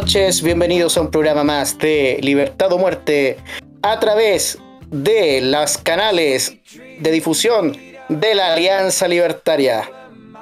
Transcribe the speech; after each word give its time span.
noches, 0.00 0.42
bienvenidos 0.42 0.98
a 0.98 1.00
un 1.00 1.10
programa 1.10 1.42
más 1.42 1.78
de 1.78 2.18
Libertad 2.20 2.70
o 2.70 2.76
Muerte 2.76 3.38
a 3.80 3.98
través 3.98 4.58
de 4.90 5.40
los 5.40 5.78
canales 5.78 6.58
de 7.00 7.10
difusión 7.10 7.74
de 8.10 8.34
la 8.34 8.52
Alianza 8.52 9.08
Libertaria. 9.08 9.90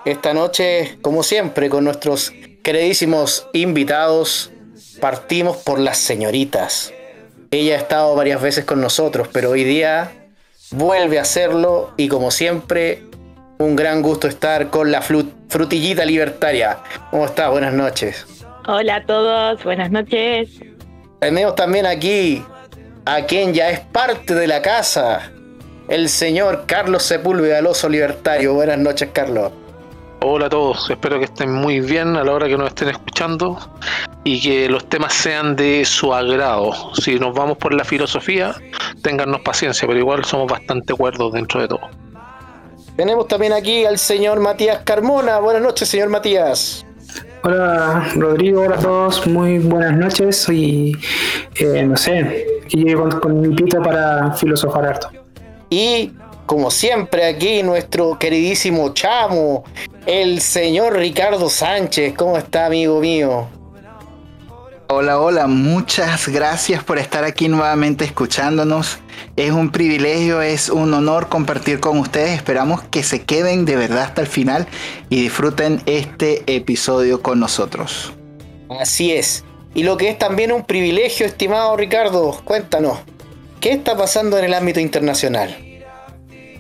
Esta 0.05 0.35
noche, 0.35 0.99
como 1.03 1.23
siempre, 1.23 1.71
con 1.71 1.85
nuestros 1.85 2.33
queridísimos 2.65 3.47
invitados, 3.53 4.51
partimos 5.01 5.59
por 5.59 5.79
las 5.79 5.99
señoritas. 5.99 6.93
Ella 7.53 7.77
ha 7.77 7.79
estado 7.79 8.17
varias 8.17 8.43
veces 8.43 8.65
con 8.65 8.81
nosotros, 8.81 9.29
pero 9.33 9.51
hoy 9.51 9.63
día 9.63 10.11
vuelve 10.73 11.21
a 11.21 11.23
hacerlo 11.23 11.93
y 11.97 12.09
como 12.09 12.33
siempre, 12.33 13.05
un 13.59 13.77
gran 13.77 14.03
gusto 14.03 14.27
estar 14.27 14.71
con 14.71 14.91
la 14.91 15.01
frutillita 15.01 16.05
libertaria. 16.05 16.79
¿Cómo 17.13 17.27
está? 17.27 17.51
Buenas 17.51 17.73
noches. 17.73 18.27
Hola 18.67 18.97
a 18.97 19.05
todos, 19.05 19.63
buenas 19.63 19.91
noches. 19.91 20.49
Tenemos 21.21 21.55
también 21.55 21.85
aquí 21.85 22.43
a 23.05 23.27
quien 23.27 23.53
ya 23.53 23.69
es 23.69 23.81
parte 23.81 24.35
de 24.35 24.47
la 24.47 24.63
casa, 24.63 25.31
el 25.89 26.09
señor 26.09 26.65
Carlos 26.67 27.03
Sepúlveda, 27.03 27.59
el 27.59 27.67
oso 27.67 27.91
libertario. 27.91 28.55
Buenas 28.55 28.79
noches, 28.79 29.11
Carlos. 29.13 29.53
Hola 30.23 30.47
a 30.47 30.49
todos, 30.49 30.89
espero 30.89 31.19
que 31.19 31.27
estén 31.27 31.53
muy 31.53 31.81
bien 31.81 32.17
a 32.17 32.25
la 32.25 32.33
hora 32.33 32.49
que 32.49 32.57
nos 32.57 32.69
estén 32.69 32.89
escuchando 32.89 33.59
y 34.25 34.41
que 34.41 34.71
los 34.71 34.89
temas 34.89 35.13
sean 35.13 35.57
de 35.57 35.85
su 35.85 36.15
agrado. 36.15 36.73
Si 36.95 37.19
nos 37.19 37.35
vamos 37.35 37.59
por 37.59 37.75
la 37.75 37.85
filosofía, 37.85 38.55
téngannos 39.03 39.43
paciencia, 39.43 39.87
pero 39.87 40.01
igual 40.01 40.25
somos 40.25 40.51
bastante 40.51 40.95
cuerdos 40.95 41.35
dentro 41.35 41.61
de 41.61 41.69
todo. 41.69 41.91
Tenemos 42.97 43.29
también 43.29 43.53
aquí 43.53 43.85
al 43.85 43.99
señor 43.99 44.41
Matías 44.41 44.79
Carmona. 44.85 45.39
Buenas 45.41 45.63
noches, 45.63 45.87
señor 45.87 46.09
Matías. 46.09 46.87
Hola 47.47 48.11
Rodrigo, 48.15 48.63
hola 48.63 48.77
a 48.77 48.79
todos, 48.79 49.27
muy 49.27 49.59
buenas 49.59 49.95
noches 49.99 50.49
y 50.49 50.97
eh, 51.57 51.83
no 51.83 51.95
sé, 51.95 52.63
y 52.71 52.95
con, 52.95 53.11
con 53.21 53.39
mi 53.39 53.55
pito 53.55 53.83
para 53.83 54.33
filosofar 54.33 54.87
harto. 54.87 55.11
Y 55.69 56.13
como 56.47 56.71
siempre 56.71 57.27
aquí 57.27 57.63
nuestro 57.63 58.19
queridísimo 58.19 58.95
chamo, 58.95 59.65
el 60.07 60.41
señor 60.41 60.97
Ricardo 60.97 61.51
Sánchez. 61.51 62.15
¿Cómo 62.17 62.39
está 62.39 62.65
amigo 62.65 62.99
mío? 63.01 63.47
Hola, 64.87 65.19
hola, 65.19 65.47
muchas 65.47 66.29
gracias 66.29 66.85
por 66.85 66.99
estar 66.99 67.25
aquí 67.25 67.49
nuevamente 67.49 68.05
escuchándonos. 68.05 68.99
Es 69.35 69.51
un 69.51 69.73
privilegio, 69.73 70.43
es 70.43 70.69
un 70.69 70.93
honor 70.93 71.31
compartir 71.31 71.81
con 71.81 71.99
ustedes. 71.99 72.33
Esperamos 72.33 72.83
que 72.91 73.03
se 73.03 73.23
queden 73.23 73.65
de 73.65 73.77
verdad 73.77 74.03
hasta 74.03 74.21
el 74.21 74.27
final 74.27 74.67
y 75.09 75.23
disfruten 75.23 75.81
este 75.87 76.43
episodio 76.55 77.23
con 77.23 77.41
nosotros. 77.41 78.13
Así 78.79 79.11
es. 79.11 79.43
Y 79.73 79.85
lo 79.85 79.97
que 79.97 80.11
es 80.11 80.19
también 80.19 80.53
un 80.53 80.65
privilegio, 80.65 81.25
estimado 81.25 81.75
Ricardo, 81.79 82.39
cuéntanos, 82.45 82.99
¿qué 83.61 83.73
está 83.73 83.97
pasando 83.97 84.37
en 84.37 84.45
el 84.45 84.53
ámbito 84.53 84.81
internacional? 84.81 85.74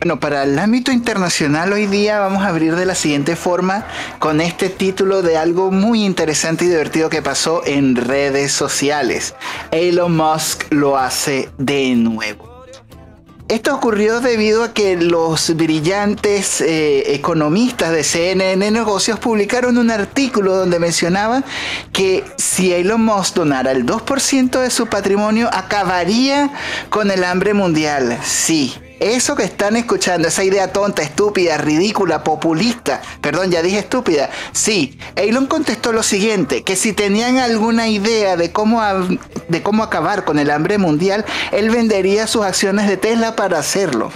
Bueno, 0.04 0.20
para 0.20 0.42
el 0.42 0.58
ámbito 0.58 0.92
internacional 0.92 1.72
hoy 1.72 1.86
día 1.86 2.18
vamos 2.18 2.42
a 2.42 2.48
abrir 2.48 2.76
de 2.76 2.84
la 2.84 2.94
siguiente 2.94 3.36
forma 3.36 3.86
con 4.18 4.42
este 4.42 4.68
título 4.68 5.22
de 5.22 5.38
algo 5.38 5.70
muy 5.70 6.04
interesante 6.04 6.66
y 6.66 6.68
divertido 6.68 7.08
que 7.08 7.22
pasó 7.22 7.62
en 7.64 7.96
redes 7.96 8.52
sociales. 8.52 9.34
Elon 9.70 10.14
Musk 10.14 10.70
lo 10.74 10.98
hace 10.98 11.48
de 11.56 11.94
nuevo. 11.94 12.66
Esto 13.48 13.74
ocurrió 13.74 14.20
debido 14.20 14.64
a 14.64 14.74
que 14.74 14.98
los 14.98 15.56
brillantes 15.56 16.60
eh, 16.60 17.14
economistas 17.14 17.90
de 17.92 18.04
CNN 18.04 18.70
Negocios 18.70 19.18
publicaron 19.18 19.78
un 19.78 19.90
artículo 19.90 20.54
donde 20.54 20.78
mencionaba 20.78 21.44
que 21.92 22.24
si 22.36 22.74
Elon 22.74 23.02
Musk 23.02 23.36
donara 23.36 23.70
el 23.70 23.86
2% 23.86 24.60
de 24.60 24.68
su 24.68 24.86
patrimonio 24.86 25.48
acabaría 25.50 26.50
con 26.90 27.10
el 27.10 27.24
hambre 27.24 27.54
mundial. 27.54 28.18
Sí, 28.22 28.74
eso 29.00 29.36
que 29.36 29.44
están 29.44 29.76
escuchando, 29.76 30.28
esa 30.28 30.44
idea 30.44 30.72
tonta, 30.72 31.02
estúpida, 31.02 31.58
ridícula, 31.58 32.22
populista, 32.24 33.02
perdón, 33.20 33.50
ya 33.50 33.62
dije 33.62 33.78
estúpida, 33.78 34.30
sí, 34.52 34.98
Elon 35.16 35.46
contestó 35.46 35.92
lo 35.92 36.02
siguiente, 36.02 36.62
que 36.62 36.76
si 36.76 36.92
tenían 36.92 37.38
alguna 37.38 37.88
idea 37.88 38.36
de 38.36 38.52
cómo, 38.52 38.82
de 39.48 39.62
cómo 39.62 39.82
acabar 39.82 40.24
con 40.24 40.38
el 40.38 40.50
hambre 40.50 40.78
mundial, 40.78 41.24
él 41.52 41.70
vendería 41.70 42.26
sus 42.26 42.44
acciones 42.44 42.86
de 42.88 42.96
Tesla 42.96 43.36
para 43.36 43.58
hacerlo. 43.58 44.10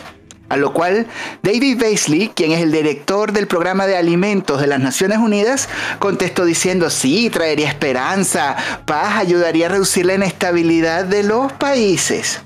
A 0.48 0.56
lo 0.56 0.72
cual 0.72 1.06
David 1.42 1.78
Baisley, 1.78 2.32
quien 2.34 2.52
es 2.52 2.62
el 2.62 2.72
director 2.72 3.32
del 3.32 3.46
programa 3.46 3.86
de 3.86 3.98
alimentos 3.98 4.60
de 4.60 4.66
las 4.66 4.80
Naciones 4.80 5.18
Unidas, 5.18 5.68
contestó 5.98 6.46
diciendo, 6.46 6.88
sí, 6.88 7.28
traería 7.28 7.68
esperanza, 7.68 8.56
paz, 8.86 9.16
ayudaría 9.18 9.66
a 9.66 9.70
reducir 9.70 10.06
la 10.06 10.14
inestabilidad 10.14 11.04
de 11.04 11.22
los 11.22 11.52
países. 11.52 12.40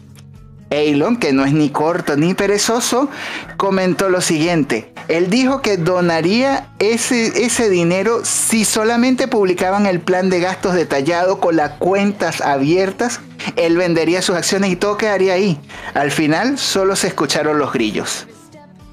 Elon, 0.73 1.17
que 1.17 1.33
no 1.33 1.45
es 1.45 1.53
ni 1.53 1.71
corto 1.71 2.17
ni 2.17 2.35
perezoso, 2.35 3.09
comentó 3.57 4.09
lo 4.09 4.21
siguiente. 4.21 4.93
Él 5.09 5.31
dijo 5.31 5.63
que 5.63 5.77
donaría 5.77 6.69
ese, 6.79 7.45
ese 7.45 7.69
dinero 7.69 8.25
si 8.25 8.65
solamente 8.65 9.29
publicaban 9.29 9.87
el 9.87 10.01
plan 10.01 10.31
de 10.31 10.41
gastos 10.41 10.75
detallado 10.75 11.39
con 11.41 11.57
las 11.57 11.73
cuentas 11.73 12.41
abiertas. 12.41 13.21
Él 13.57 13.77
vendería 13.77 14.23
sus 14.23 14.37
acciones 14.37 14.71
y 14.71 14.77
todo 14.77 14.97
quedaría 14.97 15.35
ahí. 15.35 15.61
Al 15.95 16.11
final 16.11 16.59
solo 16.59 16.97
se 16.97 17.09
escucharon 17.09 17.59
los 17.59 17.73
grillos. 17.73 18.27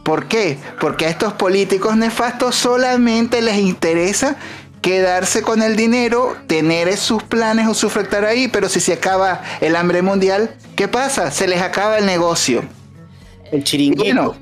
¿Por 0.04 0.28
qué? 0.28 0.58
Porque 0.80 1.06
a 1.06 1.10
estos 1.10 1.34
políticos 1.34 1.96
nefastos 1.96 2.56
solamente 2.56 3.42
les 3.42 3.58
interesa 3.58 4.38
quedarse 4.82 5.42
con 5.42 5.62
el 5.62 5.76
dinero, 5.76 6.36
tener 6.48 6.96
sus 6.98 7.24
planes 7.24 7.68
o 7.68 7.74
su 7.74 7.90
ahí, 8.28 8.48
pero 8.48 8.70
si 8.70 8.80
se 8.80 8.94
acaba 8.94 9.42
el 9.62 9.76
hambre 9.76 10.02
mundial, 10.02 10.56
¿qué 10.76 10.88
pasa? 10.88 11.32
Se 11.32 11.48
les 11.48 11.62
acaba 11.62 11.98
el 11.98 12.06
negocio. 12.06 12.64
El 13.52 13.64
chiringuito. 13.64 14.36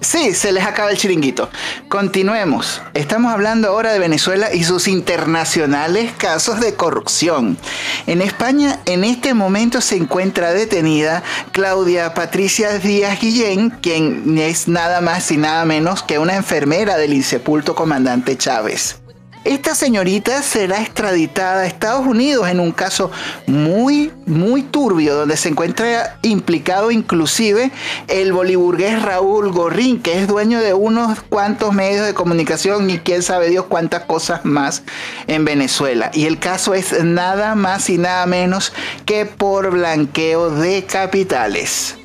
sí, 0.00 0.34
se 0.34 0.52
les 0.52 0.64
acaba 0.64 0.90
el 0.90 0.96
chiringuito. 0.96 1.50
Continuemos. 1.88 2.80
Estamos 2.94 3.32
hablando 3.32 3.68
ahora 3.68 3.92
de 3.92 3.98
Venezuela 3.98 4.54
y 4.54 4.64
sus 4.64 4.88
internacionales 4.88 6.12
casos 6.16 6.60
de 6.60 6.74
corrupción. 6.74 7.58
En 8.06 8.22
España, 8.22 8.80
en 8.86 9.04
este 9.04 9.34
momento 9.34 9.80
se 9.80 9.96
encuentra 9.96 10.52
detenida 10.52 11.22
Claudia 11.50 12.14
Patricia 12.14 12.78
Díaz 12.78 13.20
Guillén, 13.20 13.70
quien 13.70 14.38
es 14.38 14.68
nada 14.68 15.00
más 15.00 15.30
y 15.30 15.36
nada 15.36 15.64
menos 15.64 16.02
que 16.02 16.18
una 16.18 16.36
enfermera 16.36 16.96
del 16.96 17.12
insepulto 17.12 17.74
comandante 17.74 18.38
Chávez. 18.38 19.01
Esta 19.44 19.74
señorita 19.74 20.40
será 20.40 20.80
extraditada 20.80 21.62
a 21.62 21.66
Estados 21.66 22.06
Unidos 22.06 22.48
en 22.48 22.60
un 22.60 22.70
caso 22.70 23.10
muy, 23.48 24.12
muy 24.24 24.62
turbio, 24.62 25.16
donde 25.16 25.36
se 25.36 25.48
encuentra 25.48 26.16
implicado 26.22 26.92
inclusive 26.92 27.72
el 28.06 28.32
boliburgués 28.32 29.02
Raúl 29.02 29.50
Gorrín, 29.50 30.00
que 30.00 30.20
es 30.20 30.28
dueño 30.28 30.60
de 30.60 30.74
unos 30.74 31.22
cuantos 31.22 31.74
medios 31.74 32.06
de 32.06 32.14
comunicación 32.14 32.88
y 32.88 32.98
quién 32.98 33.24
sabe 33.24 33.50
Dios 33.50 33.66
cuántas 33.68 34.04
cosas 34.04 34.44
más 34.44 34.84
en 35.26 35.44
Venezuela. 35.44 36.12
Y 36.14 36.26
el 36.26 36.38
caso 36.38 36.74
es 36.74 37.02
nada 37.02 37.56
más 37.56 37.90
y 37.90 37.98
nada 37.98 38.24
menos 38.26 38.72
que 39.06 39.26
por 39.26 39.72
blanqueo 39.72 40.50
de 40.50 40.84
capitales. 40.84 41.96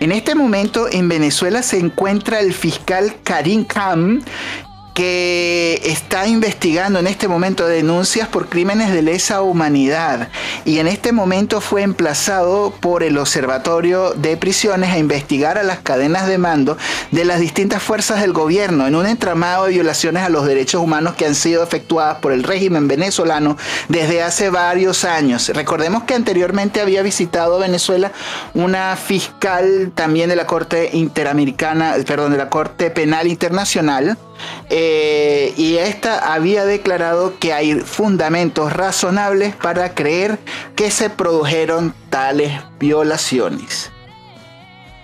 En 0.00 0.10
este 0.10 0.34
momento 0.34 0.88
en 0.90 1.08
Venezuela 1.08 1.62
se 1.62 1.78
encuentra 1.78 2.40
el 2.40 2.54
fiscal 2.54 3.14
Karim 3.22 3.64
Khan, 3.64 4.24
que 4.94 5.80
está 5.84 6.26
investigando 6.26 6.98
en 6.98 7.06
este 7.06 7.28
momento 7.28 7.66
denuncias 7.66 8.28
por 8.28 8.48
crímenes 8.48 8.92
de 8.92 9.02
lesa 9.02 9.42
humanidad 9.42 10.28
y 10.64 10.78
en 10.78 10.86
este 10.86 11.12
momento 11.12 11.60
fue 11.60 11.82
emplazado 11.82 12.72
por 12.80 13.02
el 13.02 13.16
Observatorio 13.18 14.12
de 14.12 14.36
Prisiones 14.36 14.90
a 14.90 14.98
investigar 14.98 15.56
a 15.56 15.62
las 15.62 15.80
cadenas 15.80 16.26
de 16.26 16.38
mando 16.38 16.76
de 17.10 17.24
las 17.24 17.40
distintas 17.40 17.82
fuerzas 17.82 18.20
del 18.20 18.32
gobierno 18.32 18.86
en 18.86 18.94
un 18.94 19.06
entramado 19.06 19.64
de 19.64 19.72
violaciones 19.72 20.22
a 20.22 20.28
los 20.28 20.46
derechos 20.46 20.82
humanos 20.82 21.14
que 21.14 21.26
han 21.26 21.34
sido 21.34 21.62
efectuadas 21.62 22.18
por 22.18 22.32
el 22.32 22.42
régimen 22.42 22.88
venezolano 22.88 23.56
desde 23.88 24.22
hace 24.22 24.50
varios 24.50 25.04
años. 25.04 25.48
Recordemos 25.48 26.04
que 26.04 26.14
anteriormente 26.14 26.80
había 26.80 27.02
visitado 27.02 27.58
Venezuela 27.58 28.12
una 28.54 28.96
fiscal 28.96 29.92
también 29.94 30.28
de 30.28 30.36
la 30.36 30.46
Corte 30.46 30.90
Interamericana, 30.92 31.94
perdón, 32.06 32.32
de 32.32 32.38
la 32.38 32.50
Corte 32.50 32.90
Penal 32.90 33.26
Internacional, 33.26 34.18
eh, 34.70 35.52
y 35.56 35.76
esta 35.76 36.32
había 36.32 36.64
declarado 36.64 37.38
que 37.38 37.52
hay 37.52 37.80
fundamentos 37.80 38.72
razonables 38.72 39.54
para 39.56 39.94
creer 39.94 40.38
que 40.76 40.90
se 40.90 41.10
produjeron 41.10 41.94
tales 42.10 42.52
violaciones. 42.78 43.90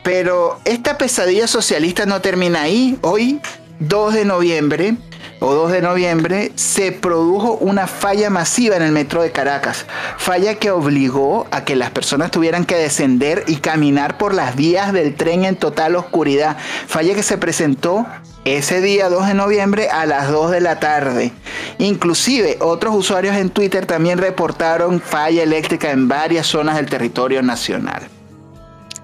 Pero 0.02 0.58
esta 0.64 0.96
pesadilla 0.96 1.46
socialista 1.46 2.06
no 2.06 2.20
termina 2.20 2.62
ahí. 2.62 2.98
Hoy, 3.02 3.40
2 3.80 4.14
de 4.14 4.24
noviembre, 4.24 4.96
o 5.40 5.54
2 5.54 5.72
de 5.72 5.82
noviembre, 5.82 6.52
se 6.56 6.92
produjo 6.92 7.54
una 7.54 7.86
falla 7.86 8.30
masiva 8.30 8.76
en 8.76 8.82
el 8.82 8.92
metro 8.92 9.22
de 9.22 9.32
Caracas. 9.32 9.86
Falla 10.16 10.56
que 10.56 10.70
obligó 10.70 11.46
a 11.50 11.64
que 11.64 11.76
las 11.76 11.90
personas 11.90 12.30
tuvieran 12.30 12.64
que 12.64 12.76
descender 12.76 13.44
y 13.46 13.56
caminar 13.56 14.18
por 14.18 14.34
las 14.34 14.56
vías 14.56 14.92
del 14.92 15.14
tren 15.14 15.44
en 15.44 15.56
total 15.56 15.96
oscuridad. 15.96 16.56
Falla 16.86 17.14
que 17.14 17.22
se 17.22 17.38
presentó 17.38 18.06
ese 18.44 18.80
día 18.80 19.08
2 19.08 19.28
de 19.28 19.34
noviembre 19.34 19.88
a 19.90 20.06
las 20.06 20.30
2 20.30 20.50
de 20.50 20.60
la 20.60 20.80
tarde. 20.80 21.32
Inclusive 21.78 22.58
otros 22.60 22.94
usuarios 22.94 23.36
en 23.36 23.50
Twitter 23.50 23.86
también 23.86 24.18
reportaron 24.18 25.00
falla 25.00 25.42
eléctrica 25.42 25.90
en 25.90 26.08
varias 26.08 26.46
zonas 26.46 26.76
del 26.76 26.86
territorio 26.86 27.42
nacional. 27.42 28.08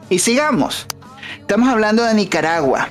Y 0.09 0.19
sigamos. 0.19 0.87
Estamos 1.41 1.69
hablando 1.69 2.05
de 2.05 2.15
Nicaragua. 2.15 2.89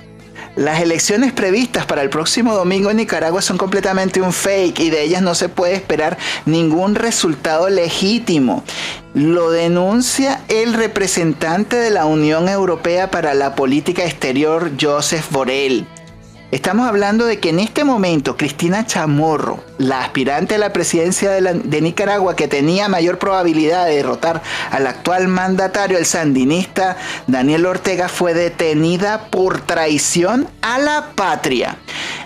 Las 0.56 0.82
elecciones 0.82 1.34
previstas 1.34 1.88
para 1.88 2.04
el 2.04 2.12
próximo 2.12 2.54
domingo 2.54 2.92
en 2.92 2.98
Nicaragua 2.98 3.42
son 3.42 3.58
completamente 3.58 4.22
un 4.22 4.32
fake 4.32 4.82
y 4.82 4.90
de 4.92 5.02
ellas 5.02 5.24
no 5.24 5.34
se 5.34 5.50
puede 5.50 5.74
esperar 5.74 6.20
ningún 6.46 6.94
resultado 6.94 7.70
legítimo. 7.70 8.64
Lo 9.16 9.50
denuncia 9.50 10.42
el 10.50 10.76
representante 10.76 11.78
de 11.78 11.90
la 11.90 12.06
Unión 12.06 12.50
Europea 12.50 13.10
para 13.10 13.34
la 13.34 13.56
Política 13.56 14.06
Exterior, 14.06 14.72
Joseph 14.80 15.26
Borrell. 15.32 15.88
Estamos 16.54 16.88
hablando 16.88 17.26
de 17.26 17.40
que 17.40 17.50
en 17.50 17.58
este 17.58 17.84
momento 17.84 18.38
Cristina 18.38 18.86
Chamorro, 18.86 19.64
la 19.80 20.04
aspirante 20.04 20.54
a 20.54 20.58
la 20.60 20.72
presidencia 20.72 21.32
de, 21.32 21.82
Nicaragua 21.82 22.36
que 22.36 22.48
tenía 22.48 22.88
mayor 22.88 23.18
probabilidad 23.18 23.88
de 23.88 23.96
derrotar 23.96 24.44
al 24.70 24.86
actual 24.86 25.28
mandatario, 25.30 25.98
el 25.98 26.06
sandinista 26.06 26.96
Daniel 27.26 27.66
Ortega, 27.66 28.08
fue 28.08 28.36
detenida 28.36 29.32
por 29.32 29.62
traición 29.62 30.48
a 30.62 30.78
la 30.78 31.14
patria. 31.16 31.78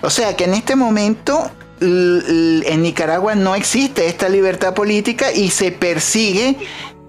O 0.01 0.09
sea 0.09 0.35
que 0.35 0.44
en 0.44 0.56
este 0.56 0.75
momento 0.75 1.50
en 1.79 2.81
Nicaragua 2.81 3.33
no 3.33 3.56
existe 3.56 4.07
esta 4.07 4.27
libertad 4.27 4.74
política 4.74 5.31
y 5.31 5.51
se 5.51 5.71
persigue 5.71 6.57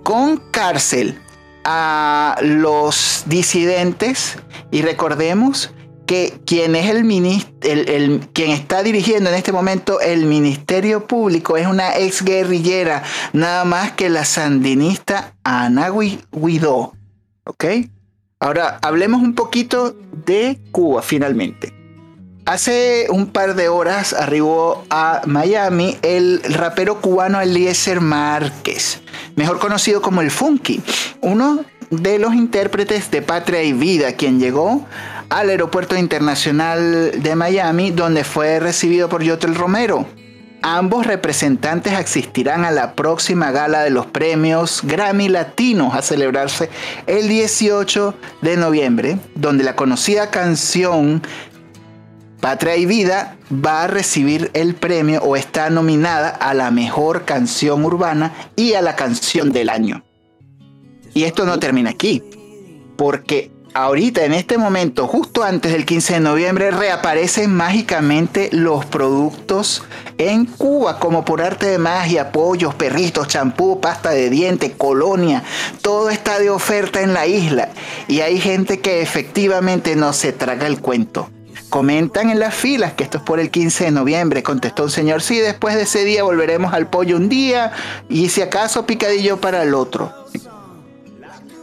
con 0.04 0.36
cárcel 0.52 1.20
a 1.64 2.38
los 2.42 3.24
disidentes 3.26 4.36
y 4.70 4.82
recordemos 4.82 5.72
que 6.08 6.40
quien 6.46 6.75
es 6.75 6.88
el, 6.88 7.44
el, 7.60 8.28
quien 8.32 8.50
está 8.50 8.82
dirigiendo 8.82 9.28
en 9.28 9.37
este 9.37 9.52
momento 9.52 10.00
el 10.00 10.25
Ministerio 10.25 11.06
Público 11.06 11.58
es 11.58 11.66
una 11.66 11.99
ex 11.99 12.25
guerrillera, 12.25 13.02
nada 13.34 13.66
más 13.66 13.93
que 13.93 14.08
la 14.08 14.25
sandinista 14.25 15.34
Ana 15.44 15.90
Guidó. 16.32 16.94
¿Ok? 17.44 17.64
Ahora 18.40 18.78
hablemos 18.81 19.20
un 19.20 19.34
poquito 19.34 19.94
de 20.25 20.58
Cuba 20.72 21.02
finalmente. 21.02 21.75
Hace 22.46 23.08
un 23.11 23.26
par 23.26 23.54
de 23.54 23.69
horas 23.69 24.14
arribó 24.14 24.87
a 24.88 25.20
Miami 25.26 25.99
el 26.00 26.40
rapero 26.43 27.02
cubano 27.02 27.38
Eliezer 27.38 28.00
Márquez, 28.00 29.02
mejor 29.37 29.58
conocido 29.58 30.00
como 30.00 30.22
el 30.22 30.31
Funky, 30.31 30.81
uno 31.20 31.66
de 31.90 32.19
los 32.19 32.32
intérpretes 32.32 33.11
de 33.11 33.20
Patria 33.20 33.62
y 33.62 33.75
Vida, 33.75 34.12
quien 34.12 34.40
llegó 34.40 34.87
al 35.30 35.50
Aeropuerto 35.50 35.96
Internacional 35.96 37.22
de 37.22 37.36
Miami, 37.36 37.90
donde 37.90 38.25
fue 38.25 38.60
recibido 38.60 39.08
por 39.08 39.22
Yotel 39.22 39.54
Romero. 39.54 40.06
Ambos 40.62 41.06
representantes 41.06 41.92
asistirán 41.92 42.64
a 42.64 42.72
la 42.72 42.94
próxima 42.94 43.52
gala 43.52 43.82
de 43.82 43.90
los 43.90 44.06
premios 44.06 44.80
Grammy 44.82 45.28
Latinos 45.28 45.94
a 45.94 46.02
celebrarse 46.02 46.69
el 47.06 47.28
18 47.28 48.14
de 48.42 48.56
noviembre, 48.56 49.19
donde 49.36 49.62
la 49.62 49.76
conocida 49.76 50.30
canción 50.30 51.22
Patria 52.40 52.76
y 52.76 52.86
Vida 52.86 53.36
va 53.52 53.84
a 53.84 53.86
recibir 53.86 54.50
el 54.54 54.75
premio 54.75 55.20
o 55.22 55.36
está 55.36 55.70
nominada 55.70 56.28
a 56.28 56.54
la 56.54 56.70
mejor 56.70 57.25
canción 57.25 57.84
urbana 57.84 58.32
y 58.56 58.75
a 58.75 58.82
la 58.82 58.96
canción 58.96 59.52
del 59.52 59.69
año. 59.69 60.04
Y 61.14 61.25
esto 61.25 61.44
no 61.44 61.58
termina 61.58 61.90
aquí, 61.90 62.22
porque 62.96 63.50
ahorita, 63.74 64.24
en 64.24 64.34
este 64.34 64.58
momento, 64.58 65.06
justo 65.06 65.42
antes 65.42 65.72
del 65.72 65.84
15 65.84 66.14
de 66.14 66.20
noviembre, 66.20 66.70
reaparecen 66.70 67.54
mágicamente 67.54 68.48
los 68.52 68.84
productos 68.84 69.82
en 70.18 70.46
Cuba, 70.46 70.98
como 70.98 71.24
por 71.24 71.42
arte 71.42 71.66
de 71.66 71.78
magia, 71.78 72.32
pollos, 72.32 72.74
perritos, 72.74 73.28
champú, 73.28 73.80
pasta 73.80 74.10
de 74.10 74.30
diente, 74.30 74.72
colonia, 74.72 75.42
todo 75.82 76.10
está 76.10 76.38
de 76.38 76.50
oferta 76.50 77.00
en 77.00 77.14
la 77.14 77.26
isla. 77.26 77.70
Y 78.08 78.20
hay 78.20 78.40
gente 78.40 78.80
que 78.80 79.00
efectivamente 79.00 79.96
no 79.96 80.12
se 80.12 80.32
traga 80.32 80.66
el 80.66 80.80
cuento. 80.80 81.30
Comentan 81.68 82.30
en 82.30 82.38
las 82.38 82.54
filas 82.54 82.94
que 82.94 83.04
esto 83.04 83.18
es 83.18 83.24
por 83.24 83.40
el 83.40 83.50
15 83.50 83.84
de 83.84 83.90
noviembre, 83.90 84.42
contestó 84.42 84.84
un 84.84 84.90
señor, 84.90 85.20
sí, 85.20 85.38
después 85.38 85.74
de 85.74 85.82
ese 85.82 86.04
día 86.04 86.22
volveremos 86.22 86.72
al 86.72 86.88
pollo 86.88 87.16
un 87.16 87.28
día 87.28 87.72
y 88.08 88.30
si 88.30 88.40
acaso 88.40 88.86
picadillo 88.86 89.38
para 89.38 89.62
el 89.62 89.74
otro 89.74 90.12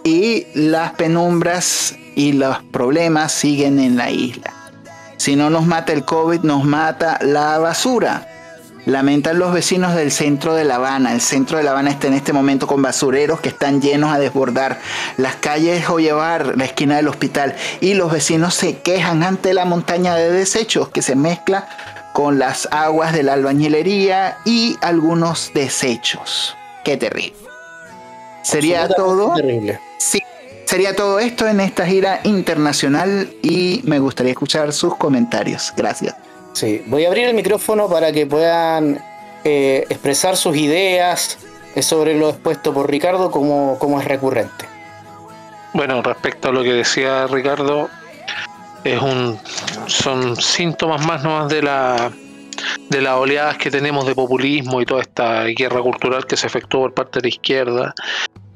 y 0.05 0.45
las 0.53 0.93
penumbras 0.93 1.95
y 2.15 2.31
los 2.33 2.59
problemas 2.71 3.33
siguen 3.33 3.79
en 3.79 3.97
la 3.97 4.11
isla. 4.11 4.53
Si 5.17 5.35
no 5.35 5.49
nos 5.49 5.65
mata 5.65 5.91
el 5.91 6.05
COVID, 6.05 6.41
nos 6.41 6.63
mata 6.63 7.17
la 7.21 7.57
basura. 7.57 8.27
Lamentan 8.85 9.39
los 9.39 9.51
vecinos 9.51 9.95
del 9.95 10.11
centro 10.11 10.53
de 10.53 10.63
La 10.63 10.75
Habana. 10.75 11.11
El 11.11 11.21
centro 11.21 11.57
de 11.57 11.63
La 11.63 11.71
Habana 11.71 11.89
está 11.89 12.05
en 12.05 12.13
este 12.13 12.33
momento 12.33 12.67
con 12.67 12.83
basureros 12.83 13.39
que 13.39 13.49
están 13.49 13.81
llenos 13.81 14.13
a 14.13 14.19
desbordar. 14.19 14.79
Las 15.17 15.37
calles 15.37 15.83
llevar 15.97 16.55
la 16.55 16.65
esquina 16.65 16.97
del 16.97 17.07
hospital. 17.07 17.55
Y 17.81 17.95
los 17.95 18.11
vecinos 18.11 18.53
se 18.53 18.77
quejan 18.81 19.23
ante 19.23 19.55
la 19.55 19.65
montaña 19.65 20.15
de 20.15 20.31
desechos 20.31 20.89
que 20.89 21.01
se 21.01 21.15
mezcla 21.15 21.67
con 22.13 22.37
las 22.37 22.67
aguas 22.71 23.11
de 23.11 23.23
la 23.23 23.33
albañilería 23.33 24.37
y 24.45 24.77
algunos 24.81 25.51
desechos. 25.55 26.55
Qué 26.83 26.95
terrible. 26.95 27.54
Sería 28.45 28.87
todo. 28.87 29.33
Terrible. 29.33 29.79
Sí, 29.97 30.21
sería 30.65 30.95
todo 30.95 31.19
esto 31.19 31.47
en 31.47 31.59
esta 31.59 31.85
gira 31.85 32.19
internacional 32.23 33.33
y 33.41 33.81
me 33.85 33.97
gustaría 33.97 34.33
escuchar 34.33 34.71
sus 34.71 34.95
comentarios. 34.97 35.73
Gracias. 35.75 36.15
Sí, 36.53 36.83
voy 36.85 37.05
a 37.05 37.07
abrir 37.07 37.27
el 37.27 37.33
micrófono 37.33 37.89
para 37.89 38.11
que 38.11 38.27
puedan 38.27 39.03
eh, 39.43 39.85
expresar 39.89 40.37
sus 40.37 40.55
ideas 40.55 41.39
sobre 41.81 42.17
lo 42.17 42.29
expuesto 42.29 42.71
por 42.71 42.89
Ricardo 42.89 43.31
como, 43.31 43.77
como 43.79 43.99
es 43.99 44.05
recurrente. 44.07 44.65
Bueno, 45.73 46.01
respecto 46.03 46.49
a 46.49 46.51
lo 46.51 46.63
que 46.63 46.71
decía 46.71 47.27
Ricardo, 47.27 47.89
es 48.83 49.01
un 49.01 49.39
son 49.87 50.37
síntomas 50.37 51.05
más 51.05 51.23
nomás 51.23 51.49
de 51.49 51.63
la 51.63 52.11
de 52.89 53.01
las 53.01 53.13
oleadas 53.15 53.57
que 53.57 53.71
tenemos 53.71 54.05
de 54.05 54.15
populismo 54.15 54.81
y 54.81 54.85
toda 54.85 55.01
esta 55.01 55.45
guerra 55.45 55.81
cultural 55.81 56.25
que 56.25 56.37
se 56.37 56.47
efectuó 56.47 56.81
por 56.81 56.93
parte 56.93 57.19
de 57.19 57.23
la 57.23 57.29
izquierda 57.29 57.95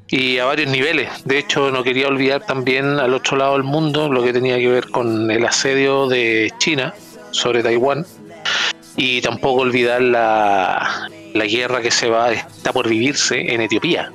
y 0.08 0.40
a 0.40 0.46
varios 0.46 0.70
niveles. 0.70 1.10
De 1.26 1.38
hecho, 1.38 1.72
no 1.72 1.84
quería 1.84 2.08
olvidar 2.08 2.46
también 2.46 3.00
al 3.00 3.14
otro 3.14 3.38
lado 3.38 3.54
del 3.54 3.64
mundo 3.64 4.12
lo 4.12 4.24
que 4.24 4.34
tenía 4.34 4.58
que 4.58 4.68
ver 4.68 4.90
con 4.90 5.30
el 5.30 5.46
asedio 5.46 6.08
de 6.08 6.52
China 6.58 6.94
sobre 7.32 7.62
Taiwán 7.62 8.06
y 8.96 9.22
tampoco 9.22 9.62
olvidar 9.62 10.02
la, 10.02 11.10
la 11.34 11.46
guerra 11.46 11.82
que 11.82 11.92
se 11.92 12.10
va 12.10 12.32
está 12.32 12.74
por 12.74 12.90
vivirse 12.90 13.54
en 13.54 13.62
Etiopía. 13.62 14.12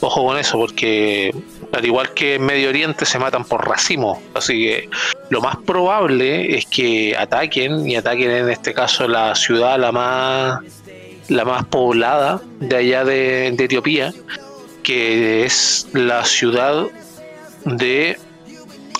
Ojo 0.00 0.26
con 0.26 0.36
eso, 0.36 0.58
porque 0.58 1.32
al 1.72 1.84
igual 1.84 2.12
que 2.14 2.34
en 2.34 2.42
Medio 2.42 2.68
Oriente 2.68 3.04
se 3.06 3.18
matan 3.18 3.44
por 3.44 3.66
racimo, 3.66 4.22
así 4.34 4.64
que 4.64 4.90
lo 5.30 5.40
más 5.40 5.56
probable 5.56 6.56
es 6.56 6.66
que 6.66 7.16
ataquen 7.16 7.88
y 7.88 7.96
ataquen 7.96 8.30
en 8.30 8.50
este 8.50 8.74
caso 8.74 9.08
la 9.08 9.34
ciudad 9.34 9.78
la 9.78 9.92
más 9.92 10.60
la 11.28 11.44
más 11.44 11.64
poblada 11.64 12.40
de 12.60 12.76
allá 12.76 13.04
de 13.04 13.48
Etiopía 13.48 14.12
que 14.82 15.44
es 15.44 15.88
la 15.92 16.24
ciudad 16.24 16.86
de 17.64 18.18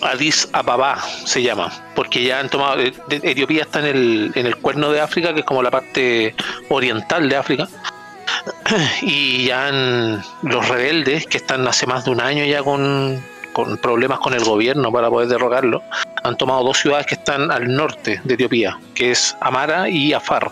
Addis 0.03 0.49
Ababa, 0.53 1.01
se 1.25 1.43
llama, 1.43 1.73
porque 1.95 2.25
ya 2.25 2.41
han 2.41 2.49
tomado, 2.49 2.81
eh, 2.81 2.93
Etiopía 3.09 3.63
está 3.63 3.81
en 3.81 3.87
el, 3.87 4.33
en 4.35 4.47
el 4.47 4.57
cuerno 4.57 4.91
de 4.91 5.01
África, 5.01 5.33
que 5.33 5.41
es 5.41 5.47
como 5.47 5.63
la 5.63 5.71
parte 5.71 6.35
oriental 6.69 7.29
de 7.29 7.37
África, 7.37 7.69
y 9.03 9.47
ya 9.47 9.71
los 10.43 10.69
rebeldes, 10.69 11.27
que 11.27 11.39
están 11.39 11.67
hace 11.67 11.87
más 11.87 12.05
de 12.05 12.11
un 12.11 12.21
año 12.21 12.45
ya 12.45 12.63
con, 12.63 13.23
con 13.53 13.77
problemas 13.79 14.19
con 14.21 14.35
el 14.35 14.45
gobierno 14.45 14.91
para 14.93 15.09
poder 15.09 15.29
derrocarlo, 15.29 15.83
han 16.23 16.37
tomado 16.37 16.65
dos 16.65 16.79
ciudades 16.79 17.07
que 17.07 17.15
están 17.15 17.51
al 17.51 17.75
norte 17.75 18.21
de 18.25 18.35
Etiopía, 18.35 18.79
que 18.95 19.11
es 19.11 19.37
Amara 19.41 19.89
y 19.89 20.13
Afar 20.13 20.51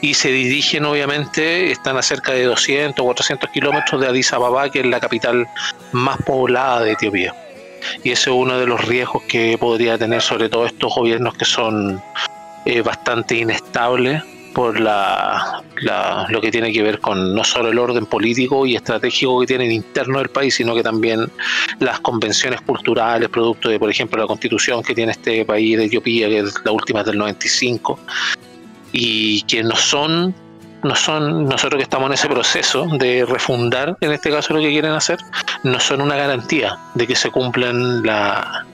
y 0.00 0.14
se 0.14 0.28
dirigen 0.28 0.84
obviamente, 0.84 1.70
están 1.70 1.96
a 1.96 2.02
cerca 2.02 2.32
de 2.32 2.44
200 2.44 3.02
o 3.02 3.06
400 3.06 3.50
kilómetros 3.50 4.00
de 4.00 4.06
Addis 4.08 4.32
Ababa, 4.32 4.70
que 4.70 4.80
es 4.80 4.86
la 4.86 5.00
capital 5.00 5.48
más 5.92 6.18
poblada 6.22 6.82
de 6.82 6.92
Etiopía. 6.92 7.34
Y 8.04 8.10
ese 8.10 8.30
es 8.30 8.36
uno 8.36 8.58
de 8.58 8.66
los 8.66 8.84
riesgos 8.84 9.22
que 9.24 9.56
podría 9.58 9.96
tener 9.96 10.20
sobre 10.20 10.48
todo 10.48 10.66
estos 10.66 10.94
gobiernos 10.94 11.34
que 11.34 11.44
son 11.44 12.02
eh, 12.64 12.82
bastante 12.82 13.36
inestables 13.36 14.22
por 14.56 14.80
la, 14.80 15.62
lo 16.30 16.40
que 16.40 16.50
tiene 16.50 16.72
que 16.72 16.82
ver 16.82 16.98
con 16.98 17.34
no 17.34 17.44
solo 17.44 17.68
el 17.68 17.78
orden 17.78 18.06
político 18.06 18.64
y 18.64 18.74
estratégico 18.74 19.38
que 19.40 19.46
tienen 19.46 19.70
interno 19.70 20.18
del 20.18 20.30
país, 20.30 20.54
sino 20.54 20.74
que 20.74 20.82
también 20.82 21.30
las 21.78 22.00
convenciones 22.00 22.62
culturales, 22.62 23.28
producto 23.28 23.68
de, 23.68 23.78
por 23.78 23.90
ejemplo, 23.90 24.18
la 24.18 24.26
constitución 24.26 24.82
que 24.82 24.94
tiene 24.94 25.12
este 25.12 25.44
país 25.44 25.76
de 25.76 25.84
Etiopía, 25.84 26.28
que 26.28 26.38
es 26.38 26.54
la 26.64 26.72
última 26.72 27.04
del 27.04 27.18
95, 27.18 28.00
y 28.92 29.42
que 29.42 29.62
no 29.62 29.76
son 29.76 30.34
no 30.82 30.94
son, 30.94 31.44
nosotros 31.44 31.78
que 31.78 31.82
estamos 31.82 32.06
en 32.06 32.14
ese 32.14 32.28
proceso 32.28 32.86
de 32.98 33.24
refundar, 33.26 33.96
en 34.00 34.12
este 34.12 34.30
caso 34.30 34.54
lo 34.54 34.60
que 34.60 34.70
quieren 34.70 34.92
hacer, 34.92 35.18
no 35.64 35.80
son 35.80 36.00
una 36.00 36.16
garantía 36.16 36.78
de 36.94 37.06
que 37.06 37.16
se 37.16 37.30
cumplan 37.30 38.02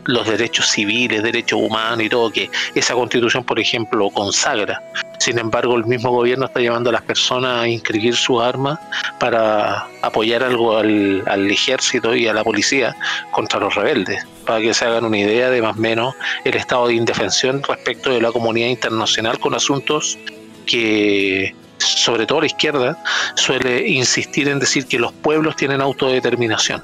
los 0.04 0.26
derechos 0.26 0.66
civiles, 0.66 1.22
derechos 1.22 1.58
humanos 1.60 2.04
y 2.04 2.08
todo, 2.08 2.30
que 2.30 2.50
esa 2.74 2.94
constitución, 2.94 3.44
por 3.44 3.58
ejemplo, 3.58 4.10
consagra. 4.10 4.80
Sin 5.22 5.38
embargo, 5.38 5.76
el 5.76 5.84
mismo 5.84 6.10
gobierno 6.10 6.46
está 6.46 6.58
llevando 6.58 6.90
a 6.90 6.94
las 6.94 7.02
personas 7.02 7.62
a 7.62 7.68
inscribir 7.68 8.16
sus 8.16 8.42
armas 8.42 8.80
para 9.20 9.86
apoyar 10.02 10.42
algo 10.42 10.76
al, 10.76 11.22
al 11.28 11.48
ejército 11.48 12.12
y 12.16 12.26
a 12.26 12.34
la 12.34 12.42
policía 12.42 12.96
contra 13.30 13.60
los 13.60 13.72
rebeldes, 13.72 14.26
para 14.44 14.58
que 14.58 14.74
se 14.74 14.84
hagan 14.84 15.04
una 15.04 15.18
idea 15.18 15.48
de 15.48 15.62
más 15.62 15.76
o 15.76 15.80
menos 15.80 16.16
el 16.42 16.56
estado 16.56 16.88
de 16.88 16.94
indefensión 16.94 17.62
respecto 17.62 18.10
de 18.10 18.20
la 18.20 18.32
comunidad 18.32 18.66
internacional 18.66 19.38
con 19.38 19.54
asuntos 19.54 20.18
que 20.66 21.54
sobre 21.78 22.26
todo 22.26 22.40
la 22.40 22.46
izquierda, 22.46 22.98
suele 23.36 23.86
insistir 23.90 24.48
en 24.48 24.58
decir 24.58 24.88
que 24.88 24.98
los 24.98 25.12
pueblos 25.12 25.54
tienen 25.54 25.80
autodeterminación. 25.80 26.82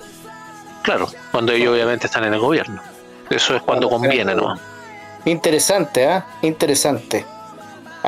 Claro, 0.82 1.08
cuando 1.32 1.50
ellos 1.50 1.74
obviamente 1.74 2.06
están 2.06 2.22
en 2.22 2.34
el 2.34 2.40
gobierno. 2.40 2.80
Eso 3.30 3.56
es 3.56 3.62
cuando 3.62 3.88
conviene, 3.88 4.36
¿no? 4.36 4.54
Interesante, 5.24 6.04
¿eh? 6.04 6.22
Interesante. 6.42 7.37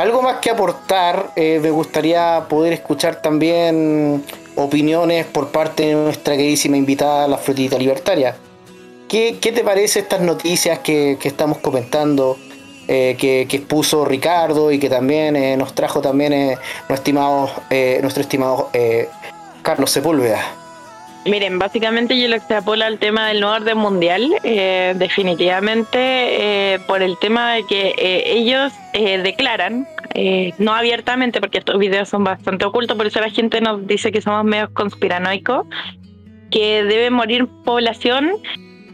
Algo 0.01 0.23
más 0.23 0.39
que 0.39 0.49
aportar, 0.49 1.33
eh, 1.37 1.61
me 1.63 1.71
gustaría 1.71 2.47
poder 2.49 2.73
escuchar 2.73 3.21
también 3.21 4.25
opiniones 4.57 5.27
por 5.27 5.49
parte 5.49 5.89
de 5.89 5.93
nuestra 5.93 6.37
queridísima 6.37 6.79
invitada, 6.79 7.29
la 7.29 7.37
Frutita 7.37 7.77
Libertaria. 7.77 8.35
¿Qué, 9.11 9.37
qué 9.39 9.53
te 9.53 9.63
parece 9.63 9.99
estas 9.99 10.23
noticias 10.23 10.79
que, 10.79 11.19
que 11.21 11.29
estamos 11.29 11.59
comentando? 11.59 12.39
Eh, 12.89 13.15
que, 13.19 13.43
expuso 13.43 14.07
Ricardo 14.07 14.73
y 14.73 14.79
que 14.79 14.89
también 14.89 15.37
eh, 15.37 15.55
nos 15.59 15.75
trajo 15.75 16.01
también 16.01 16.33
eh, 16.33 16.59
nuestro 16.89 16.95
estimado, 16.95 17.51
nuestro 18.01 18.23
estimado 18.23 18.71
Carlos 19.63 19.91
Sepúlveda. 19.91 20.60
Miren, 21.27 21.59
básicamente 21.59 22.19
yo 22.19 22.29
lo 22.29 22.37
extrapola 22.37 22.87
al 22.87 22.99
tema 22.99 23.29
del 23.29 23.41
nuevo 23.41 23.57
orden 23.57 23.77
mundial, 23.77 24.31
definitivamente 24.43 26.81
por 26.87 27.03
el 27.03 27.19
tema 27.19 27.53
de 27.55 27.65
que 27.65 27.93
ellos 28.25 28.73
declaran, 28.95 29.87
no 30.57 30.75
abiertamente, 30.75 31.41
porque 31.41 31.59
estos 31.59 31.79
videos 31.79 32.09
son 32.09 32.25
bastante 32.25 32.65
ocultos, 32.65 32.97
por 32.97 33.07
eso 33.07 33.21
la 33.21 33.29
gente 33.29 33.61
nos 33.61 33.87
dice 33.87 34.13
que 34.13 34.23
somos 34.23 34.45
medios 34.45 34.71
conspiranoicos, 34.71 35.67
que 36.51 36.85
debe 36.85 37.11
morir 37.11 37.47
población 37.65 38.41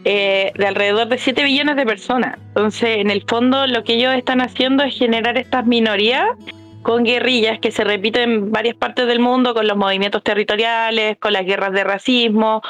eh, 0.09 0.53
de 0.57 0.67
alrededor 0.69 1.09
de 1.09 1.19
7 1.19 1.43
billones 1.43 1.75
de 1.75 1.85
personas. 1.85 2.39
Entonces, 2.49 2.99
en 2.99 3.11
el 3.11 3.25
fondo, 3.27 3.67
lo 3.67 3.83
que 3.83 3.95
ellos 3.95 4.15
están 4.15 4.41
haciendo 4.41 4.85
es 4.85 4.97
generar 4.97 5.37
estas 5.37 5.67
minorías 5.67 6.29
con 6.87 7.03
guerrillas 7.03 7.59
que 7.59 7.73
se 7.73 7.83
repiten 7.83 8.31
en 8.31 8.53
varias 8.53 8.77
partes 8.77 9.09
del 9.09 9.19
mundo, 9.19 9.55
con 9.55 9.67
los 9.67 9.77
movimientos 9.77 10.23
territoriales, 10.23 11.19
con 11.19 11.33
las 11.33 11.45
guerras 11.45 11.73
de 11.73 11.83
racismo, 11.83 12.63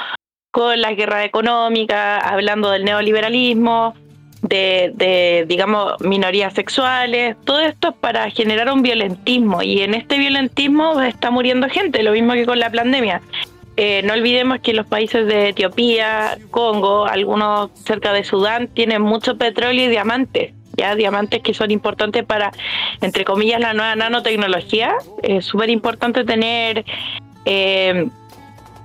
con 0.50 0.80
las 0.80 0.96
guerras 0.96 1.26
económicas, 1.26 2.24
hablando 2.24 2.70
del 2.70 2.86
neoliberalismo, 2.86 3.92
de, 4.40 5.44
digamos, 5.46 6.00
minorías 6.00 6.54
sexuales, 6.54 7.36
todo 7.44 7.60
esto 7.60 7.88
es 7.88 7.94
para 7.96 8.30
generar 8.30 8.72
un 8.72 8.80
violentismo 8.80 9.62
y 9.62 9.82
en 9.82 9.92
este 9.92 10.16
violentismo 10.16 10.98
está 11.02 11.30
muriendo 11.30 11.68
gente, 11.68 12.02
lo 12.02 12.12
mismo 12.12 12.32
que 12.32 12.46
con 12.46 12.58
la 12.58 12.72
pandemia. 12.72 13.20
Eh, 13.76 14.00
no 14.02 14.14
olvidemos 14.14 14.60
que 14.60 14.72
los 14.72 14.86
países 14.86 15.26
de 15.26 15.50
Etiopía, 15.50 16.38
Congo, 16.50 17.04
algunos 17.04 17.70
cerca 17.74 18.14
de 18.14 18.24
Sudán, 18.24 18.68
tienen 18.68 19.02
mucho 19.02 19.36
petróleo 19.36 19.84
y 19.84 19.88
diamantes. 19.88 20.54
Ya, 20.76 20.94
diamantes 20.94 21.42
que 21.42 21.54
son 21.54 21.70
importantes 21.70 22.24
para, 22.24 22.52
entre 23.00 23.24
comillas, 23.24 23.60
la 23.60 23.74
nueva 23.74 23.96
nanotecnología. 23.96 24.94
Es 25.22 25.46
súper 25.46 25.70
importante 25.70 26.24
tener 26.24 26.84
eh, 27.44 28.08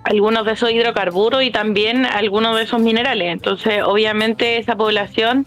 algunos 0.04 0.46
de 0.46 0.54
esos 0.54 0.72
hidrocarburos 0.72 1.44
y 1.44 1.52
también 1.52 2.06
algunos 2.06 2.56
de 2.56 2.64
esos 2.64 2.82
minerales. 2.82 3.32
Entonces, 3.32 3.84
obviamente, 3.84 4.58
esa 4.58 4.76
población 4.76 5.46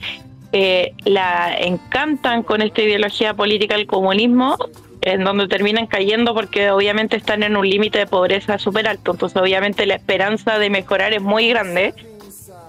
eh, 0.53 0.93
la 1.05 1.57
encantan 1.59 2.45
con 2.45 2.63
esta 2.63 2.83
ideología 2.83 3.35
política 3.35 3.77
del 3.77 3.87
comunismo 3.87 4.57
en 5.05 5.25
donde 5.25 5.49
terminan 5.49 5.87
cayendo 5.87 6.33
porque 6.33 6.71
obviamente 6.71 7.17
están 7.17 7.43
en 7.43 7.57
un 7.57 7.69
límite 7.69 7.99
de 7.99 8.07
pobreza 8.07 8.59
súper 8.59 8.87
alto. 8.89 9.13
Entonces 9.13 9.41
obviamente 9.41 9.85
la 9.85 9.97
esperanza 9.97 10.59
de 10.59 10.71
mejorar 10.71 11.13
es 11.13 11.21
muy 11.21 11.49
grande 11.49 11.93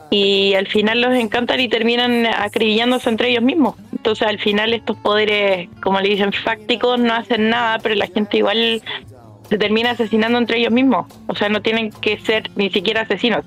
y 0.10 0.54
al 0.54 0.68
final 0.68 1.02
los 1.02 1.14
encantan 1.14 1.60
y 1.60 1.68
terminan 1.68 2.26
acribillándose 2.26 3.10
entre 3.10 3.30
ellos 3.30 3.44
mismos. 3.44 3.76
Entonces 3.92 4.28
al 4.28 4.40
final 4.40 4.74
estos 4.74 4.98
poderes, 4.98 5.70
como 5.82 6.00
le 6.00 6.10
dicen, 6.10 6.32
fácticos 6.32 7.00
no 7.00 7.14
hacen 7.14 7.50
nada, 7.50 7.80
pero 7.80 7.96
la 7.96 8.08
gente 8.08 8.38
igual 8.38 8.82
se 9.50 9.58
termina 9.58 9.92
asesinando 9.92 10.38
entre 10.38 10.60
ellos 10.60 10.72
mismos. 10.72 11.08
O 11.28 11.36
sea, 11.36 11.50
no 11.50 11.62
tienen 11.62 11.92
que 11.92 12.20
ser 12.20 12.50
ni 12.56 12.70
siquiera 12.70 13.02
asesinos, 13.02 13.46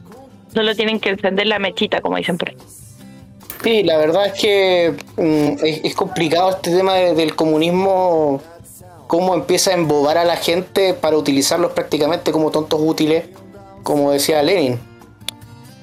solo 0.53 0.75
tienen 0.75 1.01
que 1.01 1.11
encender 1.11 1.47
la 1.47 1.59
mechita, 1.59 2.01
como 2.01 2.17
dicen 2.17 2.39
por 2.39 2.51
ahí. 2.51 2.57
Sí, 3.63 3.83
la 3.83 3.99
verdad 3.99 4.27
es 4.27 4.41
que 4.41 4.95
mm, 5.17 5.65
es, 5.65 5.95
complicado 5.95 6.51
este 6.51 6.71
tema 6.77 6.95
del 6.95 7.35
comunismo 7.35 8.41
cómo 9.09 9.35
empieza 9.35 9.73
a 9.73 9.75
embobar 9.75 10.19
a 10.19 10.25
la 10.25 10.37
gente 10.37 10.95
para 10.95 11.17
utilizarlos 11.17 11.73
prácticamente 11.73 12.31
como 12.31 12.51
tontos 12.51 12.81
útiles, 12.81 13.25
como 13.83 14.13
decía 14.13 14.43
Lenin. 14.43 14.79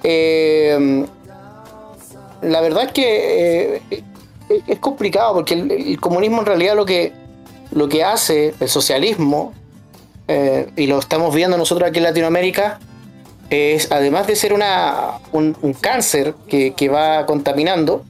Eh, 0.08 1.06
la 2.44 2.62
verdad 2.62 2.84
es 2.84 2.92
que 2.92 3.82
eh, 3.90 4.04
es 4.68 4.80
complicado 4.80 5.34
porque 5.34 5.56
el, 5.56 6.00
comunismo 6.00 6.42
en 6.42 6.46
realidad 6.46 6.76
lo 6.76 6.86
que, 6.86 7.12
lo 7.72 7.90
que 7.90 8.04
hace, 8.04 8.54
el 8.60 8.70
socialismo, 8.70 9.54
eh, 10.28 10.70
y 10.76 10.86
lo 10.86 11.00
estamos 11.00 11.34
viendo 11.34 11.58
nosotros 11.58 11.90
aquí 11.90 11.98
en 11.98 12.04
Latinoamérica, 12.04 12.80
es 13.50 13.92
además 13.92 14.28
de 14.28 14.36
ser 14.36 14.54
una, 14.54 15.20
un, 15.32 15.56
cáncer 15.82 16.36
que, 16.48 16.90
va 16.90 17.26
contaminando, 17.26 18.04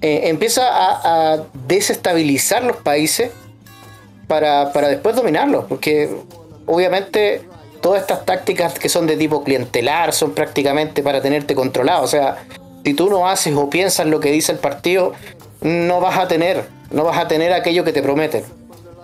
empieza 0.00 0.62
a 0.64 1.44
desestabilizar 1.66 2.64
los 2.64 2.78
países 2.78 3.30
para, 4.26 4.72
para 4.72 4.88
después 4.88 5.14
dominarlos, 5.16 5.66
porque 5.66 6.14
obviamente 6.66 7.42
todas 7.82 8.00
estas 8.00 8.24
tácticas 8.24 8.78
que 8.78 8.88
son 8.88 9.06
de 9.06 9.16
tipo 9.16 9.44
clientelar 9.44 10.14
son 10.14 10.32
prácticamente 10.32 11.02
para 11.02 11.20
tenerte 11.20 11.54
controlado. 11.54 12.02
O 12.02 12.06
sea, 12.06 12.44
si 12.84 12.94
tú 12.94 13.10
no 13.10 13.28
haces 13.28 13.54
o 13.54 13.68
piensas 13.68 14.06
lo 14.06 14.20
que 14.20 14.30
dice 14.30 14.52
el 14.52 14.58
partido, 14.58 15.12
no 15.60 16.00
vas 16.00 16.16
a 16.16 16.28
tener, 16.28 16.64
no 16.90 17.04
vas 17.04 17.18
a 17.18 17.28
tener 17.28 17.52
aquello 17.52 17.84
que 17.84 17.92
te 17.92 18.02
prometen. 18.02 18.44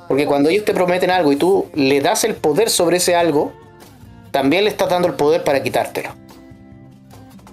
Porque 0.06 0.24
cuando 0.24 0.48
ellos 0.48 0.64
te 0.64 0.72
prometen 0.72 1.10
algo 1.10 1.32
y 1.32 1.36
tú 1.36 1.68
le 1.74 2.00
das 2.00 2.24
el 2.24 2.34
poder 2.34 2.70
sobre 2.70 2.96
ese 2.96 3.14
algo, 3.14 3.52
también 4.30 4.64
le 4.64 4.70
estás 4.70 4.88
dando 4.88 5.08
el 5.08 5.14
poder 5.14 5.44
para 5.44 5.62
quitártelo. 5.62 6.10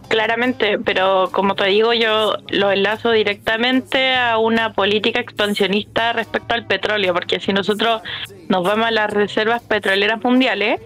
Claramente, 0.07 0.77
pero 0.77 1.29
como 1.31 1.55
te 1.55 1.65
digo, 1.65 1.91
yo 1.93 2.37
lo 2.49 2.71
enlazo 2.71 3.11
directamente 3.11 4.13
a 4.13 4.37
una 4.37 4.73
política 4.73 5.19
expansionista 5.19 6.13
respecto 6.13 6.53
al 6.53 6.67
petróleo, 6.67 7.13
porque 7.13 7.39
si 7.39 7.51
nosotros 7.51 8.03
nos 8.47 8.63
vamos 8.63 8.85
a 8.85 8.91
las 8.91 9.11
reservas 9.11 9.63
petroleras 9.63 10.23
mundiales, 10.23 10.79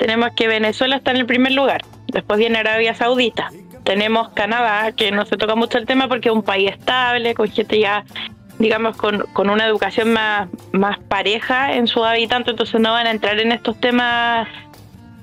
tenemos 0.00 0.30
que 0.34 0.48
Venezuela 0.48 0.96
está 0.96 1.10
en 1.10 1.18
el 1.18 1.26
primer 1.26 1.52
lugar, 1.52 1.82
después 2.06 2.38
viene 2.38 2.58
Arabia 2.58 2.94
Saudita, 2.94 3.50
tenemos 3.84 4.30
Canadá, 4.30 4.92
que 4.92 5.12
no 5.12 5.26
se 5.26 5.36
toca 5.36 5.54
mucho 5.54 5.76
el 5.76 5.84
tema 5.84 6.08
porque 6.08 6.30
es 6.30 6.34
un 6.34 6.42
país 6.42 6.70
estable, 6.70 7.34
con 7.34 7.50
gente 7.50 7.78
ya, 7.78 8.06
digamos, 8.58 8.96
con, 8.96 9.26
con 9.34 9.50
una 9.50 9.66
educación 9.66 10.14
más, 10.14 10.48
más 10.72 10.98
pareja 11.00 11.74
en 11.74 11.86
sus 11.86 12.02
habitantes, 12.02 12.52
entonces 12.52 12.80
no 12.80 12.92
van 12.92 13.08
a 13.08 13.10
entrar 13.10 13.38
en 13.40 13.52
estos 13.52 13.78
temas 13.78 14.48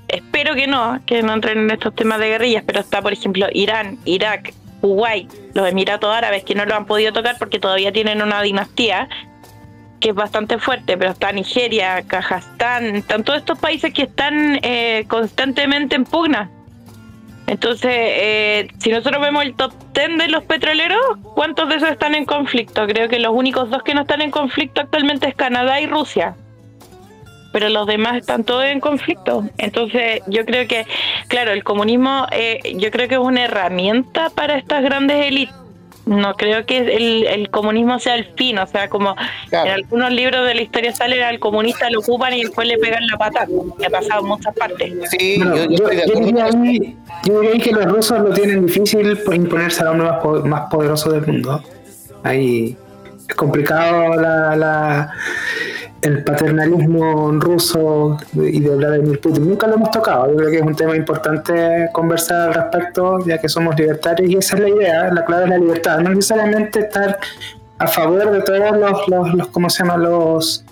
espero 0.08 0.54
que 0.54 0.68
no, 0.68 1.00
que 1.08 1.24
no 1.24 1.34
entren 1.34 1.58
en 1.58 1.72
estos 1.72 1.96
temas 1.96 2.20
de 2.20 2.30
guerrillas, 2.30 2.64
pero 2.66 2.80
está, 2.80 3.02
por 3.02 3.14
ejemplo, 3.14 3.48
Irán, 3.54 3.98
Irak, 4.06 4.54
Uruguay, 4.82 5.28
los 5.56 5.68
Emiratos 5.68 6.16
Árabes, 6.16 6.44
que 6.44 6.54
no 6.54 6.66
lo 6.66 6.76
han 6.76 6.86
podido 6.86 7.12
tocar 7.14 7.36
porque 7.40 7.58
todavía 7.58 7.92
tienen 7.92 8.22
una 8.22 8.44
dinastía 8.44 9.10
que 10.00 10.10
es 10.10 10.16
bastante 10.16 10.60
fuerte, 10.60 10.98
pero 10.98 11.12
está 11.12 11.32
Nigeria, 11.32 12.04
Kazajstán, 12.04 12.98
están 12.98 13.24
todos 13.24 13.40
estos 13.40 13.58
países 13.60 13.94
que 13.94 14.04
están 14.04 14.60
eh, 14.62 15.06
constantemente 15.08 15.96
en 15.96 16.06
pugna. 16.06 16.50
Entonces, 17.48 17.92
eh, 17.94 18.68
si 18.78 18.90
nosotros 18.92 19.22
vemos 19.22 19.44
el 19.44 19.56
top 19.56 19.74
10 19.94 20.18
de 20.18 20.28
los 20.28 20.44
petroleros, 20.44 21.00
¿cuántos 21.34 21.70
de 21.70 21.76
esos 21.76 21.90
están 21.90 22.14
en 22.14 22.26
conflicto? 22.26 22.86
Creo 22.86 23.08
que 23.08 23.20
los 23.20 23.34
únicos 23.34 23.70
dos 23.70 23.84
que 23.84 23.94
no 23.94 24.02
están 24.02 24.22
en 24.22 24.32
conflicto 24.32 24.82
actualmente 24.82 25.30
es 25.30 25.36
Canadá 25.36 25.80
y 25.80 25.88
Rusia 25.88 26.36
pero 27.58 27.70
los 27.70 27.88
demás 27.88 28.18
están 28.18 28.44
todos 28.44 28.66
en 28.66 28.80
conflicto. 28.80 29.44
Entonces, 29.58 30.22
yo 30.28 30.46
creo 30.46 30.68
que, 30.68 30.86
claro, 31.28 31.52
el 31.52 31.64
comunismo, 31.64 32.28
eh, 32.32 32.60
yo 32.76 32.92
creo 32.92 33.08
que 33.08 33.16
es 33.16 33.20
una 33.20 33.46
herramienta 33.46 34.30
para 34.30 34.58
estas 34.58 34.84
grandes 34.84 35.26
élites. 35.26 35.56
No 36.08 36.34
creo 36.36 36.66
que 36.66 36.78
el, 36.78 37.50
comunismo 37.50 38.00
sea 38.00 38.16
el 38.16 38.26
fin, 38.36 38.58
o 38.58 38.68
sea, 38.68 38.90
como 38.90 39.16
en 39.52 39.68
algunos 39.68 40.12
libros 40.12 40.46
de 40.48 40.56
la 40.56 40.62
historia 40.62 40.94
sale 40.94 41.24
al 41.24 41.40
comunista 41.40 41.90
lo 41.90 42.00
ocupan 42.00 42.34
y 42.34 42.44
después 42.44 42.68
le 42.68 42.78
pegan 42.78 43.06
la 43.08 43.18
pata, 43.18 43.48
que 43.78 43.86
ha 43.86 43.90
pasado 43.90 44.22
en 44.22 44.28
muchas 44.28 44.56
partes. 44.56 44.94
Sí, 45.12 45.40
yo, 45.40 45.68
diría 47.42 47.64
que 47.64 47.72
los 47.72 47.86
rusos 47.86 48.20
lo 48.20 48.34
tienen 48.34 48.66
difícil 48.66 49.18
por 49.18 49.36
imponerse 49.36 49.82
a 49.82 49.94
los 49.94 49.98
más, 49.98 50.46
más 50.46 50.70
poderosos 50.70 51.14
del 51.14 51.28
mundo. 51.28 51.62
Ahí 52.24 52.78
es 53.28 53.36
complicado 53.36 54.16
la, 54.16 54.56
la, 54.56 55.12
el 56.02 56.24
paternalismo 56.24 57.32
ruso 57.40 58.18
y 58.34 58.60
de 58.60 58.76
Vladimir 58.76 59.20
Putin. 59.20 59.50
Nunca 59.50 59.68
lo 59.68 59.76
hemos 59.76 59.92
tocado. 59.92 60.30
Yo 60.32 60.38
creo 60.38 60.50
que 60.50 60.58
es 60.58 60.64
un 60.64 60.76
tema 60.76 60.96
importante 60.96 61.90
conversar 61.92 62.50
al 62.50 62.54
respecto, 62.54 63.20
ya 63.26 63.38
que 63.38 63.50
somos 63.50 63.78
libertarios 63.78 64.30
y 64.30 64.38
esa 64.38 64.56
es 64.56 64.62
la 64.62 64.70
idea, 64.70 65.14
la 65.14 65.26
clave 65.26 65.44
de 65.44 65.50
la 65.50 65.58
libertad. 65.58 66.00
No 66.00 66.10
necesariamente 66.10 66.80
estar 66.80 67.20
a 67.80 67.88
favor 67.88 68.32
de 68.32 68.42
todos 68.42 68.78
los, 68.78 69.08
los, 69.08 69.34
los 69.34 69.48
¿cómo 69.50 69.70
se 69.70 69.84
llama? 69.84 69.98
Los 69.98 70.64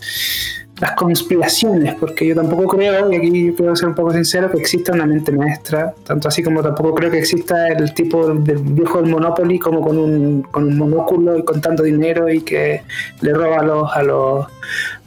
las 0.79 0.91
conspiraciones, 0.91 1.96
porque 1.96 2.27
yo 2.27 2.36
tampoco 2.36 2.75
creo, 2.75 3.12
y 3.12 3.15
aquí 3.15 3.51
puedo 3.51 3.75
ser 3.75 3.89
un 3.89 3.96
poco 3.96 4.12
sincero, 4.12 4.51
que 4.51 4.58
exista 4.58 4.91
una 4.91 5.05
mente 5.05 5.32
maestra, 5.32 5.94
tanto 6.03 6.27
así 6.27 6.44
como 6.44 6.62
tampoco 6.62 6.96
creo 6.96 7.12
que 7.12 7.20
exista 7.20 7.70
el 7.70 7.94
tipo 7.94 8.27
del 8.34 8.58
viejo 8.60 9.01
del 9.01 9.10
Monopoly 9.10 9.58
como 9.58 9.82
con 9.82 9.98
un, 9.98 10.41
con 10.44 10.65
un 10.65 10.77
monóculo 10.77 11.38
y 11.38 11.46
contando 11.46 11.84
dinero 11.84 12.29
y 12.29 12.41
que 12.41 12.82
le 13.22 13.34
roba 13.34 13.60
a 13.60 13.63
los, 13.63 13.94
a 13.94 14.03
los, 14.03 14.48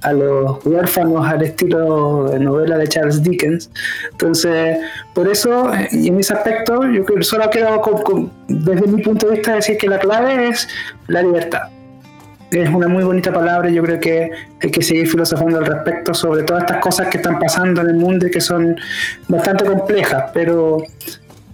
a 0.03 0.13
los 0.15 0.65
huérfanos 0.65 1.27
al 1.27 1.43
estilo 1.43 2.31
de 2.31 2.39
novela 2.39 2.79
de 2.79 2.89
Charles 2.89 3.23
Dickens. 3.23 3.71
Entonces, 4.13 4.79
por 5.15 5.29
eso, 5.29 5.71
y 5.93 6.09
en 6.09 6.19
ese 6.19 6.33
aspecto, 6.33 6.81
yo 6.91 7.05
solo 7.21 7.51
quiero, 7.51 7.83
desde 8.49 8.87
mi 8.87 9.03
punto 9.03 9.27
de 9.27 9.35
vista, 9.35 9.57
decir 9.57 9.77
que 9.77 9.89
la 9.89 9.99
clave 9.99 10.49
es 10.49 10.67
la 11.09 11.23
libertad 11.23 11.69
es 12.51 12.69
una 12.71 12.89
muy 12.89 13.05
bonita 13.05 13.33
palabra. 13.33 13.69
Yo 13.71 13.83
creo 13.83 14.01
que 14.01 14.31
hay 14.63 14.71
que 14.71 14.83
seguir 14.83 15.09
filosofando 15.09 15.59
al 15.59 15.67
respecto 15.67 16.15
sobre 16.15 16.43
todas 16.43 16.63
estas 16.63 16.79
cosas 16.79 17.09
que 17.09 17.19
están 17.19 17.39
pasando 17.39 17.81
en 17.83 17.89
el 17.89 17.97
mundo 17.97 18.27
y 18.27 18.31
que 18.31 18.41
son 18.41 18.77
bastante 19.29 19.65
complejas, 19.65 20.31
pero 20.33 20.83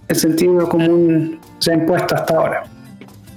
el 0.07 0.15
sentido 0.15 0.67
común 0.69 1.39
se 1.59 1.71
ha 1.71 1.73
impuesto 1.75 2.15
hasta 2.15 2.35
ahora. 2.35 2.63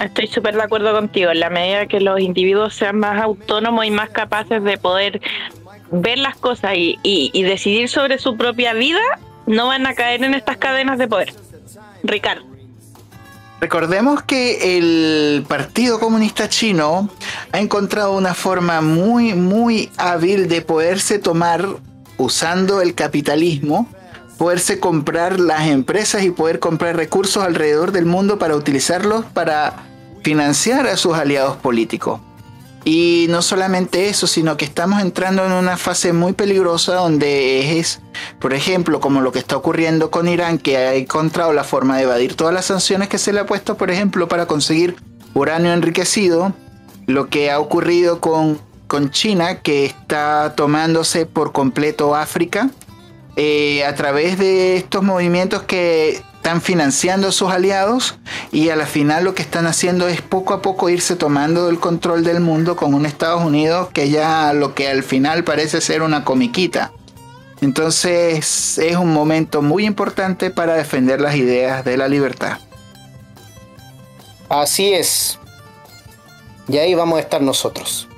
Estoy 0.01 0.29
súper 0.29 0.55
de 0.55 0.63
acuerdo 0.63 0.93
contigo. 0.93 1.33
En 1.33 1.41
la 1.41 1.51
medida 1.51 1.87
que 1.87 2.01
los 2.01 2.21
individuos 2.21 2.75
sean 2.75 2.99
más 2.99 3.21
autónomos 3.21 3.85
y 3.85 3.91
más 3.91 4.11
capaces 4.11 4.63
de 4.63 4.79
poder 4.79 5.21
ver 5.91 6.19
las 6.19 6.37
cosas 6.37 6.75
y, 6.77 6.99
y 7.03 7.43
decidir 7.43 7.89
sobre 7.89 8.19
su 8.19 8.37
propia 8.37 8.75
vida, 8.75 9.01
no 9.47 9.67
van 9.67 9.87
a 9.87 9.95
caer 9.95 10.23
en 10.23 10.35
estas 10.35 10.59
cadenas 10.59 10.99
de 10.99 11.09
poder. 11.09 11.33
Ricardo. 12.05 12.58
Recordemos 13.61 14.23
que 14.23 14.79
el 14.79 15.45
Partido 15.49 15.99
Comunista 15.99 16.49
Chino 16.49 17.11
ha 17.51 17.59
encontrado 17.59 18.13
una 18.13 18.35
forma 18.35 18.81
muy, 18.81 19.35
muy 19.35 19.91
hábil 19.97 20.49
de 20.49 20.63
poderse 20.63 21.19
tomar, 21.19 21.67
usando 22.19 22.81
el 22.81 22.95
capitalismo, 22.95 23.89
poderse 24.39 24.79
comprar 24.79 25.41
las 25.41 25.67
empresas 25.67 26.23
y 26.23 26.31
poder 26.31 26.61
comprar 26.61 26.97
recursos 26.97 27.43
alrededor 27.43 27.91
del 27.91 28.07
mundo 28.07 28.39
para 28.39 28.55
utilizarlos 28.55 29.25
para 29.25 29.75
financiar 30.23 30.87
a 30.87 30.97
sus 30.97 31.15
aliados 31.15 31.57
políticos. 31.57 32.21
Y 32.85 33.27
no 33.29 33.43
solamente 33.43 34.09
eso, 34.09 34.27
sino 34.27 34.57
que 34.57 34.65
estamos 34.65 35.03
entrando 35.03 35.45
en 35.45 35.53
una 35.53 35.77
fase 35.77 36.13
muy 36.13 36.33
peligrosa 36.33 36.95
donde 36.95 37.79
es, 37.79 38.01
por 38.39 38.55
ejemplo, 38.55 39.01
como 39.01 39.21
lo 39.21 39.33
que 39.33 39.41
está 39.41 39.57
ocurriendo 39.57 40.11
con 40.11 40.29
Irán, 40.29 40.59
que 40.59 40.77
ha 40.77 40.95
encontrado 40.95 41.53
la 41.53 41.65
forma 41.65 41.97
de 41.97 42.05
evadir 42.05 42.35
todas 42.35 42.55
las 42.55 42.67
sanciones 42.67 43.09
que 43.09 43.19
se 43.19 43.33
le 43.33 43.41
ha 43.41 43.47
puesto, 43.47 43.77
por 43.77 43.91
ejemplo, 43.91 44.29
para 44.29 44.47
conseguir 44.47 44.97
uranio 45.35 45.73
enriquecido, 45.73 46.55
lo 47.07 47.29
que 47.29 47.51
ha 47.51 47.59
ocurrido 47.59 48.21
con, 48.21 48.61
con 48.87 49.11
China, 49.11 49.61
que 49.61 49.85
está 49.85 50.55
tomándose 50.57 51.27
por 51.27 51.53
completo 51.53 52.15
África, 52.15 52.71
eh, 53.37 53.85
a 53.85 53.95
través 53.95 54.39
de 54.39 54.77
estos 54.77 55.03
movimientos 55.03 55.63
que 55.63 56.23
están 56.49 56.63
financiando 56.63 57.29
a 57.29 57.33
sus 57.33 57.51
aliados 57.51 58.15
y 58.53 58.71
a 58.71 58.77
la 58.77 58.87
final 58.87 59.23
lo 59.23 59.35
que 59.35 59.43
están 59.43 59.67
haciendo 59.67 60.09
es 60.09 60.23
poco 60.23 60.55
a 60.55 60.63
poco 60.63 60.89
irse 60.89 61.15
tomando 61.15 61.69
el 61.69 61.79
control 61.79 62.25
del 62.25 62.41
mundo 62.41 62.75
con 62.75 62.95
un 62.95 63.05
Estados 63.05 63.45
Unidos 63.45 63.91
que 63.93 64.09
ya 64.09 64.55
lo 64.55 64.75
que 64.75 64.89
al 64.89 65.03
final 65.03 65.45
parece 65.45 65.83
ser 65.83 66.01
una 66.01 66.25
comiquita. 66.25 66.91
Entonces 67.61 68.79
es 68.79 68.97
un 68.97 69.13
momento 69.13 69.61
muy 69.61 69.85
importante 69.85 70.49
para 70.49 70.73
defender 70.73 71.21
las 71.21 71.37
ideas 71.37 71.85
de 71.85 71.99
la 71.99 72.09
libertad. 72.09 72.57
Así 74.49 74.95
es. 74.95 75.39
Y 76.67 76.79
ahí 76.79 76.95
vamos 76.95 77.19
a 77.19 77.21
estar 77.21 77.43
nosotros. 77.43 78.09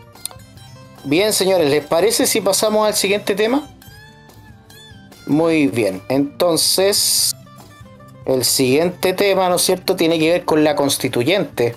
Bien, 1.03 1.33
señores, 1.33 1.69
¿les 1.69 1.85
parece 1.85 2.29
si 2.29 2.41
pasamos 2.41 2.87
al 2.87 2.95
siguiente 2.95 3.35
tema? 3.35 3.69
Muy 5.27 5.67
bien, 5.67 6.01
entonces 6.09 7.35
el 8.35 8.45
siguiente 8.45 9.13
tema, 9.13 9.49
¿no 9.49 9.57
es 9.57 9.63
cierto?, 9.63 9.97
tiene 9.97 10.19
que 10.19 10.31
ver 10.31 10.45
con 10.45 10.65
la 10.65 10.77
constituyente. 10.77 11.75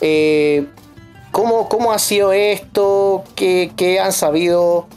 Eh, 0.00 0.64
¿cómo, 1.32 1.92
ha 1.92 1.98
sido 1.98 2.32
esto? 2.32 3.24
¿Qué, 3.34 4.00
han 4.02 4.12
sabido 4.12 4.88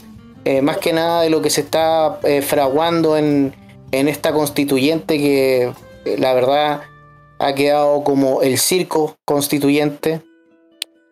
eh, 0.44 0.62
más 0.62 0.78
que 0.78 0.92
nada 0.92 1.22
de 1.22 1.30
lo 1.30 1.42
que 1.42 1.50
se 1.50 1.62
está 1.62 2.18
eh, 2.24 2.42
fraguando 2.42 3.16
en, 3.16 3.54
esta 3.90 4.32
constituyente 4.32 5.18
que 5.18 5.70
la 6.18 6.32
verdad 6.32 6.80
ha 7.38 7.54
quedado 7.54 8.02
como 8.04 8.40
el 8.40 8.56
circo 8.58 9.16
constituyente? 9.26 10.22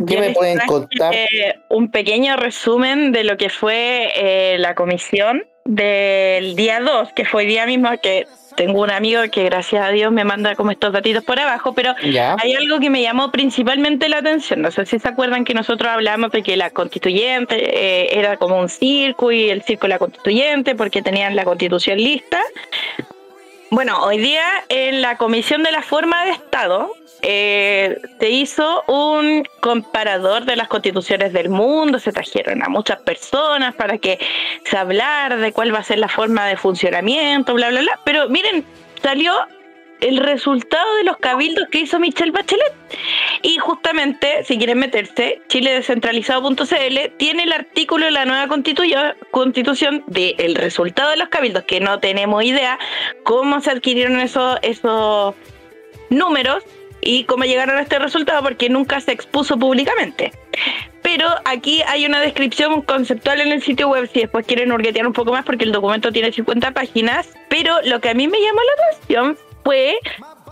¿Qué 0.07 0.18
me 0.18 0.31
pueden 0.31 0.61
contar? 0.66 1.14
un 1.68 1.90
pequeño 1.90 2.37
resumen 2.37 3.12
de 3.12 3.25
lo 3.25 3.37
que 3.37 3.51
fue 3.51 4.57
la 4.59 4.75
comisión 4.75 5.44
del 5.66 6.57
día 6.57 6.81
2, 6.81 7.11
que 7.14 7.27
fue 7.27 7.42
el 7.42 7.49
día 7.49 7.66
mismo 7.66 7.90
que 8.03 8.27
tengo 8.56 8.82
un 8.82 8.90
amigo 8.90 9.22
que 9.32 9.44
gracias 9.44 9.84
a 9.84 9.90
Dios 9.90 10.12
me 10.12 10.24
manda 10.24 10.54
como 10.54 10.70
estos 10.70 10.92
datitos 10.92 11.24
por 11.24 11.38
abajo, 11.38 11.72
pero 11.74 11.94
hay 12.02 12.54
algo 12.54 12.80
que 12.80 12.90
me 12.90 13.02
llamó 13.02 13.30
principalmente 13.30 14.08
la 14.08 14.18
atención. 14.18 14.62
No 14.62 14.70
sé 14.70 14.86
si 14.86 14.98
se 14.98 15.08
acuerdan 15.08 15.44
que 15.44 15.54
nosotros 15.54 15.90
hablamos 15.90 16.30
de 16.32 16.42
que 16.42 16.56
la 16.56 16.70
constituyente 16.70 17.56
eh, 17.56 18.18
era 18.18 18.36
como 18.36 18.58
un 18.58 18.68
circo 18.68 19.32
y 19.32 19.50
el 19.50 19.62
circo 19.62 19.88
la 19.88 19.98
constituyente 19.98 20.74
porque 20.74 21.02
tenían 21.02 21.36
la 21.36 21.44
constitución 21.44 21.98
lista. 21.98 22.40
Bueno, 23.72 24.02
hoy 24.02 24.18
día 24.18 24.64
en 24.68 25.00
la 25.00 25.16
Comisión 25.16 25.62
de 25.62 25.70
la 25.70 25.83
Forma 25.83 26.24
de 26.24 26.33
Estado 26.33 26.92
eh, 27.22 28.00
se 28.18 28.28
hizo 28.28 28.83
un 28.88 29.44
comparador 29.61 30.44
de 30.44 30.56
las 30.56 30.66
constituciones 30.66 31.33
del 31.33 31.50
mundo, 31.50 32.00
se 32.00 32.11
trajeron 32.11 32.64
a 32.64 32.68
muchas 32.68 33.00
personas 33.02 33.76
para 33.76 33.98
que 33.98 34.18
se 34.64 34.76
hablara 34.76 35.37
de 35.37 35.52
cuál 35.52 35.72
va 35.72 35.78
a 35.78 35.85
ser 35.85 36.00
la 36.00 36.09
forma 36.09 36.46
de 36.46 36.56
funcionamiento, 36.56 37.54
bla, 37.54 37.68
bla, 37.68 37.83
bla. 37.83 38.00
Pero 38.04 38.28
miren, 38.28 38.64
salió 39.04 39.33
el 40.00 40.16
resultado 40.16 40.96
de 40.96 41.04
los 41.04 41.18
cabildos 41.18 41.68
que 41.70 41.78
hizo 41.78 42.00
Michelle 42.00 42.33
Bachelet. 42.33 42.74
Y 43.42 43.57
justamente, 43.59 44.44
si 44.44 44.59
quieren 44.59 44.79
meterse, 44.79 45.40
chiledescentralizado.cl 45.48 47.16
tiene 47.16 47.44
el 47.44 47.53
artículo 47.53 48.05
de 48.05 48.11
la 48.11 48.24
nueva 48.26 48.48
constitución 48.48 50.05
del 50.07 50.55
resultado 50.55 51.11
de 51.11 51.16
los 51.16 51.29
cabildos, 51.29 51.64
que 51.64 51.81
no 51.81 52.00
tenemos 52.00 52.44
idea 52.44 52.79
cómo 53.22 53.61
se 53.61 53.70
adquirieron 53.70 54.20
esos, 54.20 54.59
esos 54.62 55.35
números 56.11 56.62
y 57.00 57.24
cómo 57.24 57.44
llegaron 57.44 57.76
a 57.79 57.83
este 57.83 57.98
resultado 57.98 58.42
porque 58.42 58.68
nunca 58.68 59.00
se 59.00 59.12
expuso 59.12 59.59
públicamente. 59.59 60.33
Pero 61.03 61.26
aquí 61.44 61.83
hay 61.88 62.05
una 62.05 62.20
descripción 62.20 62.83
conceptual 62.83 63.40
en 63.40 63.53
el 63.53 63.62
sitio 63.62 63.88
web 63.88 64.09
si 64.12 64.20
después 64.20 64.46
quieren 64.46 64.70
hurguetear 64.70 65.07
un 65.07 65.12
poco 65.14 65.33
más 65.33 65.44
porque 65.44 65.64
el 65.64 65.72
documento 65.72 66.12
tiene 66.12 66.31
50 66.31 66.72
páginas. 66.72 67.31
Pero 67.48 67.81
lo 67.85 68.00
que 68.00 68.11
a 68.11 68.14
mí 68.14 68.29
me 68.29 68.38
llamó 68.38 68.61
la 68.61 68.85
atención 68.85 69.38
fue 69.64 69.96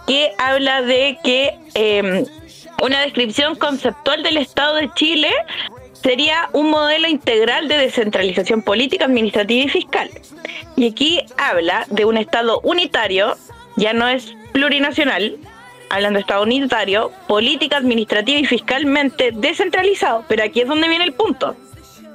que 0.06 0.32
habla 0.38 0.80
de 0.82 1.18
que 1.22 1.54
em, 1.74 2.24
una 2.82 3.00
descripción 3.00 3.56
conceptual 3.56 4.22
del 4.22 4.36
Estado 4.36 4.76
de 4.76 4.90
Chile 4.94 5.30
sería 5.92 6.48
un 6.52 6.70
modelo 6.70 7.08
integral 7.08 7.68
de 7.68 7.76
descentralización 7.76 8.62
política, 8.62 9.04
administrativa 9.04 9.64
y 9.64 9.68
fiscal. 9.68 10.10
Y 10.76 10.90
aquí 10.90 11.20
habla 11.36 11.86
de 11.90 12.04
un 12.04 12.16
Estado 12.16 12.60
unitario, 12.60 13.36
ya 13.76 13.92
no 13.92 14.06
es 14.08 14.34
plurinacional, 14.52 15.36
hablando 15.90 16.18
de 16.18 16.20
Estado 16.20 16.42
unitario, 16.42 17.10
política, 17.26 17.78
administrativa 17.78 18.38
y 18.38 18.46
fiscalmente 18.46 19.32
descentralizado. 19.32 20.24
Pero 20.28 20.44
aquí 20.44 20.60
es 20.60 20.68
donde 20.68 20.88
viene 20.88 21.04
el 21.04 21.12
punto. 21.12 21.56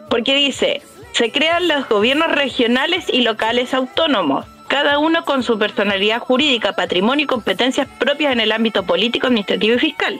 Porque 0.09 0.35
dice, 0.35 0.81
se 1.11 1.31
crean 1.31 1.67
los 1.67 1.89
gobiernos 1.89 2.31
regionales 2.31 3.05
y 3.09 3.21
locales 3.21 3.73
autónomos 3.73 4.45
cada 4.73 4.97
uno 4.97 5.23
con 5.23 5.43
su 5.43 5.59
personalidad 5.59 6.17
jurídica, 6.17 6.73
patrimonio 6.73 7.25
y 7.25 7.27
competencias 7.27 7.87
propias 7.99 8.33
en 8.33 8.39
el 8.39 8.51
ámbito 8.51 8.81
político, 8.81 9.27
administrativo 9.27 9.75
y 9.75 9.79
fiscal. 9.79 10.19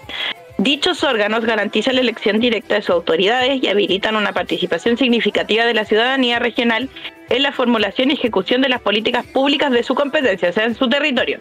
Dichos 0.59 1.03
órganos 1.03 1.43
garantizan 1.43 1.95
la 1.95 2.01
elección 2.01 2.39
directa 2.39 2.75
de 2.75 2.83
sus 2.83 2.91
autoridades 2.91 3.63
y 3.63 3.67
habilitan 3.67 4.15
una 4.15 4.31
participación 4.31 4.95
significativa 4.95 5.65
de 5.65 5.73
la 5.73 5.85
ciudadanía 5.85 6.37
regional 6.37 6.87
en 7.31 7.41
la 7.41 7.51
formulación 7.51 8.11
y 8.11 8.13
ejecución 8.13 8.61
de 8.61 8.69
las 8.69 8.79
políticas 8.79 9.25
públicas 9.25 9.71
de 9.71 9.81
su 9.81 9.95
competencia, 9.95 10.49
o 10.49 10.53
sea, 10.53 10.65
en 10.65 10.75
su 10.75 10.87
territorio. 10.87 11.39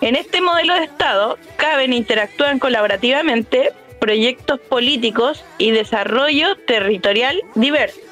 En 0.00 0.16
este 0.16 0.40
modelo 0.40 0.74
de 0.74 0.82
Estado 0.82 1.38
caben 1.54 1.92
e 1.92 1.96
interactúan 1.96 2.58
colaborativamente 2.58 3.70
proyectos 4.00 4.58
políticos 4.58 5.44
y 5.58 5.70
desarrollo 5.70 6.56
territorial 6.66 7.40
diverso 7.54 8.11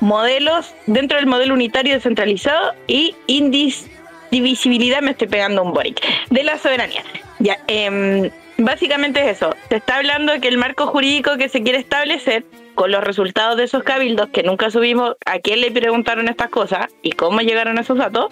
modelos 0.00 0.74
dentro 0.86 1.18
del 1.18 1.26
modelo 1.26 1.54
unitario 1.54 1.94
descentralizado 1.94 2.74
y 2.86 3.14
indivisibilidad, 3.26 5.02
me 5.02 5.12
estoy 5.12 5.28
pegando 5.28 5.62
un 5.62 5.72
break, 5.72 6.00
de 6.30 6.42
la 6.44 6.58
soberanía. 6.58 7.02
Ya, 7.38 7.58
em, 7.66 8.30
básicamente 8.58 9.20
es 9.20 9.36
eso. 9.36 9.54
Se 9.68 9.76
está 9.76 9.96
hablando 9.96 10.32
de 10.32 10.40
que 10.40 10.48
el 10.48 10.58
marco 10.58 10.86
jurídico 10.86 11.36
que 11.36 11.48
se 11.48 11.62
quiere 11.62 11.78
establecer 11.78 12.44
con 12.74 12.90
los 12.90 13.02
resultados 13.02 13.56
de 13.56 13.64
esos 13.64 13.82
cabildos, 13.82 14.28
que 14.28 14.42
nunca 14.42 14.70
subimos 14.70 15.16
a 15.24 15.38
quién 15.38 15.60
le 15.60 15.70
preguntaron 15.70 16.28
estas 16.28 16.50
cosas 16.50 16.88
y 17.02 17.12
cómo 17.12 17.40
llegaron 17.40 17.78
a 17.78 17.80
esos 17.80 17.98
datos, 17.98 18.26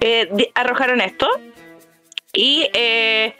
eh, 0.00 0.28
arrojaron 0.54 1.00
esto. 1.00 1.28
Y 2.32 2.68
eh, 2.74 3.34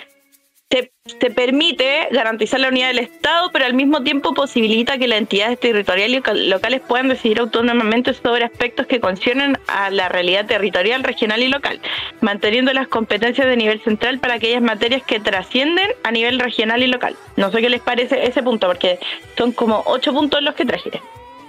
te, 0.70 1.30
permite 1.30 2.08
garantizar 2.12 2.60
la 2.60 2.68
unidad 2.68 2.88
del 2.88 3.00
Estado, 3.00 3.50
pero 3.52 3.66
al 3.66 3.74
mismo 3.74 4.02
tiempo 4.02 4.34
posibilita 4.34 4.98
que 4.98 5.08
las 5.08 5.18
entidades 5.18 5.58
territoriales 5.58 6.22
y 6.34 6.48
locales 6.48 6.80
puedan 6.86 7.08
decidir 7.08 7.40
autónomamente 7.40 8.14
sobre 8.14 8.44
aspectos 8.44 8.86
que 8.86 9.00
conciernen 9.00 9.58
a 9.66 9.90
la 9.90 10.08
realidad 10.08 10.46
territorial, 10.46 11.02
regional 11.02 11.42
y 11.42 11.48
local, 11.48 11.80
manteniendo 12.20 12.72
las 12.72 12.86
competencias 12.86 13.48
de 13.48 13.56
nivel 13.56 13.82
central 13.82 14.20
para 14.20 14.34
aquellas 14.34 14.62
materias 14.62 15.02
que 15.02 15.18
trascienden 15.18 15.90
a 16.04 16.12
nivel 16.12 16.38
regional 16.38 16.82
y 16.82 16.86
local. 16.86 17.16
No 17.36 17.50
sé 17.50 17.60
qué 17.60 17.68
les 17.68 17.80
parece 17.80 18.26
ese 18.26 18.42
punto, 18.42 18.68
porque 18.68 19.00
son 19.36 19.50
como 19.50 19.82
ocho 19.86 20.12
puntos 20.12 20.40
los 20.42 20.54
que 20.54 20.64
traje 20.64 20.90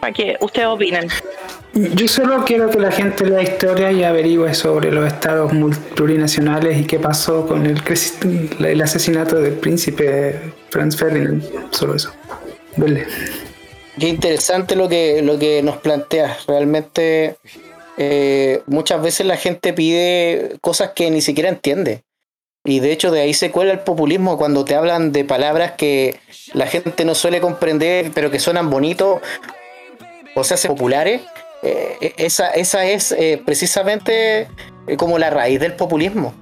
para 0.02 0.12
que 0.12 0.36
ustedes 0.42 0.68
opinen. 0.68 1.08
Yo 1.74 2.08
solo 2.10 2.44
quiero 2.44 2.70
que 2.70 2.80
la 2.80 2.92
gente 2.92 3.26
lea 3.26 3.44
historia 3.44 3.92
y 3.94 4.04
averigüe 4.04 4.54
sobre 4.54 4.92
los 4.92 5.08
estados 5.08 5.54
plurinacionales 5.96 6.82
y 6.82 6.84
qué 6.84 7.00
pasó 7.00 7.48
con 7.48 7.66
el, 7.66 7.82
el 8.66 8.82
asesinato 8.82 9.38
del 9.38 9.54
príncipe 9.54 10.38
Franz 10.70 10.98
Ferdinand. 10.98 11.42
Solo 11.72 11.96
eso. 11.96 12.12
Vele. 12.76 13.08
Qué 13.98 14.10
interesante 14.10 14.76
lo 14.76 14.90
que, 14.90 15.22
lo 15.22 15.40
que 15.40 15.62
nos 15.64 15.78
planteas. 15.78 16.46
Realmente 16.46 17.38
eh, 17.98 18.64
muchas 18.66 19.02
veces 19.02 19.26
la 19.26 19.38
gente 19.38 19.72
pide 19.72 20.58
cosas 20.60 20.92
que 20.94 21.10
ni 21.10 21.22
siquiera 21.22 21.48
entiende. 21.48 22.04
Y 22.66 22.80
de 22.80 22.92
hecho 22.92 23.12
de 23.12 23.22
ahí 23.22 23.34
se 23.34 23.50
cuela 23.50 23.72
el 23.72 23.80
populismo 23.80 24.38
cuando 24.38 24.66
te 24.66 24.76
hablan 24.76 25.12
de 25.12 25.24
palabras 25.24 25.74
que 25.74 26.20
la 26.54 26.68
gente 26.68 27.06
no 27.06 27.16
suele 27.16 27.42
comprender, 27.42 28.12
pero 28.14 28.30
que 28.30 28.40
suenan 28.40 28.70
bonitos 28.70 29.22
o 30.36 30.44
se 30.44 30.54
hacen 30.54 30.72
populares, 30.72 31.22
eh, 31.64 31.98
eh, 32.02 32.14
esa, 32.18 32.50
esa 32.50 32.86
es 32.86 33.12
eh, 33.12 33.42
precisamente 33.46 34.48
como 34.98 35.20
la 35.20 35.30
raíz 35.30 35.60
del 35.60 35.76
populismo. 35.76 36.34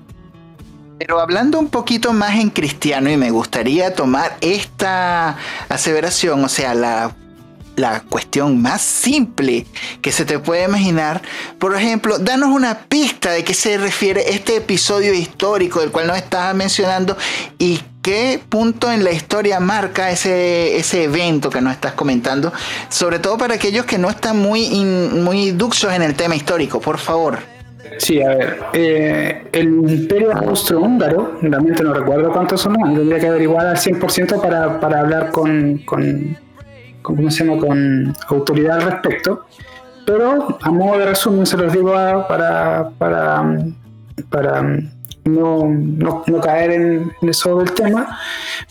Pero 0.98 1.20
hablando 1.20 1.60
un 1.60 1.70
poquito 1.70 2.14
más 2.14 2.40
en 2.40 2.50
cristiano, 2.50 3.10
y 3.10 3.18
me 3.18 3.32
gustaría 3.32 3.94
tomar 3.94 4.38
esta 4.42 5.38
aseveración, 5.70 6.44
o 6.44 6.50
sea, 6.50 6.74
la, 6.74 7.16
la 7.80 8.02
cuestión 8.02 8.62
más 8.62 8.82
simple 8.82 9.66
que 10.02 10.12
se 10.12 10.26
te 10.26 10.40
puede 10.40 10.66
imaginar. 10.66 11.22
Por 11.58 11.76
ejemplo, 11.76 12.20
danos 12.20 12.50
una 12.50 12.80
pista 12.82 13.32
de 13.32 13.44
qué 13.44 13.54
se 13.54 13.78
refiere 13.78 14.34
este 14.34 14.58
episodio 14.58 15.14
histórico 15.14 15.80
del 15.80 15.92
cual 15.92 16.08
nos 16.08 16.18
estabas 16.18 16.54
mencionando 16.54 17.18
y 17.58 17.80
¿Qué 18.02 18.40
punto 18.48 18.92
en 18.92 19.04
la 19.04 19.12
historia 19.12 19.60
marca 19.60 20.10
ese, 20.10 20.78
ese 20.78 21.04
evento 21.04 21.50
que 21.50 21.60
nos 21.60 21.74
estás 21.74 21.94
comentando? 21.94 22.54
Sobre 22.88 23.20
todo 23.20 23.38
para 23.38 23.56
aquellos 23.56 23.86
que 23.86 23.98
no 23.98 24.10
están 24.10 24.38
muy, 24.38 24.70
muy 24.70 25.52
duxos 25.52 25.94
en 25.94 26.04
el 26.04 26.16
tema 26.16 26.36
histórico, 26.36 26.80
por 26.80 26.98
favor. 26.98 27.40
Sí, 27.98 28.22
a 28.22 28.30
ver, 28.30 28.60
eh, 28.74 29.48
el 29.52 29.68
Imperio 29.68 30.34
Austrohúngaro, 30.34 31.38
realmente 31.42 31.84
no 31.84 31.94
recuerdo 31.94 32.32
cuántos 32.32 32.62
son, 32.62 32.76
tendría 32.76 33.20
que 33.20 33.28
averiguar 33.28 33.68
al 33.68 33.78
100% 33.78 34.42
para, 34.42 34.80
para 34.80 35.02
hablar 35.02 35.32
con, 35.32 35.80
con, 35.80 36.38
¿cómo 37.02 37.30
se 37.30 37.44
llama? 37.44 37.60
con 37.60 38.16
autoridad 38.30 38.78
al 38.78 38.92
respecto, 38.92 39.46
pero 40.06 40.58
a 40.62 40.72
modo 40.72 41.00
de 41.00 41.08
resumen 41.08 41.46
se 41.46 41.58
los 41.58 41.74
digo 41.74 41.92
para, 42.28 42.90
para, 42.98 43.64
para 44.30 44.64
no, 45.26 45.68
no, 45.68 46.24
no 46.26 46.42
caer 46.42 46.72
en, 46.72 47.12
eso 47.22 47.58
del 47.58 47.72
tema, 47.74 48.20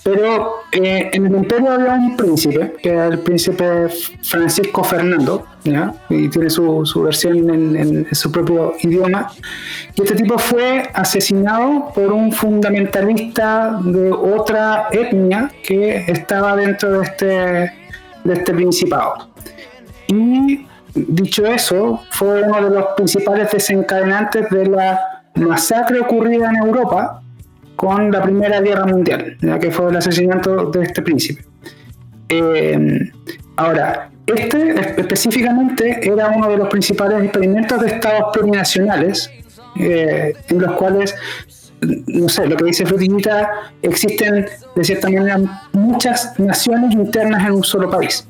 pero 0.03 0.63
eh, 0.73 1.11
en 1.13 1.27
el 1.27 1.37
imperio 1.37 1.73
había 1.73 1.95
un 1.95 2.17
príncipe, 2.17 2.75
que 2.83 2.91
era 2.91 3.07
el 3.07 3.19
príncipe 3.21 3.89
Francisco 4.23 4.83
Fernando, 4.83 5.47
¿ya? 5.65 5.95
y 6.09 6.29
tiene 6.29 6.51
su, 6.51 6.85
su 6.85 7.03
versión 7.03 7.51
en, 7.51 7.77
en, 7.77 8.15
su 8.15 8.33
propio 8.33 8.75
idioma, 8.81 9.31
y 9.95 10.03
este 10.03 10.17
tipo 10.17 10.39
fue 10.39 10.89
asesinado 10.95 11.93
por 11.95 12.13
un 12.13 12.33
fundamentalista 12.33 13.79
de 13.83 14.11
otra 14.11 14.89
etnia 14.91 15.51
que 15.63 16.05
estaba 16.09 16.57
dentro 16.57 17.01
de 17.01 17.05
este, 17.05 17.27
de 18.25 18.33
este 18.33 18.55
principado. 18.55 19.29
Y 20.09 20.67
dicho 20.95 21.47
eso, 21.47 22.01
fue 22.11 22.43
uno 22.43 22.63
de 22.63 22.71
los 22.71 22.87
principales 22.97 23.51
desencadenantes 23.51 24.49
de 24.51 24.67
la 24.67 25.18
masacre 25.39 26.01
ocurrida 26.01 26.51
en 26.51 26.57
Europa 26.57 27.23
con 27.77 28.11
la 28.11 28.23
Primera 28.23 28.61
Guerra 28.61 28.87
Mundial, 28.87 29.37
ya 29.41 29.59
que 29.59 29.71
fue 29.71 29.91
el 29.91 29.97
asesinato 29.97 30.67
de 30.71 30.83
este 30.83 31.03
príncipe. 31.03 31.45
Eh, 32.29 33.11
ahora, 33.57 34.11
este 34.27 35.01
específicamente 35.01 36.01
era 36.03 36.29
uno 36.29 36.49
de 36.49 36.59
los 36.59 36.69
principales 36.69 37.23
experimentos 37.23 37.81
de 37.81 37.87
estados 37.87 38.25
plurinacionales, 38.33 39.31
eh, 39.77 40.35
en 40.49 40.59
los 40.59 40.73
cuales, 40.73 41.15
no 41.81 42.29
sé, 42.29 42.47
lo 42.47 42.57
que 42.57 42.65
dice 42.65 42.85
Frutillita, 42.85 43.51
existen 43.81 44.47
de 44.75 44.85
cierta 44.85 45.09
manera 45.09 45.39
muchas 45.73 46.39
naciones 46.39 46.93
internas 46.95 47.47
en 47.47 47.53
un 47.53 47.65
solo 47.65 47.89
país. 47.89 48.27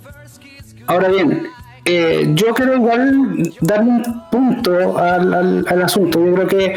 Ahora 0.86 1.08
bien, 1.08 1.48
eh, 1.84 2.30
yo 2.34 2.54
quiero 2.54 2.74
igual 2.74 3.52
darle 3.60 3.90
un 3.90 4.28
punto 4.30 4.98
al, 4.98 5.64
al, 5.66 5.82
asunto. 5.82 6.24
Yo 6.24 6.34
creo 6.34 6.46
que 6.46 6.76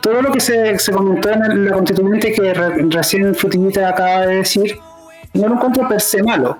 todo 0.00 0.20
lo 0.22 0.32
que 0.32 0.40
se, 0.40 0.78
se 0.78 0.92
comentó 0.92 1.30
en 1.30 1.66
la 1.66 1.72
constituyente 1.72 2.32
que 2.32 2.52
recién 2.54 3.34
Frutillita 3.34 3.88
acaba 3.88 4.26
de 4.26 4.36
decir, 4.36 4.78
no 5.34 5.48
lo 5.48 5.54
encuentro 5.54 5.88
per 5.88 6.00
se 6.00 6.22
malo. 6.22 6.58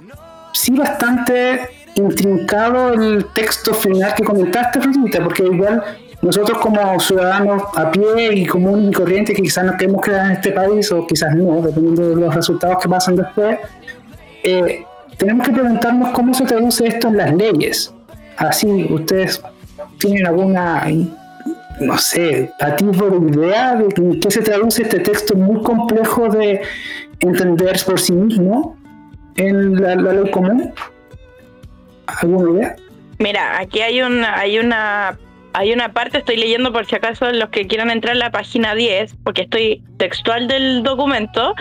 Sí 0.52 0.72
bastante 0.76 1.60
intrincado 1.94 2.94
el 2.94 3.26
texto 3.34 3.74
final 3.74 4.14
que 4.14 4.24
comentaste, 4.24 4.80
Frutillita, 4.80 5.22
porque 5.22 5.44
igual 5.44 5.82
nosotros 6.22 6.58
como 6.58 7.00
ciudadanos 7.00 7.64
a 7.74 7.90
pie 7.90 8.32
y 8.32 8.46
común 8.46 8.88
y 8.88 8.92
corriente 8.92 9.34
que 9.34 9.42
quizás 9.42 9.64
nos 9.64 9.76
queremos 9.76 10.00
quedar 10.02 10.26
en 10.26 10.32
este 10.32 10.52
país 10.52 10.90
o 10.92 11.04
quizás 11.04 11.34
no, 11.34 11.60
dependiendo 11.60 12.10
de 12.10 12.16
los 12.16 12.34
resultados 12.34 12.78
que 12.80 12.88
pasan 12.88 13.16
después, 13.16 13.58
eh, 14.44 14.84
tenemos 15.18 15.46
que 15.46 15.52
preguntarnos 15.52 16.10
cómo 16.10 16.34
se 16.34 16.44
traduce 16.44 16.86
esto 16.86 17.08
en 17.08 17.16
las 17.16 17.34
leyes. 17.34 17.94
Así, 18.36 18.86
ustedes 18.90 19.42
tienen 19.98 20.26
alguna, 20.26 20.84
no 21.80 21.98
sé, 21.98 22.50
atisbo 22.60 23.10
de 23.10 23.38
idea 23.38 23.76
de 23.76 24.18
qué 24.18 24.30
se 24.30 24.42
traduce 24.42 24.82
este 24.82 25.00
texto 25.00 25.34
muy 25.34 25.62
complejo 25.62 26.28
de 26.28 26.62
entender 27.20 27.76
por 27.84 28.00
sí 28.00 28.12
mismo 28.12 28.76
en 29.36 29.80
la, 29.80 29.94
ley 29.94 30.30
común. 30.30 30.72
¿Alguna 32.06 32.50
idea? 32.58 32.76
Mira, 33.18 33.60
aquí 33.60 33.80
hay 33.80 34.02
una, 34.02 34.38
hay 34.38 34.58
una 34.58 35.18
hay 35.54 35.72
una 35.72 35.92
parte, 35.92 36.18
estoy 36.18 36.36
leyendo 36.36 36.72
por 36.72 36.86
si 36.86 36.96
acaso 36.96 37.30
los 37.30 37.50
que 37.50 37.66
quieran 37.66 37.90
entrar 37.90 38.14
a 38.14 38.18
la 38.18 38.30
página 38.30 38.74
10, 38.74 39.16
porque 39.22 39.42
estoy 39.42 39.82
textual 39.98 40.48
del 40.48 40.82
documento, 40.82 41.54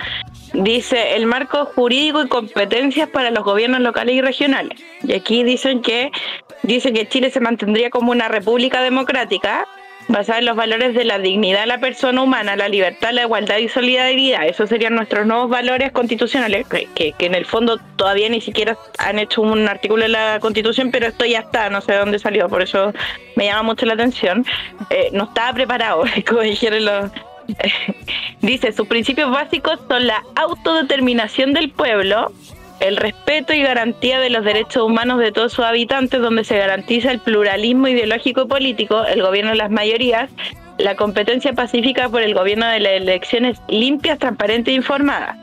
dice 0.53 1.15
el 1.15 1.25
marco 1.25 1.65
jurídico 1.65 2.23
y 2.23 2.27
competencias 2.27 3.09
para 3.09 3.31
los 3.31 3.43
gobiernos 3.43 3.81
locales 3.81 4.15
y 4.15 4.21
regionales. 4.21 4.79
Y 5.03 5.13
aquí 5.13 5.43
dicen 5.43 5.81
que 5.81 6.11
dicen 6.63 6.93
que 6.93 7.07
Chile 7.07 7.31
se 7.31 7.39
mantendría 7.39 7.89
como 7.89 8.11
una 8.11 8.27
república 8.27 8.81
democrática 8.81 9.67
basada 10.07 10.39
en 10.39 10.45
los 10.45 10.55
valores 10.55 10.93
de 10.93 11.05
la 11.05 11.19
dignidad 11.19 11.61
de 11.61 11.67
la 11.67 11.79
persona 11.79 12.21
humana, 12.21 12.55
la 12.55 12.67
libertad, 12.67 13.11
la 13.13 13.23
igualdad 13.23 13.57
y 13.57 13.69
solidaridad. 13.69 14.45
Esos 14.45 14.69
serían 14.69 14.95
nuestros 14.95 15.25
nuevos 15.25 15.49
valores 15.49 15.91
constitucionales, 15.91 16.67
que, 16.67 17.13
que, 17.13 17.25
en 17.25 17.35
el 17.35 17.45
fondo 17.45 17.77
todavía 17.95 18.29
ni 18.29 18.41
siquiera 18.41 18.77
han 18.97 19.19
hecho 19.19 19.41
un 19.41 19.67
artículo 19.67 20.05
en 20.05 20.13
la 20.13 20.39
Constitución, 20.39 20.91
pero 20.91 21.07
esto 21.07 21.25
ya 21.25 21.39
está, 21.39 21.69
no 21.69 21.81
sé 21.81 21.93
de 21.93 21.99
dónde 21.99 22.19
salió, 22.19 22.49
por 22.49 22.61
eso 22.61 22.93
me 23.35 23.45
llama 23.45 23.63
mucho 23.63 23.85
la 23.85 23.93
atención. 23.93 24.45
Eh, 24.89 25.09
no 25.13 25.25
estaba 25.25 25.53
preparado, 25.53 26.03
como 26.27 26.41
dijeron 26.41 26.85
los... 26.85 27.11
Dice, 28.41 28.71
sus 28.71 28.87
principios 28.87 29.31
básicos 29.31 29.79
son 29.87 30.07
la 30.07 30.23
autodeterminación 30.35 31.53
del 31.53 31.69
pueblo, 31.69 32.31
el 32.79 32.97
respeto 32.97 33.53
y 33.53 33.61
garantía 33.61 34.19
de 34.19 34.29
los 34.29 34.43
derechos 34.43 34.83
humanos 34.83 35.19
de 35.19 35.31
todos 35.31 35.53
sus 35.53 35.65
habitantes, 35.65 36.19
donde 36.21 36.43
se 36.43 36.57
garantiza 36.57 37.11
el 37.11 37.19
pluralismo 37.19 37.87
ideológico 37.87 38.43
y 38.43 38.47
político, 38.47 39.05
el 39.05 39.21
gobierno 39.21 39.51
de 39.51 39.57
las 39.57 39.69
mayorías, 39.69 40.31
la 40.77 40.95
competencia 40.95 41.53
pacífica 41.53 42.09
por 42.09 42.23
el 42.23 42.33
gobierno 42.33 42.65
de 42.67 42.79
las 42.79 42.93
elecciones 42.93 43.61
limpias, 43.67 44.17
transparentes 44.17 44.71
e 44.71 44.75
informadas. 44.75 45.37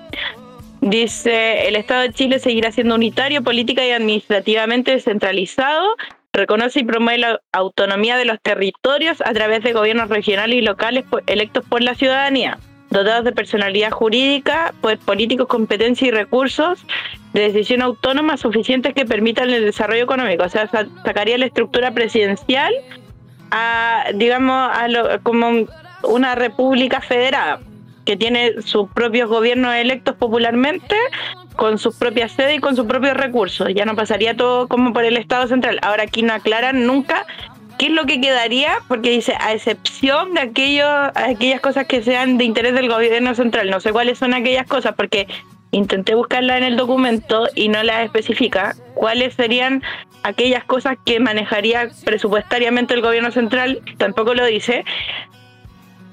Dice, 0.80 1.68
el 1.68 1.76
Estado 1.76 2.02
de 2.02 2.12
Chile 2.12 2.38
seguirá 2.38 2.70
siendo 2.70 2.94
unitario, 2.94 3.42
política 3.42 3.84
y 3.84 3.90
administrativamente 3.90 4.92
descentralizado, 4.92 5.96
reconoce 6.38 6.80
y 6.80 6.84
promueve 6.84 7.18
la 7.18 7.40
autonomía 7.52 8.16
de 8.16 8.24
los 8.24 8.40
territorios 8.40 9.20
a 9.20 9.32
través 9.34 9.62
de 9.62 9.72
gobiernos 9.72 10.08
regionales 10.08 10.56
y 10.56 10.62
locales 10.62 11.04
electos 11.26 11.64
por 11.68 11.82
la 11.82 11.94
ciudadanía 11.94 12.58
dotados 12.90 13.24
de 13.24 13.32
personalidad 13.32 13.90
jurídica, 13.90 14.72
pues, 14.80 14.98
políticos, 14.98 15.46
competencia 15.46 16.08
y 16.08 16.10
recursos 16.10 16.86
de 17.32 17.42
decisión 17.42 17.82
autónoma 17.82 18.36
suficientes 18.36 18.94
que 18.94 19.04
permitan 19.04 19.50
el 19.50 19.64
desarrollo 19.64 20.04
económico. 20.04 20.44
O 20.44 20.48
sea, 20.48 20.68
sacaría 20.68 21.36
la 21.38 21.46
estructura 21.46 21.90
presidencial 21.90 22.72
a, 23.50 24.06
digamos, 24.14 24.70
a 24.72 24.88
lo, 24.88 25.22
como 25.22 25.66
una 26.02 26.34
república 26.34 27.00
federada, 27.00 27.60
que 28.08 28.16
tiene 28.16 28.62
sus 28.62 28.88
propios 28.88 29.28
gobiernos 29.28 29.74
electos 29.74 30.16
popularmente, 30.16 30.96
con 31.56 31.76
sus 31.76 31.94
propias 31.94 32.32
sedes 32.32 32.56
y 32.56 32.58
con 32.58 32.74
sus 32.74 32.86
propios 32.86 33.14
recursos. 33.14 33.68
Ya 33.74 33.84
no 33.84 33.96
pasaría 33.96 34.34
todo 34.34 34.66
como 34.66 34.94
por 34.94 35.04
el 35.04 35.18
Estado 35.18 35.46
central. 35.46 35.78
Ahora 35.82 36.04
aquí 36.04 36.22
no 36.22 36.32
aclaran 36.32 36.86
nunca 36.86 37.26
qué 37.78 37.88
es 37.88 37.92
lo 37.92 38.06
que 38.06 38.18
quedaría, 38.18 38.78
porque 38.88 39.10
dice, 39.10 39.34
a 39.38 39.52
excepción 39.52 40.32
de 40.32 40.40
aquello, 40.40 40.88
aquellas 41.14 41.60
cosas 41.60 41.86
que 41.86 42.02
sean 42.02 42.38
de 42.38 42.44
interés 42.44 42.72
del 42.72 42.88
gobierno 42.88 43.34
central. 43.34 43.68
No 43.68 43.78
sé 43.78 43.92
cuáles 43.92 44.16
son 44.16 44.32
aquellas 44.32 44.66
cosas, 44.66 44.94
porque 44.94 45.28
intenté 45.70 46.14
buscarla 46.14 46.56
en 46.56 46.64
el 46.64 46.78
documento 46.78 47.46
y 47.54 47.68
no 47.68 47.82
la 47.82 48.04
especifica 48.04 48.74
cuáles 48.94 49.34
serían 49.34 49.82
aquellas 50.22 50.64
cosas 50.64 50.96
que 51.04 51.20
manejaría 51.20 51.90
presupuestariamente 52.06 52.94
el 52.94 53.02
gobierno 53.02 53.32
central, 53.32 53.82
tampoco 53.98 54.32
lo 54.32 54.46
dice. 54.46 54.86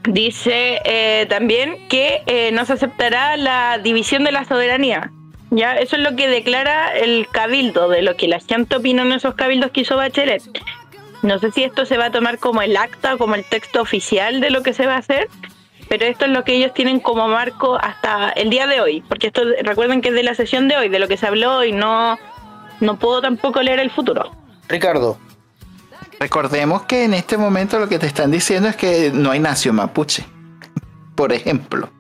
Dice 0.08 0.82
eh, 0.86 1.26
también 1.30 1.88
que 1.90 2.22
eh, 2.28 2.52
no 2.52 2.66
se 2.66 2.74
aceptará 2.74 3.38
la 3.38 3.80
división 3.80 4.24
de 4.24 4.32
la 4.32 4.46
soberanía. 4.46 5.12
Ya, 5.52 5.76
eso 5.78 5.96
es 5.96 6.02
lo 6.02 6.16
que 6.16 6.28
declara 6.28 6.96
el 6.96 7.28
cabildo, 7.32 7.90
de 7.90 8.02
lo 8.02 8.16
que 8.16 8.28
la 8.28 8.40
gente 8.40 8.76
opinó 8.76 9.04
en 9.04 9.14
esos 9.14 9.36
cabildos 9.36 9.72
que 9.72 9.82
hizo 9.82 9.96
Bachelet. 9.96 10.44
No 11.24 11.40
sé 11.40 11.52
si 11.52 11.64
esto 11.64 11.86
se 11.86 11.98
va 11.98 12.06
a 12.06 12.12
tomar 12.12 12.40
como 12.40 12.62
el 12.62 12.78
acta, 12.78 13.18
como 13.18 13.36
el 13.36 13.44
texto 13.46 13.82
oficial 13.82 14.42
de 14.42 14.50
lo 14.50 14.64
que 14.64 14.74
se 14.74 14.86
va 14.86 14.96
a 14.96 15.00
hacer, 15.00 15.28
pero 15.88 16.06
esto 16.06 16.26
es 16.26 16.32
lo 16.32 16.44
que 16.44 16.56
ellos 16.56 16.74
tienen 16.74 17.00
como 17.00 17.28
marco 17.28 17.78
hasta 17.82 18.30
el 18.32 18.50
día 18.50 18.68
de 18.68 18.82
hoy, 18.82 19.04
porque 19.08 19.28
esto 19.28 19.42
recuerden 19.64 20.02
que 20.02 20.10
es 20.10 20.16
de 20.16 20.24
la 20.24 20.36
sesión 20.36 20.68
de 20.68 20.78
hoy, 20.78 20.90
de 20.90 21.00
lo 21.00 21.08
que 21.08 21.18
se 21.18 21.28
habló 21.28 21.64
y 21.64 21.72
no, 21.72 22.18
no 22.80 22.98
puedo 22.98 23.22
tampoco 23.22 23.62
leer 23.62 23.80
el 23.80 23.92
futuro. 23.92 24.32
Ricardo. 24.68 25.18
Recordemos 26.26 26.88
que 26.88 27.04
en 27.04 27.14
este 27.14 27.38
momento 27.38 27.78
lo 27.78 27.88
que 27.88 28.00
te 28.00 28.08
están 28.08 28.32
diciendo 28.32 28.68
es 28.68 28.76
que 28.76 29.12
no 29.14 29.30
hay 29.30 29.40
nación 29.40 29.76
mapuche, 29.76 30.26
por 31.16 31.32
ejemplo. 31.32 31.92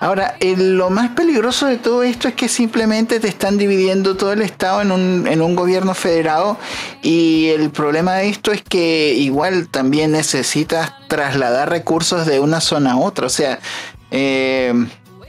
Ahora, 0.00 0.38
lo 0.40 0.88
más 0.88 1.10
peligroso 1.10 1.66
de 1.66 1.76
todo 1.76 2.02
esto 2.02 2.28
es 2.28 2.34
que 2.34 2.48
simplemente 2.48 3.20
te 3.20 3.28
están 3.28 3.58
dividiendo 3.58 4.16
todo 4.16 4.32
el 4.32 4.40
Estado 4.40 4.80
en 4.80 4.90
un, 4.90 5.26
en 5.26 5.42
un 5.42 5.54
gobierno 5.54 5.92
federado 5.92 6.56
y 7.02 7.48
el 7.48 7.68
problema 7.68 8.14
de 8.14 8.30
esto 8.30 8.52
es 8.52 8.62
que 8.62 9.12
igual 9.12 9.68
también 9.68 10.12
necesitas 10.12 10.94
trasladar 11.06 11.68
recursos 11.68 12.24
de 12.24 12.40
una 12.40 12.62
zona 12.62 12.92
a 12.92 12.96
otra. 12.96 13.26
O 13.26 13.30
sea, 13.30 13.58
eh, 14.10 14.72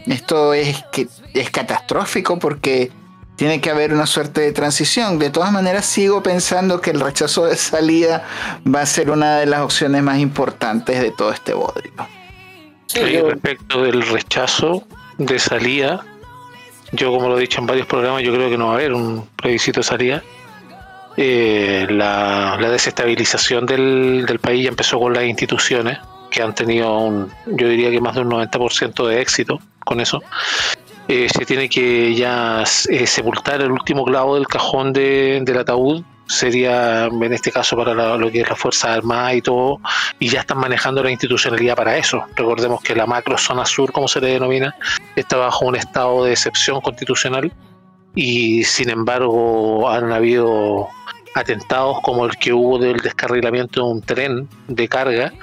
esto 0.06 0.54
es, 0.54 0.82
que, 0.94 1.10
es 1.34 1.50
catastrófico 1.50 2.40
porque 2.40 2.90
tiene 3.40 3.62
que 3.62 3.70
haber 3.70 3.94
una 3.94 4.06
suerte 4.06 4.42
de 4.42 4.52
transición. 4.52 5.18
De 5.18 5.30
todas 5.30 5.50
maneras, 5.54 5.86
sigo 5.86 6.22
pensando 6.22 6.82
que 6.82 6.92
el 6.92 7.00
rechazo 7.00 7.46
de 7.46 7.56
salida 7.56 8.26
va 8.68 8.82
a 8.82 8.86
ser 8.86 9.10
una 9.10 9.38
de 9.38 9.46
las 9.46 9.62
opciones 9.62 10.04
más 10.04 10.18
importantes 10.20 11.00
de 11.00 11.12
todo 11.12 11.32
este 11.32 11.54
bodrio. 11.54 11.94
Respecto 12.94 13.82
del 13.82 14.02
rechazo 14.02 14.84
de 15.18 15.40
salida, 15.40 16.06
yo 16.92 17.14
como 17.14 17.30
lo 17.30 17.38
he 17.38 17.42
dicho 17.42 17.62
en 17.62 17.68
varios 17.68 17.88
programas, 17.88 18.24
yo 18.24 18.34
creo 18.34 18.50
que 18.50 18.58
no 18.58 18.68
va 18.68 18.72
a 18.74 18.76
haber 18.76 18.92
un 18.92 19.26
plebiscito 19.38 19.80
de 19.80 19.84
salida. 19.86 20.24
Eh, 21.16 21.88
la, 21.90 22.58
desestabilización 22.60 23.66
del, 23.66 24.26
del, 24.28 24.40
país 24.40 24.66
ya 24.66 24.70
empezó 24.70 25.00
con 25.00 25.14
las 25.14 25.24
instituciones, 25.24 25.98
que 26.30 26.42
han 26.42 26.54
tenido, 26.54 26.94
un, 26.98 27.32
yo 27.46 27.70
diría 27.70 27.90
que 27.90 28.02
más 28.02 28.16
de 28.16 28.22
un 28.22 28.32
90% 28.32 29.08
de 29.08 29.22
éxito 29.22 29.62
con 29.86 30.02
eso. 30.02 30.22
Eh, 31.12 31.28
se 31.28 31.44
tiene 31.44 31.68
que 31.68 32.14
ya 32.14 32.64
eh, 32.88 33.08
sepultar 33.08 33.60
el 33.62 33.72
último 33.72 34.06
clavo 34.06 34.36
del 34.36 34.46
cajón 34.46 34.94
de, 34.94 35.42
del 35.44 35.58
ataúd. 35.58 36.04
Sería 36.28 37.06
en 37.06 37.34
este 37.34 37.52
caso 37.52 37.76
para 37.76 38.16
lo 38.16 38.30
que 38.30 38.42
es 38.42 38.48
la 38.48 38.56
Fuerza 38.56 38.94
Armada 38.94 39.34
y 39.34 39.42
todo, 39.42 39.80
y 40.20 40.30
ya 40.30 40.42
están 40.42 40.60
manejando 40.60 41.02
la 41.02 41.10
institucionalidad 41.10 41.76
para 41.76 41.98
eso. 41.98 42.24
Recordemos 42.36 42.84
que 42.84 42.94
la 42.94 43.08
macro 43.08 43.40
zona 43.40 43.66
sur, 43.66 43.92
como 43.92 44.08
se 44.08 44.22
le 44.22 44.34
denomina, 44.34 44.76
está 45.16 45.38
bajo 45.38 45.66
un 45.66 45.76
estado 45.76 46.26
de 46.26 46.34
excepción 46.34 46.80
constitucional. 46.80 47.52
Y 48.14 48.64
sin 48.64 48.92
embargo 48.92 49.90
han 49.90 50.12
habido 50.12 50.90
atentados 51.34 52.02
como 52.04 52.26
el 52.26 52.38
que 52.38 52.54
hubo 52.54 52.78
del 52.78 52.98
descarrilamiento 52.98 53.82
de 53.84 53.92
un 53.92 54.02
tren 54.04 54.48
de 54.68 54.88
carga 54.88 55.34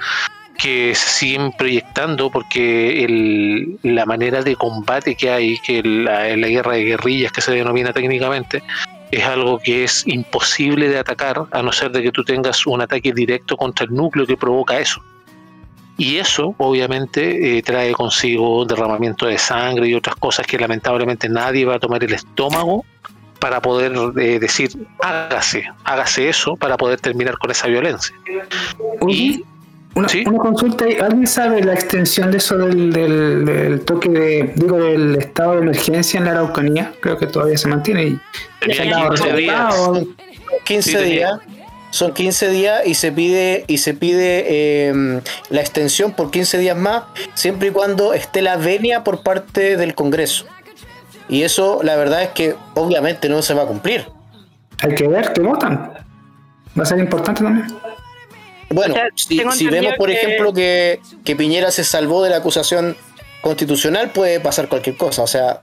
que 0.57 0.93
se 0.95 1.09
siguen 1.09 1.51
proyectando 1.51 2.29
porque 2.29 3.03
el, 3.03 3.79
la 3.83 4.05
manera 4.05 4.41
de 4.41 4.55
combate 4.55 5.15
que 5.15 5.29
hay, 5.29 5.57
que 5.59 5.81
la, 5.83 6.35
la 6.35 6.47
guerra 6.47 6.73
de 6.73 6.83
guerrillas 6.83 7.31
que 7.31 7.41
se 7.41 7.51
denomina 7.51 7.93
técnicamente, 7.93 8.63
es 9.11 9.23
algo 9.23 9.59
que 9.59 9.83
es 9.83 10.05
imposible 10.07 10.89
de 10.89 10.99
atacar 10.99 11.45
a 11.51 11.61
no 11.61 11.71
ser 11.71 11.91
de 11.91 12.03
que 12.03 12.11
tú 12.11 12.23
tengas 12.23 12.65
un 12.67 12.81
ataque 12.81 13.13
directo 13.13 13.55
contra 13.55 13.85
el 13.85 13.93
núcleo 13.93 14.25
que 14.25 14.35
provoca 14.35 14.79
eso. 14.79 15.01
Y 15.97 16.17
eso 16.17 16.53
obviamente 16.57 17.57
eh, 17.57 17.63
trae 17.63 17.91
consigo 17.93 18.65
derramamiento 18.65 19.25
de 19.25 19.37
sangre 19.37 19.87
y 19.87 19.95
otras 19.95 20.15
cosas 20.15 20.45
que 20.45 20.59
lamentablemente 20.59 21.27
nadie 21.27 21.65
va 21.65 21.75
a 21.75 21.79
tomar 21.79 22.03
el 22.03 22.13
estómago 22.13 22.85
para 23.39 23.61
poder 23.61 23.93
eh, 24.19 24.39
decir 24.39 24.69
hágase, 25.01 25.71
hágase 25.83 26.29
eso 26.29 26.55
para 26.55 26.77
poder 26.77 26.99
terminar 26.99 27.37
con 27.37 27.49
esa 27.49 27.67
violencia. 27.67 28.15
Y 29.07 29.43
una, 29.97 30.37
consulta, 30.37 30.85
¿alguien 31.01 31.25
sabe 31.25 31.63
la 31.63 31.73
extensión 31.73 32.29
de 32.29 32.37
eso 32.37 32.57
del, 32.57 33.81
toque 33.85 34.09
de, 34.09 34.53
digo, 34.55 34.77
del 34.77 35.15
estado 35.15 35.53
de 35.53 35.61
emergencia 35.61 36.19
en 36.19 36.25
la 36.25 36.31
Araucanía? 36.31 36.93
Creo 37.01 37.17
que 37.17 37.25
todavía 37.25 37.57
se 37.57 37.67
mantiene. 37.67 38.03
Y 38.03 38.19
15 38.61 39.33
días. 39.33 39.65
15 40.65 41.01
días. 41.01 41.39
Son 41.89 42.13
15 42.13 42.49
días 42.49 42.85
y 42.85 42.93
se 42.93 43.11
pide 43.11 43.63
y 43.67 43.77
se 43.79 43.93
pide 43.93 44.89
em, 44.89 45.21
la 45.49 45.61
extensión 45.61 46.11
por 46.11 46.31
15 46.31 46.57
días 46.59 46.77
más, 46.77 47.03
siempre 47.33 47.69
y 47.69 47.71
cuando 47.71 48.13
esté 48.13 48.41
la 48.41 48.57
venia 48.57 49.03
por 49.03 49.23
parte 49.23 49.77
del 49.77 49.95
Congreso. 49.95 50.45
Y 51.29 51.43
eso, 51.43 51.79
la 51.83 51.95
verdad 51.95 52.23
es 52.23 52.29
que 52.29 52.55
obviamente 52.75 53.29
no 53.29 53.41
se 53.41 53.53
va 53.53 53.63
a 53.63 53.65
cumplir. 53.65 54.05
Hay 54.83 54.95
que 54.95 55.07
ver 55.07 55.33
qué 55.33 55.41
votan. 55.41 55.91
Va 56.77 56.83
a 56.83 56.85
ser 56.85 56.99
importante 56.99 57.43
también. 57.43 57.67
Bueno, 58.69 58.95
si, 59.15 59.67
vemos, 59.67 59.93
por 59.97 60.09
ejemplo, 60.11 60.53
que, 60.53 60.99
Piñera 61.37 61.71
se 61.71 61.83
salvó 61.83 62.23
de 62.23 62.29
la 62.29 62.37
acusación 62.37 62.97
constitucional, 63.41 64.11
puede 64.11 64.39
pasar 64.39 64.67
cualquier 64.67 64.97
cosa. 64.97 65.23
O 65.23 65.27
sea, 65.27 65.61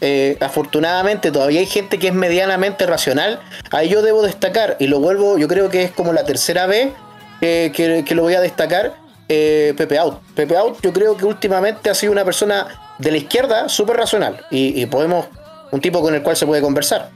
eh, 0.00 0.36
afortunadamente 0.40 1.32
todavía 1.32 1.60
hay 1.60 1.66
gente 1.66 1.98
que 1.98 2.08
es 2.08 2.14
medianamente 2.14 2.86
racional. 2.86 3.40
Ahí 3.70 3.88
yo 3.88 4.02
debo 4.02 4.22
destacar, 4.22 4.76
y 4.78 4.86
lo 4.86 5.00
vuelvo, 5.00 5.38
yo 5.38 5.48
creo 5.48 5.68
que 5.68 5.82
es 5.82 5.90
como 5.90 6.12
la 6.12 6.24
tercera 6.24 6.66
vez 6.66 6.92
que, 7.40 8.04
lo 8.10 8.22
voy 8.22 8.34
a 8.34 8.40
destacar, 8.40 8.94
eh, 9.28 9.74
Pepe 9.76 9.98
Out. 9.98 10.20
Pepe 10.34 10.56
Out 10.56 10.80
yo 10.80 10.92
creo 10.92 11.16
que 11.16 11.24
últimamente 11.24 11.90
ha 11.90 11.94
sido 11.94 12.12
una 12.12 12.24
persona 12.24 12.94
de 12.98 13.10
la 13.10 13.16
izquierda 13.16 13.68
súper 13.68 13.96
racional. 13.96 14.46
Y, 14.50 14.80
y, 14.80 14.86
podemos, 14.86 15.26
un 15.72 15.80
tipo 15.80 16.00
con 16.00 16.14
el 16.14 16.22
cual 16.22 16.36
se 16.36 16.46
puede 16.46 16.62
conversar. 16.62 17.10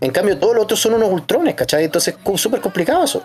En 0.00 0.10
cambio, 0.10 0.38
todos 0.38 0.54
los 0.54 0.64
otros 0.64 0.80
son 0.80 0.94
unos 0.94 1.10
ultrones, 1.10 1.54
¿cachai? 1.54 1.84
Entonces 1.84 2.14
es 2.22 2.40
súper 2.40 2.60
complicado 2.60 3.02
eso. 3.04 3.22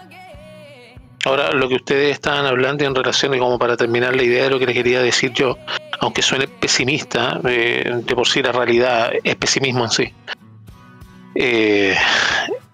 Ahora, 1.26 1.52
lo 1.52 1.70
que 1.70 1.76
ustedes 1.76 2.12
estaban 2.12 2.46
hablando 2.46 2.84
en 2.84 2.96
relación, 2.96 3.34
y 3.36 3.40
como 3.40 3.60
para 3.60 3.78
terminar 3.78 4.16
la 4.16 4.24
idea 4.24 4.46
de 4.46 4.50
lo 4.50 4.60
que 4.60 4.66
les 4.66 4.76
quería 4.76 5.02
decir 5.02 5.32
yo, 5.34 5.58
aunque 6.00 6.22
suene 6.22 6.48
pesimista, 6.48 7.40
eh, 7.48 8.02
de 8.04 8.16
por 8.16 8.28
sí 8.28 8.42
la 8.42 8.52
realidad 8.52 9.12
es 9.24 9.36
pesimismo 9.36 9.84
en 9.84 9.92
sí. 9.92 10.14
Eh, 11.36 11.96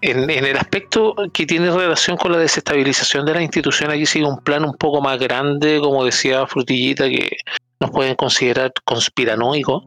en, 0.00 0.30
el 0.30 0.56
aspecto 0.56 1.14
que 1.32 1.46
tiene 1.46 1.70
relación 1.70 2.16
con 2.16 2.32
la 2.32 2.38
desestabilización 2.38 3.26
de 3.26 3.34
la 3.34 3.42
institución, 3.42 3.90
allí 3.90 4.06
sigue 4.06 4.24
un 4.24 4.38
plan 4.38 4.64
un 4.64 4.74
poco 4.74 5.00
más 5.00 5.18
grande, 5.18 5.78
como 5.80 6.04
decía 6.04 6.46
Frutillita, 6.46 7.08
que 7.08 7.36
nos 7.80 7.90
pueden 7.90 8.14
considerar 8.14 8.72
conspiranoico, 8.84 9.84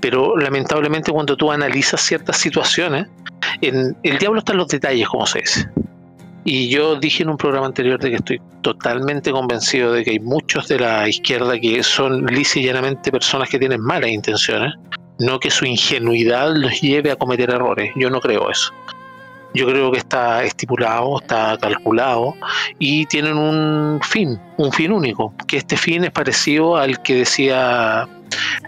pero 0.00 0.36
lamentablemente 0.36 1.12
cuando 1.12 1.36
tú 1.36 1.52
analizas 1.52 2.00
ciertas 2.00 2.38
situaciones, 2.38 3.06
en, 3.60 3.96
el 4.02 4.18
diablo 4.18 4.38
está 4.38 4.52
en 4.52 4.58
los 4.58 4.68
detalles, 4.68 5.06
como 5.08 5.26
se 5.26 5.40
dice. 5.40 5.68
Y 6.44 6.68
yo 6.68 6.96
dije 6.96 7.22
en 7.22 7.30
un 7.30 7.36
programa 7.36 7.66
anterior 7.66 8.00
de 8.00 8.10
que 8.10 8.16
estoy 8.16 8.40
totalmente 8.62 9.30
convencido 9.30 9.92
de 9.92 10.04
que 10.04 10.12
hay 10.12 10.20
muchos 10.20 10.68
de 10.68 10.78
la 10.78 11.08
izquierda 11.08 11.58
que 11.58 11.82
son 11.82 12.24
lisa 12.26 12.58
y 12.58 12.64
llanamente 12.64 13.10
personas 13.10 13.48
que 13.48 13.58
tienen 13.58 13.80
malas 13.80 14.10
intenciones, 14.10 14.74
no 15.18 15.38
que 15.38 15.50
su 15.50 15.66
ingenuidad 15.66 16.54
los 16.54 16.80
lleve 16.80 17.10
a 17.10 17.16
cometer 17.16 17.50
errores. 17.50 17.92
Yo 17.96 18.08
no 18.08 18.20
creo 18.20 18.50
eso. 18.50 18.72
Yo 19.52 19.66
creo 19.66 19.90
que 19.90 19.98
está 19.98 20.44
estipulado, 20.44 21.18
está 21.20 21.58
calculado 21.60 22.34
y 22.78 23.04
tienen 23.06 23.36
un 23.36 24.00
fin, 24.00 24.40
un 24.56 24.72
fin 24.72 24.92
único, 24.92 25.34
que 25.48 25.56
este 25.56 25.76
fin 25.76 26.04
es 26.04 26.12
parecido 26.12 26.76
al 26.76 27.02
que 27.02 27.16
decía 27.16 28.08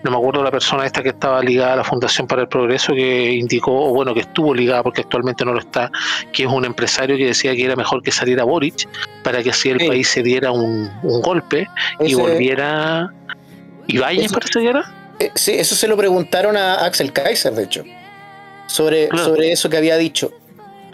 no 0.03 0.11
me 0.11 0.17
acuerdo 0.17 0.43
la 0.43 0.51
persona 0.51 0.85
esta 0.85 1.03
que 1.03 1.11
estaba 1.11 1.43
ligada 1.43 1.75
a 1.75 1.77
la 1.77 1.85
Fundación 1.85 2.27
para 2.27 2.43
el 2.43 2.49
Progreso 2.49 2.95
que 2.95 3.33
indicó, 3.33 3.73
o 3.73 3.95
bueno, 3.95 4.15
que 4.15 4.21
estuvo 4.21 4.55
ligada 4.55 4.83
porque 4.83 5.03
actualmente 5.03 5.45
no 5.45 5.53
lo 5.53 5.61
está, 5.61 5.91
que 6.33 6.45
es 6.45 6.49
un 6.49 6.65
empresario 6.65 7.17
que 7.17 7.27
decía 7.27 7.55
que 7.55 7.65
era 7.65 7.77
mejor 7.77 8.03
que 8.03 8.11
saliera 8.11 8.45
Boric 8.45 8.89
para 9.23 9.43
que 9.43 9.51
así 9.51 9.71
el 9.71 9.79
país 9.79 10.09
se 10.09 10.23
diera 10.23 10.51
un, 10.51 10.91
golpe 11.23 11.69
y 12.01 12.15
volviera... 12.15 13.13
¿Y 13.87 13.99
vaya, 13.99 14.29
parece 14.33 14.61
que 14.61 14.69
era? 14.69 14.93
Eh, 15.19 15.31
sí, 15.35 15.53
eso 15.53 15.75
se 15.75 15.87
lo 15.89 15.97
preguntaron 15.97 16.57
a 16.57 16.85
Axel 16.85 17.13
Kaiser, 17.13 17.53
de 17.53 17.65
hecho, 17.65 17.85
sobre, 18.67 19.09
sobre 19.17 19.53
eso 19.53 19.69
que 19.69 19.77
había 19.77 19.97
dicho. 19.97 20.33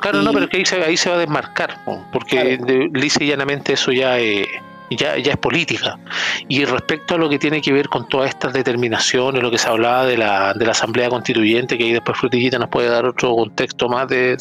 Claro, 0.00 0.22
no, 0.22 0.33
pero 0.33 0.48
que 0.48 0.59
ahí 0.59 0.66
se, 0.66 0.83
ahí 0.85 0.96
se 0.96 1.11
va 1.11 1.16
a 1.16 1.18
desmarcar, 1.18 1.83
porque 2.12 2.59
lisa 2.92 3.22
y 3.22 3.28
llanamente 3.28 3.72
eso 3.72 3.90
ya 3.90 4.18
es 4.18 4.46
ya, 4.90 5.16
ya 5.18 5.33
es 5.33 5.38
política. 5.38 5.98
Y 6.48 6.64
respecto 6.64 7.14
a 7.14 7.18
lo 7.18 7.29
que 7.29 7.38
tiene 7.38 7.61
que 7.61 7.72
ver 7.72 7.88
con 7.88 8.09
todas 8.09 8.31
estas 8.31 8.53
determinaciones, 8.53 9.42
lo 9.42 9.51
que 9.51 9.59
se 9.59 9.68
hablaba 9.68 10.07
de 10.07 10.16
la, 10.16 10.55
de 10.55 10.64
la 10.64 10.72
Asamblea 10.72 11.09
Constituyente, 11.09 11.77
que 11.77 11.85
ahí 11.85 11.92
después 11.92 12.18
Frutillita 12.18 12.59
nos 12.59 12.68
puede 12.68 12.88
dar 12.88 13.05
otro 13.05 13.35
contexto 13.35 13.88
más 13.88 14.09
de, 14.09 14.37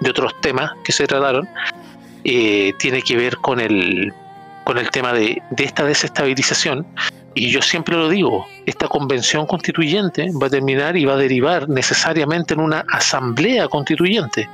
de 0.00 0.10
otros 0.10 0.32
temas 0.40 0.72
que 0.84 0.92
se 0.92 1.06
trataron, 1.06 1.48
eh, 2.24 2.72
tiene 2.78 3.02
que 3.02 3.16
ver 3.16 3.36
con 3.38 3.60
el, 3.60 4.12
con 4.64 4.78
el 4.78 4.90
tema 4.90 5.12
de, 5.12 5.42
de 5.50 5.64
esta 5.64 5.84
desestabilización. 5.84 6.86
Y 7.34 7.50
yo 7.50 7.62
siempre 7.62 7.96
lo 7.96 8.10
digo, 8.10 8.46
esta 8.66 8.88
convención 8.88 9.46
constituyente 9.46 10.30
va 10.40 10.48
a 10.48 10.50
terminar 10.50 10.96
y 10.96 11.06
va 11.06 11.14
a 11.14 11.16
derivar 11.16 11.68
necesariamente 11.68 12.52
en 12.52 12.60
una 12.60 12.84
asamblea 12.90 13.68
constituyente. 13.68 14.48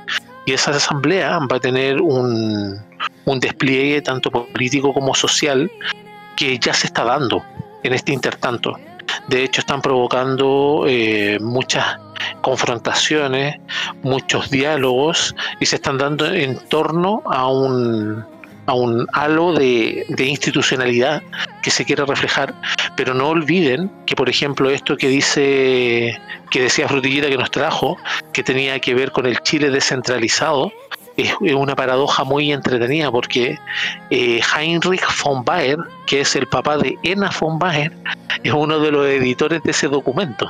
Y 0.49 0.53
esa 0.53 0.71
asamblea 0.71 1.37
va 1.37 1.57
a 1.57 1.59
tener 1.59 2.01
un, 2.01 2.81
un 3.25 3.39
despliegue 3.39 4.01
tanto 4.01 4.31
político 4.31 4.95
como 4.95 5.13
social 5.13 5.71
que 6.35 6.57
ya 6.57 6.73
se 6.73 6.87
está 6.87 7.03
dando 7.03 7.45
en 7.83 7.93
este 7.93 8.13
intertanto. 8.13 8.75
De 9.27 9.43
hecho, 9.43 9.61
están 9.61 9.79
provocando 9.79 10.85
eh, 10.87 11.37
muchas 11.39 11.99
confrontaciones, 12.41 13.59
muchos 14.01 14.49
diálogos 14.49 15.35
y 15.59 15.67
se 15.67 15.75
están 15.75 15.99
dando 15.99 16.25
en 16.25 16.57
torno 16.67 17.21
a 17.27 17.47
un, 17.47 18.25
a 18.69 18.73
un 18.73 19.07
halo 19.13 19.53
de, 19.53 20.05
institucionalidad 20.19 21.23
que 21.63 21.71
se 21.71 21.85
quiere 21.85 22.05
reflejar, 22.05 22.53
pero 22.95 23.15
no 23.15 23.29
olviden 23.29 23.91
que, 24.05 24.15
por 24.15 24.29
ejemplo, 24.29 24.69
esto 24.69 24.95
que 24.95 25.07
dice, 25.07 26.19
que 26.51 26.61
decía 26.61 26.87
Frutillita 26.87 27.29
que 27.29 27.37
nos 27.37 27.49
trajo, 27.49 27.97
que 28.31 28.43
tenía 28.43 28.79
que 28.79 28.93
ver 28.93 29.11
con 29.11 29.25
el 29.25 29.39
Chile 29.39 29.71
descentralizado, 29.71 30.71
es, 31.17 31.33
una 31.41 31.75
paradoja 31.75 32.23
muy 32.23 32.51
entretenida 32.53 33.11
porque 33.11 33.57
eh, 34.11 34.39
Heinrich 34.55 35.03
von 35.23 35.43
Baer, 35.43 35.77
que 36.05 36.21
es 36.21 36.35
el 36.35 36.45
papá 36.45 36.77
de 36.77 36.95
Enna 37.01 37.31
von 37.39 37.57
Baer, 37.57 37.91
es 38.43 38.53
uno 38.53 38.79
de 38.79 38.91
los 38.91 39.07
editores 39.07 39.63
de 39.63 39.71
ese 39.71 39.87
documento. 39.87 40.49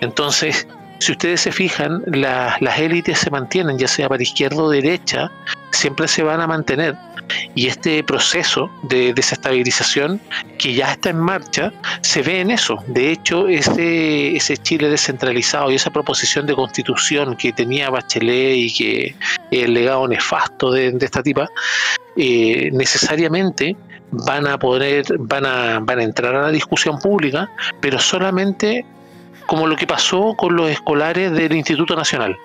Entonces, 0.00 0.66
si 1.00 1.12
ustedes 1.12 1.40
se 1.40 1.50
fijan, 1.52 2.02
la, 2.06 2.56
las 2.60 2.78
élites 2.78 3.18
se 3.18 3.30
mantienen, 3.30 3.78
ya 3.78 3.88
sea 3.88 4.08
para 4.08 4.22
izquierda 4.22 4.62
o 4.62 4.70
derecha, 4.70 5.30
siempre 5.72 6.06
se 6.06 6.22
van 6.22 6.40
a 6.40 6.46
mantener. 6.46 6.94
Y 7.54 7.68
este 7.68 8.02
proceso 8.04 8.70
de 8.82 9.14
desestabilización 9.14 10.20
que 10.58 10.74
ya 10.74 10.92
está 10.92 11.10
en 11.10 11.20
marcha 11.20 11.72
se 12.02 12.22
ve 12.22 12.40
en 12.40 12.50
eso. 12.50 12.76
De 12.88 13.10
hecho, 13.10 13.48
ese, 13.48 14.36
ese 14.36 14.56
Chile 14.58 14.88
descentralizado 14.88 15.70
y 15.70 15.76
esa 15.76 15.90
proposición 15.90 16.46
de 16.46 16.54
constitución 16.54 17.36
que 17.36 17.52
tenía 17.52 17.88
Bachelet 17.88 18.56
y 18.56 18.74
que 18.74 19.14
el 19.52 19.72
legado 19.72 20.06
nefasto 20.06 20.70
de, 20.70 20.92
de 20.92 21.04
esta 21.06 21.22
tipa, 21.22 21.48
eh, 22.16 22.70
necesariamente 22.72 23.76
van 24.10 24.46
a 24.46 24.58
poder, 24.58 25.04
van 25.18 25.46
a, 25.46 25.78
van 25.80 26.00
a 26.00 26.02
entrar 26.02 26.34
a 26.34 26.42
la 26.42 26.50
discusión 26.50 26.98
pública, 26.98 27.48
pero 27.80 27.98
solamente 27.98 28.84
como 29.46 29.66
lo 29.66 29.76
que 29.76 29.86
pasó 29.86 30.34
con 30.34 30.56
los 30.56 30.70
escolares 30.70 31.32
del 31.32 31.52
Instituto 31.52 31.96
Nacional. 31.96 32.36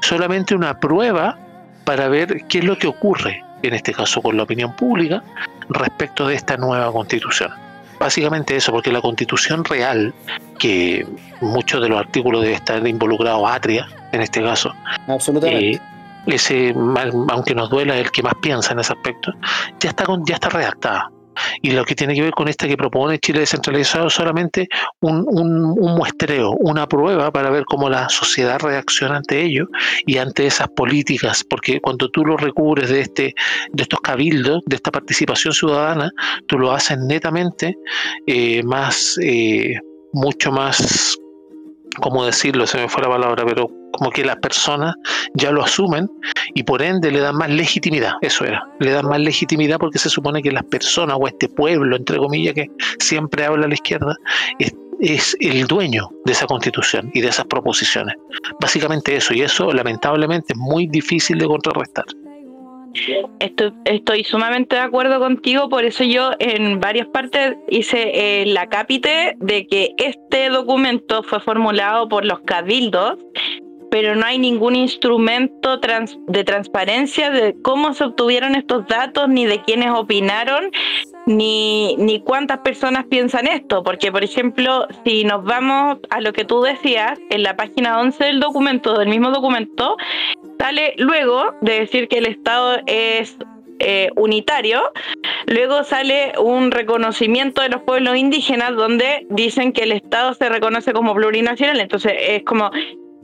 Solamente 0.00 0.54
una 0.54 0.78
prueba 0.78 1.38
para 1.84 2.08
ver 2.08 2.44
qué 2.48 2.58
es 2.58 2.64
lo 2.64 2.78
que 2.78 2.86
ocurre, 2.86 3.44
en 3.62 3.74
este 3.74 3.92
caso 3.92 4.22
con 4.22 4.36
la 4.36 4.44
opinión 4.44 4.74
pública, 4.74 5.22
respecto 5.68 6.26
de 6.26 6.34
esta 6.34 6.56
nueva 6.56 6.92
constitución. 6.92 7.50
Básicamente 7.98 8.56
eso, 8.56 8.72
porque 8.72 8.90
la 8.90 9.00
constitución 9.00 9.64
real, 9.64 10.12
que 10.58 11.06
muchos 11.40 11.80
de 11.80 11.88
los 11.88 12.00
artículos 12.00 12.42
debe 12.42 12.54
estar 12.54 12.84
involucrados 12.86 13.48
Atria, 13.48 13.88
en 14.10 14.22
este 14.22 14.42
caso, 14.42 14.74
Absolutamente. 15.06 15.76
eh, 15.76 15.80
ese, 16.26 16.74
aunque 17.28 17.54
nos 17.54 17.70
duela 17.70 17.96
el 17.96 18.10
que 18.10 18.22
más 18.22 18.34
piensa 18.40 18.72
en 18.72 18.80
ese 18.80 18.92
aspecto, 18.92 19.32
ya 19.78 19.90
está, 19.90 20.04
con, 20.04 20.24
ya 20.24 20.34
está 20.34 20.48
redactada. 20.48 21.10
Y 21.62 21.72
lo 21.72 21.84
que 21.84 21.94
tiene 21.94 22.14
que 22.14 22.22
ver 22.22 22.32
con 22.32 22.48
esta 22.48 22.66
que 22.66 22.76
propone 22.76 23.18
Chile 23.18 23.40
descentralizado 23.40 24.08
es 24.08 24.14
solamente 24.14 24.68
un, 25.00 25.24
un, 25.28 25.64
un, 25.78 25.96
muestreo, 25.96 26.52
una 26.52 26.86
prueba 26.86 27.30
para 27.30 27.50
ver 27.50 27.64
cómo 27.64 27.88
la 27.88 28.08
sociedad 28.08 28.60
reacciona 28.60 29.16
ante 29.16 29.42
ello 29.42 29.66
y 30.06 30.18
ante 30.18 30.46
esas 30.46 30.68
políticas, 30.68 31.44
porque 31.48 31.80
cuando 31.80 32.08
tú 32.10 32.24
lo 32.24 32.36
recubres 32.36 32.90
de 32.90 33.00
este, 33.00 33.34
de 33.72 33.82
estos 33.82 34.00
cabildos, 34.00 34.62
de 34.66 34.76
esta 34.76 34.90
participación 34.90 35.52
ciudadana, 35.52 36.10
tú 36.46 36.58
lo 36.58 36.72
haces 36.72 36.98
netamente 36.98 37.76
eh, 38.26 38.62
más, 38.64 39.18
eh, 39.22 39.74
mucho 40.12 40.52
más, 40.52 41.16
¿cómo 42.00 42.24
decirlo? 42.24 42.66
Se 42.66 42.78
me 42.78 42.88
fue 42.88 43.02
la 43.02 43.08
palabra, 43.08 43.44
pero 43.46 43.81
como 43.92 44.10
que 44.10 44.24
las 44.24 44.36
personas 44.36 44.94
ya 45.34 45.50
lo 45.50 45.62
asumen 45.62 46.10
y 46.54 46.62
por 46.62 46.82
ende 46.82 47.10
le 47.10 47.20
dan 47.20 47.36
más 47.36 47.50
legitimidad, 47.50 48.14
eso 48.20 48.44
era, 48.44 48.66
le 48.80 48.90
dan 48.90 49.06
más 49.06 49.20
legitimidad 49.20 49.78
porque 49.78 49.98
se 49.98 50.08
supone 50.08 50.42
que 50.42 50.50
las 50.50 50.64
personas 50.64 51.16
o 51.20 51.26
este 51.26 51.48
pueblo, 51.48 51.96
entre 51.96 52.18
comillas, 52.18 52.54
que 52.54 52.70
siempre 52.98 53.44
habla 53.44 53.66
a 53.66 53.68
la 53.68 53.74
izquierda, 53.74 54.16
es, 54.58 54.74
es 55.00 55.36
el 55.40 55.66
dueño 55.66 56.10
de 56.24 56.32
esa 56.32 56.46
constitución 56.46 57.10
y 57.14 57.20
de 57.20 57.28
esas 57.28 57.46
proposiciones. 57.46 58.16
Básicamente 58.60 59.16
eso, 59.16 59.34
y 59.34 59.42
eso 59.42 59.72
lamentablemente 59.72 60.52
es 60.52 60.58
muy 60.58 60.86
difícil 60.86 61.38
de 61.38 61.46
contrarrestar. 61.46 62.04
Estoy, 63.40 63.72
estoy, 63.86 64.24
sumamente 64.24 64.76
de 64.76 64.82
acuerdo 64.82 65.18
contigo, 65.18 65.68
por 65.70 65.84
eso 65.84 66.04
yo 66.04 66.32
en 66.38 66.78
varias 66.78 67.06
partes 67.08 67.56
hice 67.68 68.42
eh, 68.42 68.46
la 68.46 68.68
cápite 68.68 69.34
de 69.40 69.66
que 69.66 69.94
este 69.96 70.50
documento 70.50 71.22
fue 71.22 71.40
formulado 71.40 72.08
por 72.08 72.26
los 72.26 72.40
cabildos 72.40 73.16
pero 73.92 74.16
no 74.16 74.24
hay 74.24 74.38
ningún 74.38 74.74
instrumento 74.74 75.78
de 76.26 76.44
transparencia 76.44 77.30
de 77.30 77.54
cómo 77.60 77.92
se 77.92 78.04
obtuvieron 78.04 78.54
estos 78.54 78.86
datos, 78.86 79.28
ni 79.28 79.44
de 79.44 79.60
quiénes 79.60 79.90
opinaron, 79.90 80.70
ni, 81.26 81.94
ni 81.98 82.22
cuántas 82.22 82.60
personas 82.60 83.04
piensan 83.10 83.46
esto. 83.46 83.82
Porque, 83.82 84.10
por 84.10 84.24
ejemplo, 84.24 84.88
si 85.04 85.24
nos 85.24 85.44
vamos 85.44 85.98
a 86.08 86.22
lo 86.22 86.32
que 86.32 86.46
tú 86.46 86.62
decías, 86.62 87.18
en 87.28 87.42
la 87.42 87.54
página 87.54 88.00
11 88.00 88.24
del 88.24 88.40
documento, 88.40 88.98
del 88.98 89.10
mismo 89.10 89.30
documento, 89.30 89.98
sale 90.58 90.94
luego 90.96 91.54
de 91.60 91.80
decir 91.80 92.08
que 92.08 92.16
el 92.16 92.24
Estado 92.24 92.78
es 92.86 93.36
eh, 93.78 94.08
unitario, 94.16 94.90
luego 95.44 95.84
sale 95.84 96.32
un 96.38 96.70
reconocimiento 96.70 97.60
de 97.60 97.68
los 97.68 97.82
pueblos 97.82 98.16
indígenas 98.16 98.74
donde 98.74 99.26
dicen 99.28 99.74
que 99.74 99.82
el 99.82 99.92
Estado 99.92 100.32
se 100.32 100.48
reconoce 100.48 100.94
como 100.94 101.14
plurinacional, 101.14 101.78
entonces 101.78 102.14
es 102.18 102.42
como 102.44 102.70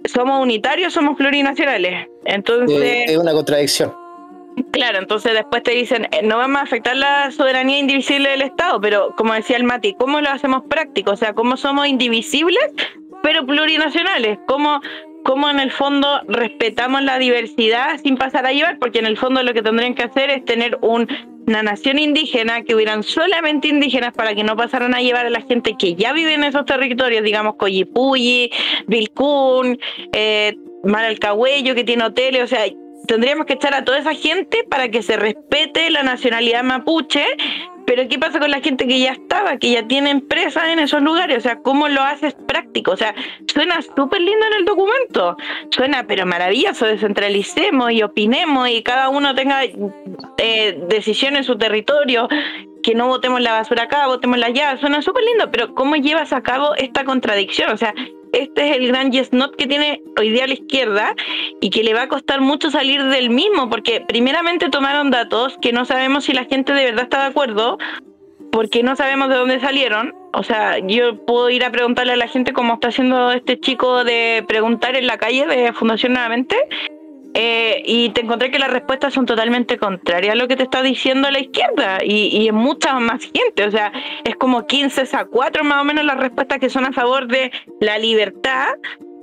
somos 0.09 0.43
unitarios, 0.43 0.93
somos 0.93 1.17
plurinacionales. 1.17 2.09
Entonces. 2.25 2.81
Eh, 2.81 3.05
es 3.09 3.17
una 3.17 3.33
contradicción. 3.33 3.95
Claro, 4.73 4.99
entonces 4.99 5.35
después 5.35 5.63
te 5.63 5.71
dicen, 5.73 6.09
eh, 6.11 6.23
no 6.23 6.37
vamos 6.37 6.59
a 6.59 6.63
afectar 6.63 6.97
la 6.97 7.31
soberanía 7.31 7.79
indivisible 7.79 8.31
del 8.31 8.43
Estado, 8.43 8.81
pero 8.81 9.15
como 9.17 9.35
decía 9.35 9.57
el 9.57 9.65
Mati, 9.65 9.95
¿cómo 9.95 10.21
lo 10.21 10.31
hacemos 10.31 10.63
práctico? 10.69 11.13
O 11.13 11.17
sea, 11.17 11.33
¿cómo 11.33 11.57
somos 11.57 11.87
indivisibles, 11.87 12.73
pero 13.23 13.47
plurinacionales? 13.47 14.39
¿Cómo, 14.47 14.81
cómo 15.29 15.51
en 15.51 15.61
el 15.61 15.71
fondo 15.71 16.23
respetamos 16.27 17.03
la 17.03 17.19
diversidad 17.19 18.01
sin 18.03 18.17
pasar 18.17 18.47
a 18.47 18.53
llevar? 18.53 18.79
Porque 18.79 18.99
en 18.99 19.05
el 19.05 19.19
fondo 19.19 19.43
lo 19.43 19.53
que 19.53 19.61
tendrían 19.61 19.95
que 19.95 20.05
hacer 20.05 20.31
es 20.31 20.43
tener 20.47 20.79
un, 20.81 21.07
una 21.47 21.63
nación 21.63 21.99
indígena, 21.99 22.63
que 22.63 22.75
hubieran 22.75 23.03
solamente 23.03 23.69
indígenas 23.69 24.15
para 24.15 24.35
que 24.35 24.43
no 24.43 24.57
pasaran 24.57 24.95
a 24.95 25.03
llevar 25.03 25.27
a 25.27 25.31
la 25.31 25.43
gente 25.43 25.75
que 25.79 25.95
ya 25.95 26.15
vive 26.15 26.33
en 26.33 26.45
esos 26.45 26.65
territorios, 26.65 27.23
digamos 27.25 27.57
Coyipulli, 27.57 28.51
Vilcún, 28.87 29.79
eh, 30.15 30.57
Maralcahuello, 30.85 31.75
que 31.75 31.85
tiene 31.85 32.05
hoteles, 32.05 32.45
o 32.45 32.47
sea, 32.47 32.65
tendríamos 33.07 33.45
que 33.45 33.53
echar 33.53 33.75
a 33.75 33.85
toda 33.85 33.99
esa 33.99 34.15
gente 34.15 34.65
para 34.71 34.89
que 34.89 35.03
se 35.03 35.19
respete 35.19 35.91
la 35.91 36.05
nacionalidad 36.05 36.65
mapuche. 36.65 37.27
Pero 37.89 38.07
¿qué 38.07 38.19
pasa 38.19 38.39
con 38.39 38.51
la 38.51 38.61
gente 38.61 38.87
que 38.87 39.01
ya 39.01 39.13
estaba, 39.13 39.57
que 39.57 39.71
ya 39.71 39.89
tiene 39.89 40.11
empresas 40.11 40.65
en 40.69 40.79
esos 40.79 41.01
lugares? 41.01 41.39
O 41.39 41.41
sea, 41.41 41.63
¿cómo 41.63 41.89
lo 41.89 42.03
haces 42.03 42.35
práctico? 42.35 42.91
O 42.91 42.97
sea, 42.99 43.15
suena 43.51 43.81
súper 43.81 44.21
lindo 44.21 44.45
en 44.47 44.53
el 44.59 44.65
documento. 44.67 45.39
Suena, 45.71 46.07
pero 46.07 46.27
maravilloso, 46.27 46.85
descentralicemos 46.85 47.91
y 47.93 48.03
opinemos 48.03 48.69
y 48.69 48.83
cada 48.83 49.09
uno 49.09 49.35
tenga 49.35 49.65
eh, 49.65 50.79
decisión 50.91 51.37
en 51.37 51.45
su 51.45 51.57
territorio 51.57 52.29
que 52.83 52.95
no 52.95 53.07
votemos 53.07 53.41
la 53.41 53.53
basura 53.53 53.85
acá, 53.85 54.07
votemos 54.07 54.37
la 54.37 54.49
allá, 54.49 54.77
suena 54.77 55.01
súper 55.01 55.25
lindo, 55.25 55.51
pero 55.51 55.75
¿cómo 55.75 55.97
llevas 55.97 56.35
a 56.35 56.43
cabo 56.43 56.75
esta 56.77 57.05
contradicción? 57.05 57.73
O 57.73 57.79
sea, 57.79 57.95
este 58.33 58.71
es 58.71 58.77
el 58.77 58.89
gran 58.89 59.13
yes 59.13 59.33
not 59.33 59.55
que 59.57 59.67
tiene 59.67 60.03
hoy 60.19 60.31
día 60.31 60.47
la 60.47 60.55
izquierda 60.55 61.15
y 61.61 61.71
que 61.71 61.83
le 61.83 61.95
va 61.95 62.03
a 62.03 62.09
costar 62.09 62.41
mucho 62.41 62.71
salir 62.71 63.03
del 63.05 63.31
mismo, 63.31 63.69
porque 63.71 64.01
primeramente 64.07 64.69
tomaron 64.69 65.11
datos 65.11 65.59
que 65.61 65.73
no 65.73 65.85
sabemos 65.85 66.25
si 66.25 66.33
la 66.33 66.45
gente 66.45 66.73
de 66.73 66.85
verdad 66.85 67.05
está 67.05 67.21
de 67.21 67.27
acuerdo, 67.27 67.79
porque 68.51 68.83
no 68.83 68.97
sabemos 68.97 69.29
de 69.29 69.37
dónde 69.37 69.61
salieron. 69.61 70.15
O 70.33 70.43
sea, 70.43 70.79
yo 70.79 71.25
puedo 71.25 71.51
ir 71.51 71.65
a 71.65 71.71
preguntarle 71.71 72.13
a 72.13 72.17
la 72.17 72.29
gente 72.29 72.53
cómo 72.53 72.75
está 72.75 72.89
haciendo 72.89 73.33
este 73.33 73.59
chico 73.59 74.05
de 74.05 74.45
preguntar 74.47 74.97
en 74.97 75.07
la 75.07 75.19
calle 75.19 75.47
de 75.47 75.73
Fundación 75.73 76.13
Nuevamente. 76.13 76.57
Eh, 77.35 77.83
y 77.85 78.09
te 78.11 78.23
encontré 78.23 78.51
que 78.51 78.59
las 78.59 78.71
respuestas 78.71 79.15
son 79.15 79.27
totalmente 79.27 79.79
contrarias 79.79 80.33
a 80.33 80.37
lo 80.37 80.49
que 80.49 80.57
te 80.57 80.65
está 80.65 80.83
diciendo 80.83 81.31
la 81.31 81.41
izquierda. 81.41 81.99
Y, 82.03 82.37
y 82.37 82.49
es 82.49 82.55
mucha 82.55 82.99
más 82.99 83.23
gente, 83.23 83.65
o 83.65 83.71
sea, 83.71 83.93
es 84.25 84.37
como 84.37 84.67
15 84.67 85.05
a 85.13 85.25
4 85.25 85.65
más 85.65 85.83
o 85.83 85.85
menos 85.85 86.05
las 86.05 86.19
respuestas 86.19 86.59
que 86.59 86.71
son 86.71 86.87
a 86.87 86.93
favor 86.93 87.29
de 87.29 87.53
la 87.81 87.99
libertad 87.99 88.75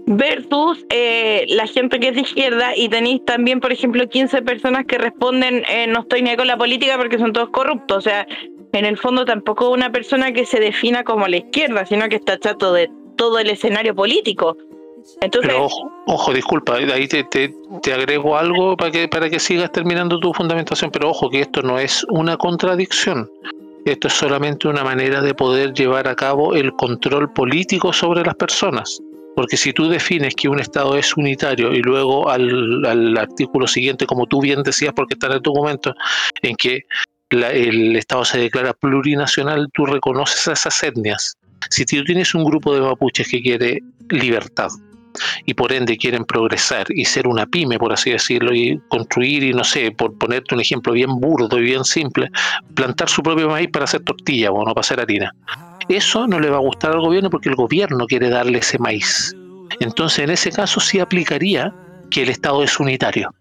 versus 0.08 0.86
eh, 0.90 1.46
la 1.50 1.68
gente 1.68 2.00
que 2.00 2.10
es 2.10 2.16
de 2.16 2.22
izquierda. 2.22 2.76
Y 2.76 2.90
tenéis 2.90 3.24
también, 3.26 3.60
por 3.60 3.72
ejemplo, 3.72 4.08
15 4.08 4.42
personas 4.42 4.86
que 4.86 4.98
responden 4.98 5.64
eh, 5.70 5.88
no 5.88 6.02
estoy 6.02 6.22
ni 6.22 6.36
con 6.36 6.48
la 6.48 6.58
política 6.58 6.98
porque 6.98 7.18
son 7.18 7.34
todos 7.34 7.50
corruptos, 7.50 7.98
o 7.98 8.02
sea, 8.02 8.28
en 8.74 8.86
el 8.86 8.98
fondo 8.98 9.26
tampoco 9.26 9.70
una 9.70 9.92
persona 9.92 10.34
que 10.34 10.46
se 10.46 10.60
defina 10.60 11.04
como 11.04 11.28
la 11.28 11.38
izquierda, 11.38 11.86
sino 11.86 12.10
que 12.10 12.18
está 12.18 12.38
chato 12.38 12.74
de 12.74 12.90
todo 13.16 13.40
el 13.40 13.50
escenario 13.50 13.96
político. 13.96 14.58
Pero 15.20 15.66
ojo, 15.66 15.92
ojo, 16.08 16.34
disculpa, 16.34 16.76
ahí 16.76 17.08
te, 17.08 17.54
agrego 17.94 18.38
algo 18.38 18.76
para 18.76 19.30
que, 19.30 19.40
sigas 19.40 19.72
terminando 19.72 20.20
tu 20.20 20.34
fundamentación, 20.34 20.92
pero 20.92 21.10
ojo 21.10 21.30
que 21.30 21.42
esto 21.42 21.62
no 21.62 21.80
es 21.80 22.06
una 22.10 22.38
contradicción. 22.38 23.30
Esto 23.86 24.08
es 24.08 24.14
solamente 24.14 24.68
una 24.68 24.84
manera 24.84 25.22
de 25.22 25.36
poder 25.36 25.74
llevar 25.74 26.08
a 26.08 26.16
cabo 26.16 26.56
el 26.56 26.74
control 26.74 27.32
político 27.32 27.94
sobre 27.94 28.24
las 28.24 28.36
personas. 28.36 29.00
Porque 29.36 29.58
si 29.58 29.74
tú 29.74 29.88
defines 29.90 30.34
que 30.34 30.50
un 30.50 30.60
Estado 30.60 30.96
es 30.98 31.16
unitario 31.16 31.72
y 31.72 31.82
luego 31.82 32.30
al, 32.30 33.16
artículo 33.18 33.68
siguiente, 33.68 34.08
como 34.08 34.26
tú 34.26 34.42
bien 34.42 34.64
decías, 34.64 34.94
porque 34.96 35.14
está 35.14 35.28
en 35.28 35.34
el 35.34 35.42
documento, 35.42 35.94
en 36.42 36.56
que 36.56 36.86
el 37.30 37.96
Estado 37.96 38.26
se 38.26 38.40
declara 38.40 38.74
plurinacional, 38.74 39.68
tú 39.74 39.86
reconoces 39.86 40.48
a 40.48 40.54
esas 40.54 40.82
etnias. 40.82 41.36
Si 41.70 41.86
tú 41.86 42.04
tienes 42.04 42.34
un 42.34 42.46
grupo 42.46 42.74
de 42.74 42.82
mapuches 42.82 43.28
que 43.28 43.42
quiere 43.42 43.80
libertad 44.10 44.70
y 45.46 45.54
por 45.54 45.72
ende 45.72 45.98
quieren 45.98 46.26
progresar 46.26 46.88
y 46.90 47.06
ser 47.06 47.28
una 47.28 47.46
pyme, 47.46 47.78
por 47.78 47.94
así 47.94 48.12
decirlo, 48.12 48.54
y 48.54 48.80
construir, 48.90 49.44
y 49.44 49.54
no 49.54 49.64
sé, 49.64 49.92
por 49.92 50.18
ponerte 50.18 50.56
un 50.56 50.62
ejemplo 50.62 50.94
bien 50.94 51.20
burdo 51.20 51.60
y 51.60 51.64
bien 51.64 51.84
simple, 51.84 52.30
plantar 52.74 53.10
su 53.10 53.22
propio 53.22 53.50
maíz 53.50 53.70
para 53.72 53.86
hacer 53.86 54.02
tortilla 54.02 54.52
o 54.52 54.66
no 54.66 54.74
para 54.74 54.82
hacer 54.82 55.00
harina. 55.00 55.34
Eso 55.88 56.28
no 56.28 56.40
le 56.40 56.50
va 56.50 56.58
a 56.58 56.62
gustar 56.62 56.92
al 56.92 57.02
gobierno 57.02 57.30
porque 57.30 57.50
el 57.50 57.56
gobierno 57.56 58.08
quiere 58.08 58.30
darle 58.30 58.60
ese 58.60 58.80
maíz. 58.80 59.36
Entonces, 59.80 60.20
en 60.20 60.30
ese 60.32 60.52
caso 60.52 60.80
sí 60.80 61.00
aplicaría 61.00 61.74
que 62.10 62.24
el 62.24 62.30
Estado 62.30 62.64
es 62.64 62.80
unitario. 62.80 63.34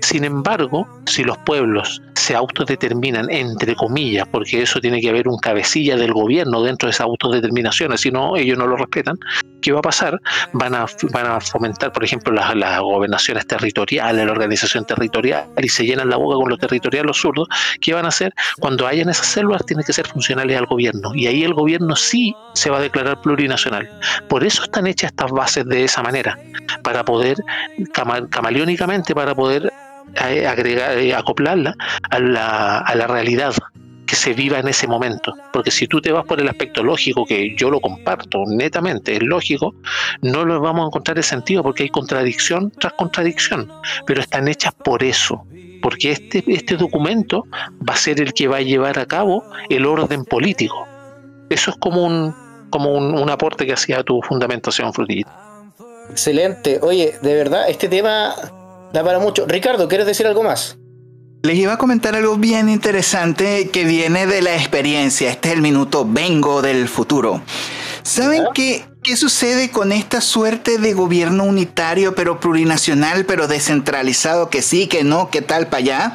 Sin 0.00 0.24
embargo, 0.24 0.86
si 1.06 1.24
los 1.24 1.38
pueblos 1.38 2.02
se 2.14 2.34
autodeterminan, 2.34 3.30
entre 3.30 3.74
comillas, 3.76 4.26
porque 4.28 4.62
eso 4.62 4.80
tiene 4.80 5.00
que 5.00 5.10
haber 5.10 5.28
un 5.28 5.38
cabecilla 5.38 5.96
del 5.96 6.12
gobierno 6.12 6.62
dentro 6.62 6.88
de 6.88 6.90
esas 6.90 7.06
autodeterminaciones, 7.06 8.00
si 8.00 8.10
no, 8.10 8.36
ellos 8.36 8.58
no 8.58 8.66
lo 8.66 8.76
respetan, 8.76 9.16
¿qué 9.62 9.70
va 9.70 9.78
a 9.78 9.82
pasar? 9.82 10.20
Van 10.52 10.74
a, 10.74 10.86
van 11.12 11.26
a 11.26 11.40
fomentar, 11.40 11.92
por 11.92 12.02
ejemplo, 12.02 12.32
las, 12.32 12.54
las 12.56 12.80
gobernaciones 12.80 13.46
territoriales, 13.46 14.26
la 14.26 14.32
organización 14.32 14.84
territorial, 14.84 15.46
y 15.62 15.68
se 15.68 15.84
llenan 15.84 16.08
la 16.08 16.16
boca 16.16 16.36
con 16.36 16.48
lo 16.48 16.56
territorial, 16.56 17.06
los 17.06 17.20
zurdos, 17.20 17.48
¿qué 17.80 17.94
van 17.94 18.06
a 18.06 18.08
hacer? 18.08 18.32
Cuando 18.58 18.86
hayan 18.86 19.08
esas 19.08 19.26
células, 19.26 19.64
tienen 19.64 19.84
que 19.84 19.92
ser 19.92 20.06
funcionales 20.08 20.58
al 20.58 20.66
gobierno, 20.66 21.14
y 21.14 21.26
ahí 21.28 21.44
el 21.44 21.54
gobierno 21.54 21.94
sí 21.94 22.34
se 22.54 22.70
va 22.70 22.78
a 22.78 22.80
declarar 22.80 23.20
plurinacional. 23.20 23.88
Por 24.28 24.42
eso 24.42 24.64
están 24.64 24.86
hechas 24.86 25.10
estas 25.12 25.30
bases 25.30 25.64
de 25.66 25.84
esa 25.84 26.02
manera, 26.02 26.36
para 26.82 27.04
poder, 27.04 27.36
cama- 27.92 28.28
camaleónicamente, 28.28 29.14
para 29.14 29.34
poder 29.34 29.72
agregar, 30.18 30.98
eh, 30.98 31.14
acoplarla 31.14 31.74
a 32.10 32.18
la, 32.18 32.78
a 32.78 32.94
la 32.94 33.06
realidad 33.06 33.54
que 34.06 34.16
se 34.16 34.32
viva 34.32 34.58
en 34.58 34.68
ese 34.68 34.86
momento. 34.86 35.34
Porque 35.52 35.70
si 35.70 35.86
tú 35.86 36.00
te 36.00 36.12
vas 36.12 36.24
por 36.24 36.40
el 36.40 36.48
aspecto 36.48 36.82
lógico, 36.82 37.26
que 37.26 37.54
yo 37.56 37.70
lo 37.70 37.80
comparto 37.80 38.44
netamente, 38.46 39.16
es 39.16 39.22
lógico, 39.22 39.74
no 40.22 40.44
lo 40.44 40.60
vamos 40.60 40.84
a 40.84 40.86
encontrar 40.86 41.18
el 41.18 41.24
sentido 41.24 41.62
porque 41.62 41.82
hay 41.82 41.88
contradicción 41.88 42.70
tras 42.70 42.94
contradicción, 42.94 43.70
pero 44.06 44.20
están 44.20 44.48
hechas 44.48 44.72
por 44.74 45.02
eso. 45.02 45.44
Porque 45.82 46.12
este, 46.12 46.42
este 46.46 46.76
documento 46.76 47.44
va 47.88 47.94
a 47.94 47.96
ser 47.96 48.20
el 48.20 48.32
que 48.32 48.48
va 48.48 48.58
a 48.58 48.62
llevar 48.62 48.98
a 48.98 49.06
cabo 49.06 49.44
el 49.68 49.84
orden 49.84 50.24
político. 50.24 50.86
Eso 51.50 51.70
es 51.70 51.76
como 51.76 52.04
un, 52.04 52.34
como 52.70 52.92
un, 52.92 53.14
un 53.16 53.30
aporte 53.30 53.66
que 53.66 53.72
hacía 53.72 54.02
tu 54.02 54.20
fundamentación, 54.22 54.92
Frutillita. 54.92 55.32
Excelente. 56.10 56.78
Oye, 56.82 57.14
de 57.20 57.34
verdad, 57.34 57.68
este 57.68 57.88
tema 57.88 58.34
da 58.98 59.04
para 59.04 59.18
mucho. 59.18 59.46
Ricardo, 59.46 59.88
¿quieres 59.88 60.06
decir 60.06 60.26
algo 60.26 60.42
más? 60.42 60.78
Les 61.42 61.56
iba 61.56 61.74
a 61.74 61.78
comentar 61.78 62.14
algo 62.16 62.36
bien 62.36 62.68
interesante 62.68 63.68
que 63.70 63.84
viene 63.84 64.26
de 64.26 64.42
la 64.42 64.54
experiencia. 64.56 65.30
Este 65.30 65.48
es 65.50 65.54
el 65.54 65.62
minuto 65.62 66.04
vengo 66.08 66.60
del 66.62 66.88
futuro. 66.88 67.40
¿Saben 68.02 68.44
qué, 68.54 68.84
qué 69.02 69.16
sucede 69.16 69.70
con 69.70 69.92
esta 69.92 70.20
suerte 70.20 70.78
de 70.78 70.92
gobierno 70.92 71.44
unitario, 71.44 72.14
pero 72.14 72.40
plurinacional, 72.40 73.26
pero 73.26 73.46
descentralizado, 73.48 74.48
que 74.50 74.62
sí, 74.62 74.86
que 74.86 75.04
no, 75.04 75.30
que 75.30 75.42
tal 75.42 75.66
para 75.68 75.78
allá? 75.78 76.14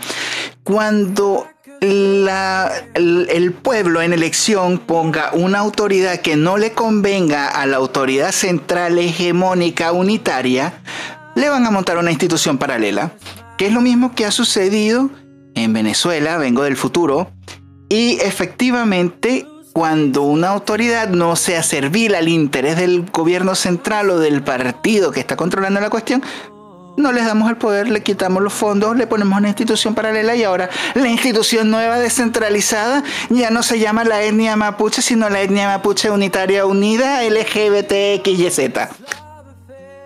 Cuando 0.63 1.47
la- 1.81 2.71
el, 2.93 3.27
el 3.31 3.53
pueblo 3.53 4.01
en 4.01 4.13
elección 4.13 4.79
ponga 4.79 5.31
una 5.33 5.59
autoridad 5.59 6.19
que 6.21 6.35
no 6.35 6.57
le 6.57 6.73
convenga 6.73 7.47
a 7.47 7.65
la 7.65 7.77
autoridad 7.77 8.31
central 8.31 8.97
hegemónica 8.97 9.91
unitaria, 9.91 10.81
le 11.35 11.49
van 11.49 11.65
a 11.65 11.71
montar 11.71 11.97
una 11.97 12.11
institución 12.11 12.57
paralela, 12.57 13.11
que 13.57 13.67
es 13.67 13.73
lo 13.73 13.81
mismo 13.81 14.13
que 14.15 14.25
ha 14.25 14.31
sucedido 14.31 15.09
en 15.55 15.73
Venezuela, 15.73 16.37
vengo 16.37 16.63
del 16.63 16.77
futuro, 16.77 17.31
y 17.89 18.19
efectivamente 18.21 19.45
cuando 19.73 20.23
una 20.23 20.49
autoridad 20.49 21.09
no 21.09 21.35
sea 21.35 21.63
servil 21.63 22.15
al 22.15 22.27
interés 22.27 22.77
del 22.77 23.09
gobierno 23.11 23.55
central 23.55 24.09
o 24.09 24.19
del 24.19 24.43
partido 24.43 25.11
que 25.11 25.19
está 25.19 25.35
controlando 25.35 25.79
la 25.79 25.89
cuestión, 25.89 26.21
no 26.97 27.11
les 27.13 27.25
damos 27.25 27.49
el 27.49 27.55
poder, 27.57 27.89
le 27.89 28.03
quitamos 28.03 28.43
los 28.43 28.53
fondos, 28.53 28.97
le 28.97 29.07
ponemos 29.07 29.37
una 29.37 29.47
institución 29.47 29.95
paralela 29.95 30.35
y 30.35 30.43
ahora 30.43 30.69
la 30.93 31.07
institución 31.07 31.71
nueva 31.71 31.99
descentralizada 31.99 33.03
ya 33.29 33.49
no 33.49 33.63
se 33.63 33.79
llama 33.79 34.03
la 34.03 34.23
etnia 34.23 34.55
mapuche, 34.55 35.01
sino 35.01 35.29
la 35.29 35.41
etnia 35.41 35.67
mapuche 35.67 36.09
unitaria 36.11 36.65
unida 36.65 37.23
LGBTXYZ. 37.23 38.59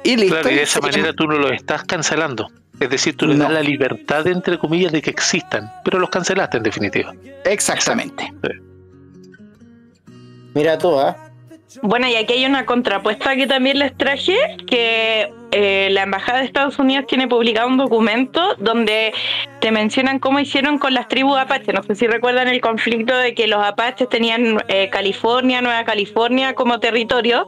Y 0.05 0.15
listo. 0.17 0.35
Claro, 0.35 0.51
y 0.51 0.55
de 0.55 0.61
esa 0.63 0.79
manera 0.79 1.13
tú 1.13 1.27
no 1.27 1.37
los 1.37 1.51
estás 1.51 1.83
cancelando. 1.83 2.49
Es 2.79 2.89
decir, 2.89 3.15
tú 3.15 3.25
No. 3.27 3.35
das 3.35 3.51
la 3.51 3.61
libertad, 3.61 4.27
entre 4.27 4.57
comillas, 4.57 4.91
de 4.91 5.01
que 5.01 5.09
existan, 5.09 5.71
pero 5.83 5.97
los 5.97 6.09
cancelaste 6.09 6.57
en 6.57 6.63
definitiva. 6.63 7.13
Exactamente. 7.45 8.31
Mira 10.53 10.77
tú, 10.77 10.97
¿ah? 10.99 11.15
Bueno, 11.81 12.07
y 12.07 12.15
aquí 12.15 12.33
hay 12.33 12.45
una 12.45 12.65
contrapuesta 12.65 13.35
que 13.35 13.47
también 13.47 13.79
les 13.79 13.95
traje, 13.97 14.35
que 14.67 15.29
eh, 15.51 15.89
la 15.91 16.03
Embajada 16.03 16.39
de 16.39 16.45
Estados 16.45 16.79
Unidos 16.79 17.05
tiene 17.07 17.27
publicado 17.27 17.67
un 17.67 17.77
documento 17.77 18.55
donde 18.59 19.13
te 19.59 19.71
mencionan 19.71 20.19
cómo 20.19 20.39
hicieron 20.39 20.77
con 20.77 20.93
las 20.93 21.07
tribus 21.09 21.37
apaches. 21.37 21.73
No 21.73 21.83
sé 21.83 21.95
si 21.95 22.07
recuerdan 22.07 22.47
el 22.47 22.61
conflicto 22.61 23.17
de 23.17 23.33
que 23.33 23.47
los 23.47 23.63
apaches 23.63 24.07
tenían 24.07 24.57
eh, 24.69 24.89
California, 24.89 25.61
Nueva 25.61 25.83
California 25.83 26.53
como 26.55 26.79
territorio, 26.79 27.45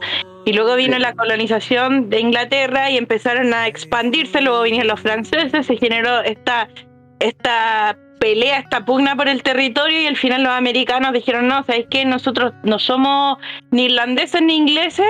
y 0.48 0.54
luego 0.54 0.76
vino 0.76 0.98
la 0.98 1.12
colonización 1.12 2.08
de 2.08 2.20
Inglaterra 2.20 2.90
y 2.90 2.96
empezaron 2.96 3.52
a 3.52 3.66
expandirse, 3.66 4.40
luego 4.40 4.62
vinieron 4.62 4.88
los 4.88 4.98
franceses, 4.98 5.66
se 5.66 5.76
generó 5.76 6.22
esta, 6.22 6.70
esta 7.20 7.98
pelea, 8.18 8.60
esta 8.60 8.82
pugna 8.86 9.14
por 9.14 9.28
el 9.28 9.42
territorio 9.42 10.00
y 10.00 10.06
al 10.06 10.16
final 10.16 10.44
los 10.44 10.52
americanos 10.52 11.12
dijeron, 11.12 11.48
no, 11.48 11.62
¿sabéis 11.64 11.84
qué? 11.90 12.06
Nosotros 12.06 12.54
no 12.62 12.78
somos 12.78 13.36
ni 13.72 13.84
irlandeses 13.84 14.40
ni 14.40 14.56
ingleses 14.56 15.06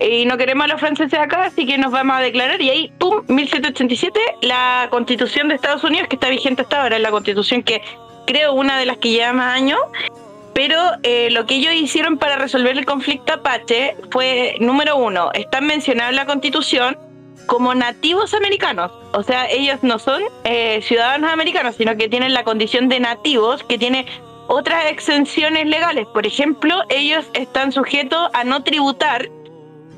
y 0.00 0.26
no 0.26 0.36
queremos 0.36 0.64
a 0.64 0.68
los 0.68 0.80
franceses 0.80 1.16
acá, 1.16 1.44
así 1.44 1.64
que 1.64 1.78
nos 1.78 1.92
vamos 1.92 2.16
a 2.16 2.20
declarar. 2.20 2.60
Y 2.60 2.70
ahí, 2.70 2.92
¡pum!, 2.98 3.22
1787, 3.28 4.18
la 4.42 4.88
constitución 4.90 5.46
de 5.46 5.54
Estados 5.54 5.84
Unidos, 5.84 6.08
que 6.08 6.16
está 6.16 6.28
vigente 6.28 6.62
hasta 6.62 6.82
ahora, 6.82 6.96
es 6.96 7.02
la 7.02 7.12
constitución 7.12 7.62
que 7.62 7.82
creo 8.26 8.52
una 8.54 8.80
de 8.80 8.86
las 8.86 8.96
que 8.96 9.10
lleva 9.10 9.32
más 9.32 9.54
años. 9.54 9.78
Pero 10.54 10.76
eh, 11.02 11.30
lo 11.30 11.46
que 11.46 11.56
ellos 11.56 11.72
hicieron 11.74 12.18
para 12.18 12.36
resolver 12.36 12.76
el 12.76 12.84
conflicto 12.84 13.32
apache 13.34 13.96
fue, 14.10 14.56
número 14.60 14.96
uno, 14.96 15.30
están 15.32 15.66
mencionados 15.66 16.10
en 16.10 16.16
la 16.16 16.26
constitución 16.26 16.98
como 17.46 17.74
nativos 17.74 18.34
americanos. 18.34 18.92
O 19.12 19.22
sea, 19.22 19.50
ellos 19.50 19.82
no 19.82 19.98
son 19.98 20.22
eh, 20.44 20.80
ciudadanos 20.82 21.32
americanos, 21.32 21.76
sino 21.76 21.96
que 21.96 22.08
tienen 22.08 22.34
la 22.34 22.44
condición 22.44 22.88
de 22.88 23.00
nativos, 23.00 23.62
que 23.64 23.78
tiene 23.78 24.06
otras 24.48 24.86
exenciones 24.90 25.66
legales. 25.66 26.06
Por 26.12 26.26
ejemplo, 26.26 26.82
ellos 26.88 27.24
están 27.32 27.72
sujetos 27.72 28.28
a 28.34 28.44
no 28.44 28.62
tributar 28.62 29.28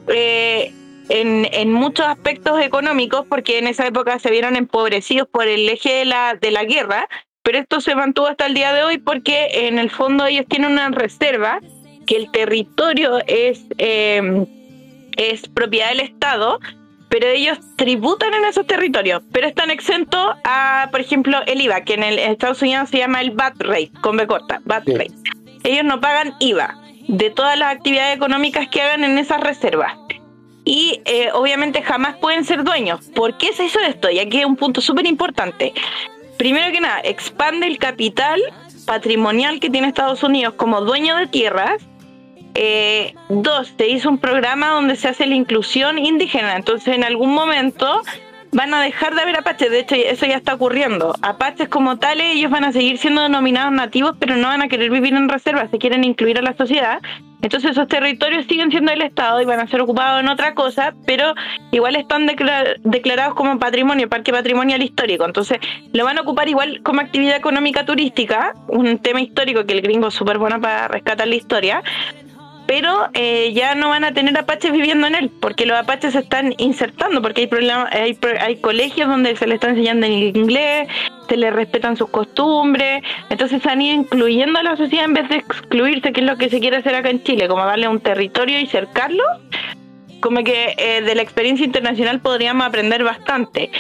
eh, 0.09 0.73
en, 1.09 1.49
en 1.53 1.73
muchos 1.73 2.07
aspectos 2.07 2.61
económicos, 2.61 3.27
porque 3.29 3.59
en 3.59 3.67
esa 3.67 3.87
época 3.87 4.19
se 4.19 4.31
vieron 4.31 4.57
empobrecidos 4.57 5.29
por 5.29 5.49
el 5.49 5.69
eje 5.69 5.93
de 5.93 6.05
la, 6.05 6.35
de 6.41 6.51
la 6.51 6.65
guerra, 6.65 7.09
pero 7.45 7.59
esto 7.59 7.81
se 7.81 7.95
mantuvo 7.95 8.27
hasta 8.27 8.47
el 8.47 8.55
día 8.55 8.73
de 8.73 8.83
hoy 8.83 8.99
porque 8.99 9.69
en 9.69 9.79
el 9.79 9.91
fondo 9.91 10.27
ellos 10.27 10.47
tienen 10.49 10.73
una 10.73 10.89
reserva, 10.89 11.61
que 12.07 12.17
el 12.17 12.31
territorio 12.33 13.19
es, 13.27 13.65
eh, 13.79 14.47
es 15.17 15.47
propiedad 15.49 15.91
del 15.91 16.01
Estado, 16.01 16.59
pero 17.11 17.29
ellos 17.29 17.59
tributan 17.77 18.33
en 18.35 18.45
esos 18.47 18.67
territorios, 18.67 19.23
pero 19.31 19.47
están 19.47 19.71
exentos 19.71 20.35
a, 20.43 20.89
por 20.91 21.01
ejemplo, 21.01 21.39
el 21.47 21.61
IVA, 21.61 21.83
que 21.83 21.95
en, 21.95 22.03
el, 22.03 22.19
en 22.19 22.33
Estados 22.33 22.63
Unidos 22.63 22.89
se 22.89 22.99
llama 22.99 23.21
el 23.21 23.31
VAT 23.31 23.61
rate, 23.61 23.93
con 24.01 24.17
B 24.17 24.27
corta, 24.27 24.61
VAT 24.65 24.85
Sí. 24.87 24.95
rate. 24.95 25.15
Ellos 25.65 25.85
no 25.85 26.01
pagan 26.01 26.35
IVA 26.41 26.77
de 27.09 27.31
todas 27.31 27.59
las 27.59 27.75
actividades 27.75 28.17
económicas 28.17 28.69
que 28.69 28.81
hagan 28.81 29.05
en 29.05 29.19
esas 29.19 29.41
reservas. 29.41 29.93
Y 30.65 31.03
eh, 31.05 31.29
obviamente 31.35 31.83
jamás 31.83 32.17
pueden 32.17 32.45
ser 32.45 32.65
dueños. 32.65 33.11
¿Por 33.15 33.37
qué 33.37 33.53
se 33.53 33.67
hizo 33.67 33.79
esto? 33.81 34.11
Y 34.11 34.19
aquí 34.19 34.39
hay 34.39 34.45
un 34.47 34.57
punto 34.57 34.81
súper 34.81 35.07
importante. 35.07 35.75
Primero 36.37 36.73
que 36.73 36.81
nada, 36.81 37.01
expande 37.05 37.67
el 37.67 37.79
capital 37.79 38.41
patrimonial 38.87 39.61
que 39.61 39.71
tiene 39.71 39.89
Estados 39.89 40.23
Unidos 40.23 40.55
como 40.55 40.81
dueño 40.81 41.17
de 41.17 41.27
tierras. 41.27 41.83
Eh, 42.55 43.15
dos, 43.29 43.73
se 43.77 43.89
hizo 43.89 44.09
un 44.09 44.19
programa 44.19 44.69
donde 44.69 44.97
se 44.97 45.09
hace 45.09 45.27
la 45.27 45.35
inclusión 45.35 45.99
indígena. 45.99 46.57
Entonces, 46.57 46.95
en 46.95 47.05
algún 47.05 47.35
momento 47.35 48.03
van 48.55 48.73
a 48.73 48.81
dejar 48.81 49.15
de 49.15 49.23
haber 49.23 49.37
apaches, 49.37 49.71
de 49.71 49.81
hecho 49.81 49.95
eso 49.97 50.27
ya 50.27 50.37
está 50.37 50.55
ocurriendo. 50.55 51.15
Apaches 51.23 51.69
como 51.69 51.99
tales, 51.99 52.37
ellos 52.37 52.51
van 52.51 52.65
a 52.65 52.73
seguir 52.73 52.99
siendo 52.99 53.23
denominados 53.23 53.73
nativos, 53.73 54.17
pero 54.19 54.37
no 54.37 54.49
van 54.49 54.63
a 54.63 54.69
querer 54.69 54.91
vivir 54.91 55.13
en 55.15 55.29
reserva, 55.29 55.69
se 55.69 55.79
quieren 55.79 56.05
incluir 56.05 56.39
a 56.39 56.43
la 56.43 56.57
sociedad. 56.57 57.03
Entonces 57.43 57.73
esos 57.73 57.89
territorios 57.89 58.47
siguen 58.47 58.71
siendo 58.71 58.91
del 58.91 59.03
Estado 59.03 59.43
y 59.43 59.45
van 59.45 59.61
a 59.61 59.67
ser 59.67 59.83
ocupados 59.83 60.21
en 60.21 60.29
otra 60.29 60.55
cosa, 60.55 60.95
pero 61.05 61.35
igual 61.73 61.95
están 61.97 62.27
declarados 62.27 63.35
como 63.35 63.59
patrimonio, 63.59 64.09
parque 64.09 64.33
patrimonial 64.33 64.83
histórico. 64.83 65.27
Entonces 65.27 65.59
lo 65.93 66.05
van 66.05 66.17
a 66.17 66.23
ocupar 66.23 66.49
igual 66.49 66.81
como 66.83 67.03
actividad 67.03 67.37
económica 67.37 67.85
turística, 67.85 68.55
un 68.69 68.99
tema 68.99 69.21
histórico 69.21 69.67
que 69.67 69.75
el 69.75 69.83
gringo 69.83 70.09
es 70.09 70.15
súper 70.15 70.39
bueno 70.39 70.59
para 70.59 70.89
rescatar 70.89 71.29
la 71.29 71.35
historia, 71.35 71.83
pero 72.77 73.09
eh, 73.15 73.53
ya 73.55 73.77
no 73.77 73.91
van 73.91 74.03
a 74.03 74.13
tener 74.13 74.37
apaches 74.37 74.73
viviendo 74.73 75.07
en 75.07 75.15
él, 75.15 75.31
porque 75.39 75.65
los 75.65 75.79
apaches 75.79 76.15
se 76.15 76.19
están 76.19 76.57
insertando, 76.59 77.23
porque 77.23 77.43
hay, 77.43 77.47
problemas, 77.47 77.89
hay, 77.95 78.19
hay 78.41 78.57
colegios 78.57 79.09
donde 79.09 79.37
se 79.37 79.47
les 79.47 79.55
está 79.55 79.69
enseñando 79.69 80.07
en 80.07 80.13
inglés, 80.37 80.89
se 81.29 81.37
les 81.37 81.53
respetan 81.53 81.97
sus 81.97 82.11
costumbres, 82.11 83.05
entonces 83.31 83.63
se 83.63 83.71
han 83.71 83.81
ido 83.81 83.95
incluyendo 83.95 84.59
a 84.59 84.65
la 84.65 84.77
sociedad 84.77 85.05
en 85.05 85.15
vez 85.15 85.29
de 85.29 85.37
excluirse, 85.37 86.13
que 86.13 86.21
es 86.21 86.27
lo 86.27 86.37
que 86.37 86.49
se 86.49 86.59
quiere 86.59 86.79
hacer 86.79 86.97
acá 86.97 87.11
en 87.11 87.23
Chile, 87.23 87.47
como 87.47 87.65
darle 87.65 87.87
un 87.87 88.01
territorio 88.01 88.59
y 88.59 88.67
cercarlo, 88.67 89.23
como 90.19 90.43
que 90.43 90.75
eh, 90.77 91.03
de 91.03 91.15
la 91.15 91.23
experiencia 91.23 91.65
internacional 91.65 92.19
podríamos 92.19 92.67
aprender 92.67 93.05
bastante. 93.05 93.71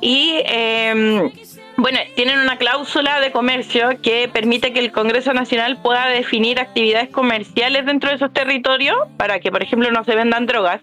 Y 0.00 0.40
eh, 0.46 1.30
bueno, 1.76 1.98
tienen 2.14 2.38
una 2.38 2.56
cláusula 2.56 3.20
de 3.20 3.32
comercio 3.32 4.00
que 4.02 4.28
permite 4.28 4.72
que 4.72 4.80
el 4.80 4.92
Congreso 4.92 5.32
Nacional 5.32 5.80
pueda 5.82 6.08
definir 6.08 6.60
actividades 6.60 7.08
comerciales 7.10 7.86
dentro 7.86 8.10
de 8.10 8.16
esos 8.16 8.32
territorios 8.32 8.96
para 9.16 9.40
que, 9.40 9.50
por 9.50 9.62
ejemplo, 9.62 9.90
no 9.90 10.04
se 10.04 10.14
vendan 10.14 10.46
drogas. 10.46 10.82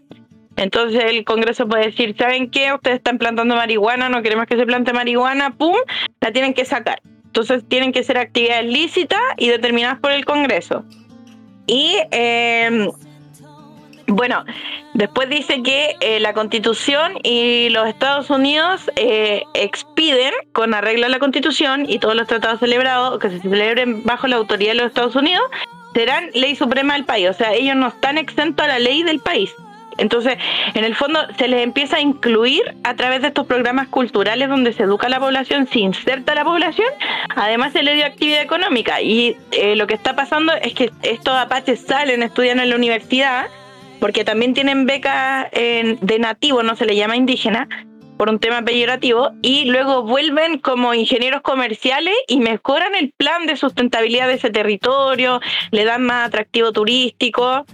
Entonces 0.56 1.06
el 1.06 1.24
Congreso 1.24 1.68
puede 1.68 1.86
decir, 1.86 2.16
¿saben 2.18 2.50
qué? 2.50 2.74
Ustedes 2.74 2.98
están 2.98 3.18
plantando 3.18 3.56
marihuana, 3.56 4.10
no 4.10 4.22
queremos 4.22 4.46
que 4.46 4.58
se 4.58 4.66
plante 4.66 4.92
marihuana, 4.92 5.52
¡pum! 5.52 5.76
La 6.20 6.32
tienen 6.32 6.54
que 6.54 6.66
sacar. 6.66 7.02
Entonces 7.26 7.64
tienen 7.68 7.94
que 7.94 8.04
ser 8.04 8.18
actividades 8.18 8.66
lícitas 8.66 9.22
y 9.38 9.48
determinadas 9.50 10.00
por 10.00 10.12
el 10.12 10.26
Congreso. 10.26 10.84
Y 11.66 11.98
eh, 12.12 12.90
bueno, 14.12 14.44
después 14.94 15.30
dice 15.30 15.62
que 15.62 15.96
eh, 16.02 16.20
la 16.20 16.34
Constitución 16.34 17.14
y 17.24 17.70
los 17.70 17.88
Estados 17.88 18.30
Unidos 18.30 18.90
eh, 18.96 19.44
expiden 19.54 20.34
con 20.52 20.74
arreglo 20.74 21.06
a 21.06 21.10
la 21.10 21.20
Constitución 21.20 21.86
y 21.88 22.00
todos 22.00 22.16
los 22.16 22.28
tratados 22.28 22.60
celebrados 22.60 23.20
que 23.20 23.30
se 23.30 23.40
celebren 23.40 24.04
bajo 24.04 24.28
la 24.28 24.38
autoridad 24.38 24.72
de 24.72 24.78
los 24.78 24.88
Estados 24.88 25.16
Unidos 25.16 25.44
serán 25.94 26.30
ley 26.34 26.56
suprema 26.56 26.94
del 26.94 27.06
país. 27.06 27.30
O 27.30 27.34
sea, 27.34 27.54
ellos 27.54 27.76
no 27.76 27.88
están 27.88 28.18
exentos 28.18 28.66
a 28.66 28.70
la 28.70 28.80
ley 28.80 29.04
del 29.04 29.20
país. 29.20 29.54
Entonces, 30.00 30.38
en 30.74 30.86
el 30.86 30.96
fondo, 30.96 31.20
se 31.38 31.48
les 31.48 31.62
empieza 31.62 31.98
a 31.98 32.02
incluir 32.02 32.64
a 32.84 32.96
través 32.96 33.22
de 33.22 33.28
estos 33.28 33.46
programas 33.46 33.90
culturales 33.90 34.48
donde 34.48 34.72
se 34.72 34.84
educa 34.84 35.08
a 35.08 35.10
la 35.10 35.20
población, 35.20 35.68
se 35.68 35.80
inserta 35.80 36.32
a 36.32 36.36
la 36.36 36.46
población, 36.46 36.88
además 37.36 37.74
se 37.74 37.84
le 37.84 37.96
dio 37.96 38.06
actividad 38.06 38.42
económica. 38.42 39.02
Y 39.02 39.36
eh, 39.52 39.76
lo 39.76 39.88
que 39.88 39.96
está 39.96 40.16
pasando 40.16 40.54
es 40.54 40.74
que 40.74 40.92
estos 41.04 41.36
apaches 41.36 41.82
salen, 41.82 42.24
estudian 42.24 42.60
en 42.60 42.70
la 42.70 42.76
universidad 42.78 43.48
porque 44.00 44.24
también 44.24 44.54
tienen 44.54 44.86
becas 44.86 45.52
de 45.52 46.18
nativo, 46.20 46.64
no 46.64 46.76
se 46.76 46.86
le 46.86 46.96
llama 46.96 47.16
indígena, 47.16 47.68
por 48.20 48.30
un 48.30 48.38
tema 48.38 48.62
peyorativo, 48.64 49.32
y 49.42 49.64
luego 49.72 50.04
vuelven 50.04 50.60
como 50.60 50.94
ingenieros 50.94 51.42
comerciales 51.42 52.14
y 52.28 52.42
mejoran 52.42 52.94
el 52.94 53.14
plan 53.16 53.48
de 53.48 53.56
sustentabilidad 53.56 54.28
de 54.28 54.34
ese 54.34 54.50
territorio, 54.50 55.40
le 55.72 55.86
dan 55.86 56.04
más 56.04 56.28
atractivo 56.28 56.74
turístico. 56.74 57.66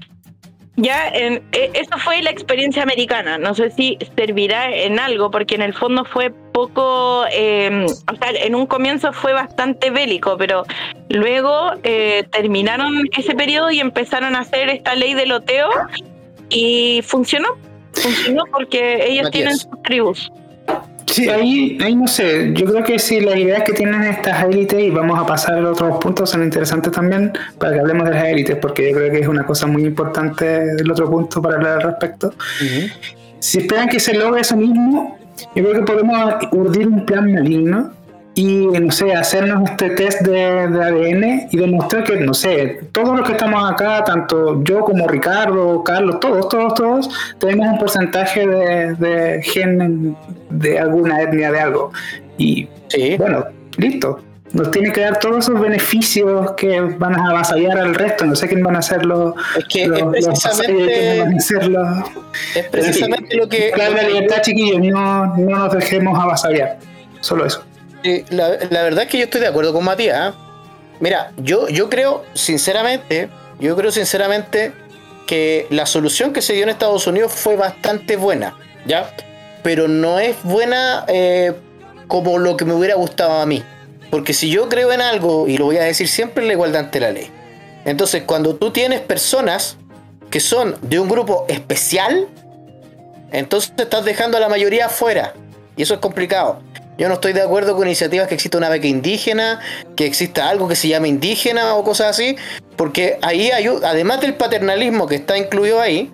Ya, 0.75 1.07
en, 1.07 1.41
e, 1.51 1.71
eso 1.73 1.97
fue 1.97 2.21
la 2.21 2.29
experiencia 2.29 2.83
americana. 2.83 3.39
No 3.39 3.55
sé 3.55 3.71
si 3.71 3.97
servirá 4.15 4.71
en 4.71 4.99
algo, 4.99 5.31
porque 5.31 5.55
en 5.55 5.63
el 5.63 5.73
fondo 5.73 6.05
fue 6.05 6.29
poco, 6.29 7.25
em, 7.31 7.85
o 7.85 8.15
sea, 8.15 8.29
en 8.29 8.53
un 8.53 8.67
comienzo 8.67 9.13
fue 9.13 9.33
bastante 9.33 9.89
bélico, 9.89 10.37
pero 10.37 10.63
luego 11.09 11.71
eh, 11.81 12.23
terminaron 12.31 13.09
ese 13.17 13.33
periodo 13.33 13.71
y 13.71 13.79
empezaron 13.79 14.35
a 14.35 14.41
hacer 14.41 14.69
esta 14.69 14.93
ley 14.93 15.15
de 15.15 15.25
loteo 15.25 15.69
y 16.49 17.01
funcionó. 17.05 17.49
Funcionó 17.93 18.43
porque 18.51 19.05
ellos 19.07 19.31
tienen 19.31 19.57
sus 19.57 19.81
tribus. 19.83 20.31
Sí, 21.07 21.29
ahí, 21.29 21.77
ahí 21.81 21.95
no 21.95 22.07
sé, 22.07 22.51
yo 22.53 22.65
creo 22.65 22.83
que 22.83 22.99
sí, 22.99 23.21
las 23.21 23.37
ideas 23.37 23.63
que 23.63 23.73
tienen 23.73 24.03
estas 24.03 24.43
élites, 24.43 24.81
y 24.81 24.89
vamos 24.89 25.17
a 25.17 25.25
pasar 25.25 25.59
a 25.59 25.71
otros 25.71 25.97
puntos, 25.99 26.29
son 26.29 26.43
interesantes 26.43 26.91
también 26.91 27.31
para 27.59 27.73
que 27.73 27.79
hablemos 27.79 28.05
de 28.09 28.15
las 28.15 28.25
élites, 28.25 28.57
porque 28.57 28.89
yo 28.89 28.97
creo 28.97 29.11
que 29.11 29.19
es 29.19 29.27
una 29.27 29.45
cosa 29.45 29.67
muy 29.67 29.85
importante 29.85 30.63
el 30.77 30.91
otro 30.91 31.09
punto 31.09 31.41
para 31.41 31.55
hablar 31.55 31.73
al 31.73 31.81
respecto. 31.83 32.33
Si 33.39 33.59
esperan 33.59 33.87
que 33.87 33.99
se 33.99 34.15
logre 34.15 34.41
eso 34.41 34.57
mismo, 34.57 35.17
yo 35.55 35.63
creo 35.63 35.73
que 35.73 35.81
podemos 35.81 36.35
urdir 36.51 36.87
un 36.87 37.05
plan 37.05 37.31
maligno 37.31 37.93
y, 38.35 38.67
no 38.67 38.91
sé, 38.91 39.13
hacernos 39.13 39.69
este 39.69 39.91
test 39.91 40.21
de, 40.21 40.45
ADN 40.45 41.47
y 41.51 41.57
demostrar 41.57 42.03
que, 42.03 42.17
no 42.17 42.33
sé, 42.33 42.81
todos 42.91 43.17
los 43.17 43.25
que 43.25 43.31
estamos 43.31 43.71
acá, 43.71 44.03
tanto 44.03 44.61
yo 44.63 44.81
como 44.81 45.07
Ricardo, 45.07 45.81
Carlos, 45.83 46.19
todos, 46.19 46.49
todos, 46.49 46.73
todos, 46.73 47.09
tenemos 47.39 47.65
un 47.67 47.79
porcentaje 47.79 48.45
de, 48.45 48.95
de 48.95 49.41
gen 49.41 50.17
de 50.49 50.77
alguna 50.77 51.21
etnia 51.21 51.49
de 51.49 51.59
algo. 51.61 51.91
Y 52.37 52.67
bueno, 53.17 53.45
listo. 53.77 54.19
Nos 54.51 54.71
tiene 54.71 54.91
que 54.91 55.01
dar 55.01 55.19
todos 55.19 55.45
esos 55.45 55.59
beneficios 55.59 56.51
que 56.51 56.79
van 56.79 57.15
a 57.15 57.29
avasallar 57.29 57.77
al 57.77 57.93
resto. 57.93 58.25
No 58.25 58.35
sé 58.35 58.47
quién 58.47 58.63
van 58.63 58.77
a 58.77 58.81
ser 58.81 59.05
los. 59.05 59.33
Es 59.57 59.65
que 59.65 59.83
es 59.83 60.27
precisamente. 60.27 61.33
es 62.55 62.67
precisamente 62.69 63.35
lo 63.35 63.49
que. 63.49 63.71
Claro, 63.71 63.95
la 63.95 64.03
libertad, 64.03 64.41
chiquillos, 64.41 64.79
no, 64.79 65.35
no 65.35 65.57
nos 65.57 65.73
dejemos 65.73 66.17
avasallar. 66.17 66.77
Solo 67.19 67.45
eso 67.45 67.65
la, 68.29 68.49
verdad 68.83 69.03
es 69.03 69.09
que 69.09 69.17
yo 69.17 69.25
estoy 69.25 69.41
de 69.41 69.47
acuerdo 69.47 69.73
con 69.73 69.83
Matías. 69.83 70.17
¿ah? 70.19 70.33
Mira, 70.99 71.31
yo, 71.37 71.67
yo 71.67 71.89
creo, 71.89 72.23
sinceramente, 72.33 73.29
yo 73.59 73.75
creo 73.75 73.91
sinceramente 73.91 74.73
que 75.27 75.67
la 75.69 75.85
solución 75.85 76.33
que 76.33 76.41
se 76.41 76.53
dio 76.53 76.63
en 76.63 76.69
Estados 76.69 77.07
Unidos 77.07 77.31
fue 77.33 77.55
bastante 77.55 78.15
buena, 78.15 78.57
¿ya? 78.85 79.11
Pero 79.63 79.87
no 79.87 80.19
es 80.19 80.35
buena 80.43 81.05
eh, 81.07 81.53
como 82.07 82.37
lo 82.37 82.55
que 82.55 82.65
me 82.65 82.73
hubiera 82.73 82.95
gustado 82.95 83.33
a 83.33 83.45
mí. 83.45 83.63
Porque 84.11 84.33
si 84.33 84.49
yo 84.49 84.69
creo 84.69 84.93
en 84.93 85.01
algo, 85.01 85.47
y 85.47 85.57
lo 85.57 85.65
voy 85.65 85.77
a 85.77 85.83
decir 85.83 86.07
siempre, 86.07 86.45
la 86.45 86.53
igualdad 86.53 86.85
ante 86.85 86.99
la 86.99 87.11
ley. 87.11 87.29
Entonces, 87.85 88.23
cuando 88.25 88.55
tú 88.55 88.71
tienes 88.71 89.01
personas 89.01 89.77
que 90.29 90.39
son 90.39 90.75
de 90.81 90.99
un 90.99 91.09
grupo 91.09 91.45
especial, 91.47 92.27
entonces 93.31 93.73
estás 93.77 94.05
dejando 94.05 94.37
a 94.37 94.39
la 94.39 94.49
mayoría 94.49 94.85
afuera. 94.85 95.33
Y 95.75 95.83
eso 95.83 95.95
es 95.95 95.99
complicado. 95.99 96.61
Yo 96.97 97.07
no 97.09 97.15
estoy 97.15 97.33
de 97.33 97.41
acuerdo 97.41 97.75
con 97.75 97.87
iniciativas 97.87 98.27
que 98.27 98.35
exista 98.35 98.57
una 98.57 98.69
beca 98.69 98.87
indígena, 98.87 99.59
que 99.95 100.05
exista 100.05 100.49
algo 100.49 100.67
que 100.67 100.75
se 100.75 100.87
llame 100.87 101.09
indígena 101.09 101.75
o 101.75 101.83
cosas 101.83 102.07
así, 102.11 102.37
porque 102.77 103.19
ahí 103.21 103.51
hay, 103.51 103.67
además 103.83 104.21
del 104.21 104.35
paternalismo 104.35 105.07
que 105.07 105.15
está 105.15 105.37
incluido 105.37 105.81
ahí, 105.81 106.11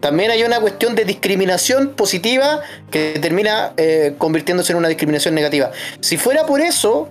también 0.00 0.30
hay 0.30 0.44
una 0.44 0.60
cuestión 0.60 0.94
de 0.94 1.04
discriminación 1.04 1.94
positiva 1.94 2.60
que 2.90 3.18
termina 3.20 3.72
eh, 3.76 4.14
convirtiéndose 4.18 4.72
en 4.72 4.78
una 4.78 4.88
discriminación 4.88 5.34
negativa. 5.34 5.72
Si 6.00 6.16
fuera 6.16 6.46
por 6.46 6.60
eso, 6.60 7.08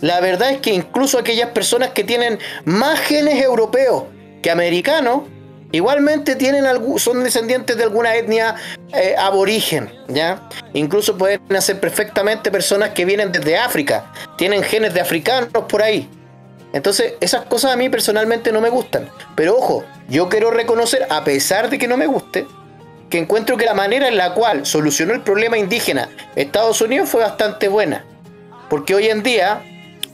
la 0.00 0.20
verdad 0.20 0.50
es 0.50 0.58
que 0.58 0.74
incluso 0.74 1.18
aquellas 1.18 1.50
personas 1.50 1.90
que 1.90 2.04
tienen 2.04 2.38
más 2.64 3.00
genes 3.00 3.42
europeos 3.42 4.04
que 4.42 4.50
americanos, 4.50 5.22
Igualmente 5.72 6.36
tienen 6.36 6.64
son 6.98 7.24
descendientes 7.24 7.76
de 7.78 7.82
alguna 7.82 8.14
etnia 8.14 8.54
eh, 8.92 9.14
aborigen, 9.18 9.90
¿ya? 10.08 10.48
Incluso 10.74 11.16
pueden 11.16 11.40
ser 11.62 11.80
perfectamente 11.80 12.50
personas 12.50 12.90
que 12.90 13.06
vienen 13.06 13.32
desde 13.32 13.56
África, 13.56 14.12
tienen 14.36 14.62
genes 14.62 14.92
de 14.92 15.00
africanos 15.00 15.50
por 15.68 15.82
ahí. 15.82 16.08
Entonces, 16.74 17.14
esas 17.20 17.46
cosas 17.46 17.72
a 17.72 17.76
mí 17.76 17.88
personalmente 17.88 18.52
no 18.52 18.60
me 18.60 18.68
gustan. 18.68 19.08
Pero 19.34 19.56
ojo, 19.56 19.84
yo 20.08 20.28
quiero 20.28 20.50
reconocer, 20.50 21.06
a 21.08 21.24
pesar 21.24 21.70
de 21.70 21.78
que 21.78 21.88
no 21.88 21.96
me 21.96 22.06
guste, 22.06 22.46
que 23.08 23.18
encuentro 23.18 23.56
que 23.56 23.64
la 23.64 23.74
manera 23.74 24.08
en 24.08 24.16
la 24.16 24.34
cual 24.34 24.64
solucionó 24.64 25.12
el 25.12 25.20
problema 25.20 25.58
indígena 25.58 26.08
Estados 26.34 26.80
Unidos 26.80 27.08
fue 27.08 27.22
bastante 27.22 27.68
buena. 27.68 28.04
Porque 28.68 28.94
hoy 28.94 29.08
en 29.08 29.22
día 29.22 29.62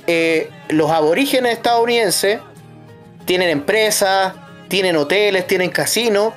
eh, 0.06 0.50
los 0.68 0.90
aborígenes 0.90 1.52
estadounidenses 1.52 2.40
tienen 3.24 3.50
empresas, 3.50 4.34
tienen 4.68 4.96
hoteles, 4.96 5.46
tienen 5.46 5.70
casinos, 5.70 6.34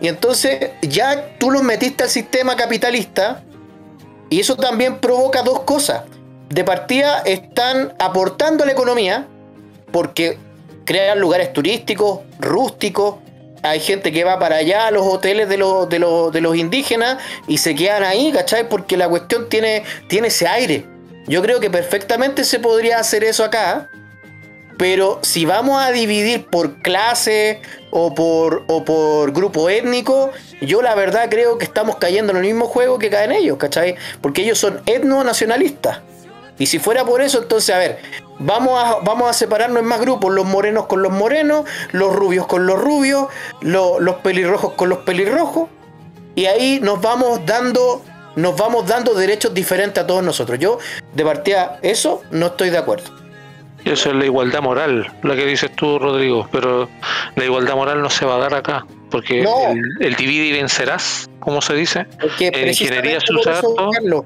y 0.00 0.08
entonces 0.08 0.70
ya 0.82 1.36
tú 1.38 1.50
los 1.50 1.62
metiste 1.62 2.04
al 2.04 2.10
sistema 2.10 2.56
capitalista, 2.56 3.42
y 4.30 4.40
eso 4.40 4.56
también 4.56 4.98
provoca 4.98 5.42
dos 5.42 5.60
cosas. 5.60 6.02
De 6.48 6.64
partida 6.64 7.22
están 7.24 7.94
aportando 7.98 8.64
a 8.64 8.66
la 8.66 8.72
economía, 8.72 9.26
porque 9.92 10.38
crean 10.84 11.20
lugares 11.20 11.52
turísticos, 11.52 12.20
rústicos, 12.38 13.16
hay 13.62 13.80
gente 13.80 14.12
que 14.12 14.24
va 14.24 14.38
para 14.38 14.56
allá 14.56 14.86
a 14.86 14.90
los 14.90 15.06
hoteles 15.06 15.48
de 15.48 15.56
los, 15.56 15.88
de 15.88 15.98
los, 15.98 16.56
indígenas 16.56 17.16
y 17.48 17.56
se 17.58 17.74
quedan 17.74 18.04
ahí, 18.04 18.30
¿cachai? 18.30 18.68
Porque 18.68 18.98
la 18.98 19.08
cuestión 19.08 19.48
tiene, 19.48 19.84
tiene 20.06 20.28
ese 20.28 20.46
aire. 20.46 20.84
Yo 21.26 21.40
creo 21.40 21.60
que 21.60 21.70
perfectamente 21.70 22.44
se 22.44 22.58
podría 22.58 22.98
hacer 22.98 23.24
eso 23.24 23.42
acá 23.42 23.88
Pero 24.84 25.18
si 25.22 25.46
vamos 25.46 25.82
a 25.82 25.92
dividir 25.92 26.44
por 26.44 26.82
clase 26.82 27.62
o 27.90 28.14
por, 28.14 29.32
grupo 29.32 29.70
étnico, 29.70 30.30
yo 30.60 30.82
la 30.82 30.94
verdad 30.94 31.30
creo 31.30 31.56
que 31.56 31.64
estamos 31.64 31.96
cayendo 31.96 32.32
en 32.32 32.36
el 32.36 32.42
mismo 32.44 32.66
juego 32.66 32.98
que 32.98 33.08
caen 33.08 33.32
ellos, 33.32 33.56
¿cachai? 33.56 33.94
Porque 34.20 34.42
ellos 34.42 34.58
son 34.58 34.82
etno-nacionalistas. 34.84 36.00
Y 36.58 36.66
si 36.66 36.78
fuera 36.78 37.02
por 37.02 37.22
eso, 37.22 37.38
entonces, 37.40 37.74
a 37.74 37.78
ver, 37.78 37.98
vamos 38.38 38.78
a, 38.78 39.32
separarnos 39.32 39.78
en 39.80 39.86
más 39.88 40.02
grupos, 40.02 40.30
los 40.34 40.44
morenos 40.44 40.84
con 40.84 41.00
los 41.00 41.12
morenos, 41.12 41.64
los 41.92 42.14
rubios 42.14 42.46
con 42.46 42.66
los 42.66 42.78
rubios, 42.78 43.28
lo- 43.62 44.00
los 44.00 44.16
pelirrojos 44.16 44.74
con 44.74 44.90
los 44.90 44.98
pelirrojos, 44.98 45.70
y 46.34 46.44
ahí 46.44 46.78
nos 46.82 47.00
vamos 47.00 47.40
dando, 47.46 48.02
nos 48.36 48.54
vamos 48.54 48.86
dando 48.86 49.14
derechos 49.14 49.54
diferentes 49.54 50.04
a 50.04 50.06
todos 50.06 50.22
nosotros. 50.22 50.58
Yo, 50.58 50.76
de 51.14 51.24
partida, 51.24 51.78
eso 51.80 52.20
no 52.30 52.48
estoy 52.48 52.68
de 52.68 52.76
acuerdo. 52.76 53.23
Eso 53.84 54.10
es 54.10 54.16
la 54.16 54.24
igualdad 54.24 54.62
moral, 54.62 55.06
la 55.22 55.36
que 55.36 55.44
dices 55.46 55.70
tú, 55.76 55.98
Rodrigo, 55.98 56.48
pero 56.50 56.88
la 57.36 57.44
igualdad 57.44 57.74
moral 57.74 58.00
no 58.00 58.08
se 58.08 58.24
va 58.24 58.36
a 58.36 58.38
dar 58.38 58.54
acá, 58.54 58.86
porque 59.10 59.42
No. 59.42 59.50
el, 59.72 59.82
el 60.00 60.14
divide 60.16 60.46
y 60.46 60.52
vencerás, 60.52 61.28
como 61.40 61.60
se 61.60 61.74
dice, 61.74 62.06
Porque 62.20 62.48
En 62.54 62.68
ingeniería 62.68 63.18
eso, 63.18 63.34
harto. 63.50 63.90
Carlos, 63.92 64.24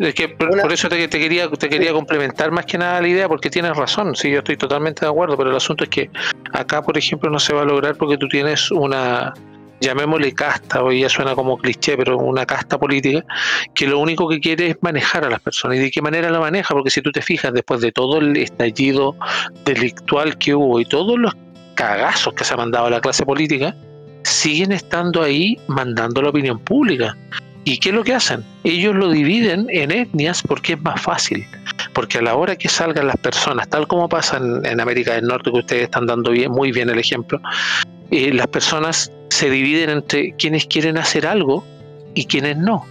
Es 0.00 0.14
que 0.14 0.28
por, 0.28 0.50
Una- 0.50 0.62
por 0.62 0.72
eso 0.72 0.88
te, 0.88 1.06
te 1.08 1.18
quería 1.18 1.48
te 1.50 1.68
quería 1.68 1.92
complementar 1.92 2.50
más 2.50 2.66
que 2.66 2.76
nada 2.78 3.00
la 3.00 3.08
idea, 3.08 3.28
porque 3.28 3.50
tienes 3.50 3.76
razón, 3.76 4.14
sí, 4.16 4.30
yo 4.30 4.38
estoy 4.38 4.56
totalmente 4.56 5.04
de 5.04 5.10
acuerdo, 5.10 5.36
pero 5.36 5.50
el 5.50 5.56
asunto 5.56 5.84
es 5.84 5.90
que 5.90 6.10
acá, 6.52 6.82
por 6.82 6.98
ejemplo, 6.98 7.30
no 7.30 7.38
se 7.38 7.52
va 7.54 7.62
a 7.62 7.64
lograr 7.64 7.96
porque 7.96 8.16
tú 8.16 8.26
tienes 8.28 8.70
una, 8.72 9.32
llamémosle 9.80 10.32
casta, 10.32 10.82
hoy 10.82 11.00
ya 11.00 11.08
suena 11.08 11.34
como 11.34 11.58
cliché, 11.58 11.96
pero 11.96 12.18
una 12.18 12.46
casta 12.46 12.78
política, 12.78 13.24
que 13.74 13.86
lo 13.86 13.98
único 13.98 14.28
que 14.28 14.40
quiere 14.40 14.68
es 14.68 14.76
manejar 14.80 15.24
a 15.24 15.30
las 15.30 15.40
personas. 15.40 15.78
¿Y 15.78 15.80
de 15.80 15.90
qué 15.90 16.02
manera 16.02 16.30
la 16.30 16.40
maneja? 16.40 16.74
Porque 16.74 16.90
si 16.90 17.02
tú 17.02 17.12
te 17.12 17.22
fijas, 17.22 17.52
después 17.52 17.80
de 17.80 17.92
todo 17.92 18.18
el 18.18 18.36
estallido 18.36 19.16
delictual 19.64 20.38
que 20.38 20.54
hubo 20.54 20.80
y 20.80 20.84
todos 20.84 21.18
los 21.18 21.34
cagazos 21.74 22.34
que 22.34 22.44
se 22.44 22.54
ha 22.54 22.56
mandado 22.56 22.86
a 22.86 22.90
la 22.90 23.00
clase 23.00 23.24
política, 23.24 23.74
siguen 24.24 24.72
estando 24.72 25.22
ahí 25.22 25.56
mandando 25.68 26.22
la 26.22 26.30
opinión 26.30 26.58
pública. 26.58 27.16
¿Y 27.64 27.78
qué 27.78 27.90
es 27.90 27.94
lo 27.94 28.02
que 28.02 28.14
hacen? 28.14 28.44
Ellos 28.64 28.94
lo 28.94 29.10
dividen 29.10 29.66
en 29.68 29.90
etnias 29.90 30.42
porque 30.42 30.72
es 30.72 30.80
más 30.80 31.00
fácil. 31.00 31.46
Porque 31.92 32.18
a 32.18 32.22
la 32.22 32.34
hora 32.34 32.56
que 32.56 32.68
salgan 32.68 33.06
las 33.06 33.18
personas, 33.18 33.68
tal 33.68 33.86
como 33.86 34.08
pasa 34.08 34.38
en, 34.38 34.80
América 34.80 35.14
del 35.14 35.26
Norte, 35.26 35.50
que 35.50 35.58
ustedes 35.58 35.82
están 35.84 36.06
dando 36.06 36.30
bien, 36.30 36.50
muy 36.50 36.72
bien 36.72 36.88
el 36.88 36.98
ejemplo, 36.98 37.40
eh, 38.10 38.32
las 38.32 38.46
personas 38.46 39.12
se 39.28 39.50
dividen 39.50 39.90
entre 39.90 40.32
quienes 40.32 40.66
quieren 40.66 40.98
hacer 40.98 41.26
algo 41.26 41.64
y 42.14 42.26
quienes 42.26 42.56
no. 42.56 42.86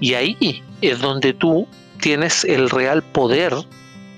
Y 0.00 0.14
ahí 0.14 0.62
es 0.80 1.00
donde 1.00 1.32
tú 1.32 1.66
tienes 2.00 2.44
el 2.44 2.70
real 2.70 3.02
poder 3.02 3.54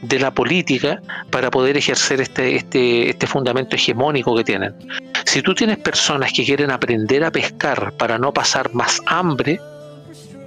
de 0.02 0.18
la 0.18 0.32
política 0.32 1.00
para 1.30 1.50
poder 1.50 1.76
ejercer 1.76 2.20
este, 2.20 2.56
este, 2.56 3.10
este 3.10 3.26
fundamento 3.26 3.76
hegemónico 3.76 4.34
que 4.36 4.44
tienen. 4.44 4.74
Si 5.24 5.42
tú 5.42 5.54
tienes 5.54 5.78
personas 5.78 6.32
que 6.32 6.44
quieren 6.44 6.70
aprender 6.70 7.24
a 7.24 7.30
pescar 7.30 7.92
para 7.96 8.18
no 8.18 8.32
pasar 8.32 8.74
más 8.74 9.00
hambre, 9.06 9.60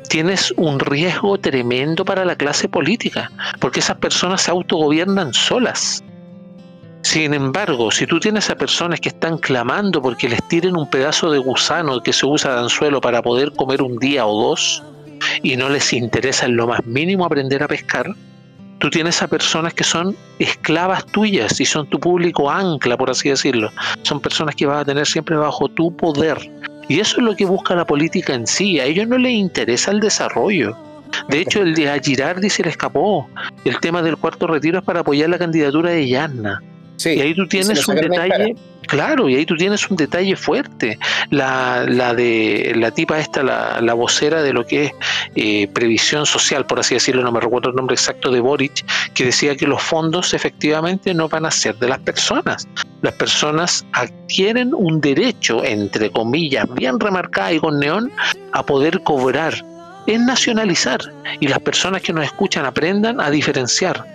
tienes 0.10 0.54
un 0.58 0.80
riesgo 0.80 1.38
tremendo 1.38 2.06
para 2.06 2.26
la 2.26 2.36
clase 2.36 2.70
política, 2.70 3.32
porque 3.60 3.80
esas 3.80 3.98
personas 3.98 4.42
se 4.42 4.52
autogobiernan 4.52 5.34
solas. 5.34 6.04
Sin 7.06 7.36
embargo, 7.36 7.92
si 7.92 8.08
tú 8.08 8.20
tienes 8.20 8.50
a 8.50 8.56
personas 8.56 9.00
que 9.00 9.10
están 9.10 9.38
clamando 9.38 10.02
porque 10.02 10.28
les 10.28 10.42
tiren 10.48 10.76
un 10.76 10.90
pedazo 10.90 11.30
de 11.30 11.38
gusano 11.38 12.02
que 12.02 12.12
se 12.12 12.26
usa 12.26 12.56
de 12.56 12.62
anzuelo 12.62 13.00
para 13.00 13.22
poder 13.22 13.54
comer 13.54 13.84
un 13.84 14.00
día 14.00 14.26
o 14.26 14.48
dos, 14.48 14.82
y 15.44 15.56
no 15.56 15.70
les 15.70 15.94
interesa 15.94 16.48
en 16.48 16.56
lo 16.58 16.66
más 16.66 16.84
mínimo 16.88 17.24
aprender 17.24 17.62
a 17.62 17.68
pescar, 17.68 18.08
tú 18.80 18.90
tienes 18.90 19.22
a 19.22 19.28
personas 19.28 19.76
que 19.76 19.84
son 19.84 20.16
esclavas 20.40 21.06
tuyas 21.06 21.62
y 21.62 21.66
son 21.66 21.88
tu 21.88 22.00
público 22.00 22.50
ancla, 22.50 22.98
por 22.98 23.12
así 23.12 23.30
decirlo. 23.30 23.70
Son 24.02 24.20
personas 24.20 24.56
que 24.56 24.66
vas 24.66 24.82
a 24.82 24.86
tener 24.86 25.06
siempre 25.06 25.36
bajo 25.36 25.70
tu 25.70 25.96
poder. 25.96 26.40
Y 26.90 27.00
eso 27.00 27.18
es 27.18 27.24
lo 27.24 27.36
que 27.36 27.46
busca 27.46 27.76
la 27.76 27.86
política 27.86 28.34
en 28.34 28.48
sí. 28.48 28.80
A 28.80 28.86
ellos 28.86 29.08
no 29.08 29.20
les 29.20 29.34
interesa 29.34 29.92
el 29.92 30.00
desarrollo. 30.00 30.76
De 31.30 31.40
hecho, 31.40 31.62
el 31.62 31.76
de 31.76 31.88
a 31.88 32.00
Girardi 32.00 32.50
se 32.50 32.64
le 32.64 32.72
escapó. 32.72 33.30
El 33.64 33.80
tema 33.80 34.02
del 34.02 34.18
cuarto 34.18 34.48
retiro 34.48 34.80
es 34.80 34.84
para 34.84 35.02
apoyar 35.02 35.30
la 35.30 35.38
candidatura 35.38 35.92
de 35.92 36.10
Yanna. 36.10 36.64
Sí, 36.98 37.12
Y 37.12 37.22
ahí 37.22 37.36
tú 37.36 37.48
tienes 37.48 37.88
un 37.88 37.96
detalle, 37.96 38.56
claro, 38.88 39.30
y 39.30 39.36
ahí 39.36 39.46
tú 39.46 39.56
tienes 39.56 39.90
un 39.90 39.98
detalle 39.98 40.36
fuerte. 40.36 40.98
La, 41.30 41.86
la 41.88 42.14
de 42.14 42.74
la 42.76 42.92
tipa 42.92 43.20
esta, 43.20 43.44
la, 43.44 43.82
la 43.82 43.94
vocera 43.94 44.42
de 44.42 44.54
lo 44.54 44.66
que 44.66 44.86
es 44.86 44.92
eh, 45.36 45.68
previsión 45.74 46.26
social, 46.26 46.66
por 46.66 46.80
así 46.80 46.94
decirlo, 46.96 47.24
no 47.24 47.32
me 47.32 47.40
recuerdo 47.40 47.70
el 47.70 47.76
nombre 47.76 47.96
exacto 47.96 48.32
de 48.32 48.40
Boric, 48.40 48.86
que 49.14 49.26
decía 49.26 49.56
que 49.56 49.68
los 49.68 49.82
fondos 49.82 50.34
efectivamente 50.34 51.14
no 51.14 51.28
van 51.28 51.46
a 51.46 51.52
ser 51.52 51.76
de 51.78 51.88
las 51.88 52.00
personas. 52.00 52.68
Las 53.02 53.14
personas 53.14 53.86
adquieren 53.94 54.74
un 54.74 55.02
derecho, 55.02 55.64
entre 55.64 56.10
comillas, 56.10 56.66
bien 56.74 57.00
remarcada 57.00 57.54
y 57.54 57.60
con 57.60 57.80
neón, 57.80 58.12
a 58.52 58.66
poder 58.66 59.02
cobrar. 59.04 59.54
Es 60.08 60.20
nacionalizar. 60.20 61.00
Y 61.40 61.48
las 61.48 61.60
personas 61.60 62.02
que 62.02 62.14
nos 62.14 62.26
escuchan 62.26 62.66
aprendan 62.66 63.20
a 63.20 63.30
diferenciar. 63.30 64.06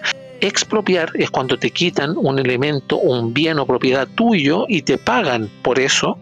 Expropiar 0.41 1.11
es 1.15 1.31
cuando 1.31 1.59
te 1.59 1.71
quitan 1.71 2.15
un 2.17 2.39
elemento, 2.39 2.97
un 2.97 3.33
bien 3.35 3.59
o 3.59 3.67
propiedad 3.67 4.09
tuyo 4.15 4.65
y 4.69 4.83
te 4.83 4.99
pagan 4.99 5.51
por 5.63 5.79
eso. 5.79 6.19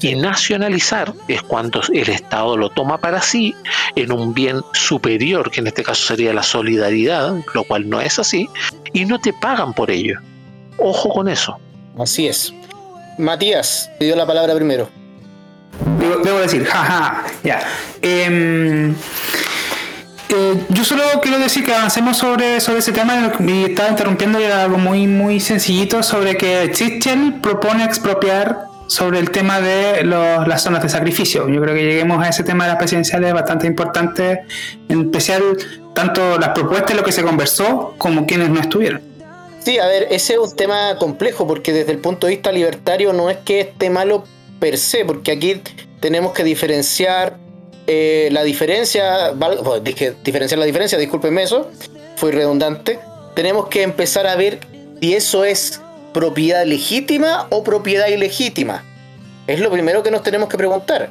Y 0.00 0.14
nacionalizar 0.14 1.12
es 1.28 1.42
cuando 1.42 1.80
el 1.92 2.08
Estado 2.08 2.56
lo 2.56 2.68
toma 2.70 2.98
para 2.98 3.22
sí 3.22 3.54
en 3.96 4.12
un 4.12 4.34
bien 4.34 4.60
superior, 4.72 5.50
que 5.50 5.60
en 5.60 5.68
este 5.68 5.82
caso 5.82 6.06
sería 6.06 6.32
la 6.32 6.42
solidaridad, 6.42 7.34
lo 7.54 7.64
cual 7.64 7.88
no 7.88 8.00
es 8.00 8.18
así, 8.18 8.48
y 8.92 9.04
no 9.04 9.18
te 9.18 9.32
pagan 9.32 9.72
por 9.72 9.90
ello. 9.90 10.18
Ojo 10.78 11.10
con 11.10 11.28
eso. 11.28 11.58
así 11.98 12.26
es. 12.26 12.52
Matías, 13.18 13.90
te 13.98 14.06
dio 14.06 14.16
la 14.16 14.26
palabra 14.26 14.54
primero. 14.54 14.88
Debo, 15.98 16.16
debo 16.18 16.38
decir, 16.40 16.64
jaja, 16.64 17.24
ya. 17.44 17.62
Em, 18.02 18.94
eh, 20.30 20.64
yo 20.70 20.84
solo 20.84 21.02
quiero 21.22 21.38
decir 21.38 21.64
que 21.64 21.74
avancemos 21.74 22.16
sobre, 22.18 22.60
sobre 22.60 22.78
ese 22.80 22.92
tema 22.92 23.32
y 23.40 23.64
estaba 23.64 23.88
interrumpiendo 23.90 24.40
y 24.40 24.44
era 24.44 24.62
algo 24.62 24.78
muy, 24.78 25.06
muy 25.06 25.40
sencillito 25.40 26.02
sobre 26.02 26.36
que 26.36 26.70
Chichel 26.72 27.40
propone 27.40 27.84
expropiar 27.84 28.64
sobre 28.86 29.18
el 29.20 29.30
tema 29.30 29.60
de 29.60 30.02
los- 30.02 30.48
las 30.48 30.62
zonas 30.62 30.82
de 30.82 30.88
sacrificio. 30.88 31.48
Yo 31.48 31.60
creo 31.62 31.74
que 31.74 31.82
lleguemos 31.82 32.24
a 32.24 32.28
ese 32.28 32.42
tema 32.42 32.64
de 32.64 32.70
las 32.70 32.78
presidenciales 32.78 33.32
bastante 33.32 33.66
importante, 33.66 34.40
en 34.88 35.00
especial 35.02 35.42
tanto 35.94 36.38
las 36.38 36.50
propuestas, 36.50 36.96
lo 36.96 37.04
que 37.04 37.12
se 37.12 37.22
conversó, 37.22 37.94
como 37.98 38.26
quienes 38.26 38.48
no 38.50 38.60
estuvieron. 38.60 39.00
Sí, 39.60 39.78
a 39.78 39.86
ver, 39.86 40.08
ese 40.10 40.32
es 40.34 40.38
un 40.38 40.56
tema 40.56 40.96
complejo 40.98 41.46
porque 41.46 41.72
desde 41.72 41.92
el 41.92 41.98
punto 41.98 42.26
de 42.26 42.32
vista 42.34 42.50
libertario 42.50 43.12
no 43.12 43.30
es 43.30 43.36
que 43.38 43.60
esté 43.60 43.90
malo 43.90 44.24
per 44.58 44.76
se, 44.78 45.04
porque 45.04 45.32
aquí 45.32 45.60
tenemos 46.00 46.32
que 46.32 46.42
diferenciar 46.44 47.36
eh, 47.86 48.28
la 48.32 48.42
diferencia, 48.42 49.32
bueno, 49.32 49.80
dije 49.80 50.14
diferenciar 50.22 50.58
la 50.58 50.66
diferencia, 50.66 50.98
discúlpenme 50.98 51.42
eso, 51.42 51.70
fui 52.16 52.30
redundante. 52.30 53.00
Tenemos 53.34 53.68
que 53.68 53.82
empezar 53.82 54.26
a 54.26 54.36
ver 54.36 54.60
si 55.00 55.14
eso 55.14 55.44
es 55.44 55.80
propiedad 56.12 56.64
legítima 56.64 57.46
o 57.50 57.62
propiedad 57.64 58.08
ilegítima. 58.08 58.84
Es 59.46 59.60
lo 59.60 59.70
primero 59.70 60.02
que 60.02 60.10
nos 60.10 60.22
tenemos 60.22 60.48
que 60.48 60.56
preguntar. 60.56 61.10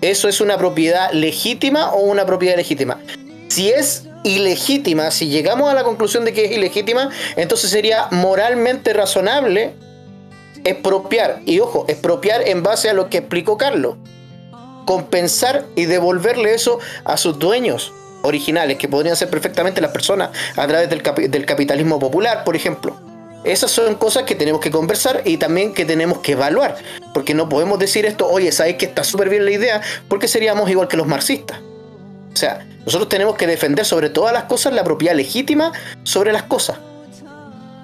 ¿Eso 0.00 0.28
es 0.28 0.40
una 0.40 0.58
propiedad 0.58 1.12
legítima 1.12 1.92
o 1.92 2.00
una 2.00 2.26
propiedad 2.26 2.56
legítima? 2.56 3.00
Si 3.48 3.70
es 3.70 4.04
ilegítima, 4.22 5.10
si 5.10 5.28
llegamos 5.28 5.70
a 5.70 5.74
la 5.74 5.84
conclusión 5.84 6.24
de 6.24 6.32
que 6.32 6.46
es 6.46 6.52
ilegítima, 6.52 7.10
entonces 7.36 7.70
sería 7.70 8.08
moralmente 8.10 8.92
razonable 8.92 9.72
expropiar. 10.64 11.40
Y 11.46 11.60
ojo, 11.60 11.84
expropiar 11.88 12.46
en 12.48 12.62
base 12.62 12.88
a 12.88 12.94
lo 12.94 13.08
que 13.08 13.18
explicó 13.18 13.56
Carlos. 13.56 13.96
Compensar 14.84 15.66
y 15.76 15.86
devolverle 15.86 16.54
eso 16.54 16.78
a 17.04 17.16
sus 17.16 17.38
dueños 17.38 17.92
originales, 18.22 18.78
que 18.78 18.88
podrían 18.88 19.16
ser 19.16 19.28
perfectamente 19.28 19.80
las 19.80 19.90
personas 19.90 20.30
a 20.56 20.66
través 20.66 20.88
del, 20.88 21.02
capi- 21.02 21.28
del 21.28 21.44
capitalismo 21.44 21.98
popular, 21.98 22.44
por 22.44 22.56
ejemplo. 22.56 22.96
Esas 23.44 23.70
son 23.70 23.94
cosas 23.96 24.22
que 24.22 24.34
tenemos 24.34 24.60
que 24.62 24.70
conversar 24.70 25.20
y 25.26 25.36
también 25.36 25.74
que 25.74 25.84
tenemos 25.84 26.20
que 26.20 26.32
evaluar. 26.32 26.76
Porque 27.12 27.34
no 27.34 27.48
podemos 27.50 27.78
decir 27.78 28.06
esto, 28.06 28.26
oye, 28.26 28.50
sabes 28.52 28.76
que 28.76 28.86
está 28.86 29.04
súper 29.04 29.28
bien 29.28 29.44
la 29.44 29.50
idea, 29.50 29.82
porque 30.08 30.28
seríamos 30.28 30.70
igual 30.70 30.88
que 30.88 30.96
los 30.96 31.06
marxistas. 31.06 31.58
O 32.32 32.36
sea, 32.36 32.66
nosotros 32.86 33.10
tenemos 33.10 33.36
que 33.36 33.46
defender 33.46 33.84
sobre 33.84 34.08
todas 34.08 34.32
las 34.32 34.44
cosas 34.44 34.72
la 34.72 34.82
propiedad 34.82 35.14
legítima 35.14 35.72
sobre 36.04 36.32
las 36.32 36.44
cosas. 36.44 36.78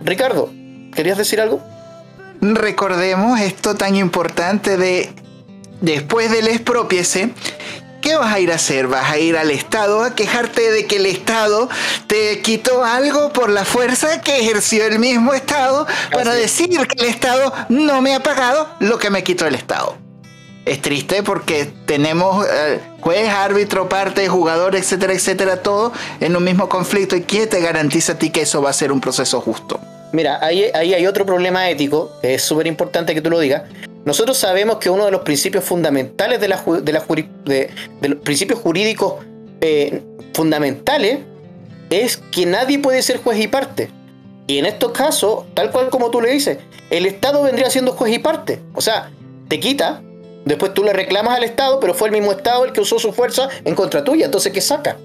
Ricardo, 0.02 0.50
¿querías 0.94 1.18
decir 1.18 1.40
algo? 1.42 1.60
Recordemos 2.40 3.38
esto 3.40 3.74
tan 3.74 3.96
importante 3.96 4.78
de 4.78 5.12
después 5.80 6.30
del 6.30 6.48
expropiese, 6.48 7.30
¿qué 8.00 8.16
vas 8.16 8.32
a 8.32 8.40
ir 8.40 8.52
a 8.52 8.56
hacer? 8.56 8.86
¿Vas 8.86 9.10
a 9.10 9.18
ir 9.18 9.36
al 9.36 9.50
Estado 9.50 10.02
a 10.02 10.14
quejarte 10.14 10.70
de 10.70 10.86
que 10.86 10.96
el 10.96 11.06
Estado 11.06 11.68
te 12.06 12.40
quitó 12.40 12.84
algo 12.84 13.32
por 13.32 13.50
la 13.50 13.64
fuerza 13.64 14.20
que 14.20 14.38
ejerció 14.40 14.86
el 14.86 14.98
mismo 14.98 15.34
Estado 15.34 15.86
para 16.12 16.32
Así 16.32 16.40
decir 16.40 16.86
que 16.86 17.04
el 17.04 17.10
Estado 17.10 17.52
no 17.68 18.00
me 18.02 18.14
ha 18.14 18.20
pagado 18.20 18.68
lo 18.80 18.98
que 18.98 19.10
me 19.10 19.22
quitó 19.22 19.46
el 19.46 19.54
Estado? 19.54 19.96
Es 20.66 20.82
triste 20.82 21.22
porque 21.22 21.72
tenemos 21.86 22.46
eh, 22.46 22.80
juez, 23.00 23.28
árbitro, 23.28 23.88
parte, 23.88 24.28
jugador, 24.28 24.76
etcétera, 24.76 25.14
etcétera, 25.14 25.62
todo 25.62 25.92
en 26.20 26.36
un 26.36 26.44
mismo 26.44 26.68
conflicto. 26.68 27.16
¿Y 27.16 27.22
quién 27.22 27.48
te 27.48 27.60
garantiza 27.60 28.12
a 28.12 28.18
ti 28.18 28.30
que 28.30 28.42
eso 28.42 28.60
va 28.60 28.70
a 28.70 28.74
ser 28.74 28.92
un 28.92 29.00
proceso 29.00 29.40
justo? 29.40 29.80
Mira, 30.12 30.38
ahí, 30.44 30.66
ahí 30.74 30.92
hay 30.92 31.06
otro 31.06 31.24
problema 31.24 31.70
ético, 31.70 32.12
que 32.20 32.34
es 32.34 32.42
súper 32.42 32.66
importante 32.66 33.14
que 33.14 33.22
tú 33.22 33.30
lo 33.30 33.38
digas. 33.38 33.62
Nosotros 34.04 34.38
sabemos 34.38 34.78
que 34.78 34.88
uno 34.88 35.04
de 35.04 35.10
los 35.10 35.22
principios 35.22 35.64
fundamentales 35.64 36.40
de, 36.40 36.48
la, 36.48 36.62
de, 36.62 37.70
de, 38.00 38.08
los 38.08 38.18
principios 38.20 38.58
jurídicos 38.58 39.14
eh, 39.60 40.02
fundamentales 40.32 41.20
es 41.90 42.16
que 42.16 42.46
nadie 42.46 42.78
puede 42.78 43.02
ser 43.02 43.18
juez 43.18 43.38
y 43.40 43.48
parte. 43.48 43.90
Y 44.46 44.58
en 44.58 44.66
estos 44.66 44.92
casos, 44.92 45.44
tal 45.54 45.70
cual 45.70 45.90
como 45.90 46.10
tú 46.10 46.20
le 46.20 46.30
dices, 46.30 46.58
el 46.88 47.06
Estado 47.06 47.42
vendría 47.42 47.70
siendo 47.70 47.92
juez 47.92 48.14
y 48.14 48.18
parte. 48.18 48.60
O 48.74 48.80
sea, 48.80 49.10
te 49.48 49.60
quita, 49.60 50.02
después 50.44 50.72
tú 50.72 50.82
le 50.82 50.92
reclamas 50.92 51.36
al 51.36 51.44
Estado, 51.44 51.78
pero 51.78 51.94
fue 51.94 52.08
el 52.08 52.12
mismo 52.12 52.32
Estado 52.32 52.64
el 52.64 52.72
que 52.72 52.80
usó 52.80 52.98
su 52.98 53.12
fuerza 53.12 53.48
en 53.64 53.74
contra 53.74 54.02
tuya. 54.02 54.24
Entonces, 54.24 54.52
¿qué 54.52 54.60
saca? 54.60 54.96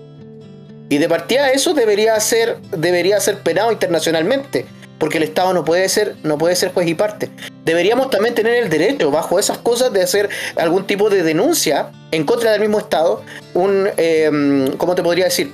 Y 0.90 0.98
de 1.00 1.10
partida 1.10 1.52
eso 1.52 1.74
debería 1.74 2.20
ser, 2.20 2.58
debería 2.72 3.20
ser 3.20 3.40
penado 3.40 3.72
internacionalmente, 3.72 4.66
porque 5.00 5.18
el 5.18 5.24
Estado 5.24 5.54
no 5.54 5.66
puede 5.66 5.88
ser, 5.90 6.16
no 6.24 6.38
puede 6.38 6.56
ser 6.56 6.74
juez 6.74 6.88
y 6.88 6.96
parte. 6.96 7.30
Deberíamos 7.64 8.10
también 8.10 8.36
tener 8.36 8.56
el 8.56 8.70
derecho, 8.70 9.12
bajo 9.12 9.40
esas 9.40 9.58
cosas, 9.58 9.92
de 9.92 10.02
hacer 10.02 10.30
algún 10.56 10.88
tipo 10.88 11.10
de 11.10 11.24
denuncia 11.24 11.92
en 12.12 12.26
contra 12.26 12.52
del 12.52 12.62
mismo 12.62 12.80
Estado, 12.80 13.24
un, 13.54 13.90
eh, 13.98 14.70
¿cómo 14.78 14.96
te 14.96 15.04
podría 15.04 15.26
decir? 15.26 15.52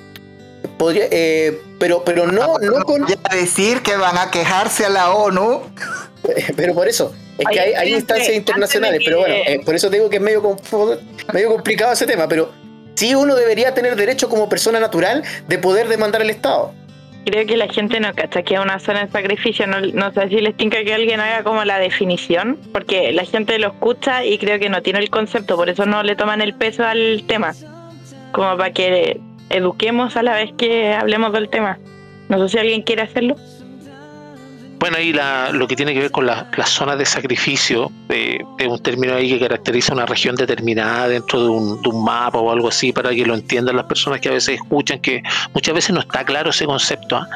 Podría, 0.77 1.07
eh, 1.09 1.59
pero, 1.79 2.03
pero 2.03 2.27
no, 2.27 2.57
no 2.59 2.83
con. 2.83 3.05
decir 3.31 3.81
que 3.81 3.95
van 3.95 4.17
a 4.17 4.29
quejarse 4.31 4.85
a 4.85 4.89
la 4.89 5.11
ONU. 5.11 5.61
pero 6.55 6.75
por 6.75 6.87
eso, 6.87 7.13
es 7.37 7.45
que 7.49 7.59
hay, 7.59 7.93
instancias 7.93 8.35
internacionales, 8.35 9.01
pero 9.03 9.19
bueno, 9.19 9.33
eh, 9.47 9.59
por 9.65 9.73
eso 9.73 9.89
digo 9.89 10.09
que 10.09 10.17
es 10.17 10.21
medio, 10.21 10.57
medio 11.33 11.49
complicado 11.49 11.93
ese 11.93 12.05
tema, 12.05 12.27
pero 12.27 12.51
sí 12.95 13.15
uno 13.15 13.35
debería 13.35 13.73
tener 13.73 13.95
derecho 13.95 14.29
como 14.29 14.47
persona 14.47 14.79
natural 14.79 15.23
de 15.47 15.57
poder 15.57 15.87
demandar 15.87 16.21
al 16.21 16.29
Estado. 16.29 16.73
Creo 17.25 17.45
que 17.45 17.55
la 17.55 17.67
gente 17.67 17.99
no 17.99 18.13
cacha 18.13 18.41
que 18.41 18.55
es 18.55 18.59
una 18.59 18.79
zona 18.79 19.05
de 19.05 19.11
sacrificio. 19.11 19.67
No, 19.67 20.11
sé 20.11 20.29
si 20.29 20.41
les 20.41 20.57
tinca 20.57 20.83
que 20.83 20.93
alguien 20.93 21.19
haga 21.19 21.43
como 21.43 21.63
la 21.63 21.77
definición, 21.77 22.57
porque 22.73 23.11
la 23.11 23.25
gente 23.25 23.59
lo 23.59 23.67
escucha 23.67 24.25
y 24.25 24.37
creo 24.39 24.59
que 24.59 24.69
no 24.69 24.81
tiene 24.81 24.99
el 24.99 25.09
concepto, 25.09 25.55
por 25.55 25.69
eso 25.69 25.85
no 25.85 26.01
le 26.01 26.15
toman 26.15 26.41
el 26.41 26.55
peso 26.55 26.83
al 26.83 27.23
tema. 27.27 27.53
Como 28.31 28.57
para 28.57 28.71
que 28.71 29.19
eduquemos 29.49 30.17
a 30.17 30.23
la 30.23 30.33
vez 30.33 30.51
que 30.57 30.93
hablemos 30.93 31.31
del 31.33 31.49
tema. 31.49 31.77
No 32.29 32.39
sé 32.39 32.49
si 32.49 32.57
alguien 32.57 32.81
quiere 32.81 33.03
hacerlo. 33.03 33.35
Bueno, 34.81 34.97
ahí 34.97 35.13
la, 35.13 35.51
lo 35.51 35.67
que 35.67 35.75
tiene 35.75 35.93
que 35.93 35.99
ver 35.99 36.09
con 36.09 36.25
las 36.25 36.69
zonas 36.69 36.97
de 36.97 37.05
sacrificio, 37.05 37.91
eh, 38.09 38.39
es 38.57 38.67
un 38.67 38.79
término 38.79 39.13
ahí 39.13 39.29
que 39.29 39.39
caracteriza 39.39 39.93
una 39.93 40.07
región 40.07 40.35
determinada 40.35 41.07
dentro 41.07 41.43
de 41.43 41.49
un, 41.49 41.81
de 41.83 41.89
un, 41.89 42.03
mapa 42.03 42.39
o 42.39 42.51
algo 42.51 42.67
así, 42.67 42.91
para 42.91 43.11
que 43.11 43.23
lo 43.23 43.35
entiendan 43.35 43.75
las 43.75 43.85
personas 43.85 44.19
que 44.21 44.29
a 44.29 44.31
veces 44.31 44.55
escuchan, 44.55 44.97
que 44.97 45.21
muchas 45.53 45.75
veces 45.75 45.93
no 45.93 45.99
está 45.99 46.25
claro 46.25 46.49
ese 46.49 46.65
concepto. 46.65 47.15
¿ah? 47.15 47.27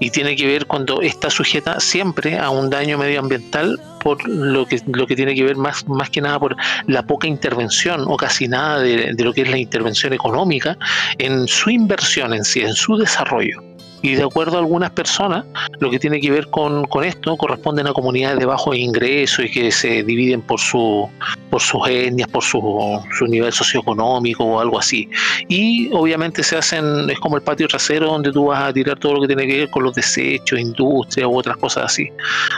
Y 0.00 0.10
tiene 0.10 0.34
que 0.34 0.48
ver 0.48 0.66
cuando 0.66 1.00
está 1.00 1.30
sujeta 1.30 1.78
siempre 1.78 2.36
a 2.36 2.50
un 2.50 2.68
daño 2.68 2.98
medioambiental 2.98 3.80
por 4.00 4.28
lo 4.28 4.66
que, 4.66 4.82
lo 4.88 5.06
que 5.06 5.14
tiene 5.14 5.36
que 5.36 5.44
ver 5.44 5.54
más, 5.54 5.86
más 5.86 6.10
que 6.10 6.20
nada 6.20 6.40
por 6.40 6.56
la 6.88 7.04
poca 7.04 7.28
intervención 7.28 8.06
o 8.08 8.16
casi 8.16 8.48
nada 8.48 8.80
de, 8.80 9.14
de 9.14 9.24
lo 9.24 9.32
que 9.32 9.42
es 9.42 9.50
la 9.50 9.58
intervención 9.58 10.14
económica 10.14 10.76
en 11.18 11.46
su 11.46 11.70
inversión 11.70 12.34
en 12.34 12.44
sí, 12.44 12.62
en 12.62 12.74
su 12.74 12.96
desarrollo. 12.96 13.62
Y 14.02 14.14
de 14.14 14.22
acuerdo 14.22 14.56
a 14.56 14.60
algunas 14.60 14.90
personas, 14.90 15.44
lo 15.80 15.90
que 15.90 15.98
tiene 15.98 16.20
que 16.20 16.30
ver 16.30 16.48
con, 16.48 16.86
esto 17.04 17.36
corresponden 17.36 17.86
a 17.86 17.92
comunidades 17.92 18.38
de 18.38 18.46
bajo 18.46 18.74
ingreso 18.74 19.42
y 19.42 19.50
que 19.50 19.70
se 19.70 20.02
dividen 20.02 20.42
por, 20.42 20.60
su, 20.60 21.08
por 21.50 21.60
sus 21.60 21.88
etnias, 21.88 22.28
por 22.28 22.42
su, 22.42 23.00
su 23.16 23.26
nivel 23.26 23.52
socioeconómico 23.52 24.44
o 24.44 24.60
algo 24.60 24.78
así. 24.78 25.08
Y 25.48 25.90
obviamente 25.92 26.42
se 26.42 26.56
hacen, 26.56 27.08
es 27.10 27.18
como 27.18 27.36
el 27.36 27.42
patio 27.42 27.68
trasero 27.68 28.06
donde 28.06 28.32
tú 28.32 28.46
vas 28.46 28.62
a 28.62 28.72
tirar 28.72 28.98
todo 28.98 29.14
lo 29.14 29.20
que 29.22 29.28
tiene 29.28 29.46
que 29.46 29.58
ver 29.58 29.70
con 29.70 29.84
los 29.84 29.94
desechos, 29.94 30.58
industria 30.58 31.26
u 31.26 31.36
otras 31.36 31.56
cosas 31.56 31.84
así. 31.86 32.08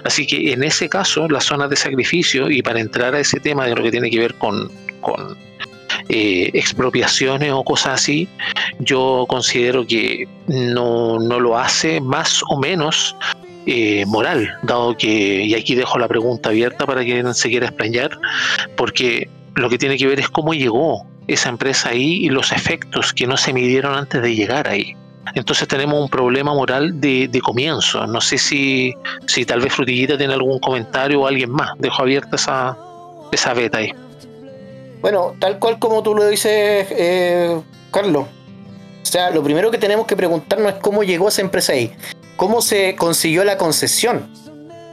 Así 0.04 0.26
que 0.26 0.52
en 0.52 0.62
ese 0.62 0.88
caso, 0.88 1.28
las 1.28 1.44
zonas 1.44 1.70
de 1.70 1.76
sacrificio, 1.76 2.50
y 2.50 2.62
para 2.62 2.80
entrar 2.80 3.14
a 3.14 3.20
ese 3.20 3.40
tema 3.40 3.66
de 3.66 3.74
lo 3.74 3.82
que 3.82 3.90
tiene 3.90 4.10
que 4.10 4.18
ver 4.18 4.34
con, 4.34 4.70
con 5.00 5.36
eh, 6.12 6.50
expropiaciones 6.54 7.52
o 7.52 7.62
cosas 7.62 8.00
así, 8.00 8.28
yo 8.80 9.26
considero 9.28 9.86
que 9.86 10.26
no, 10.48 11.20
lo 11.20 11.56
hace 11.56 12.00
más 12.00 12.42
o 12.48 12.58
menos 12.58 13.14
eh, 13.66 14.04
moral, 14.06 14.52
dado 14.64 14.96
que, 14.96 15.44
y 15.44 15.54
aquí 15.54 15.76
dejo 15.76 16.00
la 16.00 16.08
pregunta 16.08 16.48
abierta 16.48 16.84
para 16.84 17.04
quien 17.04 17.32
se 17.32 17.48
quiera 17.48 17.66
explayar, 17.66 18.10
porque 18.76 19.30
lo 19.54 19.70
que 19.70 19.78
tiene 19.78 19.96
que 19.96 20.08
ver 20.08 20.18
es 20.18 20.28
cómo 20.28 20.52
llegó 20.52 21.06
esa 21.28 21.48
empresa 21.48 21.90
ahí 21.90 22.24
y 22.24 22.28
los 22.28 22.50
efectos 22.50 23.12
que 23.12 23.28
no 23.28 23.36
se 23.36 23.52
midieron 23.52 23.96
antes 23.96 24.20
de 24.20 24.34
llegar 24.34 24.66
ahí. 24.66 24.96
Entonces 25.36 25.68
tenemos 25.68 26.02
un 26.02 26.08
problema 26.08 26.52
moral 26.52 27.00
de, 27.00 27.28
de 27.28 27.40
comienzo. 27.40 28.04
No 28.08 28.20
sé 28.20 28.36
si, 28.36 28.92
si 29.28 29.44
tal 29.44 29.60
vez 29.60 29.72
Frutillita 29.72 30.18
tiene 30.18 30.34
algún 30.34 30.58
comentario 30.58 31.20
o 31.20 31.26
alguien 31.28 31.52
más. 31.52 31.70
Dejo 31.78 32.02
abierta 32.02 32.34
esa, 32.34 32.76
esa 33.30 33.54
beta 33.54 33.78
ahí. 33.78 33.92
Bueno, 35.00 35.34
tal 35.38 35.58
cual 35.58 35.78
como 35.78 36.02
tú 36.02 36.14
lo 36.14 36.26
dices, 36.26 36.86
eh, 36.90 37.60
Carlos. 37.90 38.26
O 39.02 39.06
sea, 39.06 39.30
lo 39.30 39.42
primero 39.42 39.70
que 39.70 39.78
tenemos 39.78 40.06
que 40.06 40.16
preguntarnos 40.16 40.74
es 40.74 40.78
cómo 40.80 41.02
llegó 41.02 41.28
esa 41.28 41.40
empresa 41.40 41.72
ahí. 41.72 41.92
¿Cómo 42.36 42.62
se 42.62 42.94
consiguió 42.96 43.44
la 43.44 43.56
concesión? 43.56 44.30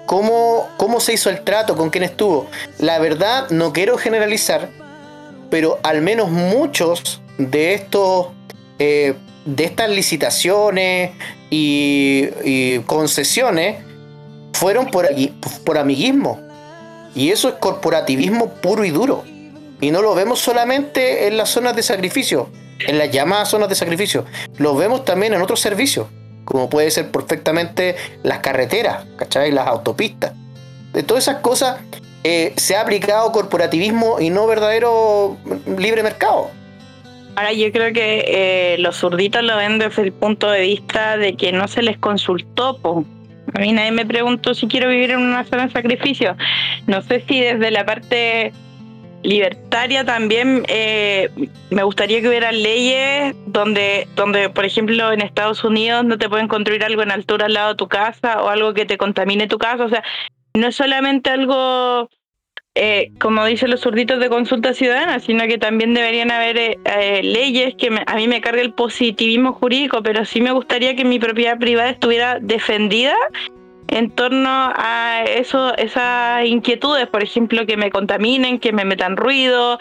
¿Cómo, 0.05 0.67
cómo 0.77 0.99
se 0.99 1.13
hizo 1.13 1.29
el 1.29 1.43
trato? 1.43 1.75
¿Con 1.75 1.89
quién 1.89 2.03
estuvo? 2.03 2.47
La 2.79 2.99
verdad, 2.99 3.49
no 3.49 3.73
quiero 3.73 3.97
generalizar, 3.97 4.69
pero 5.49 5.79
al 5.83 6.01
menos 6.01 6.29
muchos 6.29 7.21
de 7.37 7.73
estos 7.73 8.27
eh, 8.79 9.15
de 9.45 9.63
estas 9.63 9.89
licitaciones 9.89 11.11
y, 11.49 12.27
y, 12.43 12.79
concesiones 12.79 13.77
fueron 14.53 14.87
por, 14.87 15.07
por 15.65 15.77
amiguismo. 15.77 16.39
Y 17.15 17.31
eso 17.31 17.47
es 17.49 17.55
corporativismo 17.55 18.49
puro 18.55 18.83
y 18.83 18.89
duro. 18.89 19.23
Y 19.79 19.91
no 19.91 20.01
lo 20.01 20.15
vemos 20.15 20.39
solamente 20.39 21.27
en 21.27 21.37
las 21.37 21.49
zonas 21.49 21.75
de 21.75 21.83
sacrificio, 21.83 22.49
en 22.79 22.97
las 22.97 23.11
llamadas 23.11 23.49
zonas 23.49 23.69
de 23.69 23.75
sacrificio. 23.75 24.25
Lo 24.57 24.75
vemos 24.75 25.05
también 25.05 25.33
en 25.33 25.41
otros 25.41 25.59
servicios, 25.59 26.07
como 26.45 26.69
puede 26.69 26.89
ser 26.91 27.11
perfectamente 27.11 27.95
las 28.23 28.39
carreteras, 28.39 29.05
¿cachai? 29.17 29.51
Las 29.51 29.67
autopistas. 29.67 30.33
De 30.93 31.03
todas 31.03 31.25
esas 31.25 31.41
cosas 31.41 31.79
eh, 32.23 32.53
se 32.55 32.75
ha 32.75 32.81
aplicado 32.81 33.31
corporativismo 33.31 34.19
y 34.19 34.29
no 34.29 34.47
verdadero 34.47 35.37
libre 35.77 36.03
mercado. 36.03 36.49
Ahora 37.35 37.53
yo 37.53 37.71
creo 37.71 37.93
que 37.93 38.25
eh, 38.27 38.77
los 38.79 38.97
zurditos 38.97 39.43
lo 39.43 39.55
ven 39.57 39.77
desde 39.77 40.01
el 40.01 40.11
punto 40.11 40.49
de 40.49 40.61
vista 40.61 41.17
de 41.17 41.35
que 41.35 41.51
no 41.51 41.67
se 41.67 41.83
les 41.83 41.97
consultó. 41.99 42.79
A 43.53 43.59
mí 43.59 43.71
nadie 43.73 43.91
me 43.91 44.07
preguntó 44.07 44.55
si 44.55 44.67
quiero 44.67 44.89
vivir 44.89 45.11
en 45.11 45.19
una 45.19 45.43
zona 45.43 45.67
de 45.67 45.71
sacrificio. 45.71 46.35
No 46.87 47.03
sé 47.03 47.23
si 47.27 47.39
desde 47.39 47.69
la 47.69 47.85
parte 47.85 48.53
libertaria 49.23 50.05
también 50.05 50.63
eh, 50.67 51.29
me 51.69 51.83
gustaría 51.83 52.21
que 52.21 52.29
hubiera 52.29 52.51
leyes 52.51 53.35
donde, 53.45 54.07
donde, 54.15 54.49
por 54.49 54.65
ejemplo, 54.65 55.11
en 55.11 55.21
Estados 55.21 55.63
Unidos 55.63 56.05
no 56.05 56.17
te 56.17 56.29
pueden 56.29 56.47
construir 56.47 56.83
algo 56.83 57.01
en 57.03 57.11
altura 57.11 57.47
al 57.47 57.53
lado 57.53 57.69
de 57.69 57.75
tu 57.75 57.87
casa 57.87 58.41
o 58.41 58.49
algo 58.49 58.73
que 58.73 58.85
te 58.85 58.97
contamine 58.97 59.47
tu 59.47 59.57
casa. 59.57 59.85
O 59.85 59.89
sea, 59.89 60.03
no 60.53 60.67
es 60.67 60.75
solamente 60.75 61.29
algo, 61.29 62.09
eh, 62.75 63.11
como 63.19 63.45
dicen 63.45 63.71
los 63.71 63.81
zurditos 63.81 64.19
de 64.19 64.29
consulta 64.29 64.73
ciudadana, 64.73 65.19
sino 65.19 65.45
que 65.47 65.57
también 65.57 65.93
deberían 65.93 66.31
haber 66.31 66.57
eh, 66.57 67.21
leyes 67.23 67.75
que 67.75 67.89
a 68.05 68.15
mí 68.15 68.27
me 68.27 68.41
cargue 68.41 68.61
el 68.61 68.73
positivismo 68.73 69.53
jurídico, 69.53 70.03
pero 70.03 70.25
sí 70.25 70.41
me 70.41 70.51
gustaría 70.51 70.95
que 70.95 71.05
mi 71.05 71.19
propiedad 71.19 71.57
privada 71.57 71.89
estuviera 71.89 72.39
defendida 72.39 73.15
en 73.87 74.11
torno 74.11 74.49
a 74.49 75.23
eso, 75.23 75.75
esas 75.77 76.45
inquietudes, 76.45 77.07
por 77.07 77.23
ejemplo, 77.23 77.65
que 77.65 77.77
me 77.77 77.89
contaminen, 77.89 78.59
que 78.59 78.73
me 78.73 78.85
metan 78.85 79.17
ruido, 79.17 79.79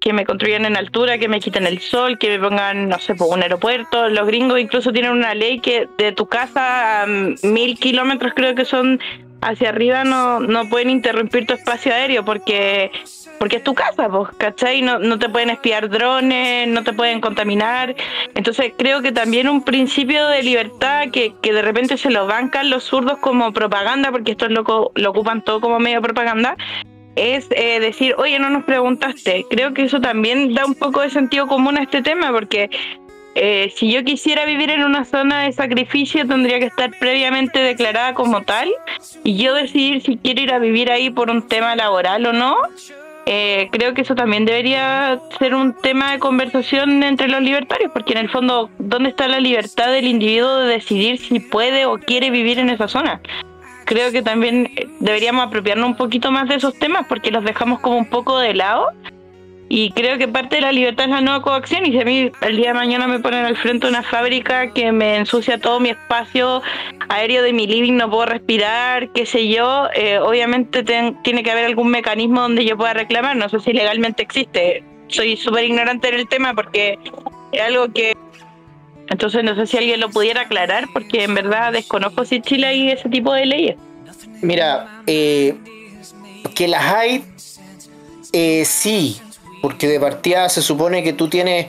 que 0.00 0.12
me 0.12 0.24
construyan 0.24 0.66
en 0.66 0.76
altura, 0.76 1.18
que 1.18 1.28
me 1.28 1.40
quiten 1.40 1.66
el 1.66 1.80
sol, 1.80 2.18
que 2.18 2.28
me 2.28 2.38
pongan, 2.38 2.88
no 2.88 2.98
sé, 2.98 3.14
por 3.14 3.34
un 3.34 3.42
aeropuerto. 3.42 4.08
Los 4.08 4.26
gringos 4.26 4.60
incluso 4.60 4.92
tienen 4.92 5.12
una 5.12 5.34
ley 5.34 5.60
que 5.60 5.88
de 5.98 6.12
tu 6.12 6.26
casa 6.26 7.02
a 7.02 7.06
mil 7.06 7.78
kilómetros 7.78 8.32
creo 8.34 8.54
que 8.54 8.64
son 8.64 9.00
hacia 9.40 9.68
arriba 9.68 10.04
no, 10.04 10.40
no 10.40 10.68
pueden 10.68 10.90
interrumpir 10.90 11.46
tu 11.46 11.54
espacio 11.54 11.92
aéreo 11.92 12.24
porque 12.24 12.90
porque 13.38 13.56
es 13.56 13.64
tu 13.64 13.74
casa, 13.74 14.08
pues, 14.08 14.28
¿cachai? 14.38 14.82
No, 14.82 14.98
no 14.98 15.18
te 15.18 15.28
pueden 15.28 15.50
espiar 15.50 15.88
drones, 15.88 16.68
no 16.68 16.84
te 16.84 16.92
pueden 16.92 17.20
contaminar. 17.20 17.94
Entonces 18.34 18.72
creo 18.76 19.02
que 19.02 19.12
también 19.12 19.48
un 19.48 19.62
principio 19.62 20.26
de 20.28 20.42
libertad 20.42 21.08
que, 21.12 21.34
que 21.42 21.52
de 21.52 21.62
repente 21.62 21.96
se 21.96 22.10
lo 22.10 22.26
bancan 22.26 22.70
los 22.70 22.84
zurdos 22.84 23.18
como 23.18 23.52
propaganda, 23.52 24.10
porque 24.10 24.32
esto 24.32 24.46
es 24.46 24.52
lo, 24.52 24.62
ocupan 24.62 25.42
todo 25.42 25.60
como 25.60 25.78
medio 25.78 26.02
propaganda, 26.02 26.56
es 27.14 27.46
eh, 27.50 27.80
decir, 27.80 28.14
oye, 28.18 28.38
no 28.38 28.50
nos 28.50 28.64
preguntaste. 28.64 29.46
Creo 29.48 29.72
que 29.72 29.84
eso 29.84 30.00
también 30.00 30.54
da 30.54 30.66
un 30.66 30.74
poco 30.74 31.00
de 31.00 31.10
sentido 31.10 31.46
común 31.46 31.78
a 31.78 31.82
este 31.82 32.02
tema, 32.02 32.30
porque 32.30 32.70
eh, 33.34 33.72
si 33.76 33.92
yo 33.92 34.02
quisiera 34.02 34.44
vivir 34.44 34.70
en 34.70 34.82
una 34.82 35.04
zona 35.04 35.42
de 35.42 35.52
sacrificio, 35.52 36.26
tendría 36.26 36.58
que 36.58 36.66
estar 36.66 36.90
previamente 36.98 37.58
declarada 37.58 38.14
como 38.14 38.42
tal 38.42 38.70
y 39.24 39.36
yo 39.36 39.54
decidir 39.54 40.02
si 40.02 40.16
quiero 40.16 40.40
ir 40.40 40.52
a 40.52 40.58
vivir 40.58 40.90
ahí 40.90 41.10
por 41.10 41.30
un 41.30 41.46
tema 41.46 41.76
laboral 41.76 42.24
o 42.26 42.32
no. 42.32 42.56
Eh, 43.26 43.68
creo 43.72 43.92
que 43.92 44.02
eso 44.02 44.14
también 44.14 44.44
debería 44.44 45.20
ser 45.38 45.54
un 45.54 45.74
tema 45.74 46.12
de 46.12 46.20
conversación 46.20 47.02
entre 47.02 47.28
los 47.28 47.42
libertarios, 47.42 47.90
porque 47.92 48.12
en 48.12 48.18
el 48.18 48.30
fondo, 48.30 48.70
¿dónde 48.78 49.10
está 49.10 49.26
la 49.26 49.40
libertad 49.40 49.90
del 49.90 50.06
individuo 50.06 50.58
de 50.58 50.74
decidir 50.74 51.18
si 51.18 51.40
puede 51.40 51.86
o 51.86 51.98
quiere 51.98 52.30
vivir 52.30 52.58
en 52.58 52.70
esa 52.70 52.86
zona? 52.86 53.20
creo 53.86 54.12
que 54.12 54.20
también 54.20 54.70
eh, 54.76 54.86
deberíamos 55.00 55.46
apropiarnos 55.46 55.88
un 55.88 55.96
poquito 55.96 56.30
más 56.30 56.48
de 56.48 56.56
esos 56.56 56.74
temas 56.74 57.06
porque 57.08 57.30
los 57.30 57.44
dejamos 57.44 57.80
como 57.80 57.96
un 57.96 58.10
poco 58.10 58.38
de 58.38 58.52
lado. 58.52 58.88
Y 59.68 59.90
creo 59.90 60.16
que 60.16 60.28
parte 60.28 60.56
de 60.56 60.62
la 60.62 60.72
libertad 60.72 61.06
es 61.06 61.10
la 61.10 61.20
nueva 61.20 61.42
coacción. 61.42 61.84
Y 61.86 61.92
si 61.92 62.00
a 62.00 62.04
mí 62.04 62.30
el 62.40 62.56
día 62.56 62.68
de 62.68 62.74
mañana 62.74 63.08
me 63.08 63.18
ponen 63.18 63.44
al 63.44 63.56
frente 63.56 63.88
una 63.88 64.02
fábrica 64.02 64.72
que 64.72 64.92
me 64.92 65.16
ensucia 65.16 65.58
todo 65.58 65.80
mi 65.80 65.90
espacio 65.90 66.62
aéreo 67.08 67.42
de 67.42 67.52
mi 67.52 67.66
living, 67.66 67.94
no 67.94 68.08
puedo 68.08 68.26
respirar, 68.26 69.10
qué 69.12 69.26
sé 69.26 69.48
yo, 69.48 69.88
eh, 69.94 70.18
obviamente 70.18 70.84
tiene 70.84 71.42
que 71.42 71.50
haber 71.50 71.64
algún 71.64 71.88
mecanismo 71.88 72.42
donde 72.42 72.64
yo 72.64 72.76
pueda 72.76 72.94
reclamar. 72.94 73.36
No 73.36 73.48
sé 73.48 73.58
si 73.60 73.72
legalmente 73.72 74.22
existe. 74.22 74.84
Soy 75.08 75.36
súper 75.36 75.64
ignorante 75.64 76.08
en 76.08 76.14
el 76.14 76.28
tema 76.28 76.54
porque 76.54 76.98
es 77.52 77.60
algo 77.60 77.92
que 77.92 78.16
entonces 79.08 79.44
no 79.44 79.54
sé 79.54 79.66
si 79.66 79.76
alguien 79.76 80.00
lo 80.00 80.10
pudiera 80.10 80.42
aclarar 80.42 80.86
porque 80.92 81.24
en 81.24 81.34
verdad 81.34 81.72
desconozco 81.72 82.24
si 82.24 82.40
Chile 82.40 82.66
hay 82.66 82.90
ese 82.90 83.08
tipo 83.08 83.32
de 83.32 83.46
leyes. 83.46 83.76
Mira, 84.42 85.02
eh, 85.06 85.54
que 86.54 86.68
las 86.68 86.84
hay, 86.92 87.24
eh, 88.32 88.64
sí, 88.64 89.20
porque 89.62 89.88
de 89.88 90.00
partida 90.00 90.48
se 90.48 90.62
supone 90.62 91.02
que 91.02 91.12
tú 91.12 91.28
tienes 91.28 91.66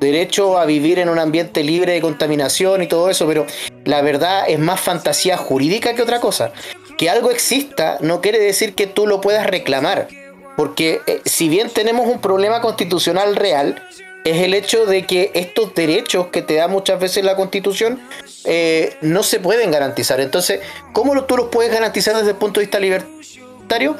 derecho 0.00 0.58
a 0.58 0.66
vivir 0.66 0.98
en 0.98 1.08
un 1.08 1.18
ambiente 1.18 1.62
libre 1.62 1.92
de 1.92 2.00
contaminación 2.00 2.82
y 2.82 2.86
todo 2.86 3.08
eso, 3.10 3.26
pero 3.26 3.46
la 3.84 4.02
verdad 4.02 4.44
es 4.48 4.58
más 4.58 4.80
fantasía 4.80 5.36
jurídica 5.36 5.94
que 5.94 6.02
otra 6.02 6.20
cosa. 6.20 6.52
Que 6.98 7.10
algo 7.10 7.30
exista 7.30 7.98
no 8.00 8.20
quiere 8.20 8.38
decir 8.38 8.74
que 8.74 8.86
tú 8.86 9.06
lo 9.06 9.20
puedas 9.20 9.46
reclamar, 9.46 10.08
porque 10.56 11.00
eh, 11.06 11.20
si 11.24 11.48
bien 11.48 11.70
tenemos 11.70 12.06
un 12.06 12.20
problema 12.20 12.60
constitucional 12.60 13.36
real, 13.36 13.82
es 14.24 14.42
el 14.42 14.54
hecho 14.54 14.86
de 14.86 15.06
que 15.06 15.30
estos 15.34 15.74
derechos 15.74 16.28
que 16.28 16.42
te 16.42 16.54
da 16.54 16.66
muchas 16.66 16.98
veces 16.98 17.24
la 17.24 17.36
Constitución 17.36 18.00
eh, 18.44 18.96
no 19.00 19.22
se 19.22 19.38
pueden 19.38 19.70
garantizar. 19.70 20.20
Entonces, 20.20 20.60
¿cómo 20.92 21.22
tú 21.24 21.36
los 21.36 21.46
puedes 21.48 21.72
garantizar 21.72 22.16
desde 22.16 22.30
el 22.30 22.36
punto 22.36 22.58
de 22.58 22.66
vista 22.66 22.80
libertario? 22.80 23.96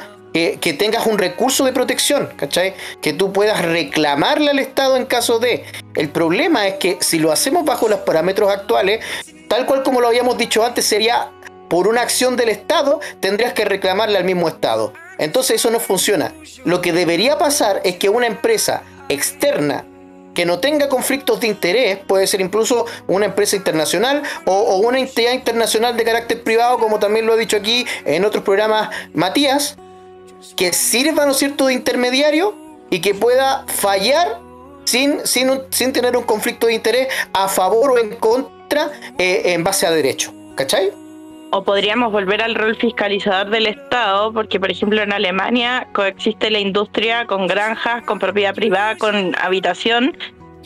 Que, 0.61 0.73
tengas 0.73 1.07
un 1.07 1.17
recurso 1.17 1.65
de 1.65 1.73
protección, 1.73 2.29
¿cachai? 2.35 2.75
Que 3.01 3.13
tú 3.13 3.33
puedas 3.33 3.63
reclamarle 3.65 4.51
al 4.51 4.59
Estado 4.59 4.95
en 4.95 5.05
caso 5.05 5.39
de. 5.39 5.63
El 5.95 6.09
problema 6.09 6.67
es 6.67 6.75
que 6.75 6.97
si 7.01 7.17
lo 7.17 7.31
hacemos 7.31 7.65
bajo 7.65 7.87
los 7.87 8.01
parámetros 8.01 8.51
actuales, 8.51 9.03
tal 9.47 9.65
cual 9.65 9.81
como 9.81 9.99
lo 9.99 10.07
habíamos 10.07 10.37
dicho 10.37 10.63
antes, 10.63 10.85
sería 10.85 11.31
por 11.69 11.87
una 11.87 12.01
acción 12.01 12.35
del 12.35 12.49
Estado, 12.49 12.99
tendrías 13.19 13.53
que 13.53 13.65
reclamarle 13.65 14.17
al 14.17 14.25
mismo 14.25 14.47
Estado. 14.47 14.93
Entonces 15.17 15.55
eso 15.55 15.71
no 15.71 15.79
funciona. 15.79 16.33
Lo 16.65 16.81
que 16.81 16.93
debería 16.93 17.37
pasar 17.37 17.81
es 17.83 17.95
que 17.97 18.09
una 18.09 18.27
empresa 18.27 18.83
externa 19.09 19.85
que 20.37 20.45
no 20.45 20.59
tenga 20.59 20.87
conflictos 20.87 21.39
de 21.39 21.47
interés, 21.47 21.97
puede 22.05 22.27
ser 22.27 22.41
incluso 22.41 22.85
una 23.07 23.25
empresa 23.25 23.55
internacional 23.55 24.21
o, 24.45 24.77
una 24.77 24.99
entidad 24.99 25.31
internacional 25.33 25.97
de 25.97 26.03
carácter 26.03 26.43
privado, 26.43 26.77
como 26.77 26.99
también 26.99 27.25
lo 27.25 27.33
ha 27.33 27.37
dicho 27.37 27.57
aquí 27.57 27.87
en 28.05 28.23
otros 28.23 28.43
programas 28.43 28.91
Matías, 29.15 29.77
que 30.55 30.73
sirva, 30.73 31.25
¿no 31.25 31.31
es 31.31 31.37
cierto?, 31.37 31.67
de 31.67 31.73
intermediario 31.73 32.55
y 32.89 32.99
que 32.99 33.13
pueda 33.13 33.65
fallar 33.67 34.39
sin, 34.85 35.25
sin, 35.25 35.49
sin 35.69 35.93
tener 35.93 36.15
un 36.15 36.23
conflicto 36.23 36.67
de 36.67 36.73
interés 36.73 37.07
a 37.33 37.47
favor 37.47 37.91
o 37.91 37.97
en 37.97 38.15
contra 38.15 38.91
eh, 39.17 39.53
en 39.53 39.63
base 39.63 39.85
a 39.85 39.91
derecho. 39.91 40.33
¿Cachai? 40.55 40.91
o 41.51 41.63
podríamos 41.63 42.11
volver 42.11 42.41
al 42.41 42.55
rol 42.55 42.75
fiscalizador 42.75 43.49
del 43.49 43.67
Estado, 43.67 44.33
porque 44.33 44.59
por 44.59 44.71
ejemplo 44.71 45.01
en 45.01 45.13
Alemania 45.13 45.87
coexiste 45.93 46.49
la 46.51 46.59
industria 46.59 47.25
con 47.25 47.47
granjas, 47.47 48.03
con 48.03 48.19
propiedad 48.19 48.53
privada, 48.53 48.97
con 48.97 49.35
habitación, 49.39 50.17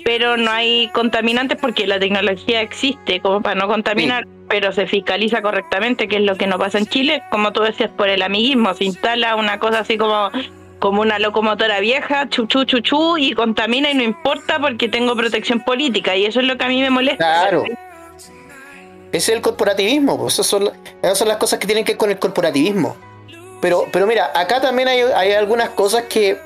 pero 0.03 0.37
no 0.37 0.49
hay 0.51 0.89
contaminantes 0.93 1.59
porque 1.61 1.85
la 1.85 1.99
tecnología 1.99 2.61
existe 2.61 3.19
como 3.19 3.41
para 3.41 3.55
no 3.55 3.67
contaminar, 3.67 4.25
pero 4.51 4.73
se 4.73 4.85
fiscaliza 4.85 5.41
correctamente, 5.41 6.09
que 6.09 6.17
es 6.17 6.23
lo 6.23 6.35
que 6.35 6.45
no 6.45 6.59
pasa 6.59 6.77
en 6.77 6.85
Chile, 6.85 7.23
como 7.31 7.53
tú 7.53 7.61
decías, 7.61 7.89
por 7.89 8.09
el 8.09 8.21
amiguismo, 8.21 8.73
se 8.73 8.83
instala 8.83 9.37
una 9.37 9.59
cosa 9.59 9.79
así 9.79 9.97
como 9.97 10.29
como 10.77 11.01
una 11.01 11.19
locomotora 11.19 11.79
vieja, 11.79 12.27
chuchu, 12.27 12.65
chuchu, 12.65 13.17
y 13.17 13.33
contamina 13.33 13.91
y 13.91 13.93
no 13.93 14.03
importa 14.03 14.59
porque 14.59 14.89
tengo 14.89 15.15
protección 15.15 15.61
política, 15.61 16.17
y 16.17 16.25
eso 16.25 16.41
es 16.41 16.47
lo 16.47 16.57
que 16.57 16.65
a 16.65 16.67
mí 16.67 16.81
me 16.81 16.89
molesta. 16.89 17.17
Claro. 17.17 17.63
Ese 19.11 19.31
es 19.31 19.37
el 19.37 19.41
corporativismo, 19.41 20.17
pues 20.17 20.33
esas 20.33 20.47
son, 20.47 20.71
son 21.13 21.27
las 21.27 21.37
cosas 21.37 21.59
que 21.59 21.67
tienen 21.67 21.85
que 21.85 21.93
ver 21.93 21.97
con 21.97 22.09
el 22.09 22.19
corporativismo. 22.19 22.97
Pero, 23.61 23.85
pero 23.93 24.07
mira, 24.07 24.31
acá 24.35 24.59
también 24.59 24.87
hay, 24.89 25.31
algunas 25.31 25.69
cosas 25.69 26.05
que, 26.09 26.39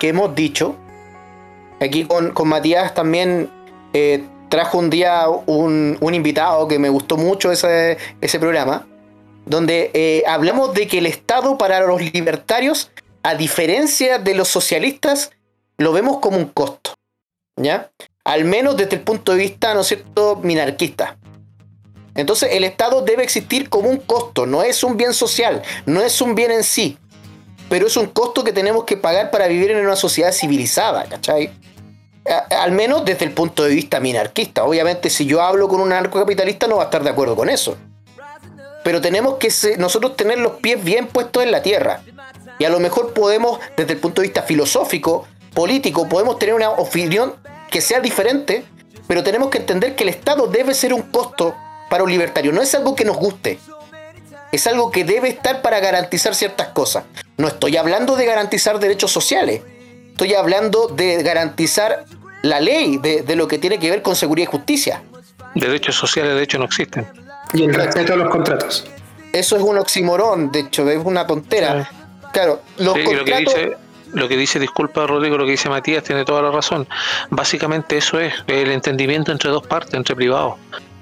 hemos 0.00 0.34
dicho. 0.36 0.76
Aquí 1.80 2.04
con, 2.04 2.32
Matías 2.46 2.94
también 2.94 3.50
eh, 3.92 4.24
trajo 4.48 4.78
un 4.78 4.90
día 4.90 5.26
un, 5.28 5.98
invitado 6.00 6.68
que 6.68 6.78
me 6.78 6.88
gustó 6.88 7.16
mucho 7.16 7.50
ese, 7.52 7.98
ese 8.20 8.38
programa, 8.38 8.86
donde 9.46 9.90
eh, 9.94 10.22
hablamos 10.26 10.74
de 10.74 10.86
que 10.86 10.98
el 10.98 11.06
Estado 11.06 11.58
para 11.58 11.80
los 11.80 12.00
libertarios, 12.12 12.90
a 13.22 13.34
diferencia 13.34 14.18
de 14.18 14.34
los 14.34 14.48
socialistas, 14.48 15.30
lo 15.78 15.92
vemos 15.92 16.18
como 16.18 16.36
un 16.38 16.46
costo. 16.46 16.94
¿Ya? 17.56 17.90
Al 18.24 18.44
menos 18.44 18.76
desde 18.76 18.96
el 18.96 19.02
punto 19.02 19.32
de 19.32 19.38
vista, 19.38 19.74
¿no 19.74 19.80
es 19.80 19.88
cierto?, 19.88 20.40
minarquista. 20.42 21.16
Entonces 22.14 22.50
el 22.52 22.64
Estado 22.64 23.02
debe 23.02 23.22
existir 23.22 23.68
como 23.68 23.90
un 23.90 23.98
costo, 23.98 24.46
no 24.46 24.62
es 24.62 24.84
un 24.84 24.96
bien 24.96 25.14
social, 25.14 25.62
no 25.84 26.00
es 26.00 26.20
un 26.20 26.34
bien 26.34 26.52
en 26.52 26.62
sí, 26.62 26.96
pero 27.68 27.86
es 27.86 27.96
un 27.96 28.06
costo 28.06 28.44
que 28.44 28.52
tenemos 28.52 28.84
que 28.84 28.96
pagar 28.96 29.30
para 29.30 29.48
vivir 29.48 29.72
en 29.72 29.84
una 29.84 29.96
sociedad 29.96 30.32
civilizada, 30.32 31.04
¿cachai? 31.04 31.50
Al 32.38 32.72
menos 32.72 33.04
desde 33.04 33.24
el 33.24 33.32
punto 33.32 33.64
de 33.64 33.74
vista 33.74 34.00
minarquista. 34.00 34.64
Obviamente 34.64 35.10
si 35.10 35.26
yo 35.26 35.42
hablo 35.42 35.68
con 35.68 35.80
un 35.80 35.92
anarcocapitalista 35.92 36.66
no 36.66 36.76
va 36.76 36.82
a 36.82 36.86
estar 36.86 37.02
de 37.02 37.10
acuerdo 37.10 37.36
con 37.36 37.48
eso. 37.48 37.76
Pero 38.82 39.00
tenemos 39.00 39.36
que 39.36 39.48
nosotros 39.78 40.16
tener 40.16 40.38
los 40.38 40.54
pies 40.54 40.82
bien 40.82 41.06
puestos 41.06 41.42
en 41.42 41.50
la 41.50 41.62
tierra. 41.62 42.02
Y 42.58 42.64
a 42.64 42.70
lo 42.70 42.80
mejor 42.80 43.14
podemos, 43.14 43.58
desde 43.76 43.94
el 43.94 43.98
punto 43.98 44.20
de 44.20 44.28
vista 44.28 44.42
filosófico, 44.42 45.26
político, 45.54 46.08
podemos 46.08 46.38
tener 46.38 46.54
una 46.54 46.70
opinión 46.70 47.34
que 47.70 47.80
sea 47.80 48.00
diferente, 48.00 48.64
pero 49.08 49.24
tenemos 49.24 49.50
que 49.50 49.58
entender 49.58 49.96
que 49.96 50.04
el 50.04 50.10
Estado 50.10 50.46
debe 50.46 50.74
ser 50.74 50.92
un 50.92 51.02
costo 51.02 51.54
para 51.88 52.04
un 52.04 52.10
libertario. 52.10 52.52
No 52.52 52.62
es 52.62 52.74
algo 52.74 52.94
que 52.94 53.04
nos 53.04 53.16
guste. 53.16 53.58
Es 54.52 54.66
algo 54.66 54.90
que 54.90 55.04
debe 55.04 55.28
estar 55.28 55.62
para 55.62 55.80
garantizar 55.80 56.34
ciertas 56.34 56.68
cosas. 56.68 57.04
No 57.36 57.48
estoy 57.48 57.76
hablando 57.76 58.14
de 58.16 58.26
garantizar 58.26 58.78
derechos 58.78 59.10
sociales. 59.10 59.62
Estoy 60.10 60.34
hablando 60.34 60.86
de 60.86 61.22
garantizar 61.24 62.04
la 62.44 62.60
ley, 62.60 62.98
de, 62.98 63.36
lo 63.36 63.48
que 63.48 63.58
tiene 63.58 63.78
que 63.78 63.90
ver 63.90 64.02
con 64.02 64.14
seguridad 64.14 64.48
y 64.48 64.50
justicia. 64.50 65.02
Derechos 65.54 65.96
sociales, 65.96 66.34
de 66.34 66.42
hecho, 66.42 66.58
no 66.58 66.66
existen. 66.66 67.06
Y 67.54 67.64
el 67.64 67.72
respeto 67.72 68.12
a 68.12 68.16
los 68.16 68.28
contratos. 68.28 68.84
Eso 69.32 69.56
es 69.56 69.62
un 69.62 69.78
oximorón, 69.78 70.52
de 70.52 70.60
hecho, 70.60 70.88
es 70.90 71.00
una 71.02 71.26
tontera. 71.26 71.88
Claro, 72.34 72.60
los 72.76 72.94
contratos... 72.98 73.16
Lo 73.16 73.24
que, 73.24 73.36
dice, 73.36 73.76
lo 74.12 74.28
que 74.28 74.36
dice, 74.36 74.58
disculpa 74.58 75.06
Rodrigo, 75.06 75.38
lo 75.38 75.46
que 75.46 75.52
dice 75.52 75.70
Matías 75.70 76.04
tiene 76.04 76.26
toda 76.26 76.42
la 76.42 76.50
razón. 76.50 76.86
Básicamente 77.30 77.96
eso 77.96 78.20
es 78.20 78.34
el 78.46 78.70
entendimiento 78.70 79.32
entre 79.32 79.50
dos 79.50 79.66
partes, 79.66 79.94
entre 79.94 80.14
privados. 80.14 80.56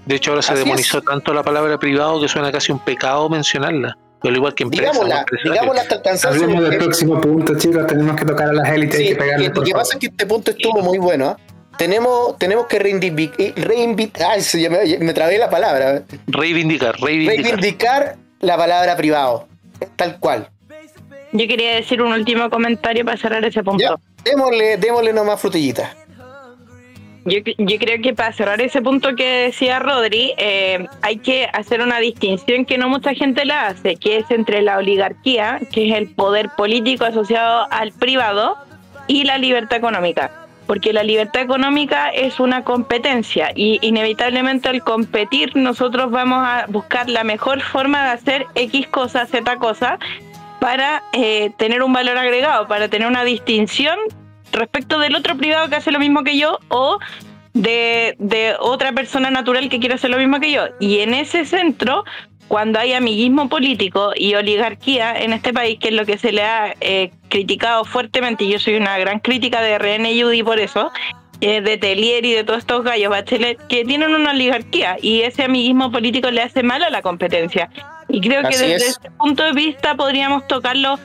De 0.06 0.14
hecho, 0.14 0.30
ahora 0.30 0.42
se 0.42 0.54
demonizó 0.54 1.02
tanto 1.02 1.34
la 1.34 1.42
palabra 1.42 1.76
privado 1.76 2.20
que 2.20 2.28
suena 2.28 2.52
casi 2.52 2.70
un 2.70 2.78
pecado 2.78 3.28
mencionarla. 3.28 3.96
Pero 4.22 4.36
igual 4.36 4.54
que 4.54 4.62
empresa. 4.64 4.92
Digámosla, 4.92 5.26
digámosla 5.44 5.82
hasta 5.82 5.94
el 5.96 6.02
cansancio. 6.02 6.42
Hablemos 6.44 6.68
del 6.70 6.78
próximo 6.78 7.20
punto, 7.20 7.58
chicos. 7.58 7.86
Tenemos 7.86 8.16
que 8.16 8.24
tocar 8.24 8.48
a 8.48 8.52
las 8.52 8.68
élites 8.70 9.00
y 9.00 9.08
que 9.08 9.16
pegarle. 9.16 9.48
Lo 9.48 9.62
que 9.62 9.72
pasa 9.72 9.94
es 9.94 10.00
que 10.00 10.06
este 10.06 10.26
punto 10.26 10.50
estuvo 10.52 10.80
muy 10.82 10.98
bueno. 10.98 11.36
¿eh? 11.38 11.52
Tenemos, 11.76 12.38
tenemos 12.38 12.66
que 12.66 12.78
reivindicar. 12.78 14.30
Ay, 14.30 14.42
me, 14.68 14.98
me, 14.98 15.14
trabé 15.14 15.38
la 15.38 15.50
palabra. 15.50 16.02
Reivindicar, 16.26 17.00
reivindicar. 17.00 17.44
Reivindicar 17.44 18.16
la 18.40 18.56
palabra 18.56 18.96
privado. 18.96 19.48
Tal 19.96 20.18
cual. 20.18 20.48
Yo 21.32 21.48
quería 21.48 21.74
decir 21.76 22.02
un 22.02 22.12
último 22.12 22.50
comentario 22.50 23.04
para 23.04 23.16
cerrar 23.16 23.44
ese 23.44 23.62
punto. 23.64 23.98
démosle, 24.22 24.76
démosle 24.76 25.12
nomás 25.12 25.40
frutillita. 25.40 25.96
Yo, 27.24 27.38
yo, 27.56 27.78
creo 27.78 28.02
que 28.02 28.14
para 28.14 28.32
cerrar 28.32 28.60
ese 28.60 28.82
punto 28.82 29.14
que 29.14 29.44
decía 29.44 29.78
Rodri, 29.78 30.34
eh, 30.38 30.86
hay 31.02 31.18
que 31.18 31.48
hacer 31.52 31.80
una 31.80 31.98
distinción 31.98 32.64
que 32.64 32.78
no 32.78 32.88
mucha 32.88 33.14
gente 33.14 33.44
la 33.44 33.68
hace, 33.68 33.94
que 33.94 34.18
es 34.18 34.30
entre 34.30 34.60
la 34.60 34.78
oligarquía, 34.78 35.60
que 35.72 35.88
es 35.88 35.94
el 35.96 36.08
poder 36.08 36.50
político 36.56 37.04
asociado 37.04 37.68
al 37.70 37.92
privado, 37.92 38.56
y 39.06 39.24
la 39.24 39.38
libertad 39.38 39.78
económica. 39.78 40.30
Porque 40.66 40.92
la 40.92 41.02
libertad 41.02 41.42
económica 41.42 42.08
es 42.08 42.40
una 42.40 42.64
competencia 42.64 43.50
y 43.54 43.78
inevitablemente 43.82 44.68
al 44.68 44.82
competir 44.82 45.56
nosotros 45.56 46.10
vamos 46.10 46.38
a 46.46 46.66
buscar 46.68 47.08
la 47.08 47.24
mejor 47.24 47.60
forma 47.60 48.04
de 48.04 48.10
hacer 48.10 48.46
X 48.54 48.86
cosa, 48.86 49.26
Z 49.26 49.56
cosa, 49.56 49.98
para 50.60 51.02
eh, 51.12 51.50
tener 51.56 51.82
un 51.82 51.92
valor 51.92 52.16
agregado, 52.16 52.68
para 52.68 52.88
tener 52.88 53.08
una 53.08 53.24
distinción 53.24 53.98
respecto 54.52 54.98
del 54.98 55.14
otro 55.14 55.36
privado 55.36 55.68
que 55.68 55.76
hace 55.76 55.92
lo 55.92 55.98
mismo 55.98 56.22
que 56.22 56.38
yo 56.38 56.58
o 56.68 56.98
de, 57.54 58.56
otra 58.60 58.92
persona 58.92 59.30
natural 59.30 59.68
que 59.68 59.78
quiere 59.78 59.94
hacer 59.94 60.10
lo 60.10 60.18
mismo 60.18 60.40
que 60.40 60.52
yo. 60.52 60.64
Y 60.80 61.00
en 61.00 61.14
ese 61.14 61.44
centro, 61.44 62.04
cuando 62.48 62.78
hay 62.78 62.92
amiguismo 62.92 63.48
político 63.48 64.12
y 64.14 64.34
oligarquía 64.34 65.18
en 65.18 65.32
este 65.32 65.52
país, 65.52 65.78
que 65.78 65.88
es 65.88 65.94
lo 65.94 66.06
que 66.06 66.18
se 66.18 66.32
le 66.32 66.42
ha 66.42 66.74
eh, 66.80 67.10
criticado 67.28 67.84
fuertemente, 67.84 68.44
y 68.44 68.52
yo 68.52 68.58
soy 68.58 68.76
una 68.76 68.98
gran 68.98 69.20
crítica 69.20 69.60
de 69.60 69.78
RN 69.78 70.06
y 70.06 70.42
por 70.42 70.58
eso, 70.58 70.90
eh, 71.40 71.60
de 71.60 71.76
Telier 71.76 72.24
y 72.24 72.32
de 72.32 72.44
todos 72.44 72.60
estos 72.60 72.84
gallos 72.84 73.10
Bachelet, 73.10 73.58
que 73.66 73.84
tienen 73.84 74.14
una 74.14 74.30
oligarquía 74.30 74.96
y 75.02 75.22
ese 75.22 75.42
amiguismo 75.44 75.90
político 75.90 76.30
le 76.30 76.42
hace 76.42 76.62
mal 76.62 76.82
a 76.82 76.90
la 76.90 77.02
competencia. 77.02 77.68
Y 78.08 78.20
creo 78.20 78.42
que 78.42 78.56
desde 78.56 78.74
es. 78.76 78.82
ese 78.82 79.10
punto 79.12 79.42
de 79.42 79.52
vista 79.52 79.96
podríamos 79.96 80.46
tocarlo 80.46 80.98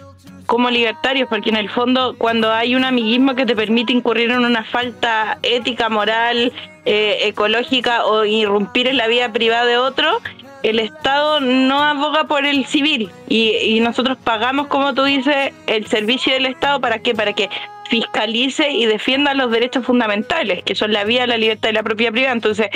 como 0.48 0.70
libertarios, 0.72 1.30
porque 1.30 1.50
en 1.50 1.58
el 1.58 1.70
fondo 1.70 2.16
cuando 2.18 2.52
hay 2.52 2.76
un 2.76 2.84
amiguismo 2.84 3.36
que 3.36 3.46
te 3.46 3.56
permite 3.56 3.94
incurrir 3.94 4.32
en 4.32 4.40
una 4.40 4.64
falta 4.64 5.38
ética, 5.44 5.90
moral, 5.90 6.52
eh, 6.86 7.20
ecológica 7.24 8.06
o 8.06 8.26
irrumpir 8.26 8.88
en 8.88 8.98
la 8.98 9.08
vida 9.08 9.32
privada 9.32 9.66
de 9.66 9.78
otro, 9.78 10.20
el 10.64 10.80
Estado 10.80 11.42
no 11.42 11.84
aboga 11.84 12.24
por 12.24 12.46
el 12.46 12.66
civil 12.66 13.10
y, 13.28 13.52
y 13.62 13.80
nosotros 13.82 14.18
pagamos, 14.24 14.68
como 14.68 14.94
tú 14.94 15.04
dices, 15.04 15.54
el 15.68 15.86
servicio 15.88 16.34
del 16.34 16.48
Estado 16.48 16.80
para 16.80 17.00
qué, 17.00 17.14
para 17.14 17.34
que 17.34 17.50
fiscalice 17.90 18.72
y 18.72 18.86
defienda 18.86 19.34
los 19.34 19.52
derechos 19.52 19.86
fundamentales, 19.86 20.64
que 20.64 20.76
son 20.76 20.94
la 20.94 21.04
vida, 21.04 21.28
la 21.28 21.38
libertad 21.38 21.70
y 21.70 21.74
la 21.74 21.84
propiedad 21.84 22.12
privada. 22.12 22.34
Entonces, 22.34 22.68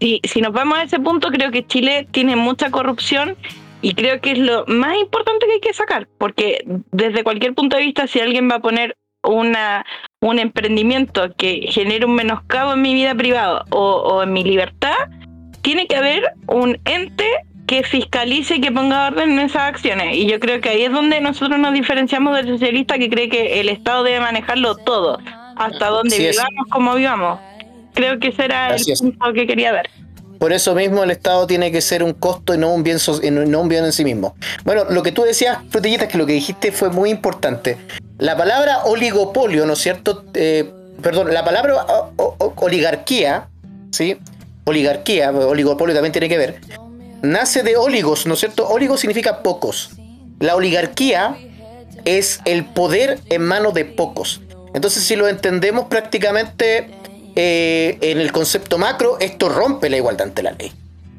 si, 0.00 0.20
si 0.24 0.40
nos 0.40 0.52
vamos 0.52 0.78
a 0.78 0.82
ese 0.82 0.98
punto, 0.98 1.28
creo 1.28 1.50
que 1.50 1.66
Chile 1.66 2.06
tiene 2.10 2.36
mucha 2.36 2.70
corrupción 2.70 3.36
y 3.84 3.94
creo 3.94 4.20
que 4.20 4.32
es 4.32 4.38
lo 4.38 4.64
más 4.66 4.96
importante 4.98 5.46
que 5.46 5.52
hay 5.52 5.60
que 5.60 5.74
sacar, 5.74 6.08
porque 6.18 6.64
desde 6.90 7.22
cualquier 7.22 7.54
punto 7.54 7.76
de 7.76 7.82
vista, 7.82 8.06
si 8.06 8.18
alguien 8.18 8.50
va 8.50 8.56
a 8.56 8.60
poner 8.60 8.96
una 9.22 9.84
un 10.20 10.38
emprendimiento 10.38 11.34
que 11.36 11.66
genere 11.70 12.06
un 12.06 12.14
menoscabo 12.14 12.72
en 12.72 12.80
mi 12.82 12.94
vida 12.94 13.14
privada 13.14 13.66
o, 13.70 13.96
o 13.96 14.22
en 14.22 14.32
mi 14.32 14.42
libertad, 14.42 14.96
tiene 15.60 15.86
que 15.86 15.96
haber 15.96 16.32
un 16.48 16.78
ente 16.86 17.26
que 17.66 17.82
fiscalice 17.82 18.56
y 18.56 18.60
que 18.62 18.72
ponga 18.72 19.08
orden 19.08 19.32
en 19.32 19.40
esas 19.40 19.62
acciones. 19.62 20.16
Y 20.16 20.26
yo 20.26 20.40
creo 20.40 20.62
que 20.62 20.70
ahí 20.70 20.82
es 20.82 20.92
donde 20.92 21.20
nosotros 21.20 21.58
nos 21.58 21.74
diferenciamos 21.74 22.34
del 22.36 22.48
socialista 22.48 22.98
que 22.98 23.10
cree 23.10 23.28
que 23.28 23.60
el 23.60 23.68
Estado 23.68 24.02
debe 24.02 24.20
manejarlo 24.20 24.76
todo, 24.76 25.18
hasta 25.56 25.88
donde 25.90 26.14
Así 26.16 26.26
es. 26.26 26.36
vivamos, 26.36 26.66
como 26.70 26.94
vivamos. 26.94 27.38
Creo 27.92 28.18
que 28.18 28.28
ese 28.28 28.46
era 28.46 28.68
Así 28.68 28.90
el 28.90 28.94
es. 28.94 29.02
punto 29.02 29.32
que 29.34 29.46
quería 29.46 29.72
dar. 29.72 29.90
Por 30.38 30.52
eso 30.52 30.74
mismo 30.74 31.02
el 31.02 31.10
Estado 31.10 31.46
tiene 31.46 31.70
que 31.72 31.80
ser 31.80 32.02
un 32.02 32.12
costo 32.12 32.54
y 32.54 32.58
no 32.58 32.72
un 32.72 32.82
bien, 32.82 32.98
no 33.30 33.60
un 33.60 33.68
bien 33.68 33.84
en 33.84 33.92
sí 33.92 34.04
mismo. 34.04 34.34
Bueno, 34.64 34.84
lo 34.90 35.02
que 35.02 35.12
tú 35.12 35.22
decías, 35.22 35.58
Frutillitas, 35.70 36.08
que 36.08 36.18
lo 36.18 36.26
que 36.26 36.32
dijiste 36.32 36.72
fue 36.72 36.90
muy 36.90 37.10
importante. 37.10 37.78
La 38.18 38.36
palabra 38.36 38.84
oligopolio, 38.84 39.66
¿no 39.66 39.72
es 39.72 39.78
cierto? 39.78 40.24
Eh, 40.34 40.70
perdón, 41.02 41.32
la 41.32 41.44
palabra 41.44 41.86
oligarquía, 42.56 43.48
¿sí? 43.90 44.16
Oligarquía, 44.64 45.30
oligopolio 45.30 45.94
también 45.94 46.12
tiene 46.12 46.28
que 46.28 46.38
ver. 46.38 46.60
Nace 47.22 47.62
de 47.62 47.76
oligos, 47.76 48.26
¿no 48.26 48.34
es 48.34 48.40
cierto? 48.40 48.68
Oligos 48.68 49.00
significa 49.00 49.42
pocos. 49.42 49.90
La 50.40 50.56
oligarquía 50.56 51.36
es 52.04 52.40
el 52.44 52.64
poder 52.64 53.18
en 53.30 53.42
manos 53.42 53.74
de 53.74 53.84
pocos. 53.84 54.40
Entonces, 54.74 55.04
si 55.04 55.16
lo 55.16 55.28
entendemos 55.28 55.86
prácticamente 55.86 56.90
eh, 57.36 57.98
en 58.00 58.20
el 58.20 58.32
concepto 58.32 58.78
macro, 58.78 59.18
esto 59.20 59.48
rompe 59.48 59.88
la 59.90 59.96
igualdad 59.96 60.28
ante 60.28 60.42
la 60.42 60.52
ley. 60.52 60.72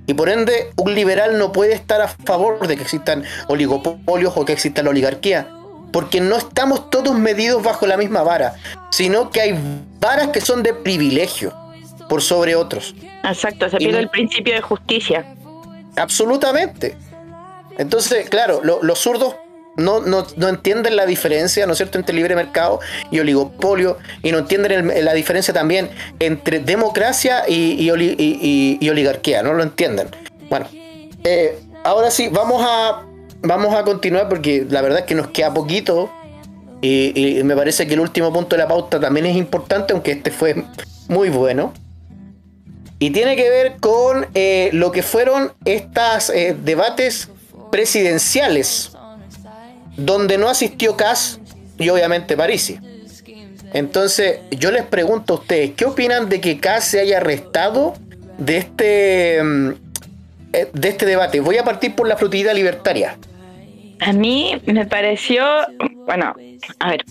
Y 0.08 0.14
por 0.14 0.30
ende, 0.30 0.72
un 0.78 0.94
liberal 0.94 1.38
no 1.38 1.52
puede 1.52 1.74
estar 1.74 2.00
a 2.02 2.08
favor 2.08 2.68
de 2.68 2.76
que 2.76 2.84
existan 2.84 3.24
oligopolios 3.48 4.34
o 4.36 4.46
que 4.46 4.54
exista 4.54 4.84
la 4.84 4.92
oligarquía. 4.92 5.50
Porque 5.92 6.20
no 6.22 6.36
estamos 6.36 6.90
todos 6.90 7.18
medidos 7.18 7.64
bajo 7.64 7.88
la 7.88 7.98
misma 7.98 8.22
vara, 8.22 8.56
sino 8.92 9.32
que 9.32 9.42
hay 9.42 9.58
varas 10.00 10.28
que 10.28 10.42
son 10.42 10.62
de 10.62 10.74
privilegio 10.74 11.54
por 12.10 12.22
sobre 12.22 12.56
otros. 12.56 12.94
Exacto, 13.24 13.70
se 13.70 13.78
pierde 13.78 14.00
el 14.00 14.10
principio 14.10 14.54
de 14.54 14.62
justicia. 14.62 15.26
Absolutamente. 15.96 16.96
Entonces, 17.78 18.30
claro, 18.30 18.62
lo- 18.64 18.84
los 18.84 19.00
zurdos 19.00 19.36
no, 19.78 20.00
no, 20.02 20.26
no 20.38 20.48
entienden 20.50 20.96
la 20.96 21.06
diferencia, 21.06 21.66
¿no 21.66 21.74
es 21.74 21.78
cierto?, 21.78 21.98
entre 21.98 22.16
libre 22.16 22.36
mercado 22.36 22.80
y 23.12 23.20
oligopolio, 23.20 23.98
y 24.24 24.32
no 24.32 24.40
entienden 24.40 25.06
la 25.06 25.14
diferencia 25.14 25.54
también 25.54 25.90
entre 26.20 26.60
democracia 26.60 27.44
y, 27.48 27.74
y 27.82 27.90
oli- 27.90 28.16
y- 28.18 28.40
y- 28.42 28.78
y 28.80 28.90
oligarquía, 28.90 29.44
no 29.44 29.54
lo 29.54 29.64
entienden. 29.64 30.08
Bueno, 30.50 30.68
eh, 31.24 31.60
ahora 31.84 32.10
sí, 32.12 32.30
vamos 32.30 32.64
a, 32.66 33.04
vamos 33.42 33.74
a 33.76 33.84
continuar 33.84 34.30
porque 34.30 34.66
la 34.70 34.82
verdad 34.82 35.00
es 35.00 35.06
que 35.06 35.16
nos 35.16 35.28
queda 35.28 35.54
poquito. 35.54 36.12
Y, 36.82 37.42
me 37.44 37.56
parece 37.56 37.88
que 37.88 37.96
el 37.96 38.00
último 38.00 38.32
punto 38.32 38.56
de 38.56 38.62
la 38.62 38.68
pauta 38.68 39.00
también 39.00 39.26
es 39.26 39.36
importante, 39.36 39.94
aunque 39.94 40.12
este 40.12 40.30
fue 40.30 40.64
muy 41.08 41.30
bueno. 41.30 41.74
Y 43.00 43.10
tiene 43.10 43.36
que 43.36 43.50
ver 43.50 43.78
con 43.80 44.28
eh, 44.36 44.70
lo 44.72 44.92
que 44.92 45.02
fueron 45.02 45.52
estos 45.66 46.32
debates 46.64 47.30
presidenciales, 47.72 48.92
donde 49.98 50.38
no 50.38 50.50
asistió 50.50 50.96
Kass 50.98 51.40
y 51.78 51.90
obviamente 51.90 52.36
Parisi. 52.38 52.80
Entonces, 53.74 54.40
yo 54.52 54.72
les 54.72 54.84
pregunto 54.84 55.34
a 55.34 55.38
ustedes, 55.38 55.72
¿qué 55.76 55.86
opinan 55.86 56.30
de 56.30 56.40
que 56.40 56.60
Kass 56.60 56.86
se 56.86 57.02
haya 57.02 57.18
arrestado 57.18 57.94
de 58.38 58.58
este, 58.58 59.44
mm, 59.44 59.70
eh, 60.54 60.70
de 60.72 60.88
este 60.88 61.06
debate? 61.06 61.42
Voy 61.42 61.58
a 61.58 61.64
partir 61.64 61.94
por 61.94 62.08
la 62.08 62.16
frutilla 62.16 62.54
libertaria. 62.54 63.18
A 64.00 64.14
mí 64.14 64.62
me 64.66 64.86
pareció, 64.86 65.46
bueno, 66.06 66.36
a 66.80 66.90
ver, 66.90 67.04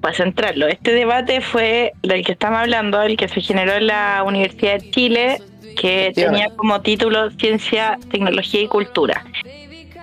para 0.00 0.14
centrarlo, 0.14 0.66
este 0.66 0.92
debate 0.92 1.40
fue 1.40 1.92
del 2.02 2.24
que 2.24 2.32
estamos 2.32 2.60
hablando, 2.60 3.00
el 3.02 3.16
que 3.16 3.28
se 3.28 3.40
generó 3.40 3.74
en 3.74 3.86
la 3.86 4.22
Universidad 4.26 4.80
de 4.80 4.90
Chile, 4.90 5.42
que 5.80 6.12
tenía 6.14 6.50
como 6.56 6.80
título 6.80 7.30
Ciencia, 7.32 7.98
Tecnología 8.10 8.62
y 8.62 8.68
Cultura. 8.68 9.24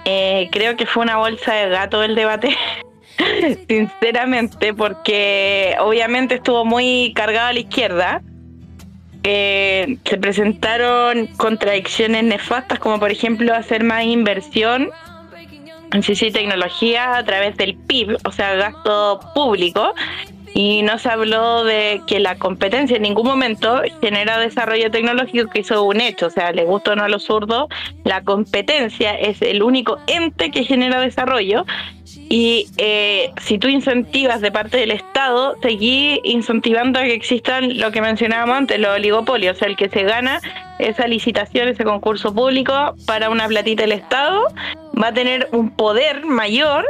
Eh, 0.09 0.47
creo 0.53 0.77
que 0.77 0.85
fue 0.85 1.03
una 1.03 1.17
bolsa 1.17 1.53
de 1.53 1.67
gato 1.67 2.01
el 2.01 2.15
debate, 2.15 2.55
sinceramente, 3.67 4.73
porque 4.73 5.75
obviamente 5.81 6.35
estuvo 6.35 6.63
muy 6.63 7.11
cargado 7.13 7.47
a 7.49 7.53
la 7.53 7.59
izquierda. 7.59 8.21
Eh, 9.23 9.97
se 10.05 10.17
presentaron 10.17 11.27
contradicciones 11.35 12.23
nefastas, 12.23 12.79
como 12.79 13.01
por 13.01 13.11
ejemplo 13.11 13.53
hacer 13.53 13.83
más 13.83 14.05
inversión 14.05 14.91
en 15.91 16.03
ciencia 16.03 16.29
y 16.29 16.31
tecnología 16.31 17.17
a 17.17 17.25
través 17.25 17.57
del 17.57 17.75
PIB, 17.75 18.17
o 18.23 18.31
sea, 18.31 18.55
gasto 18.55 19.19
público, 19.35 19.93
y 20.53 20.81
no 20.81 20.97
se 20.97 21.09
habló 21.09 21.63
de 21.63 22.01
que 22.07 22.19
la 22.19 22.37
competencia 22.37 22.97
en 22.97 23.03
ningún 23.03 23.27
momento 23.27 23.81
genera 24.01 24.39
desarrollo 24.39 24.89
tecnológico, 24.91 25.49
que 25.49 25.59
es 25.61 25.71
un 25.71 26.01
hecho, 26.01 26.27
o 26.27 26.29
sea, 26.29 26.51
le 26.51 26.65
gusta 26.65 26.93
o 26.93 26.95
no 26.95 27.03
a 27.03 27.09
los 27.09 27.23
zurdos, 27.23 27.67
la 28.03 28.23
competencia 28.23 29.13
es 29.13 29.41
el 29.41 29.61
único 29.63 29.99
ente 30.07 30.51
que 30.51 30.63
genera 30.63 30.99
desarrollo. 30.99 31.65
Y 32.29 32.67
eh, 32.77 33.31
si 33.41 33.57
tú 33.57 33.69
incentivas 33.69 34.41
de 34.41 34.51
parte 34.51 34.77
del 34.77 34.91
Estado, 34.91 35.55
seguí 35.61 36.19
incentivando 36.23 36.99
a 36.99 37.03
que 37.03 37.13
existan 37.13 37.77
lo 37.77 37.91
que 37.91 38.01
mencionábamos 38.01 38.57
antes, 38.57 38.79
los 38.79 38.95
oligopolios, 38.95 39.55
o 39.55 39.59
sea, 39.59 39.67
el 39.69 39.77
que 39.77 39.87
se 39.87 40.03
gana 40.03 40.41
esa 40.77 41.07
licitación, 41.07 41.69
ese 41.69 41.85
concurso 41.85 42.33
público 42.33 42.95
para 43.05 43.29
una 43.29 43.47
platita 43.47 43.83
del 43.83 43.93
Estado, 43.93 44.47
va 45.01 45.07
a 45.07 45.13
tener 45.13 45.47
un 45.51 45.71
poder 45.71 46.25
mayor 46.25 46.85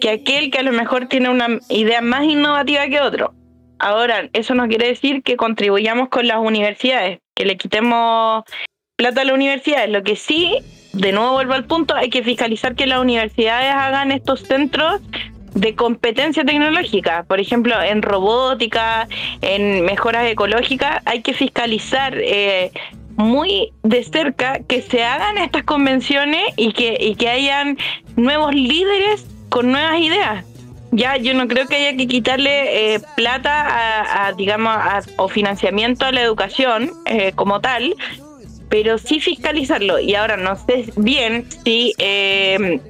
que 0.00 0.10
aquel 0.10 0.50
que 0.50 0.58
a 0.58 0.62
lo 0.62 0.72
mejor 0.72 1.06
tiene 1.06 1.30
una 1.30 1.58
idea 1.70 2.02
más 2.02 2.24
innovativa 2.24 2.86
que 2.88 3.00
otro. 3.00 3.32
Ahora, 3.78 4.28
eso 4.32 4.54
no 4.54 4.68
quiere 4.68 4.88
decir 4.88 5.22
que 5.22 5.36
contribuyamos 5.36 6.08
con 6.08 6.26
las 6.28 6.38
universidades, 6.38 7.20
que 7.34 7.44
le 7.44 7.56
quitemos 7.56 8.44
plata 8.96 9.22
a 9.22 9.24
las 9.24 9.34
universidades. 9.34 9.90
Lo 9.90 10.02
que 10.02 10.16
sí, 10.16 10.58
de 10.94 11.12
nuevo 11.12 11.32
vuelvo 11.32 11.54
al 11.54 11.64
punto, 11.64 11.94
hay 11.94 12.10
que 12.10 12.22
fiscalizar 12.22 12.74
que 12.74 12.86
las 12.86 13.00
universidades 13.00 13.72
hagan 13.74 14.12
estos 14.12 14.40
centros 14.42 15.00
de 15.54 15.74
competencia 15.74 16.44
tecnológica. 16.44 17.24
Por 17.28 17.40
ejemplo, 17.40 17.80
en 17.80 18.02
robótica, 18.02 19.06
en 19.40 19.84
mejoras 19.84 20.26
ecológicas, 20.26 21.02
hay 21.04 21.22
que 21.22 21.32
fiscalizar 21.32 22.14
eh, 22.16 22.72
muy 23.16 23.72
de 23.82 24.02
cerca 24.02 24.60
que 24.66 24.82
se 24.82 25.04
hagan 25.04 25.38
estas 25.38 25.62
convenciones 25.62 26.42
y 26.56 26.72
que, 26.72 26.96
y 26.98 27.14
que 27.14 27.28
hayan 27.28 27.78
nuevos 28.16 28.52
líderes 28.54 29.26
con 29.48 29.70
nuevas 29.70 29.98
ideas. 30.00 30.44
Ya, 30.90 31.16
yo 31.16 31.34
no 31.34 31.48
creo 31.48 31.66
que 31.66 31.76
haya 31.76 31.96
que 31.96 32.06
quitarle 32.06 32.94
eh, 32.94 33.00
plata 33.16 33.66
a, 33.66 34.26
a, 34.26 34.32
digamos, 34.32 34.72
a- 34.76 35.02
o 35.16 35.28
financiamiento 35.28 36.06
a 36.06 36.12
la 36.12 36.20
educación 36.22 36.90
eh, 37.06 37.32
como 37.34 37.60
tal, 37.60 37.94
pero 38.68 38.98
sí 38.98 39.20
fiscalizarlo. 39.20 39.98
Y 39.98 40.14
ahora 40.14 40.36
no 40.36 40.56
sé 40.56 40.86
bien 40.96 41.46
si 41.64 41.92
eh, 41.98 42.80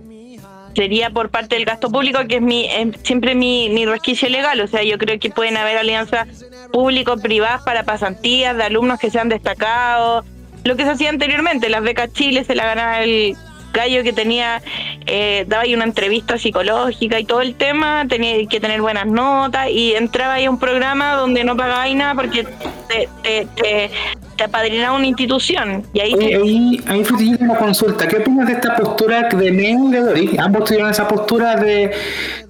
sería 0.75 1.11
por 1.11 1.31
parte 1.31 1.55
del 1.57 1.65
gasto 1.65 1.91
público, 1.91 2.21
que 2.29 2.37
es 2.37 2.43
mi 2.43 2.67
es 2.67 2.89
siempre 3.03 3.35
mi, 3.35 3.69
mi 3.71 3.87
resquicio 3.87 4.29
legal. 4.29 4.61
O 4.61 4.67
sea, 4.67 4.83
yo 4.83 4.99
creo 4.99 5.19
que 5.19 5.31
pueden 5.31 5.57
haber 5.57 5.79
alianzas 5.79 6.29
público-privadas 6.73 7.63
para 7.63 7.85
pasantías 7.85 8.57
de 8.57 8.65
alumnos 8.65 8.99
que 8.99 9.11
sean 9.11 9.29
destacados. 9.29 10.25
Lo 10.65 10.77
que 10.77 10.85
se 10.85 10.91
hacía 10.91 11.11
anteriormente, 11.11 11.69
las 11.69 11.83
becas 11.83 12.13
Chile 12.13 12.45
se 12.45 12.55
la 12.55 12.65
ganaba 12.65 13.03
el 13.03 13.37
gallo 13.75 14.03
que 14.03 14.15
tenía, 14.15 14.63
eh, 15.05 15.45
daba 15.47 15.65
ahí 15.65 15.75
una 15.75 15.85
entrevista 15.85 16.39
psicológica 16.39 17.21
y 17.21 17.25
todo 17.25 17.43
el 17.43 17.55
tema, 17.55 18.07
tenía 18.09 18.47
que 18.47 18.61
tener 18.61 18.81
buenas 18.81 19.07
notas 19.07 19.69
y 19.71 19.95
entraba 19.95 20.35
ahí 20.35 20.47
a 20.47 20.51
un 20.51 20.59
programa 20.59 21.15
donde 21.17 21.45
no 21.45 21.55
pagaba 21.57 21.87
nada 21.95 22.15
porque 22.15 22.45
te, 22.89 23.09
te, 23.23 23.47
te, 23.55 23.91
te 24.37 24.45
apadrinaba 24.45 24.97
una 24.97 25.07
institución. 25.07 25.83
Y 25.93 26.01
ahí 26.01 26.15
Oye, 26.15 26.37
ahí, 26.37 26.81
ahí 26.87 27.05
Frutillita, 27.05 27.45
una 27.45 27.57
consulta. 27.57 28.09
¿Qué 28.09 28.17
opinas 28.17 28.47
de 28.47 28.55
esta 28.55 28.77
postura 28.77 29.29
de 29.29 29.51
Neo 29.51 29.89
y 29.89 29.93
de 29.93 30.01
Doris? 30.01 30.39
Ambos 30.39 30.65
tuvieron 30.65 30.91
esa 30.91 31.07
postura 31.07 31.57
de 31.57 31.91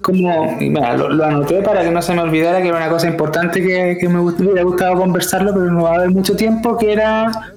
como, 0.01 0.55
mira, 0.59 0.95
lo, 0.95 1.09
lo 1.09 1.25
anoté 1.25 1.61
para 1.61 1.83
que 1.83 1.91
no 1.91 2.01
se 2.01 2.13
me 2.13 2.21
olvidara 2.21 2.61
que 2.61 2.67
era 2.67 2.77
una 2.77 2.89
cosa 2.89 3.07
importante 3.07 3.61
que, 3.61 3.97
que 3.99 4.07
me 4.07 4.19
hubiera 4.19 4.63
gustado 4.63 4.95
conversarlo, 4.95 5.51
pero 5.53 5.71
no 5.71 5.83
va 5.83 5.91
a 5.91 5.95
haber 5.95 6.11
mucho 6.11 6.35
tiempo, 6.35 6.77
que 6.77 6.93
era 6.93 7.54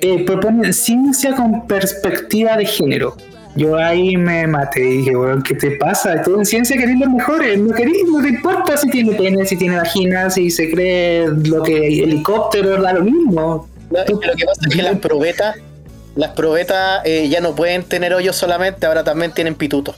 eh, 0.00 0.24
proponen 0.24 0.72
ciencia 0.72 1.34
con 1.34 1.66
perspectiva 1.66 2.56
de 2.56 2.66
género. 2.66 3.16
Yo 3.54 3.76
ahí 3.76 4.16
me 4.16 4.46
maté 4.46 4.82
y 4.82 4.96
dije, 4.98 5.14
bueno, 5.14 5.42
¿qué 5.42 5.54
te 5.54 5.72
pasa? 5.72 6.22
Tú 6.22 6.38
en 6.38 6.46
ciencia 6.46 6.76
querés 6.76 6.98
los 6.98 7.10
mejores, 7.10 7.58
no, 7.58 7.74
querés, 7.74 7.98
no 8.10 8.22
te 8.22 8.28
importa 8.28 8.76
si 8.78 8.88
tiene 8.88 9.12
pene, 9.12 9.44
si 9.44 9.56
tiene 9.56 9.76
vagina, 9.76 10.30
si 10.30 10.50
se 10.50 10.70
cree 10.70 11.28
lo 11.28 11.62
que 11.62 12.02
helicóptero, 12.02 12.80
da 12.80 12.94
lo 12.94 13.04
mismo. 13.04 13.68
No, 13.90 13.98
lo 14.08 14.20
que 14.20 14.46
pasa 14.46 14.60
es 14.68 14.74
que 14.74 14.82
las 14.82 14.98
probetas, 14.98 15.56
las 16.16 16.30
probetas 16.30 17.02
eh, 17.04 17.28
ya 17.28 17.42
no 17.42 17.54
pueden 17.54 17.82
tener 17.82 18.14
hoyos 18.14 18.36
solamente, 18.36 18.86
ahora 18.86 19.04
también 19.04 19.32
tienen 19.32 19.54
pitutos. 19.54 19.96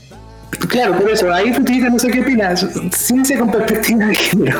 Claro, 0.69 0.97
por 0.97 1.09
eso, 1.09 1.31
ahí 1.33 1.53
Frutillita 1.53 1.89
no 1.89 1.99
sé 1.99 2.09
qué 2.09 2.21
opinas. 2.21 2.65
Ciencia 2.91 3.39
con 3.39 3.51
perspectiva 3.51 4.07
de 4.07 4.15
género. 4.15 4.59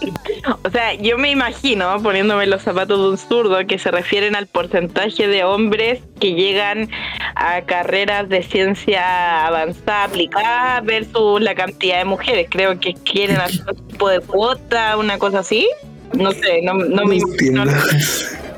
O 0.62 0.70
sea, 0.70 0.94
yo 0.94 1.18
me 1.18 1.30
imagino, 1.30 2.00
poniéndome 2.02 2.46
los 2.46 2.62
zapatos 2.62 2.98
de 2.98 3.08
un 3.10 3.18
zurdo, 3.18 3.66
que 3.66 3.78
se 3.78 3.90
refieren 3.90 4.36
al 4.36 4.46
porcentaje 4.46 5.28
de 5.28 5.44
hombres 5.44 6.00
que 6.18 6.34
llegan 6.34 6.88
a 7.34 7.62
carreras 7.62 8.28
de 8.28 8.42
ciencia 8.42 9.46
avanzada 9.46 10.04
aplicada 10.04 10.80
versus 10.80 11.40
la 11.40 11.54
cantidad 11.54 11.98
de 11.98 12.04
mujeres. 12.04 12.48
Creo 12.50 12.78
que 12.78 12.94
quieren 12.94 13.36
hacer 13.40 13.64
un 13.68 13.88
tipo 13.88 14.08
de 14.08 14.20
cuota, 14.20 14.96
una 14.96 15.18
cosa 15.18 15.40
así. 15.40 15.68
No 16.14 16.32
sé, 16.32 16.60
no, 16.62 16.74
no 16.74 17.04
me 17.04 17.16
imagino. 17.16 17.64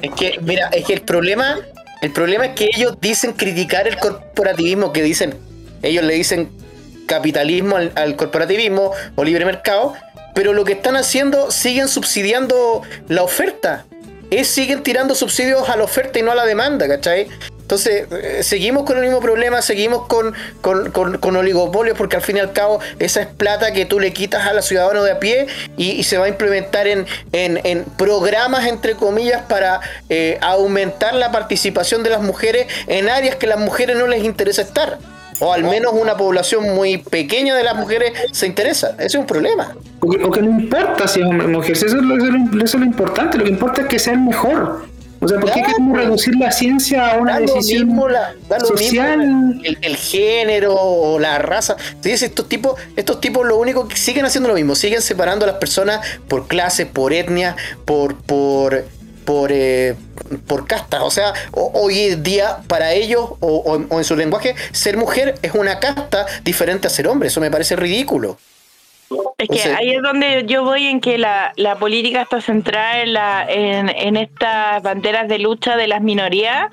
Es 0.00 0.10
que, 0.16 0.38
mira, 0.42 0.68
es 0.68 0.84
que 0.84 0.94
el 0.94 1.02
problema, 1.02 1.58
el 2.00 2.10
problema 2.10 2.46
es 2.46 2.54
que 2.54 2.70
ellos 2.74 2.96
dicen 3.00 3.32
criticar 3.32 3.86
el 3.86 3.96
corporativismo, 3.96 4.92
que 4.92 5.02
dicen, 5.02 5.34
ellos 5.82 6.04
le 6.04 6.14
dicen 6.14 6.48
capitalismo 7.06 7.76
al, 7.76 7.92
al 7.94 8.16
corporativismo 8.16 8.92
o 9.16 9.24
libre 9.24 9.44
mercado, 9.44 9.94
pero 10.34 10.52
lo 10.52 10.64
que 10.64 10.72
están 10.72 10.96
haciendo 10.96 11.50
siguen 11.50 11.88
subsidiando 11.88 12.82
la 13.08 13.22
oferta. 13.22 13.84
Es, 14.30 14.48
siguen 14.48 14.82
tirando 14.82 15.14
subsidios 15.14 15.68
a 15.68 15.76
la 15.76 15.84
oferta 15.84 16.18
y 16.18 16.22
no 16.22 16.32
a 16.32 16.34
la 16.34 16.46
demanda, 16.46 16.88
¿cachai? 16.88 17.28
Entonces, 17.60 18.06
eh, 18.10 18.42
seguimos 18.42 18.84
con 18.84 18.96
el 18.96 19.02
mismo 19.04 19.20
problema, 19.20 19.62
seguimos 19.62 20.06
con, 20.06 20.34
con, 20.62 20.90
con- 20.90 21.18
con 21.18 21.36
oligopolios, 21.36 21.96
porque 21.96 22.16
al 22.16 22.22
fin 22.22 22.36
y 22.38 22.40
al 22.40 22.52
cabo, 22.52 22.80
esa 22.98 23.20
es 23.22 23.26
plata 23.28 23.72
que 23.72 23.84
tú 23.86 24.00
le 24.00 24.12
quitas 24.12 24.46
a 24.46 24.52
la 24.52 24.62
ciudadano 24.62 25.02
de 25.04 25.12
a 25.12 25.18
pie 25.20 25.46
y, 25.76 26.02
se 26.04 26.16
va 26.18 26.26
a 26.26 26.28
implementar 26.28 26.86
en, 26.86 27.06
en- 27.32 27.60
en 27.64 27.84
programas, 27.84 28.66
entre 28.66 28.94
comillas, 28.94 29.42
para 29.42 29.80
eh, 30.08 30.38
aumentar 30.40 31.14
la 31.14 31.30
participación 31.30 32.02
de 32.02 32.10
las 32.10 32.20
mujeres 32.22 32.66
en 32.88 33.08
áreas 33.10 33.36
que 33.36 33.46
a 33.46 33.50
las 33.50 33.58
mujeres 33.60 33.96
no 33.96 34.06
les 34.06 34.24
interesa 34.24 34.62
estar. 34.62 34.98
O 35.42 35.52
al 35.52 35.64
menos 35.64 35.92
una 35.92 36.16
población 36.16 36.74
muy 36.74 36.98
pequeña 36.98 37.54
de 37.56 37.64
las 37.64 37.74
mujeres 37.76 38.12
se 38.30 38.46
interesa. 38.46 38.92
Ese 38.96 39.06
es 39.06 39.14
un 39.16 39.26
problema. 39.26 39.74
O 40.00 40.08
que, 40.08 40.24
o 40.24 40.30
que 40.30 40.40
no 40.42 40.50
importa 40.60 41.08
si 41.08 41.20
es 41.20 41.26
hombre 41.26 41.46
o 41.46 41.50
mujer, 41.50 41.72
eso, 41.72 41.86
es 41.86 41.92
lo- 41.94 42.16
eso 42.16 42.26
es 42.26 42.32
lo- 42.32 42.64
eso 42.64 42.76
es 42.76 42.80
lo 42.80 42.86
importante, 42.86 43.38
lo 43.38 43.44
que 43.44 43.50
importa 43.50 43.82
es 43.82 43.88
que 43.88 43.98
sea 43.98 44.12
el 44.12 44.20
mejor. 44.20 44.86
O 45.20 45.28
sea, 45.28 45.38
¿por 45.38 45.50
qué 45.52 45.60
Claro. 45.60 45.68
queremos 45.76 45.98
reducir 45.98 46.34
la 46.36 46.50
ciencia 46.50 47.10
a 47.12 47.16
una 47.18 47.38
decisión 47.38 47.86
mismo 47.86 48.08
la- 48.08 48.34
social? 48.58 49.18
mismo 49.18 49.60
el, 49.64 49.78
el 49.80 49.96
género 49.96 50.74
o 50.74 51.18
la 51.20 51.38
raza. 51.38 51.76
Estos 52.04 52.48
tipos, 52.48 52.80
estos 52.96 53.20
tipos 53.20 53.46
lo 53.46 53.56
único 53.56 53.86
que 53.86 53.96
siguen 53.96 54.24
haciendo 54.24 54.48
lo 54.48 54.54
mismo, 54.56 54.74
siguen 54.74 55.00
separando 55.00 55.44
a 55.44 55.48
las 55.48 55.56
personas 55.58 56.04
por 56.26 56.48
clase, 56.48 56.86
por 56.86 57.12
etnia, 57.12 57.54
por 57.84 58.16
por 58.16 58.84
por 59.24 59.50
eh, 59.52 59.94
por 60.46 60.66
casta. 60.66 61.04
O 61.04 61.10
sea, 61.10 61.32
ho- 61.52 61.70
hoy 61.74 61.98
en 62.00 62.22
día 62.22 62.58
para 62.66 62.92
ellos 62.92 63.22
o, 63.40 63.56
o- 63.56 63.84
o 63.88 63.98
en 63.98 64.04
su 64.04 64.16
lenguaje 64.16 64.54
ser 64.72 64.96
mujer 64.96 65.34
es 65.42 65.52
una 65.54 65.78
casta 65.80 66.26
diferente 66.42 66.86
a 66.86 66.90
ser 66.90 67.08
hombre. 67.08 67.28
Eso 67.28 67.40
me 67.40 67.50
parece 67.50 67.76
ridículo. 67.76 68.38
Es 69.36 69.48
que 69.48 69.62
ahí 69.74 69.90
es 69.94 70.02
donde 70.02 70.44
yo 70.46 70.64
voy 70.64 70.86
en 70.86 71.00
que 71.00 71.18
la, 71.18 71.52
la 71.56 71.76
política 71.76 72.22
está 72.22 72.40
centrada 72.40 73.02
en, 73.02 73.12
la, 73.12 73.44
en, 73.46 73.88
en 73.90 74.16
estas 74.16 74.82
banderas 74.82 75.28
de 75.28 75.38
lucha 75.38 75.76
de 75.76 75.86
las 75.86 76.00
minorías 76.00 76.70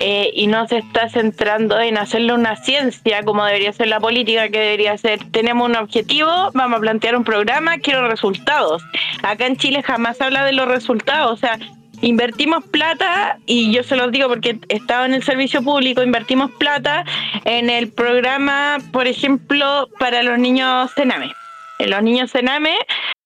eh, 0.00 0.30
y 0.34 0.48
no 0.48 0.66
se 0.66 0.78
está 0.78 1.08
centrando 1.08 1.78
en 1.78 1.96
hacerle 1.98 2.32
una 2.32 2.56
ciencia 2.56 3.22
como 3.22 3.44
debería 3.44 3.72
ser 3.72 3.86
la 3.88 4.00
política, 4.00 4.48
que 4.48 4.58
debería 4.58 4.96
ser, 4.98 5.20
tenemos 5.30 5.68
un 5.68 5.76
objetivo, 5.76 6.30
vamos 6.52 6.78
a 6.78 6.80
plantear 6.80 7.14
un 7.16 7.22
programa, 7.24 7.78
quiero 7.78 8.08
resultados. 8.08 8.82
Acá 9.22 9.46
en 9.46 9.56
Chile 9.56 9.82
jamás 9.84 10.16
se 10.16 10.24
habla 10.24 10.44
de 10.44 10.52
los 10.54 10.66
resultados, 10.66 11.30
o 11.32 11.36
sea, 11.36 11.58
invertimos 12.00 12.64
plata, 12.64 13.38
y 13.46 13.72
yo 13.72 13.82
se 13.82 13.96
los 13.96 14.10
digo 14.12 14.28
porque 14.28 14.58
estaba 14.68 15.06
en 15.06 15.14
el 15.14 15.22
servicio 15.22 15.62
público, 15.62 16.02
invertimos 16.02 16.50
plata 16.52 17.04
en 17.44 17.70
el 17.70 17.90
programa, 17.90 18.78
por 18.92 19.06
ejemplo, 19.06 19.88
para 19.98 20.22
los 20.22 20.38
niños 20.38 20.90
Sename. 20.92 21.32
En 21.78 21.90
los 21.90 22.02
niños 22.02 22.30
Sename 22.30 22.74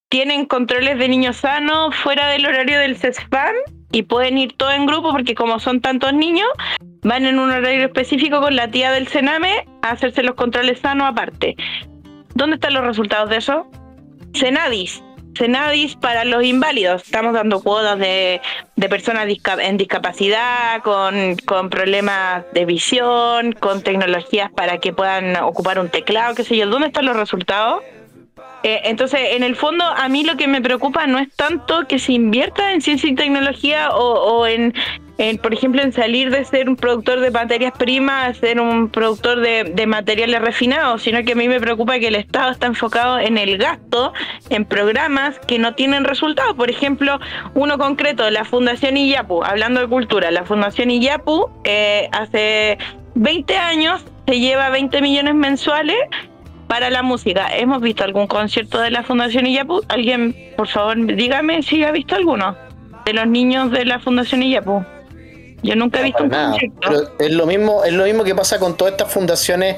tienen 0.08 0.44
controles 0.44 0.98
de 0.98 1.08
niños 1.08 1.36
sanos 1.36 1.94
fuera 1.96 2.28
del 2.28 2.44
horario 2.46 2.78
del 2.78 2.96
CESFAM 2.96 3.54
y 3.92 4.02
pueden 4.02 4.38
ir 4.38 4.54
todos 4.56 4.74
en 4.74 4.86
grupo 4.86 5.10
porque 5.10 5.34
como 5.34 5.58
son 5.58 5.80
tantos 5.80 6.12
niños, 6.12 6.48
van 7.02 7.24
en 7.24 7.38
un 7.38 7.50
horario 7.50 7.86
específico 7.86 8.40
con 8.40 8.56
la 8.56 8.70
tía 8.70 8.90
del 8.90 9.08
Sename 9.08 9.66
a 9.82 9.90
hacerse 9.90 10.22
los 10.22 10.34
controles 10.34 10.80
sanos 10.80 11.08
aparte. 11.08 11.56
¿Dónde 12.34 12.56
están 12.56 12.74
los 12.74 12.84
resultados 12.84 13.30
de 13.30 13.36
eso? 13.36 13.66
Senadis. 14.34 15.02
Senadis 15.36 15.96
para 15.96 16.24
los 16.24 16.44
inválidos. 16.44 17.02
Estamos 17.02 17.32
dando 17.32 17.60
cuotas 17.62 17.98
de, 17.98 18.40
de 18.76 18.88
personas 18.88 19.26
en 19.60 19.76
discapacidad, 19.76 20.82
con, 20.82 21.36
con 21.46 21.70
problemas 21.70 22.44
de 22.52 22.64
visión, 22.64 23.52
con 23.52 23.82
tecnologías 23.82 24.50
para 24.50 24.78
que 24.78 24.92
puedan 24.92 25.36
ocupar 25.36 25.78
un 25.78 25.88
teclado, 25.88 26.34
qué 26.34 26.44
sé 26.44 26.56
yo. 26.56 26.66
¿Dónde 26.66 26.88
están 26.88 27.06
los 27.06 27.16
resultados? 27.16 27.82
Eh, 28.64 28.82
entonces, 28.84 29.20
en 29.32 29.42
el 29.42 29.56
fondo, 29.56 29.84
a 29.84 30.08
mí 30.08 30.22
lo 30.22 30.36
que 30.36 30.46
me 30.46 30.60
preocupa 30.60 31.06
no 31.06 31.18
es 31.18 31.34
tanto 31.34 31.86
que 31.88 31.98
se 31.98 32.12
invierta 32.12 32.72
en 32.72 32.80
ciencia 32.80 33.10
y 33.10 33.14
tecnología 33.14 33.90
o, 33.90 34.12
o 34.12 34.46
en, 34.46 34.72
en, 35.18 35.38
por 35.38 35.52
ejemplo, 35.52 35.82
en 35.82 35.92
salir 35.92 36.30
de 36.30 36.44
ser 36.44 36.68
un 36.68 36.76
productor 36.76 37.20
de 37.20 37.30
materias 37.30 37.72
primas 37.78 38.30
a 38.30 38.34
ser 38.34 38.60
un 38.60 38.88
productor 38.88 39.40
de, 39.40 39.86
materiales 39.86 40.40
refinados, 40.40 41.02
sino 41.02 41.22
que 41.24 41.32
a 41.32 41.34
mí 41.34 41.48
me 41.48 41.60
preocupa 41.60 41.98
que 41.98 42.08
el 42.08 42.14
Estado 42.14 42.50
está 42.50 42.66
enfocado 42.66 43.18
en 43.18 43.36
el 43.36 43.58
gasto, 43.58 44.12
en 44.48 44.64
programas 44.64 45.38
que 45.40 45.58
no 45.58 45.74
tienen 45.74 46.04
resultados. 46.04 46.54
Por 46.54 46.70
ejemplo, 46.70 47.20
uno 47.54 47.78
concreto, 47.78 48.30
la 48.30 48.44
Fundación 48.44 48.96
Iyapu, 48.96 49.42
hablando 49.44 49.80
de 49.80 49.88
cultura, 49.88 50.30
la 50.30 50.44
Fundación 50.44 50.90
Iyapu 50.90 51.50
eh, 51.64 52.08
hace 52.12 52.78
20 53.14 53.56
años 53.56 54.04
se 54.26 54.38
lleva 54.38 54.70
20 54.70 55.02
millones 55.02 55.34
mensuales 55.34 55.98
para 56.68 56.88
la 56.88 57.02
música. 57.02 57.48
¿Hemos 57.54 57.82
visto 57.82 58.02
algún 58.02 58.26
concierto 58.26 58.80
de 58.80 58.90
la 58.90 59.02
Fundación 59.02 59.46
Iyapu? 59.46 59.82
Alguien, 59.88 60.34
por 60.56 60.68
favor, 60.68 60.96
dígame 61.14 61.62
si 61.62 61.84
ha 61.84 61.90
visto 61.90 62.14
alguno 62.14 62.56
de 63.04 63.12
los 63.12 63.26
niños 63.26 63.70
de 63.70 63.84
la 63.84 63.98
Fundación 63.98 64.42
Iyapu. 64.42 64.84
Yo 65.62 65.76
nunca 65.76 66.00
he 66.00 66.04
visto 66.04 66.24
un 66.24 66.30
Nada, 66.30 66.56
pero 66.80 67.10
es 67.18 67.30
lo 67.30 67.46
mismo, 67.46 67.84
es 67.84 67.92
lo 67.92 68.04
mismo 68.04 68.24
que 68.24 68.34
pasa 68.34 68.58
con 68.58 68.76
todas 68.76 68.92
estas 68.92 69.12
fundaciones 69.12 69.76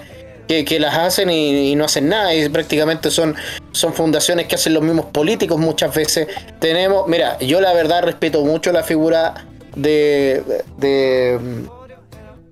que, 0.48 0.64
que 0.64 0.78
las 0.78 0.96
hacen 0.96 1.30
y, 1.30 1.72
y 1.72 1.76
no 1.76 1.84
hacen 1.84 2.08
nada. 2.08 2.34
Y 2.34 2.48
prácticamente 2.48 3.10
son, 3.10 3.34
son 3.72 3.92
fundaciones 3.92 4.46
que 4.46 4.54
hacen 4.54 4.74
los 4.74 4.82
mismos 4.82 5.06
políticos 5.06 5.58
muchas 5.58 5.94
veces. 5.94 6.28
Tenemos, 6.58 7.06
mira, 7.08 7.38
yo 7.38 7.60
la 7.60 7.72
verdad 7.72 8.02
respeto 8.02 8.42
mucho 8.44 8.72
la 8.72 8.82
figura 8.82 9.46
de, 9.76 10.42
de, 10.78 11.38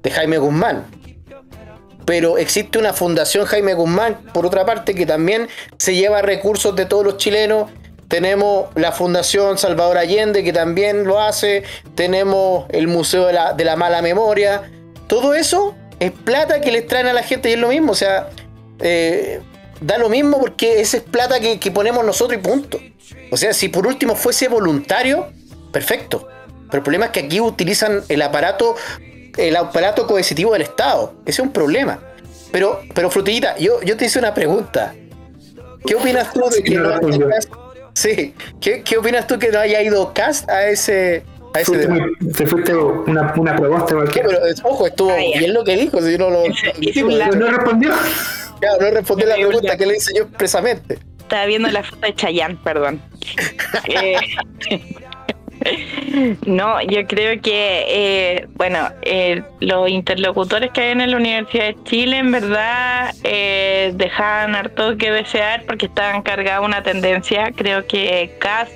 de 0.02 0.10
Jaime 0.10 0.38
Guzmán. 0.38 0.84
Pero 2.04 2.36
existe 2.36 2.78
una 2.78 2.92
fundación 2.92 3.46
Jaime 3.46 3.74
Guzmán, 3.74 4.18
por 4.34 4.44
otra 4.44 4.66
parte, 4.66 4.94
que 4.94 5.06
también 5.06 5.48
se 5.78 5.94
lleva 5.94 6.20
recursos 6.20 6.74
de 6.74 6.84
todos 6.84 7.04
los 7.04 7.16
chilenos. 7.16 7.70
Tenemos 8.12 8.66
la 8.74 8.92
Fundación 8.92 9.56
Salvador 9.56 9.96
Allende, 9.96 10.44
que 10.44 10.52
también 10.52 11.04
lo 11.04 11.18
hace. 11.18 11.62
Tenemos 11.94 12.66
el 12.68 12.86
Museo 12.86 13.24
de 13.24 13.32
la, 13.32 13.54
de 13.54 13.64
la 13.64 13.74
Mala 13.74 14.02
Memoria. 14.02 14.70
Todo 15.06 15.32
eso 15.32 15.74
es 15.98 16.10
plata 16.10 16.60
que 16.60 16.70
les 16.70 16.86
traen 16.86 17.06
a 17.06 17.14
la 17.14 17.22
gente 17.22 17.48
y 17.48 17.54
es 17.54 17.58
lo 17.58 17.68
mismo. 17.68 17.92
O 17.92 17.94
sea, 17.94 18.28
eh, 18.80 19.40
da 19.80 19.96
lo 19.96 20.10
mismo 20.10 20.38
porque 20.38 20.82
esa 20.82 20.98
es 20.98 21.04
plata 21.04 21.40
que, 21.40 21.58
que 21.58 21.70
ponemos 21.70 22.04
nosotros 22.04 22.38
y 22.38 22.42
punto. 22.42 22.78
O 23.30 23.38
sea, 23.38 23.54
si 23.54 23.70
por 23.70 23.86
último 23.86 24.14
fuese 24.14 24.46
voluntario, 24.48 25.32
perfecto. 25.72 26.28
Pero 26.66 26.80
el 26.80 26.82
problema 26.82 27.06
es 27.06 27.12
que 27.12 27.20
aquí 27.20 27.40
utilizan 27.40 28.02
el 28.10 28.20
aparato, 28.20 28.76
el 29.38 29.56
aparato 29.56 30.06
coercitivo 30.06 30.52
del 30.52 30.60
Estado. 30.60 31.14
Ese 31.24 31.40
es 31.40 31.46
un 31.46 31.52
problema. 31.54 31.98
Pero, 32.52 32.82
pero 32.94 33.10
Frutillita, 33.10 33.56
yo, 33.56 33.80
yo 33.80 33.96
te 33.96 34.04
hice 34.04 34.18
una 34.18 34.34
pregunta. 34.34 34.94
¿Qué 35.86 35.94
opinas 35.94 36.30
tú 36.34 36.40
de 36.50 36.56
Sí, 36.56 36.62
que 36.62 36.74
no 36.74 37.00
no. 37.00 37.71
Sí, 37.94 38.34
¿Qué, 38.60 38.82
qué 38.82 38.96
opinas 38.98 39.26
tú 39.26 39.38
que 39.38 39.48
no 39.50 39.58
haya 39.58 39.82
ido 39.82 40.12
Cast 40.14 40.48
a 40.48 40.66
ese, 40.68 41.22
a 41.54 41.60
ese 41.60 41.86
te 42.34 42.46
fuiste 42.46 42.74
una, 42.74 43.34
una 43.36 43.56
Sí, 43.56 43.94
cualquiera. 43.94 44.28
pero 44.28 44.46
eh, 44.46 44.54
ojo, 44.64 44.86
estuvo 44.86 45.10
Ah, 45.10 45.18
ya. 45.34 45.38
bien 45.40 45.52
lo 45.54 45.62
que 45.64 45.76
dijo, 45.76 46.00
si 46.00 46.16
no 46.16 46.30
lo 46.30 46.44
no 47.36 47.46
respondió. 47.50 47.90
claro, 48.60 48.78
no 48.80 48.90
respondió 48.92 49.26
la 49.26 49.34
pregunta 49.34 49.76
que 49.76 49.86
le 49.86 49.96
hice 49.96 50.12
yo 50.16 50.22
expresamente. 50.24 50.98
Estaba 51.20 51.46
viendo 51.46 51.68
la 51.70 51.82
foto 51.82 52.06
de 52.06 52.14
Chayanne, 52.14 52.58
perdón. 52.64 53.00
Eh, 53.88 54.16
no, 56.46 56.80
yo 56.82 57.06
creo 57.06 57.40
que, 57.40 57.84
eh, 57.88 58.46
bueno, 58.54 58.88
eh, 59.02 59.42
los 59.60 59.88
interlocutores 59.88 60.70
que 60.70 60.80
hay 60.82 60.90
en 60.92 61.10
la 61.10 61.16
Universidad 61.16 61.66
de 61.66 61.84
Chile, 61.84 62.18
en 62.18 62.32
verdad, 62.32 63.14
eh, 63.24 63.92
dejaban 63.94 64.54
harto 64.54 64.96
que 64.96 65.10
desear 65.10 65.64
porque 65.66 65.86
estaban 65.86 66.22
cargados 66.22 66.66
una 66.66 66.82
tendencia. 66.82 67.52
Creo 67.54 67.86
que 67.86 68.34
CAS 68.38 68.68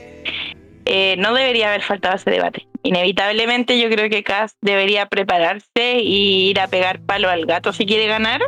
eh, 0.89 1.17
no 1.19 1.35
debería 1.35 1.69
haber 1.69 1.83
faltado 1.83 2.15
ese 2.15 2.31
debate. 2.31 2.67
inevitablemente 2.85 3.77
yo 3.81 3.91
creo 3.91 4.09
que 4.09 4.23
Cass 4.23 4.57
debería 4.61 5.07
prepararse 5.07 6.01
y 6.01 6.51
ir 6.51 6.61
a 6.61 6.69
pegar 6.69 7.01
palo 7.01 7.29
al 7.29 7.45
gato 7.45 7.73
si 7.73 7.85
quiere 7.85 8.07
ganar. 8.07 8.41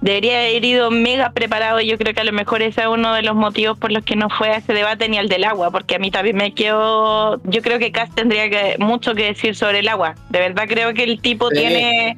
Debería 0.00 0.38
haber 0.38 0.64
ido 0.64 0.90
mega 0.90 1.30
preparado. 1.30 1.80
Yo 1.80 1.98
creo 1.98 2.14
que 2.14 2.20
a 2.20 2.24
lo 2.24 2.32
mejor 2.32 2.62
ese 2.62 2.82
es 2.82 2.86
uno 2.86 3.14
de 3.14 3.22
los 3.22 3.34
motivos 3.34 3.76
por 3.78 3.90
los 3.90 4.04
que 4.04 4.14
no 4.14 4.30
fue 4.30 4.50
a 4.50 4.56
ese 4.58 4.72
debate 4.72 5.08
ni 5.08 5.18
al 5.18 5.28
del 5.28 5.44
agua, 5.44 5.70
porque 5.70 5.96
a 5.96 5.98
mí 5.98 6.10
también 6.10 6.36
me 6.36 6.54
quedó. 6.54 7.40
Yo 7.44 7.62
creo 7.62 7.78
que 7.78 7.90
Cass 7.90 8.14
tendría 8.14 8.48
que, 8.48 8.76
mucho 8.78 9.14
que 9.14 9.24
decir 9.24 9.56
sobre 9.56 9.80
el 9.80 9.88
agua. 9.88 10.14
De 10.28 10.38
verdad 10.38 10.66
creo 10.68 10.94
que 10.94 11.02
el 11.04 11.20
tipo 11.20 11.48
tiene 11.50 12.16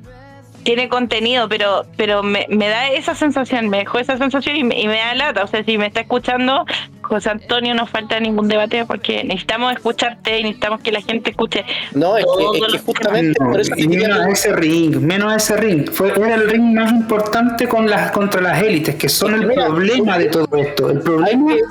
tiene 0.62 0.90
contenido, 0.90 1.48
pero 1.48 1.86
pero 1.96 2.22
me, 2.22 2.46
me, 2.50 2.68
da 2.68 2.90
esa 2.90 3.14
sensación, 3.14 3.68
me 3.68 3.78
dejó 3.78 3.98
esa 3.98 4.18
sensación 4.18 4.56
y 4.56 4.64
me, 4.64 4.78
y 4.78 4.86
me, 4.86 4.98
da 4.98 5.14
lata. 5.14 5.44
O 5.44 5.46
sea, 5.46 5.64
si 5.64 5.78
me 5.78 5.86
está 5.86 6.00
escuchando, 6.00 6.66
José 7.10 7.28
Antonio, 7.30 7.74
no 7.74 7.86
falta 7.86 8.18
ningún 8.20 8.48
debate 8.48 8.84
porque 8.86 9.22
necesitamos 9.24 9.72
escucharte 9.72 10.38
y 10.38 10.42
necesitamos 10.44 10.80
que 10.80 10.92
la 10.92 11.02
gente 11.02 11.30
escuche. 11.30 11.64
No, 11.92 12.16
es 12.16 12.24
que, 12.24 12.58
es 12.66 12.72
que 12.72 12.78
justamente 12.78 13.36
no, 13.40 13.50
por 13.50 13.60
eso 13.60 13.74
menos 13.76 14.18
a 14.20 14.30
ese 14.30 14.52
ring, 14.54 14.96
menos 15.00 15.32
a 15.32 15.36
ese 15.36 15.56
ring. 15.56 15.90
Fue, 15.90 16.08
era 16.16 16.34
el 16.36 16.48
ring 16.48 16.72
más 16.74 16.90
importante 16.92 17.68
con 17.68 17.90
las, 17.90 18.10
contra 18.12 18.40
las 18.40 18.62
élites, 18.62 18.94
que 18.94 19.08
son 19.08 19.34
el 19.34 19.46
Mira, 19.46 19.66
problema 19.66 20.16
de 20.18 20.26
todo 20.26 20.48
esto. 20.56 20.90
El 20.90 21.00
problema 21.00 21.52
hay 21.52 21.56
que, 21.58 21.62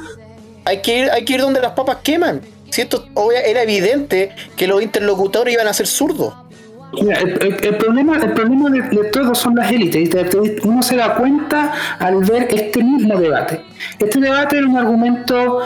hay 0.65 0.81
que 0.81 0.99
ir, 0.99 1.09
hay 1.11 1.25
que 1.25 1.33
ir 1.33 1.41
donde 1.41 1.61
las 1.61 1.71
papas 1.71 1.97
queman. 2.03 2.41
Si 2.69 2.81
esto 2.81 3.07
obvia- 3.15 3.41
era 3.41 3.63
evidente 3.63 4.31
que 4.55 4.67
los 4.67 4.81
interlocutores 4.83 5.53
iban 5.53 5.67
a 5.67 5.73
ser 5.73 5.87
zurdos. 5.87 6.33
Mira, 6.93 7.19
el, 7.19 7.29
el- 7.41 7.63
el 7.65 7.77
problema, 7.77 8.17
el 8.17 8.33
problema 8.33 8.69
de, 8.69 8.81
de 8.81 9.35
son 9.35 9.55
las 9.55 9.71
élites. 9.71 10.09
Uno 10.63 10.81
se 10.81 10.95
da 10.95 11.15
cuenta 11.15 11.71
al 11.99 12.23
ver 12.23 12.47
este 12.49 12.83
mismo 12.83 13.17
debate. 13.19 13.61
Este 13.99 14.19
debate 14.19 14.57
era 14.57 14.67
un 14.67 14.77
argumento 14.77 15.59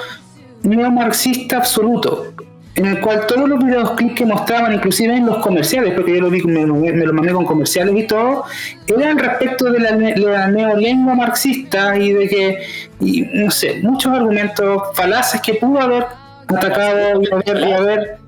neomarxista 0.64 1.58
absoluto, 1.58 2.34
en 2.76 2.86
el 2.88 3.00
cual 3.02 3.26
todos 3.28 3.48
los 3.48 3.64
videoclips 3.64 4.16
que 4.16 4.26
mostraban, 4.26 4.74
inclusive 4.74 5.16
en 5.16 5.26
los 5.26 5.38
comerciales, 5.38 5.94
porque 5.94 6.16
yo 6.16 6.22
lo 6.22 6.30
vi, 6.30 6.42
me, 6.44 6.66
me 6.66 7.06
lo 7.06 7.14
mandé 7.14 7.32
con 7.34 7.46
comerciales 7.46 7.96
y 7.96 8.08
todo, 8.08 8.44
eran 8.88 9.18
respecto 9.18 9.72
de 9.72 9.80
la, 9.80 9.92
la 9.96 10.48
neolengua 10.48 11.16
marxista 11.16 11.98
y 11.98 12.12
de 12.14 12.28
que, 12.28 12.58
y, 13.00 13.22
no 13.34 13.52
sé, 13.52 13.80
muchos 13.84 14.12
argumentos 14.14 14.82
falaces 14.94 15.40
que 15.42 15.54
pudo 15.56 15.80
haber 15.82 16.06
atacado 16.48 17.22
y 17.22 17.72
haber 17.72 18.20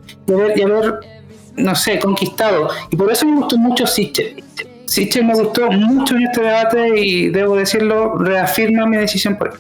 no 1.58 1.76
sé, 1.76 2.00
conquistado. 2.00 2.70
Y 2.90 2.96
por 2.96 3.12
eso 3.12 3.26
me 3.26 3.36
gustó 3.38 3.58
mucho 3.58 3.86
Sichel. 3.88 4.44
Sichel 4.86 5.26
me 5.26 5.34
gustó 5.34 5.70
mucho 5.72 6.16
en 6.16 6.24
este 6.24 6.42
debate 6.42 7.00
y 7.00 7.30
debo 7.30 7.56
decirlo, 7.56 8.18
reafirma 8.18 8.86
mi 8.86 8.98
decisión 8.98 9.38
por 9.38 9.54
él. 9.54 9.60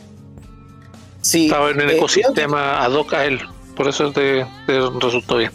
Sí, 1.22 1.46
Estaba 1.48 1.72
en 1.72 1.82
el 1.82 1.90
eh, 1.92 1.98
ecosistema 1.98 2.84
ad 2.84 2.92
hoc 2.94 3.14
a 3.14 3.26
él. 3.26 3.40
Por 3.76 3.88
eso 3.88 4.12
te, 4.12 4.46
te 4.68 4.80
resultó 5.02 5.38
bien. 5.38 5.52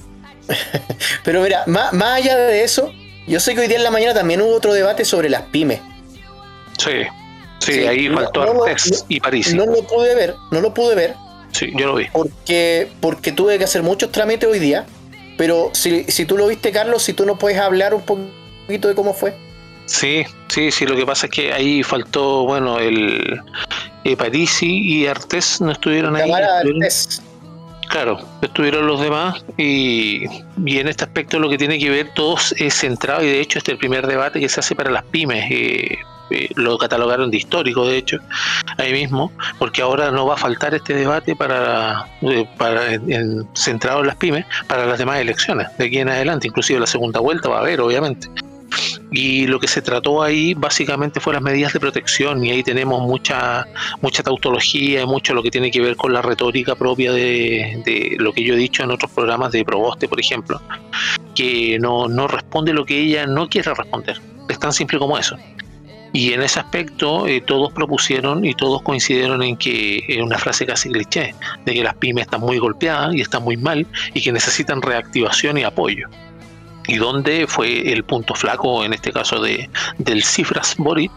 Pero 1.25 1.43
mira, 1.43 1.63
más, 1.67 1.93
más 1.93 2.19
allá 2.19 2.37
de 2.37 2.65
eso, 2.65 2.93
yo 3.29 3.39
sé 3.39 3.55
que 3.55 3.61
hoy 3.61 3.69
día 3.69 3.77
en 3.77 3.85
la 3.85 3.91
mañana 3.91 4.15
también 4.15 4.41
hubo 4.43 4.55
otro 4.55 4.73
debate 4.73 5.05
sobre 5.05 5.29
las 5.31 5.43
pymes. 5.43 5.81
Sí, 6.79 6.91
sí, 7.61 7.73
Sí, 7.75 7.87
ahí 7.87 8.09
no- 8.09 8.17
faltó 8.17 8.53
no 8.53 8.65
Artés 8.65 9.05
y 9.09 9.21
París. 9.21 9.55
No 9.55 9.65
lo 9.67 9.83
pude 9.87 10.15
ver, 10.17 10.35
no 10.51 10.61
lo 10.61 10.75
pude 10.75 10.95
ver, 10.97 11.15
Sí, 11.53 11.71
yo 11.77 11.87
lo 11.89 11.95
vi. 11.97 12.07
porque, 12.13 12.91
porque 13.01 13.31
tuve 13.33 13.59
que 13.59 13.65
hacer 13.65 13.83
muchos 13.83 14.11
trámites 14.11 14.49
hoy 14.49 14.59
día. 14.59 14.87
Pero 15.41 15.71
si, 15.73 16.05
si 16.05 16.27
tú 16.27 16.37
lo 16.37 16.47
viste, 16.49 16.71
Carlos, 16.71 17.03
si 17.03 17.15
tú 17.15 17.25
nos 17.25 17.39
puedes 17.39 17.59
hablar 17.59 17.95
un 17.95 18.03
poquito 18.03 18.89
de 18.89 18.95
cómo 18.95 19.15
fue. 19.15 19.33
Sí, 19.87 20.23
sí, 20.49 20.71
sí, 20.71 20.85
lo 20.85 20.95
que 20.97 21.07
pasa 21.07 21.27
es 21.29 21.33
que 21.33 21.51
ahí 21.55 21.83
faltó, 21.83 22.45
bueno, 22.45 22.79
el 22.79 23.41
eh, 24.05 24.17
Parisi 24.19 24.67
y 24.71 25.07
Artés 25.07 25.63
no 25.63 25.73
estuvieron 25.73 26.15
ahí. 26.15 26.25
Cámara 26.25 26.59
estuvieron- 26.59 26.83
Artés. 26.83 27.23
Claro, 27.89 28.21
estuvieron 28.43 28.87
los 28.87 29.01
demás 29.01 29.43
y, 29.57 30.27
y 30.67 30.79
en 30.79 30.89
este 30.89 31.05
aspecto 31.05 31.39
lo 31.39 31.49
que 31.49 31.57
tiene 31.57 31.79
que 31.79 31.89
ver 31.89 32.13
todos 32.15 32.55
es 32.59 32.75
centrado 32.75 33.25
y 33.25 33.29
de 33.29 33.41
hecho 33.41 33.57
este 33.59 33.71
es 33.71 33.77
el 33.77 33.79
primer 33.79 34.07
debate 34.07 34.41
que 34.41 34.49
se 34.51 34.61
hace 34.61 34.75
para 34.75 34.91
las 34.91 35.05
pymes. 35.05 35.47
eh, 35.51 35.97
lo 36.57 36.79
catalogaron 36.79 37.31
de 37.31 37.37
histórico 37.39 37.87
de 37.87 37.97
hecho 37.99 38.19
ahí 38.79 38.93
mismo 38.93 39.33
porque 39.59 39.83
ahora 39.83 40.11
no 40.11 40.27
va 40.27 40.35
a 40.35 40.39
faltar 40.39 40.75
este 40.75 40.95
debate 40.95 41.35
para, 41.37 42.07
eh, 42.23 42.47
para 42.57 42.95
en- 42.95 43.47
centrado 43.55 44.01
en 44.01 44.07
las 44.07 44.17
pymes 44.17 44.45
para 44.67 44.87
las 44.87 44.99
demás 44.99 45.19
elecciones 45.21 45.67
de 45.79 45.87
aquí 45.87 45.99
en 45.99 46.09
adelante 46.09 46.47
inclusive 46.49 46.79
la 46.81 46.87
segunda 46.87 47.21
vuelta 47.21 47.49
va 47.49 47.57
a 47.59 47.61
haber 47.61 47.81
obviamente 47.81 48.29
y 49.13 49.49
lo 49.49 49.59
que 49.59 49.67
se 49.67 49.83
trató 49.83 50.23
ahí 50.23 50.55
básicamente 50.55 51.19
fue 51.19 51.33
las 51.33 51.43
medidas 51.43 51.73
de 51.73 51.81
protección 51.81 52.45
y 52.45 52.53
ahí 52.53 52.63
tenemos 52.63 53.03
mucha 53.03 53.67
mucha 54.01 54.23
tautología 54.23 55.03
y 55.03 55.07
mucho 55.07 55.35
lo 55.35 55.43
que 55.43 55.51
tiene 55.51 55.73
que 55.73 55.81
ver 55.81 55.97
con 55.97 56.13
la 56.13 56.23
retórica 56.23 56.77
propia 56.77 57.11
de, 57.13 57.83
de 57.85 58.17
lo 58.21 58.33
que 58.33 58.45
yo 58.45 58.55
he 58.55 58.57
dicho 58.57 58.85
en 58.85 58.93
otros 58.93 59.11
programas 59.11 59.51
de 59.51 59.65
Proboste, 59.65 60.07
por 60.07 60.21
ejemplo, 60.21 60.63
que 61.35 61.79
no, 61.81 62.07
no 62.07 62.29
responde 62.29 62.73
lo 62.73 62.85
que 62.87 63.01
ella 63.01 63.27
no 63.27 63.49
quiere 63.49 63.75
responder. 63.75 64.21
Es 64.49 64.61
tan 64.61 64.73
simple 64.73 65.01
como 65.01 65.19
eso. 65.19 65.37
Y 66.13 66.33
en 66.33 66.43
ese 66.43 66.59
aspecto 66.59 67.27
eh, 67.29 67.41
todos 67.41 67.73
propusieron 67.73 68.45
y 68.45 68.55
todos 68.55 68.83
coincidieron 68.83 69.43
en 69.45 69.57
que 69.57 70.05
es 70.09 70.21
una 70.21 70.39
frase 70.39 70.67
casi 70.67 70.91
cliché, 70.91 71.35
de 71.65 71.73
que 71.75 71.85
las 71.85 71.95
pymes 71.95 72.25
están 72.25 72.41
muy 72.41 72.59
golpeadas 72.59 73.15
y 73.15 73.21
están 73.21 73.45
muy 73.45 73.57
mal 73.57 73.87
y 74.13 74.21
que 74.21 74.33
necesitan 74.33 74.83
reactivación 74.83 75.59
y 75.59 75.63
apoyo. 75.63 76.09
Y 76.89 76.97
donde 76.97 77.47
fue 77.47 77.93
el 77.93 78.03
punto 78.03 78.35
flaco 78.35 78.85
en 78.85 78.93
este 78.93 79.13
caso 79.13 79.41
de, 79.41 79.71
del 79.99 80.25
Cifras 80.25 80.75
Boric 80.77 81.13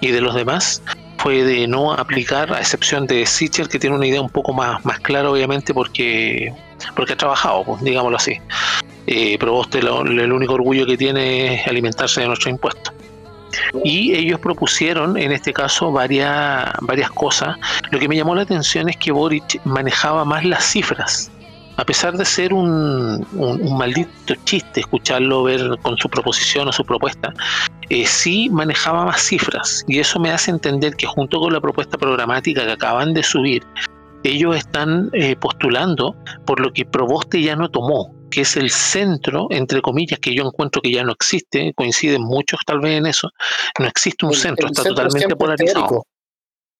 y 0.00 0.08
de 0.08 0.20
los 0.20 0.34
demás 0.36 0.82
fue 1.18 1.42
de 1.44 1.66
no 1.66 1.92
aplicar, 1.92 2.52
a 2.52 2.58
excepción 2.60 3.06
de 3.06 3.26
Sichel, 3.26 3.68
que 3.68 3.78
tiene 3.78 3.96
una 3.96 4.06
idea 4.06 4.20
un 4.20 4.28
poco 4.30 4.52
más, 4.52 4.84
más 4.84 4.98
clara, 5.00 5.30
obviamente, 5.30 5.72
porque, 5.72 6.52
porque 6.96 7.12
ha 7.12 7.16
trabajado, 7.16 7.64
pues, 7.64 7.82
digámoslo 7.82 8.16
así. 8.16 8.38
Eh, 9.06 9.36
Proboste 9.38 9.82
lo- 9.82 10.02
el 10.04 10.32
único 10.32 10.54
orgullo 10.54 10.84
que 10.86 10.96
tiene 10.96 11.54
es 11.62 11.66
alimentarse 11.68 12.20
de 12.20 12.26
nuestros 12.28 12.50
impuestos. 12.52 12.92
Y 13.84 14.14
ellos 14.14 14.40
propusieron, 14.40 15.16
en 15.16 15.32
este 15.32 15.52
caso, 15.52 15.92
varias, 15.92 16.70
varias 16.82 17.10
cosas. 17.10 17.56
Lo 17.90 17.98
que 17.98 18.08
me 18.08 18.16
llamó 18.16 18.34
la 18.34 18.42
atención 18.42 18.88
es 18.88 18.96
que 18.96 19.12
Boric 19.12 19.60
manejaba 19.64 20.24
más 20.24 20.44
las 20.44 20.64
cifras. 20.64 21.30
A 21.78 21.84
pesar 21.84 22.16
de 22.18 22.24
ser 22.26 22.52
un, 22.52 23.26
un- 23.32 23.78
maldito 23.78 24.34
chiste 24.44 24.80
escucharlo 24.80 25.42
ver 25.44 25.78
con 25.80 25.96
su 25.96 26.08
proposición 26.08 26.68
o 26.68 26.72
su 26.72 26.84
propuesta, 26.84 27.32
eh, 27.88 28.06
sí 28.06 28.50
manejaba 28.50 29.06
más 29.06 29.22
cifras 29.22 29.82
y 29.88 29.98
eso 29.98 30.20
me 30.20 30.30
hace 30.30 30.50
entender 30.50 30.94
que 30.96 31.06
junto 31.06 31.40
con 31.40 31.52
la 31.52 31.60
propuesta 31.60 31.96
programática 31.96 32.64
que 32.66 32.72
acaban 32.72 33.14
de 33.14 33.22
subir, 33.22 33.64
ellos 34.22 34.54
están 34.54 35.08
eh, 35.14 35.34
postulando 35.34 36.14
por 36.44 36.60
lo 36.60 36.72
que 36.72 36.84
Proboste 36.84 37.40
ya 37.42 37.56
no 37.56 37.70
tomó, 37.70 38.14
que 38.32 38.40
es 38.40 38.56
el 38.56 38.70
centro, 38.70 39.46
entre 39.50 39.80
comillas, 39.80 40.18
que 40.18 40.34
yo 40.34 40.44
encuentro 40.44 40.82
que 40.82 40.90
ya 40.90 41.04
no 41.04 41.12
existe, 41.12 41.72
coinciden 41.76 42.22
muchos 42.22 42.58
tal 42.66 42.80
vez 42.80 42.98
en 42.98 43.06
eso, 43.06 43.30
no 43.78 43.86
existe 43.86 44.26
un 44.26 44.32
El- 44.32 44.38
centro, 44.38 44.66
el 44.66 44.72
está 44.72 44.82
centro 44.82 45.04
totalmente 45.04 45.36
polarizado. 45.36 45.74
teórico. 45.86 46.06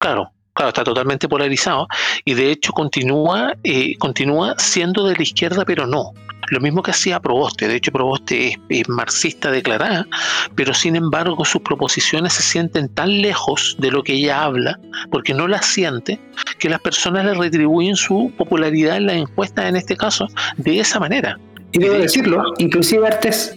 Claro, 0.00 0.30
claro, 0.52 0.68
está 0.70 0.82
totalmente 0.82 1.28
polarizado 1.28 1.86
y 2.24 2.34
de 2.34 2.50
hecho 2.50 2.72
continúa, 2.72 3.52
eh, 3.62 3.96
continúa 3.98 4.54
siendo 4.58 5.06
de 5.06 5.14
la 5.14 5.22
izquierda, 5.22 5.64
pero 5.64 5.86
no. 5.86 6.12
Lo 6.50 6.60
mismo 6.60 6.82
que 6.82 6.90
hacía 6.90 7.20
Proboste, 7.20 7.68
de 7.68 7.76
hecho 7.76 7.92
Proboste 7.92 8.48
es, 8.48 8.56
es 8.68 8.88
marxista 8.88 9.50
declarada, 9.50 10.06
pero 10.54 10.74
sin 10.74 10.96
embargo 10.96 11.44
sus 11.44 11.62
proposiciones 11.62 12.32
se 12.34 12.42
sienten 12.42 12.88
tan 12.88 13.22
lejos 13.22 13.76
de 13.78 13.90
lo 13.90 14.02
que 14.02 14.14
ella 14.14 14.42
habla, 14.44 14.78
porque 15.10 15.34
no 15.34 15.48
las 15.48 15.64
siente, 15.66 16.20
que 16.58 16.68
las 16.68 16.80
personas 16.80 17.24
le 17.24 17.34
retribuyen 17.34 17.96
su 17.96 18.32
popularidad 18.36 18.96
en 18.96 19.06
las 19.06 19.16
encuestas, 19.16 19.66
en 19.66 19.76
este 19.76 19.96
caso, 19.96 20.26
de 20.56 20.80
esa 20.80 20.98
manera. 21.00 21.38
Y 21.72 21.78
debo 21.78 21.92
de 21.94 21.98
hecho- 22.00 22.02
decirlo, 22.20 22.44
inclusive 22.58 23.06
Artés. 23.06 23.56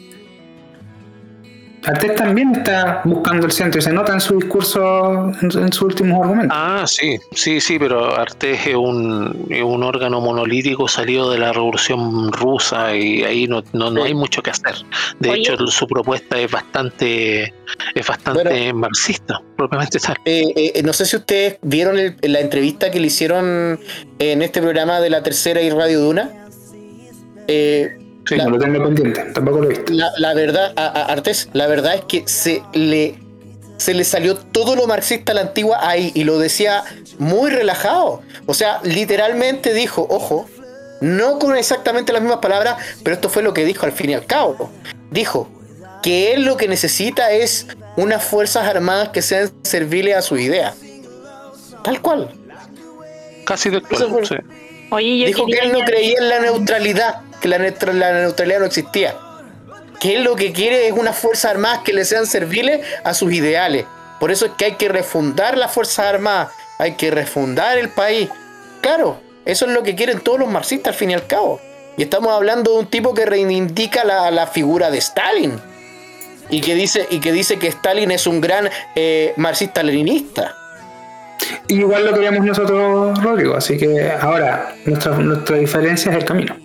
Artés 1.87 2.15
también 2.15 2.55
está 2.55 3.01
buscando 3.05 3.45
el 3.45 3.51
centro 3.51 3.79
y 3.79 3.81
se 3.83 3.93
nota 3.93 4.13
en 4.13 4.19
su 4.21 4.35
discurso, 4.39 5.31
en, 5.41 5.63
en 5.63 5.71
sus 5.71 5.81
últimos 5.83 6.21
argumentos. 6.21 6.57
Ah, 6.59 6.83
sí, 6.87 7.17
sí, 7.33 7.61
sí, 7.61 7.77
pero 7.77 8.15
Artés 8.19 8.65
es 8.67 8.75
un, 8.75 9.45
es 9.49 9.61
un 9.61 9.83
órgano 9.83 10.19
monolítico 10.21 10.87
salido 10.87 11.29
de 11.29 11.37
la 11.37 11.53
revolución 11.53 12.31
rusa 12.31 12.95
y 12.95 13.23
ahí 13.23 13.47
no, 13.47 13.63
no, 13.73 13.91
no 13.91 14.01
Sí. 14.01 14.07
hay 14.07 14.13
mucho 14.15 14.41
que 14.41 14.49
hacer. 14.51 14.73
De 15.19 15.29
Oye. 15.29 15.41
hecho, 15.41 15.57
su 15.67 15.85
propuesta 15.87 16.39
es 16.39 16.49
bastante, 16.51 17.53
es 17.93 18.07
bastante 18.07 18.73
marxista, 18.73 19.41
propiamente 19.55 19.99
tal. 19.99 20.15
Eh, 20.25 20.71
eh, 20.75 20.81
no 20.83 20.91
sé 20.93 21.05
si 21.05 21.15
ustedes 21.17 21.57
vieron 21.61 21.97
el- 21.99 22.15
la 22.23 22.39
entrevista 22.39 22.89
que 22.91 22.99
le 22.99 23.07
hicieron 23.07 23.79
en 24.19 24.41
este 24.41 24.61
programa 24.61 24.99
de 25.01 25.09
la 25.09 25.21
tercera 25.23 25.61
y 25.61 25.69
Radio 25.69 25.99
Duna. 26.01 26.31
Eh, 27.47 27.99
Sí, 28.27 28.35
No 28.37 28.49
lo 28.49 28.59
tengo 28.59 28.83
pendiente, 28.83 29.21
tampoco 29.33 29.59
lo 29.61 29.65
he 29.65 29.69
visto. 29.75 29.93
la, 29.93 30.09
la 30.17 30.33
verdad, 30.33 30.73
a, 30.75 30.85
a 30.87 31.05
Artés, 31.05 31.49
la 31.53 31.67
verdad 31.67 31.95
es 31.95 32.01
que 32.05 32.27
se 32.27 32.63
le, 32.73 33.19
se 33.77 33.93
le 33.93 34.03
salió 34.03 34.35
todo 34.35 34.75
lo 34.75 34.87
marxista 34.87 35.31
a 35.31 35.35
la 35.35 35.41
antigua 35.41 35.77
ahí 35.87 36.11
y 36.15 36.23
lo 36.23 36.39
decía 36.39 36.83
muy 37.19 37.51
relajado. 37.51 38.21
O 38.47 38.53
sea, 38.53 38.79
literalmente 38.83 39.73
dijo, 39.73 40.07
ojo, 40.09 40.47
no 41.01 41.37
con 41.39 41.55
exactamente 41.55 42.13
las 42.13 42.21
mismas 42.23 42.39
palabras, 42.39 42.77
pero 43.03 43.13
esto 43.15 43.29
fue 43.29 43.43
lo 43.43 43.53
que 43.53 43.63
dijo 43.65 43.85
al 43.85 43.91
fin 43.91 44.09
y 44.09 44.13
al 44.15 44.25
cabo. 44.25 44.71
Dijo 45.11 45.47
que 46.01 46.33
él 46.33 46.45
lo 46.45 46.57
que 46.57 46.67
necesita 46.67 47.31
es 47.31 47.67
unas 47.95 48.23
fuerzas 48.23 48.65
armadas 48.67 49.09
que 49.09 49.21
sean 49.21 49.51
serviles 49.63 50.15
a 50.15 50.21
su 50.21 50.37
idea. 50.37 50.73
Tal 51.83 52.01
cual. 52.01 52.31
Casi 53.45 53.69
de 53.69 53.83
Eso 53.91 54.09
fue- 54.09 54.25
sí. 54.25 54.35
Oye, 54.91 55.17
yo 55.19 55.27
Dijo 55.27 55.45
que 55.45 55.57
él 55.59 55.71
no 55.71 55.79
añadir- 55.79 55.85
creía 55.85 56.17
en 56.19 56.29
la 56.29 56.39
neutralidad, 56.39 57.21
que 57.41 57.47
la 57.47 57.57
neutralidad 57.57 58.59
no 58.59 58.65
existía. 58.65 59.15
Que 59.99 60.15
él 60.17 60.23
lo 60.23 60.35
que 60.35 60.51
quiere 60.51 60.87
es 60.87 60.93
unas 60.93 61.17
fuerzas 61.17 61.51
armadas 61.51 61.79
que 61.83 61.93
le 61.93 62.05
sean 62.05 62.27
serviles 62.27 62.85
a 63.03 63.13
sus 63.13 63.31
ideales. 63.33 63.85
Por 64.19 64.31
eso 64.31 64.45
es 64.45 64.51
que 64.57 64.65
hay 64.65 64.71
que 64.73 64.89
refundar 64.89 65.57
las 65.57 65.71
fuerzas 65.71 66.05
armadas, 66.05 66.49
hay 66.77 66.93
que 66.95 67.11
refundar 67.11 67.77
el 67.77 67.89
país. 67.89 68.29
Claro, 68.81 69.19
eso 69.45 69.65
es 69.65 69.71
lo 69.71 69.83
que 69.83 69.95
quieren 69.95 70.19
todos 70.19 70.39
los 70.39 70.49
marxistas 70.49 70.93
al 70.93 70.99
fin 70.99 71.11
y 71.11 71.13
al 71.13 71.27
cabo. 71.27 71.59
Y 71.97 72.03
estamos 72.03 72.31
hablando 72.33 72.73
de 72.73 72.79
un 72.79 72.87
tipo 72.87 73.13
que 73.13 73.25
reivindica 73.25 74.03
la, 74.03 74.29
la 74.31 74.47
figura 74.47 74.91
de 74.91 74.97
Stalin. 74.99 75.59
Y 76.49 76.61
que 76.61 76.75
dice, 76.75 77.07
y 77.09 77.19
que 77.19 77.31
dice 77.31 77.57
que 77.57 77.67
Stalin 77.67 78.11
es 78.11 78.27
un 78.27 78.39
gran 78.41 78.69
eh, 78.95 79.33
marxista-leninista. 79.37 80.55
Y 81.67 81.75
igual 81.79 82.05
lo 82.05 82.13
queríamos 82.13 82.45
nosotros, 82.45 83.21
Rodrigo, 83.23 83.55
así 83.55 83.77
que 83.77 84.11
ahora 84.11 84.75
nuestra, 84.85 85.17
nuestra 85.17 85.57
diferencia 85.57 86.11
es 86.11 86.17
el 86.17 86.25
camino. 86.25 86.55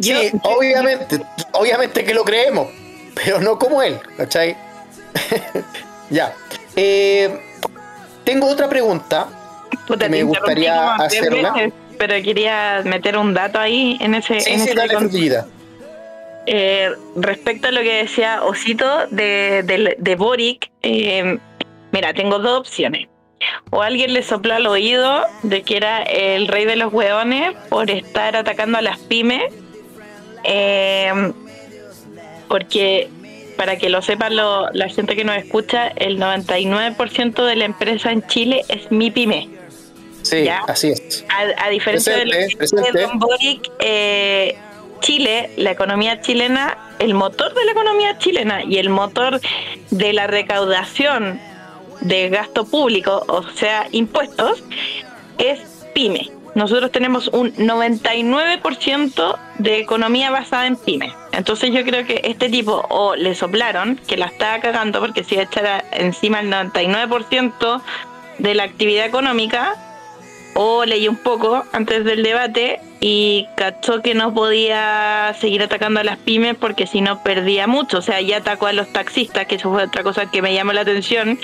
Sí, 0.00 0.10
Yo- 0.32 0.40
obviamente, 0.44 1.20
obviamente 1.52 2.04
que 2.04 2.14
lo 2.14 2.24
creemos, 2.24 2.68
pero 3.14 3.40
no 3.40 3.58
como 3.58 3.82
él, 3.82 3.98
¿cachai? 4.16 4.56
ya. 6.10 6.32
Eh, 6.74 7.38
tengo 8.24 8.48
otra 8.48 8.68
pregunta. 8.68 9.28
Puta, 9.86 10.08
me 10.08 10.16
te 10.18 10.22
interrumpí 10.22 10.38
gustaría 10.38 10.94
hacerla. 10.96 11.52
veces, 11.52 11.72
pero 11.98 12.14
quería 12.22 12.82
meter 12.84 13.16
un 13.16 13.32
dato 13.34 13.58
ahí 13.58 13.96
en 14.00 14.14
ese, 14.14 14.40
Sí, 14.40 14.52
en 14.52 14.60
sí, 14.60 14.68
ese 14.70 14.74
dale. 14.74 15.44
Eh, 16.48 16.90
respecto 17.16 17.68
a 17.68 17.72
lo 17.72 17.80
que 17.80 18.02
decía 18.02 18.44
Osito 18.44 19.06
de, 19.10 19.62
de, 19.64 19.96
de 19.98 20.14
Boric, 20.16 20.70
eh, 20.82 21.38
mira, 21.92 22.14
tengo 22.14 22.38
dos 22.38 22.60
opciones. 22.60 23.08
O 23.70 23.82
alguien 23.82 24.12
le 24.14 24.22
sopló 24.22 24.54
al 24.54 24.66
oído 24.66 25.22
de 25.42 25.62
que 25.62 25.76
era 25.76 26.02
el 26.02 26.48
rey 26.48 26.64
de 26.64 26.76
los 26.76 26.92
hueones 26.92 27.54
por 27.68 27.90
estar 27.90 28.36
atacando 28.36 28.78
a 28.78 28.82
las 28.82 28.98
pymes. 28.98 29.52
eh, 30.48 31.32
porque, 32.48 33.08
para 33.56 33.76
que 33.78 33.88
lo 33.88 34.00
sepan 34.02 34.36
lo- 34.36 34.70
la 34.72 34.88
gente 34.88 35.16
que 35.16 35.24
nos 35.24 35.36
escucha, 35.36 35.88
el 35.88 36.18
99% 36.18 37.44
de 37.44 37.56
la 37.56 37.64
empresa 37.64 38.12
en 38.12 38.24
Chile 38.28 38.62
es 38.68 38.90
mi 38.92 39.10
pyme. 39.10 39.48
Sí, 40.22 40.44
Ya. 40.44 40.60
así 40.68 40.90
es. 40.92 41.24
A, 41.28 41.66
a 41.66 41.68
diferencia 41.70 42.16
de 42.16 42.26
lo 42.26 42.32
Presente, 42.58 42.90
que. 42.92 43.00
Don 43.00 43.18
Boric, 43.18 43.70
eh, 43.80 44.56
Chile, 45.00 45.50
la 45.56 45.72
economía 45.72 46.20
chilena, 46.20 46.78
el 47.00 47.14
motor 47.14 47.52
de 47.54 47.64
la 47.64 47.72
economía 47.72 48.18
chilena 48.18 48.62
y 48.64 48.78
el 48.78 48.88
motor 48.88 49.40
de 49.90 50.12
la 50.12 50.26
recaudación 50.26 51.40
de 52.00 52.28
gasto 52.28 52.64
público, 52.64 53.24
o 53.28 53.42
sea, 53.50 53.88
impuestos, 53.92 54.62
es 55.38 55.86
pyme. 55.94 56.30
Nosotros 56.54 56.90
tenemos 56.90 57.28
un 57.28 57.52
99% 57.54 59.38
de 59.58 59.78
economía 59.78 60.30
basada 60.30 60.66
en 60.66 60.76
pyme. 60.76 61.12
Entonces 61.32 61.70
yo 61.70 61.84
creo 61.84 62.06
que 62.06 62.22
este 62.24 62.48
tipo 62.48 62.86
o 62.88 63.14
le 63.14 63.34
soplaron, 63.34 63.96
que 64.06 64.16
la 64.16 64.26
estaba 64.26 64.58
cagando 64.60 65.00
porque 65.00 65.22
si 65.22 65.38
echara 65.38 65.84
encima 65.92 66.40
el 66.40 66.50
99% 66.50 67.82
de 68.38 68.54
la 68.54 68.62
actividad 68.62 69.04
económica, 69.04 69.74
o 70.56 70.86
leí 70.86 71.06
un 71.06 71.16
poco 71.16 71.64
antes 71.72 72.04
del 72.04 72.22
debate 72.22 72.80
y 73.00 73.46
cachó 73.56 74.00
que 74.00 74.14
no 74.14 74.32
podía 74.32 75.36
seguir 75.38 75.62
atacando 75.62 76.00
a 76.00 76.04
las 76.04 76.16
pymes 76.16 76.56
porque 76.56 76.86
si 76.86 77.02
no 77.02 77.22
perdía 77.22 77.66
mucho. 77.66 77.98
O 77.98 78.02
sea, 78.02 78.22
ya 78.22 78.38
atacó 78.38 78.66
a 78.66 78.72
los 78.72 78.90
taxistas, 78.90 79.46
que 79.46 79.56
eso 79.56 79.70
fue 79.70 79.84
otra 79.84 80.02
cosa 80.02 80.30
que 80.30 80.40
me 80.40 80.54
llamó 80.54 80.72
la 80.72 80.80
atención, 80.80 81.38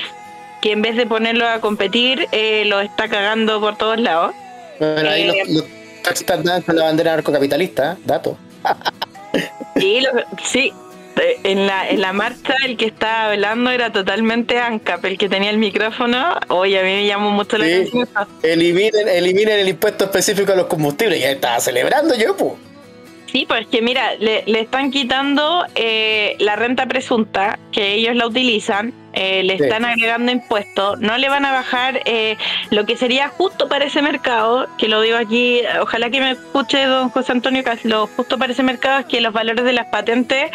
que 0.62 0.72
en 0.72 0.80
vez 0.80 0.96
de 0.96 1.04
ponerlo 1.06 1.46
a 1.46 1.60
competir, 1.60 2.26
eh, 2.32 2.64
lo 2.66 2.80
está 2.80 3.08
cagando 3.08 3.60
por 3.60 3.76
todos 3.76 4.00
lados. 4.00 4.32
Bueno, 4.78 5.10
ahí 5.10 5.22
Eh, 5.28 5.42
los, 5.46 5.48
los 5.56 5.64
taxistas 6.02 6.38
andan 6.38 6.62
con 6.62 6.76
la 6.76 6.84
bandera 6.84 7.12
narcocapitalista, 7.16 7.92
¿eh? 7.92 7.96
dato. 8.06 8.38
Sí, 9.76 10.00
lo- 10.00 10.10
sí. 10.42 10.72
Eh, 11.16 11.36
En 11.44 11.66
la, 11.66 11.90
en 11.90 12.00
la 12.00 12.12
marcha 12.14 12.54
el 12.64 12.76
que 12.78 12.86
estaba 12.86 13.32
hablando 13.32 13.70
era 13.70 13.92
totalmente 13.92 14.58
ANCAP, 14.58 15.04
el 15.04 15.18
que 15.18 15.28
tenía 15.28 15.50
el 15.50 15.58
micrófono. 15.58 16.38
Oye, 16.48 16.78
a 16.80 16.82
mí 16.82 16.88
me 16.90 17.06
llamó 17.06 17.30
mucho 17.30 17.58
la 17.58 17.66
atención. 17.66 18.08
Eliminen, 18.42 19.08
eliminen 19.08 19.58
el 19.58 19.68
impuesto 19.68 20.04
específico 20.04 20.52
a 20.52 20.56
los 20.56 20.66
combustibles. 20.66 21.20
Ya 21.20 21.30
estaba 21.32 21.60
celebrando 21.60 22.14
yo, 22.14 22.34
pues. 22.36 22.52
Sí, 23.32 23.46
pues 23.48 23.66
que 23.66 23.80
mira, 23.80 24.14
le, 24.18 24.44
le 24.46 24.60
están 24.60 24.90
quitando 24.90 25.64
eh, 25.74 26.36
la 26.38 26.54
renta 26.54 26.84
presunta, 26.84 27.58
que 27.72 27.94
ellos 27.94 28.14
la 28.14 28.26
utilizan, 28.26 28.92
eh, 29.14 29.42
le 29.42 29.56
Sí. 29.56 29.64
están 29.64 29.86
agregando 29.86 30.30
impuestos, 30.30 31.00
no 31.00 31.16
le 31.16 31.30
van 31.30 31.46
a 31.46 31.52
bajar 31.52 32.02
eh, 32.04 32.36
lo 32.70 32.84
que 32.84 32.94
sería 32.98 33.28
justo 33.30 33.68
para 33.68 33.86
ese 33.86 34.02
mercado, 34.02 34.66
que 34.76 34.86
lo 34.86 35.00
digo 35.00 35.16
aquí, 35.16 35.62
ojalá 35.80 36.10
que 36.10 36.20
me 36.20 36.32
escuche 36.32 36.84
don 36.84 37.08
José 37.08 37.32
Antonio 37.32 37.64
Cas, 37.64 37.82
lo 37.86 38.06
justo 38.06 38.36
para 38.38 38.52
ese 38.52 38.62
mercado 38.62 39.00
es 39.00 39.06
que 39.06 39.22
los 39.22 39.32
valores 39.32 39.64
de 39.64 39.72
las 39.72 39.86
patentes 39.86 40.50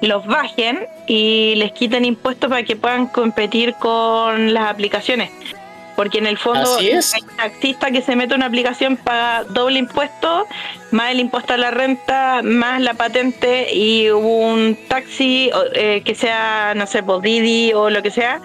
los 0.00 0.24
bajen 0.24 0.86
y 1.08 1.54
les 1.56 1.72
quiten 1.72 2.04
impuestos 2.04 2.48
para 2.48 2.62
que 2.62 2.76
puedan 2.76 3.06
competir 3.08 3.74
con 3.74 4.54
las 4.54 4.70
aplicaciones. 4.70 5.30
Porque 6.00 6.16
en 6.16 6.26
el 6.26 6.38
fondo 6.38 6.78
es. 6.78 7.12
el 7.12 7.26
taxista 7.36 7.90
que 7.90 8.00
se 8.00 8.16
mete 8.16 8.34
una 8.34 8.46
aplicación 8.46 8.96
paga 8.96 9.44
doble 9.44 9.78
impuesto, 9.78 10.46
más 10.92 11.10
el 11.10 11.20
impuesto 11.20 11.52
a 11.52 11.58
la 11.58 11.70
renta, 11.70 12.40
más 12.42 12.80
la 12.80 12.94
patente 12.94 13.70
y 13.74 14.10
hubo 14.10 14.38
un 14.38 14.78
taxi 14.88 15.50
eh, 15.74 16.00
que 16.02 16.14
sea, 16.14 16.72
no 16.74 16.86
sé, 16.86 17.02
por 17.02 17.20
Didi 17.20 17.74
o 17.74 17.90
lo 17.90 18.02
que 18.02 18.10
sea, 18.10 18.40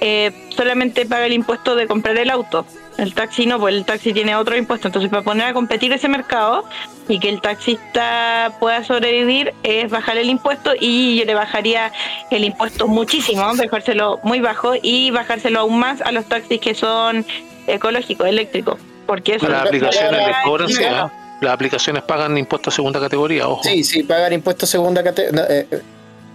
eh, 0.00 0.30
solamente 0.50 1.04
paga 1.04 1.26
el 1.26 1.32
impuesto 1.32 1.74
de 1.74 1.88
comprar 1.88 2.16
el 2.16 2.30
auto. 2.30 2.64
El 3.00 3.14
taxi 3.14 3.46
no, 3.46 3.58
pues 3.58 3.74
el 3.74 3.86
taxi 3.86 4.12
tiene 4.12 4.36
otro 4.36 4.56
impuesto. 4.58 4.88
Entonces, 4.88 5.10
para 5.10 5.22
poner 5.22 5.46
a 5.46 5.52
competir 5.54 5.90
ese 5.90 6.06
mercado 6.06 6.64
y 7.08 7.18
que 7.18 7.30
el 7.30 7.40
taxista 7.40 8.52
pueda 8.60 8.84
sobrevivir, 8.84 9.54
es 9.62 9.90
bajar 9.90 10.18
el 10.18 10.28
impuesto 10.28 10.72
y 10.78 11.18
yo 11.18 11.24
le 11.24 11.34
bajaría 11.34 11.92
el 12.30 12.44
impuesto 12.44 12.88
muchísimo, 12.88 13.54
dejárselo 13.54 14.20
muy 14.22 14.40
bajo 14.40 14.74
y 14.82 15.10
bajárselo 15.12 15.60
aún 15.60 15.78
más 15.78 16.02
a 16.02 16.12
los 16.12 16.26
taxis 16.26 16.60
que 16.60 16.74
son 16.74 17.24
ecológicos, 17.66 18.26
eléctricos. 18.26 18.78
Porque 19.06 19.36
eso 19.36 19.48
Las 19.48 19.62
aplicaciones 19.62 20.26
les 20.26 20.36
cobran, 20.44 20.68
sí. 20.68 20.84
¿ah? 20.84 21.10
Las 21.40 21.54
aplicaciones 21.54 22.02
pagan 22.02 22.36
impuestos 22.36 22.74
a 22.74 22.76
segunda 22.76 23.00
categoría, 23.00 23.48
ojo. 23.48 23.62
Sí, 23.64 23.82
sí, 23.82 24.02
pagar 24.02 24.34
impuestos 24.34 24.68
segunda 24.68 25.02
categoría. 25.02 25.64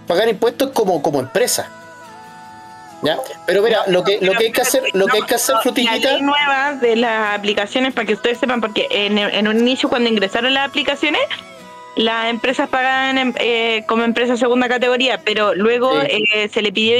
pagar 0.08 0.28
impuestos 0.28 0.70
como, 0.70 1.00
como 1.00 1.20
empresa. 1.20 1.70
¿Ya? 3.02 3.18
Pero 3.46 3.62
mira, 3.62 3.80
lo 3.88 4.02
que, 4.02 4.18
lo 4.20 4.32
que 4.32 4.46
hay 4.46 4.52
que 4.52 4.62
hacer, 4.62 4.82
lo 4.94 5.06
que 5.06 5.18
hay 5.18 5.22
que 5.24 5.34
hacer, 5.34 5.56
frutillita. 5.62 6.12
ley 6.12 6.22
nueva 6.22 6.74
de 6.74 6.96
las 6.96 7.34
aplicaciones, 7.38 7.92
para 7.92 8.06
que 8.06 8.14
ustedes 8.14 8.38
sepan, 8.38 8.60
porque 8.60 8.86
en, 8.90 9.18
en 9.18 9.48
un 9.48 9.58
inicio 9.58 9.88
cuando 9.88 10.08
ingresaron 10.08 10.54
las 10.54 10.68
aplicaciones, 10.68 11.20
las 11.96 12.28
empresas 12.28 12.68
pagaban 12.68 13.16
em- 13.18 13.32
eh, 13.38 13.84
como 13.86 14.02
empresa 14.04 14.36
segunda 14.36 14.68
categoría, 14.68 15.20
pero 15.24 15.54
luego 15.54 16.00
Sí. 16.02 16.08
eh, 16.34 16.48
se 16.52 16.62
le 16.62 16.72
pidió 16.72 16.96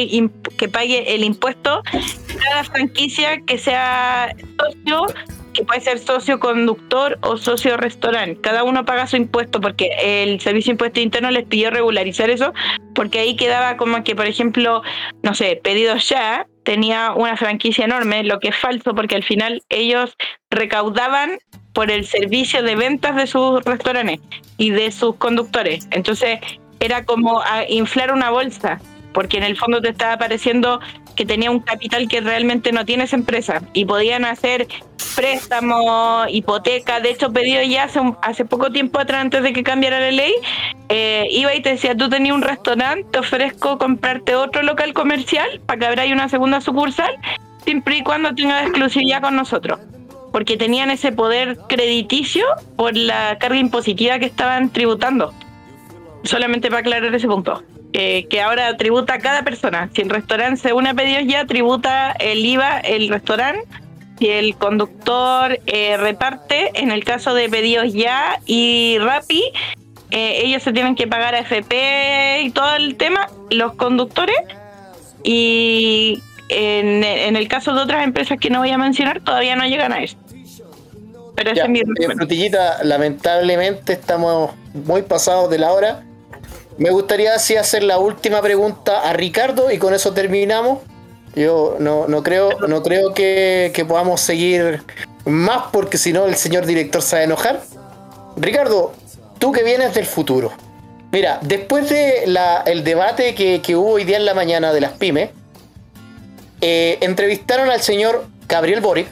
que 0.59 0.69
pague 0.69 1.15
el 1.15 1.25
impuesto 1.25 1.83
cada 2.43 2.65
franquicia 2.65 3.41
que 3.47 3.59
sea 3.59 4.35
socio, 4.59 5.07
que 5.57 5.65
puede 5.65 5.81
ser 5.81 5.99
socio 5.99 6.39
conductor 6.39 7.19
o 7.23 7.37
socio 7.37 7.77
restaurante. 7.77 8.41
Cada 8.41 8.63
uno 8.63 8.85
paga 8.85 9.07
su 9.07 9.17
impuesto 9.17 9.61
porque 9.61 9.91
el 10.01 10.41
Servicio 10.41 10.71
de 10.71 10.75
Impuesto 10.75 11.01
Interno 11.01 11.31
les 11.31 11.45
pidió 11.47 11.71
regularizar 11.71 12.29
eso, 12.31 12.53
porque 12.95 13.21
ahí 13.21 13.37
quedaba 13.37 13.77
como 13.77 14.05
que, 14.05 14.15
por 14.15 14.27
ejemplo, 14.27 14.83
no 15.23 15.35
sé, 15.35 15.59
pedidos 15.63 16.09
ya 16.09 16.47
tenía 16.65 17.13
una 17.13 17.37
franquicia 17.37 17.85
enorme, 17.85 18.23
lo 18.25 18.39
que 18.39 18.49
es 18.49 18.57
falso 18.57 18.95
porque 18.95 19.17
al 19.17 19.25
final 19.25 19.63
ellos 19.69 20.15
recaudaban 20.51 21.39
por 21.73 21.91
el 21.91 22.05
servicio 22.05 22.63
de 22.63 22.77
ventas 22.77 23.17
de 23.17 23.27
sus 23.27 23.65
restaurantes 23.65 24.21
y 24.59 24.71
de 24.71 24.91
sus 24.91 25.17
conductores. 25.17 25.89
Entonces 25.91 26.41
era 26.81 27.05
como 27.05 27.41
a 27.41 27.65
inflar 27.69 28.13
una 28.13 28.31
bolsa, 28.31 28.81
porque 29.13 29.39
en 29.39 29.45
el 29.45 29.57
fondo 29.57 29.81
te 29.81 29.89
estaba 29.89 30.19
pareciendo 30.19 30.81
que 31.17 31.27
tenía 31.27 31.51
un 31.51 31.61
capital 31.61 32.07
que 32.09 32.21
realmente 32.21 32.71
no 32.73 32.85
tiene 32.85 33.05
esa 33.05 33.17
empresa 33.17 33.63
y 33.73 33.85
podían 33.87 34.25
hacer 34.25 34.69
préstamos, 35.17 36.29
hipoteca. 36.31 37.01
De 37.01 37.11
hecho, 37.11 37.33
pedido 37.33 37.63
ya 37.63 37.85
hace, 37.85 38.01
un- 38.01 38.17
hace 38.23 38.45
poco 38.45 38.71
tiempo 38.71 39.01
atrás, 39.01 39.23
antes 39.23 39.43
de 39.43 39.53
que 39.53 39.63
cambiara 39.63 39.99
la 39.99 40.11
ley, 40.11 40.35
eh, 40.89 41.27
iba 41.31 41.55
y 41.55 41.63
te 41.63 41.71
decía, 41.71 41.97
tú 41.97 42.09
tenías 42.09 42.35
un 42.35 42.43
restaurante, 42.43 43.07
te 43.11 43.19
ofrezco 43.19 43.79
comprarte 43.79 44.35
otro 44.37 44.63
local 44.63 44.93
comercial 44.93 45.61
para 45.67 45.79
que 45.81 45.87
abra 45.87 46.05
una 46.13 46.29
segunda 46.29 46.61
sucursal, 46.61 47.17
siempre 47.65 47.97
y 47.97 48.03
cuando 48.03 48.35
tengas 48.35 48.63
exclusividad 48.65 49.23
con 49.23 49.35
nosotros. 49.37 49.81
Porque 50.33 50.59
tenían 50.59 50.91
ese 50.91 51.13
poder 51.13 51.57
crediticio 51.67 52.45
por 52.77 52.95
la 52.95 53.39
carga 53.39 53.59
impositiva 53.59 54.19
que 54.19 54.27
estaban 54.27 54.71
tributando. 54.71 55.33
Solamente 56.25 56.69
para 56.69 56.81
aclarar 56.81 57.15
ese 57.15 57.27
punto. 57.27 57.63
Eh, 57.99 58.27
que 58.29 58.43
ahora 58.43 58.77
tributa 58.77 59.19
cada 59.21 59.43
persona. 59.43 59.89
Si 59.95 60.03
el 60.03 60.11
restaurante 60.11 60.61
se 60.61 60.75
une 60.75 60.91
a 60.91 60.95
pedidos 60.95 61.23
ya, 61.27 61.47
tributa 61.47 62.13
el 62.13 62.45
IVA 62.45 62.81
el 62.81 63.09
restaurante. 63.09 63.67
Si 64.19 64.29
el 64.29 64.55
conductor 64.55 65.59
eh, 65.65 65.97
reparte, 65.97 66.73
en 66.75 66.91
el 66.91 67.05
caso 67.05 67.33
de 67.33 67.49
pedidos 67.49 67.95
ya 67.95 68.39
y 68.45 68.99
Rappi, 68.99 69.45
eh, 70.11 70.43
ellos 70.45 70.63
se 70.63 70.75
tienen 70.75 70.95
que 70.95 71.07
pagar 71.07 71.35
a 71.35 71.39
FP 71.39 72.43
y 72.43 72.51
todo 72.51 72.77
el 72.77 72.97
tema, 72.97 73.31
los 73.49 73.73
conductores. 73.77 74.37
Y 75.25 76.23
en, 76.51 77.03
en 77.03 77.35
el 77.35 77.49
caso 77.49 77.73
de 77.73 77.81
otras 77.81 78.05
empresas 78.05 78.39
que 78.39 78.51
no 78.51 78.59
voy 78.59 78.73
a 78.73 78.77
mencionar, 78.77 79.23
todavía 79.23 79.57
no 79.57 79.65
llegan 79.65 79.95
a 79.95 80.03
eso. 80.03 80.19
Pero 81.35 81.51
ese 81.51 81.57
Ya, 81.57 81.65
es 81.65 81.71
mi 81.71 81.81
eh. 81.81 82.15
Frutillita, 82.15 82.85
lamentablemente 82.85 83.95
estamos 83.95 84.51
muy 84.75 85.01
pasados 85.01 85.49
de 85.49 85.59
la 85.61 85.73
hora. 85.73 86.03
Me 86.79 86.91
gustaría 86.91 87.35
así 87.35 87.57
hacer 87.57 87.83
la 87.83 87.99
última 87.99 88.43
pregunta 88.43 89.09
a 89.09 89.13
Ricardo 89.13 89.71
y 89.71 89.79
con 89.79 89.95
eso 89.95 90.13
terminamos. 90.13 90.81
Yo 91.35 91.77
no, 91.79 92.07
no 92.09 92.23
creo, 92.23 92.51
no 92.67 92.83
creo 92.83 93.15
que, 93.15 93.71
que 93.75 93.85
podamos 93.85 94.21
seguir 94.21 94.83
más 95.25 95.65
porque 95.73 95.99
si 95.99 96.13
no 96.13 96.27
el 96.27 96.37
señor 96.37 96.67
director 96.67 97.03
se 97.03 97.17
va 97.17 97.21
a 97.21 97.25
enojar. 97.25 97.63
Ricardo, 98.37 98.93
tú 99.39 99.53
que 99.53 99.63
vienes 99.63 99.95
del 99.95 100.07
futuro. 100.07 100.53
Mira, 101.13 101.39
después 101.43 101.89
de 101.89 102.25
el 102.67 102.85
debate 102.85 103.35
que, 103.35 103.63
que 103.63 103.77
hubo 103.77 103.93
hoy 103.93 104.05
día 104.05 104.17
en 104.17 104.27
la 104.27 104.35
mañana 104.35 104.73
de 104.73 104.81
las 104.81 104.93
pymes, 104.93 105.31
eh, 106.61 106.99
entrevistaron 107.01 107.71
al 107.71 107.81
señor 107.81 108.27
Gabriel 108.49 108.81
Boric 108.81 109.09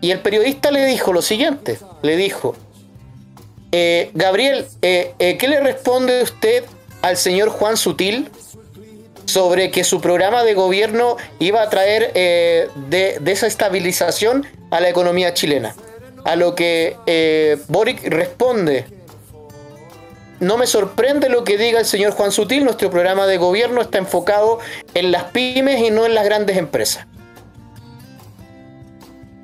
y 0.00 0.10
el 0.10 0.20
periodista 0.20 0.70
le 0.70 0.86
dijo 0.86 1.12
lo 1.12 1.22
siguiente, 1.22 1.78
le 2.02 2.16
dijo, 2.16 2.56
eh, 3.72 4.10
Gabriel, 4.14 4.66
eh, 4.82 5.14
eh, 5.18 5.36
¿qué 5.38 5.48
le 5.48 5.60
responde 5.60 6.22
usted 6.22 6.64
al 7.02 7.16
señor 7.16 7.50
Juan 7.50 7.76
Sutil 7.76 8.28
sobre 9.26 9.70
que 9.70 9.84
su 9.84 10.00
programa 10.00 10.42
de 10.42 10.54
gobierno 10.54 11.16
iba 11.38 11.62
a 11.62 11.70
traer 11.70 12.10
eh, 12.14 12.68
de, 12.88 13.18
desestabilización 13.20 14.46
a 14.70 14.80
la 14.80 14.88
economía 14.88 15.34
chilena? 15.34 15.74
A 16.24 16.36
lo 16.36 16.54
que 16.54 17.58
Boric 17.68 18.04
responde, 18.04 18.84
no 20.38 20.58
me 20.58 20.66
sorprende 20.66 21.28
lo 21.28 21.44
que 21.44 21.56
diga 21.56 21.78
el 21.78 21.86
señor 21.86 22.12
Juan 22.12 22.32
Sutil, 22.32 22.64
nuestro 22.64 22.90
programa 22.90 23.26
de 23.26 23.38
gobierno 23.38 23.80
está 23.80 23.98
enfocado 23.98 24.58
en 24.94 25.12
las 25.12 25.24
pymes 25.24 25.80
y 25.80 25.90
no 25.90 26.04
en 26.04 26.14
las 26.14 26.24
grandes 26.24 26.58
empresas. 26.58 27.06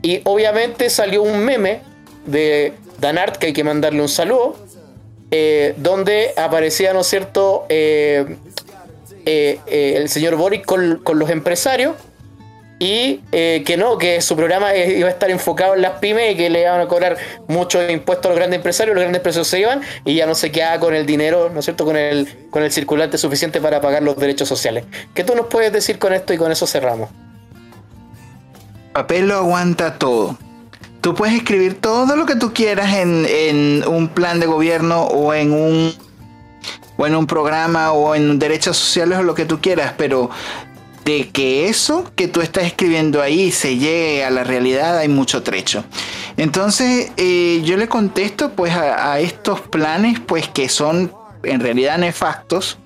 Y 0.02 0.20
obviamente 0.24 0.90
salió 0.90 1.22
un 1.22 1.38
meme 1.44 1.80
de 2.26 2.74
Danart, 2.98 3.36
que 3.36 3.46
hay 3.46 3.52
que 3.52 3.64
mandarle 3.64 4.00
un 4.00 4.08
saludo, 4.08 4.56
eh, 5.30 5.74
donde 5.76 6.32
aparecía, 6.36 6.92
¿no 6.92 7.00
es 7.00 7.06
cierto?, 7.06 7.66
eh, 7.68 8.36
eh, 9.24 9.58
el 9.96 10.08
señor 10.08 10.36
Boric 10.36 10.64
con, 10.64 11.00
con 11.02 11.18
los 11.18 11.30
empresarios 11.30 11.94
y 12.78 13.22
que 13.30 13.76
no, 13.78 13.96
que 13.96 14.20
su 14.20 14.36
programa 14.36 14.76
iba 14.76 15.08
a 15.08 15.10
estar 15.10 15.30
enfocado 15.30 15.74
en 15.74 15.80
las 15.80 15.92
pymes 15.92 16.34
y 16.34 16.36
que 16.36 16.50
le 16.50 16.60
iban 16.60 16.78
a 16.78 16.86
cobrar 16.86 17.16
muchos 17.48 17.90
impuestos 17.90 18.26
a 18.26 18.28
los 18.28 18.36
grandes 18.36 18.58
empresarios, 18.58 18.94
los 18.94 19.00
grandes 19.00 19.20
empresarios 19.20 19.48
se 19.48 19.60
iban 19.60 19.80
y 20.04 20.14
ya 20.14 20.26
no 20.26 20.34
se 20.34 20.52
quedaba 20.52 20.78
con 20.78 20.94
el 20.94 21.06
dinero, 21.06 21.48
¿no 21.48 21.60
es 21.60 21.64
cierto?, 21.64 21.86
con 21.86 21.96
el, 21.96 22.48
con 22.50 22.62
el 22.62 22.70
circulante 22.70 23.16
suficiente 23.16 23.62
para 23.62 23.80
pagar 23.80 24.02
los 24.02 24.16
derechos 24.16 24.46
sociales. 24.46 24.84
¿Qué 25.14 25.24
tú 25.24 25.34
nos 25.34 25.46
puedes 25.46 25.72
decir 25.72 25.98
con 25.98 26.12
esto 26.12 26.34
y 26.34 26.36
con 26.36 26.52
eso 26.52 26.66
cerramos? 26.66 27.08
papel 28.96 29.28
lo 29.28 29.34
aguanta 29.34 29.98
todo. 29.98 30.38
Tú 31.06 31.14
puedes 31.14 31.36
escribir 31.36 31.74
todo 31.74 32.16
lo 32.16 32.26
que 32.26 32.34
tú 32.34 32.52
quieras 32.52 32.92
en, 32.96 33.84
un 33.86 34.08
plan 34.08 34.40
de 34.40 34.46
gobierno 34.46 35.04
o 35.04 35.32
en 35.32 35.52
un 35.52 35.94
o 36.96 37.04
un 37.04 37.26
programa 37.28 37.92
o 37.92 38.16
en 38.16 38.40
derechos 38.40 38.76
sociales 38.76 39.20
o 39.20 39.22
lo 39.22 39.36
que 39.36 39.44
tú 39.44 39.60
quieras, 39.60 39.94
pero 39.96 40.30
de 41.04 41.28
que 41.28 41.68
eso 41.68 42.10
que 42.16 42.26
tú 42.26 42.40
estás 42.40 42.64
escribiendo 42.64 43.22
ahí 43.22 43.52
se 43.52 43.76
llegue 43.76 44.24
a 44.24 44.30
la 44.30 44.42
realidad 44.42 44.98
hay 44.98 45.06
mucho 45.06 45.44
trecho. 45.44 45.84
Entonces 46.36 47.12
eh, 47.16 47.62
yo 47.64 47.76
le 47.76 47.86
contesto 47.86 48.50
pues 48.50 48.72
a, 48.74 49.12
a 49.12 49.20
estos 49.20 49.60
planes 49.60 50.18
pues 50.18 50.48
que 50.48 50.68
son 50.68 51.12
en 51.44 51.60
realidad 51.60 51.98
nefastos 51.98 52.78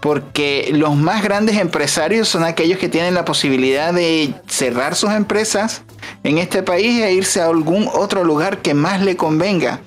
porque 0.00 0.70
los 0.72 0.96
más 0.96 1.22
grandes 1.22 1.56
empresarios 1.56 2.28
son 2.28 2.42
aquellos 2.42 2.80
que 2.80 2.88
tienen 2.88 3.14
la 3.14 3.24
posibilidad 3.24 3.94
de 3.94 4.34
cerrar 4.48 4.96
sus 4.96 5.12
empresas 5.12 5.84
en 6.24 6.38
este 6.38 6.62
país 6.62 7.02
e 7.02 7.12
irse 7.12 7.40
a 7.40 7.46
algún 7.46 7.88
otro 7.92 8.24
lugar 8.24 8.58
que 8.58 8.74
más 8.74 9.00
le 9.02 9.16
convenga. 9.16 9.80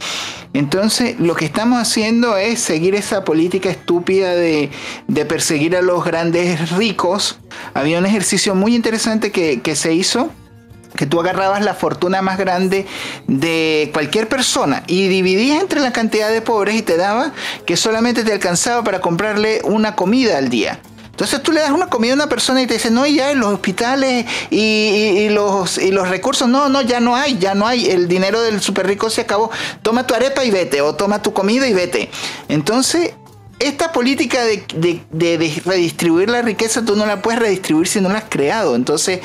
Entonces, 0.53 1.17
lo 1.19 1.33
que 1.35 1.45
estamos 1.45 1.79
haciendo 1.79 2.35
es 2.35 2.59
seguir 2.59 2.93
esa 2.95 3.23
política 3.23 3.69
estúpida 3.69 4.35
de, 4.35 4.69
perseguir 5.27 5.77
a 5.77 5.81
los 5.81 6.03
grandes 6.03 6.71
ricos. 6.71 7.39
Había 7.73 7.99
un 7.99 8.05
ejercicio 8.05 8.53
muy 8.53 8.75
interesante 8.75 9.31
que, 9.31 9.61
que 9.61 9.75
se 9.75 9.93
hizo 9.93 10.29
que 10.95 11.05
tú 11.05 11.21
agarrabas 11.21 11.63
la 11.63 11.73
fortuna 11.73 12.21
más 12.21 12.37
grande 12.37 12.85
de 13.27 13.89
cualquier 13.93 14.27
persona 14.27 14.83
y 14.87 15.07
dividías 15.07 15.61
entre 15.61 15.79
la 15.79 15.93
cantidad 15.93 16.29
de 16.29 16.41
pobres 16.41 16.75
y 16.75 16.81
te 16.81 16.97
daba 16.97 17.31
que 17.65 17.77
solamente 17.77 18.23
te 18.25 18.33
alcanzaba 18.33 18.83
para 18.83 18.99
comprarle 18.99 19.61
una 19.63 19.95
comida 19.95 20.37
al 20.37 20.49
día. 20.49 20.81
Entonces 21.21 21.43
tú 21.43 21.51
le 21.51 21.61
das 21.61 21.69
una 21.69 21.85
comida 21.85 22.13
a 22.13 22.15
una 22.15 22.27
persona 22.27 22.63
y 22.63 22.65
te 22.65 22.73
dice, 22.73 22.89
no, 22.89 23.05
ya 23.05 23.29
en 23.29 23.41
los 23.41 23.53
hospitales 23.53 24.25
y, 24.49 24.57
y- 24.57 25.19
y 25.19 25.29
los, 25.29 25.77
y 25.77 25.91
los 25.91 26.09
recursos, 26.09 26.49
no, 26.49 26.67
no, 26.67 26.81
ya 26.81 26.99
no 26.99 27.15
hay, 27.15 27.37
ya 27.37 27.53
no 27.53 27.67
hay, 27.67 27.91
el 27.91 28.07
dinero 28.07 28.41
del 28.41 28.59
super 28.59 28.87
rico 28.87 29.07
se 29.11 29.21
acabó, 29.21 29.51
toma 29.83 30.07
tu 30.07 30.15
arepa 30.15 30.43
y 30.43 30.49
vete, 30.49 30.81
o 30.81 30.95
toma 30.95 31.21
tu 31.21 31.31
comida 31.31 31.67
y 31.67 31.73
vete. 31.73 32.09
Entonces, 32.49 33.13
esta 33.61 33.91
política 33.91 34.43
de, 34.43 34.63
de- 34.75 35.01
de- 35.11 35.37
de 35.37 35.61
redistribuir 35.65 36.29
la 36.29 36.41
riqueza 36.41 36.83
tú 36.83 36.95
no 36.95 37.05
la 37.05 37.21
puedes 37.21 37.39
redistribuir 37.39 37.87
si 37.87 38.01
no 38.01 38.09
la 38.09 38.19
has 38.19 38.23
creado. 38.29 38.75
Entonces, 38.75 39.19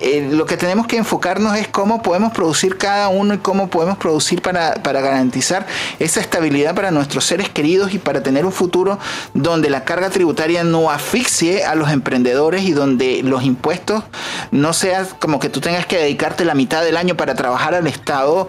eh, 0.00 0.28
lo 0.30 0.46
que 0.46 0.56
tenemos 0.56 0.86
que 0.86 0.96
enfocarnos 0.96 1.56
es 1.56 1.68
cómo 1.68 2.02
podemos 2.02 2.32
producir 2.32 2.76
cada 2.76 3.08
uno 3.08 3.34
y 3.34 3.38
cómo 3.38 3.68
podemos 3.70 3.96
producir 3.98 4.42
para, 4.42 4.74
para 4.82 5.00
garantizar 5.00 5.66
esa 5.98 6.20
estabilidad 6.20 6.74
para 6.74 6.90
nuestros 6.90 7.24
seres 7.24 7.48
queridos 7.48 7.94
y 7.94 7.98
para 7.98 8.22
tener 8.22 8.44
un 8.44 8.52
futuro 8.52 8.98
donde 9.34 9.70
la 9.70 9.84
carga 9.84 10.10
tributaria 10.10 10.64
no 10.64 10.90
asfixie 10.90 11.64
a 11.64 11.74
los 11.74 11.90
emprendedores 11.90 12.62
y 12.64 12.72
donde 12.72 13.22
los 13.22 13.42
impuestos 13.44 14.04
no 14.50 14.72
sea 14.72 15.06
como 15.18 15.38
que 15.40 15.48
tú 15.48 15.60
tengas 15.60 15.86
que 15.86 15.96
dedicarte 15.98 16.44
la 16.44 16.54
mitad 16.54 16.84
del 16.84 16.96
año 16.96 17.16
para 17.16 17.34
trabajar 17.34 17.74
al 17.74 17.86
Estado 17.86 18.48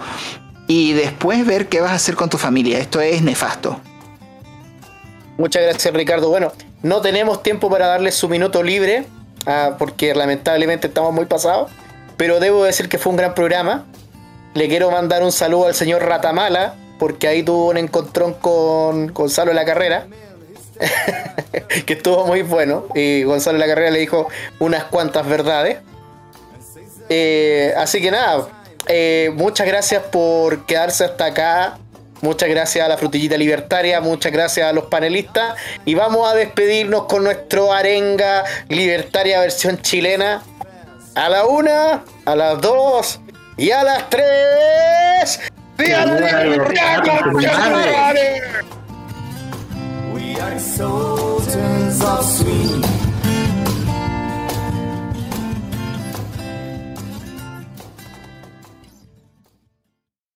y 0.68 0.94
después 0.94 1.46
ver 1.46 1.68
qué 1.70 1.82
vas 1.82 1.92
a 1.92 1.96
hacer 1.96 2.16
con 2.16 2.30
tu 2.30 2.38
familia. 2.38 2.78
Esto 2.80 3.02
es 3.02 3.22
nefasto. 3.22 3.80
Muchas 5.40 5.64
gracias, 5.64 5.94
Ricardo. 5.94 6.28
Bueno, 6.28 6.52
no 6.84 7.00
tenemos 7.00 7.42
tiempo 7.42 7.70
para 7.70 7.88
darle 7.88 8.12
su 8.12 8.28
minuto 8.28 8.62
libre, 8.62 9.06
ah, 9.46 9.78
porque 9.80 10.14
lamentablemente 10.14 10.88
estamos 10.88 11.14
muy 11.14 11.28
pasados, 11.28 11.72
pero 12.18 12.42
debo 12.42 12.66
decir 12.66 12.90
que 12.90 12.98
fue 12.98 13.12
un 13.12 13.16
gran 13.16 13.34
programa. 13.34 13.86
Le 14.54 14.68
quiero 14.68 14.92
mandar 14.92 15.24
un 15.24 15.32
saludo 15.32 15.68
al 15.68 15.76
señor 15.76 16.04
Ratamala, 16.04 16.76
porque 17.00 17.30
ahí 17.30 17.42
tuvo 17.42 17.70
un 17.70 17.78
encontrón 17.78 18.34
con 18.34 19.14
Gonzalo 19.14 19.54
la 19.54 19.64
Carrera, 19.64 20.08
que 21.86 21.94
estuvo 21.94 22.26
muy 22.26 22.42
bueno, 22.42 22.88
y 22.94 23.24
Gonzalo 23.24 23.60
la 23.60 23.68
Carrera 23.68 23.92
le 23.92 24.00
dijo 24.00 24.28
unas 24.60 24.84
cuantas 24.84 25.26
verdades. 25.26 25.78
Eh, 27.08 27.74
así 27.78 28.02
que 28.02 28.12
nada, 28.12 28.50
eh, 28.88 29.32
muchas 29.36 29.66
gracias 29.68 30.04
por 30.04 30.66
quedarse 30.66 31.06
hasta 31.06 31.28
acá. 31.28 31.78
Muchas 32.22 32.50
gracias 32.50 32.86
a 32.86 32.90
la 32.90 32.98
frutillita 32.98 33.38
libertaria, 33.38 34.02
muchas 34.02 34.32
gracias 34.32 34.68
a 34.68 34.74
los 34.74 34.86
panelistas 34.86 35.56
y 35.86 35.94
vamos 35.94 36.30
a 36.30 36.36
despedirnos 36.36 37.06
con 37.06 37.24
nuestro 37.24 37.72
arenga 37.72 38.44
libertaria 38.68 39.40
versión 39.40 39.82
chilena 39.82 40.44
a 41.16 41.30
la 41.30 41.46
una, 41.46 42.04
a 42.26 42.36
las 42.36 42.60
dos 42.62 43.20
y 43.58 43.72
a 43.72 43.84
las 43.84 44.10
tres. 44.10 45.40
¡Viva 45.78 46.06
la 46.06 46.44
libertad, 46.44 47.04
conchetumare! 47.04 48.42
We 50.14 50.40
are 50.42 50.60
soldiers 50.60 52.02
of 52.02 52.26
sweet 52.26 52.99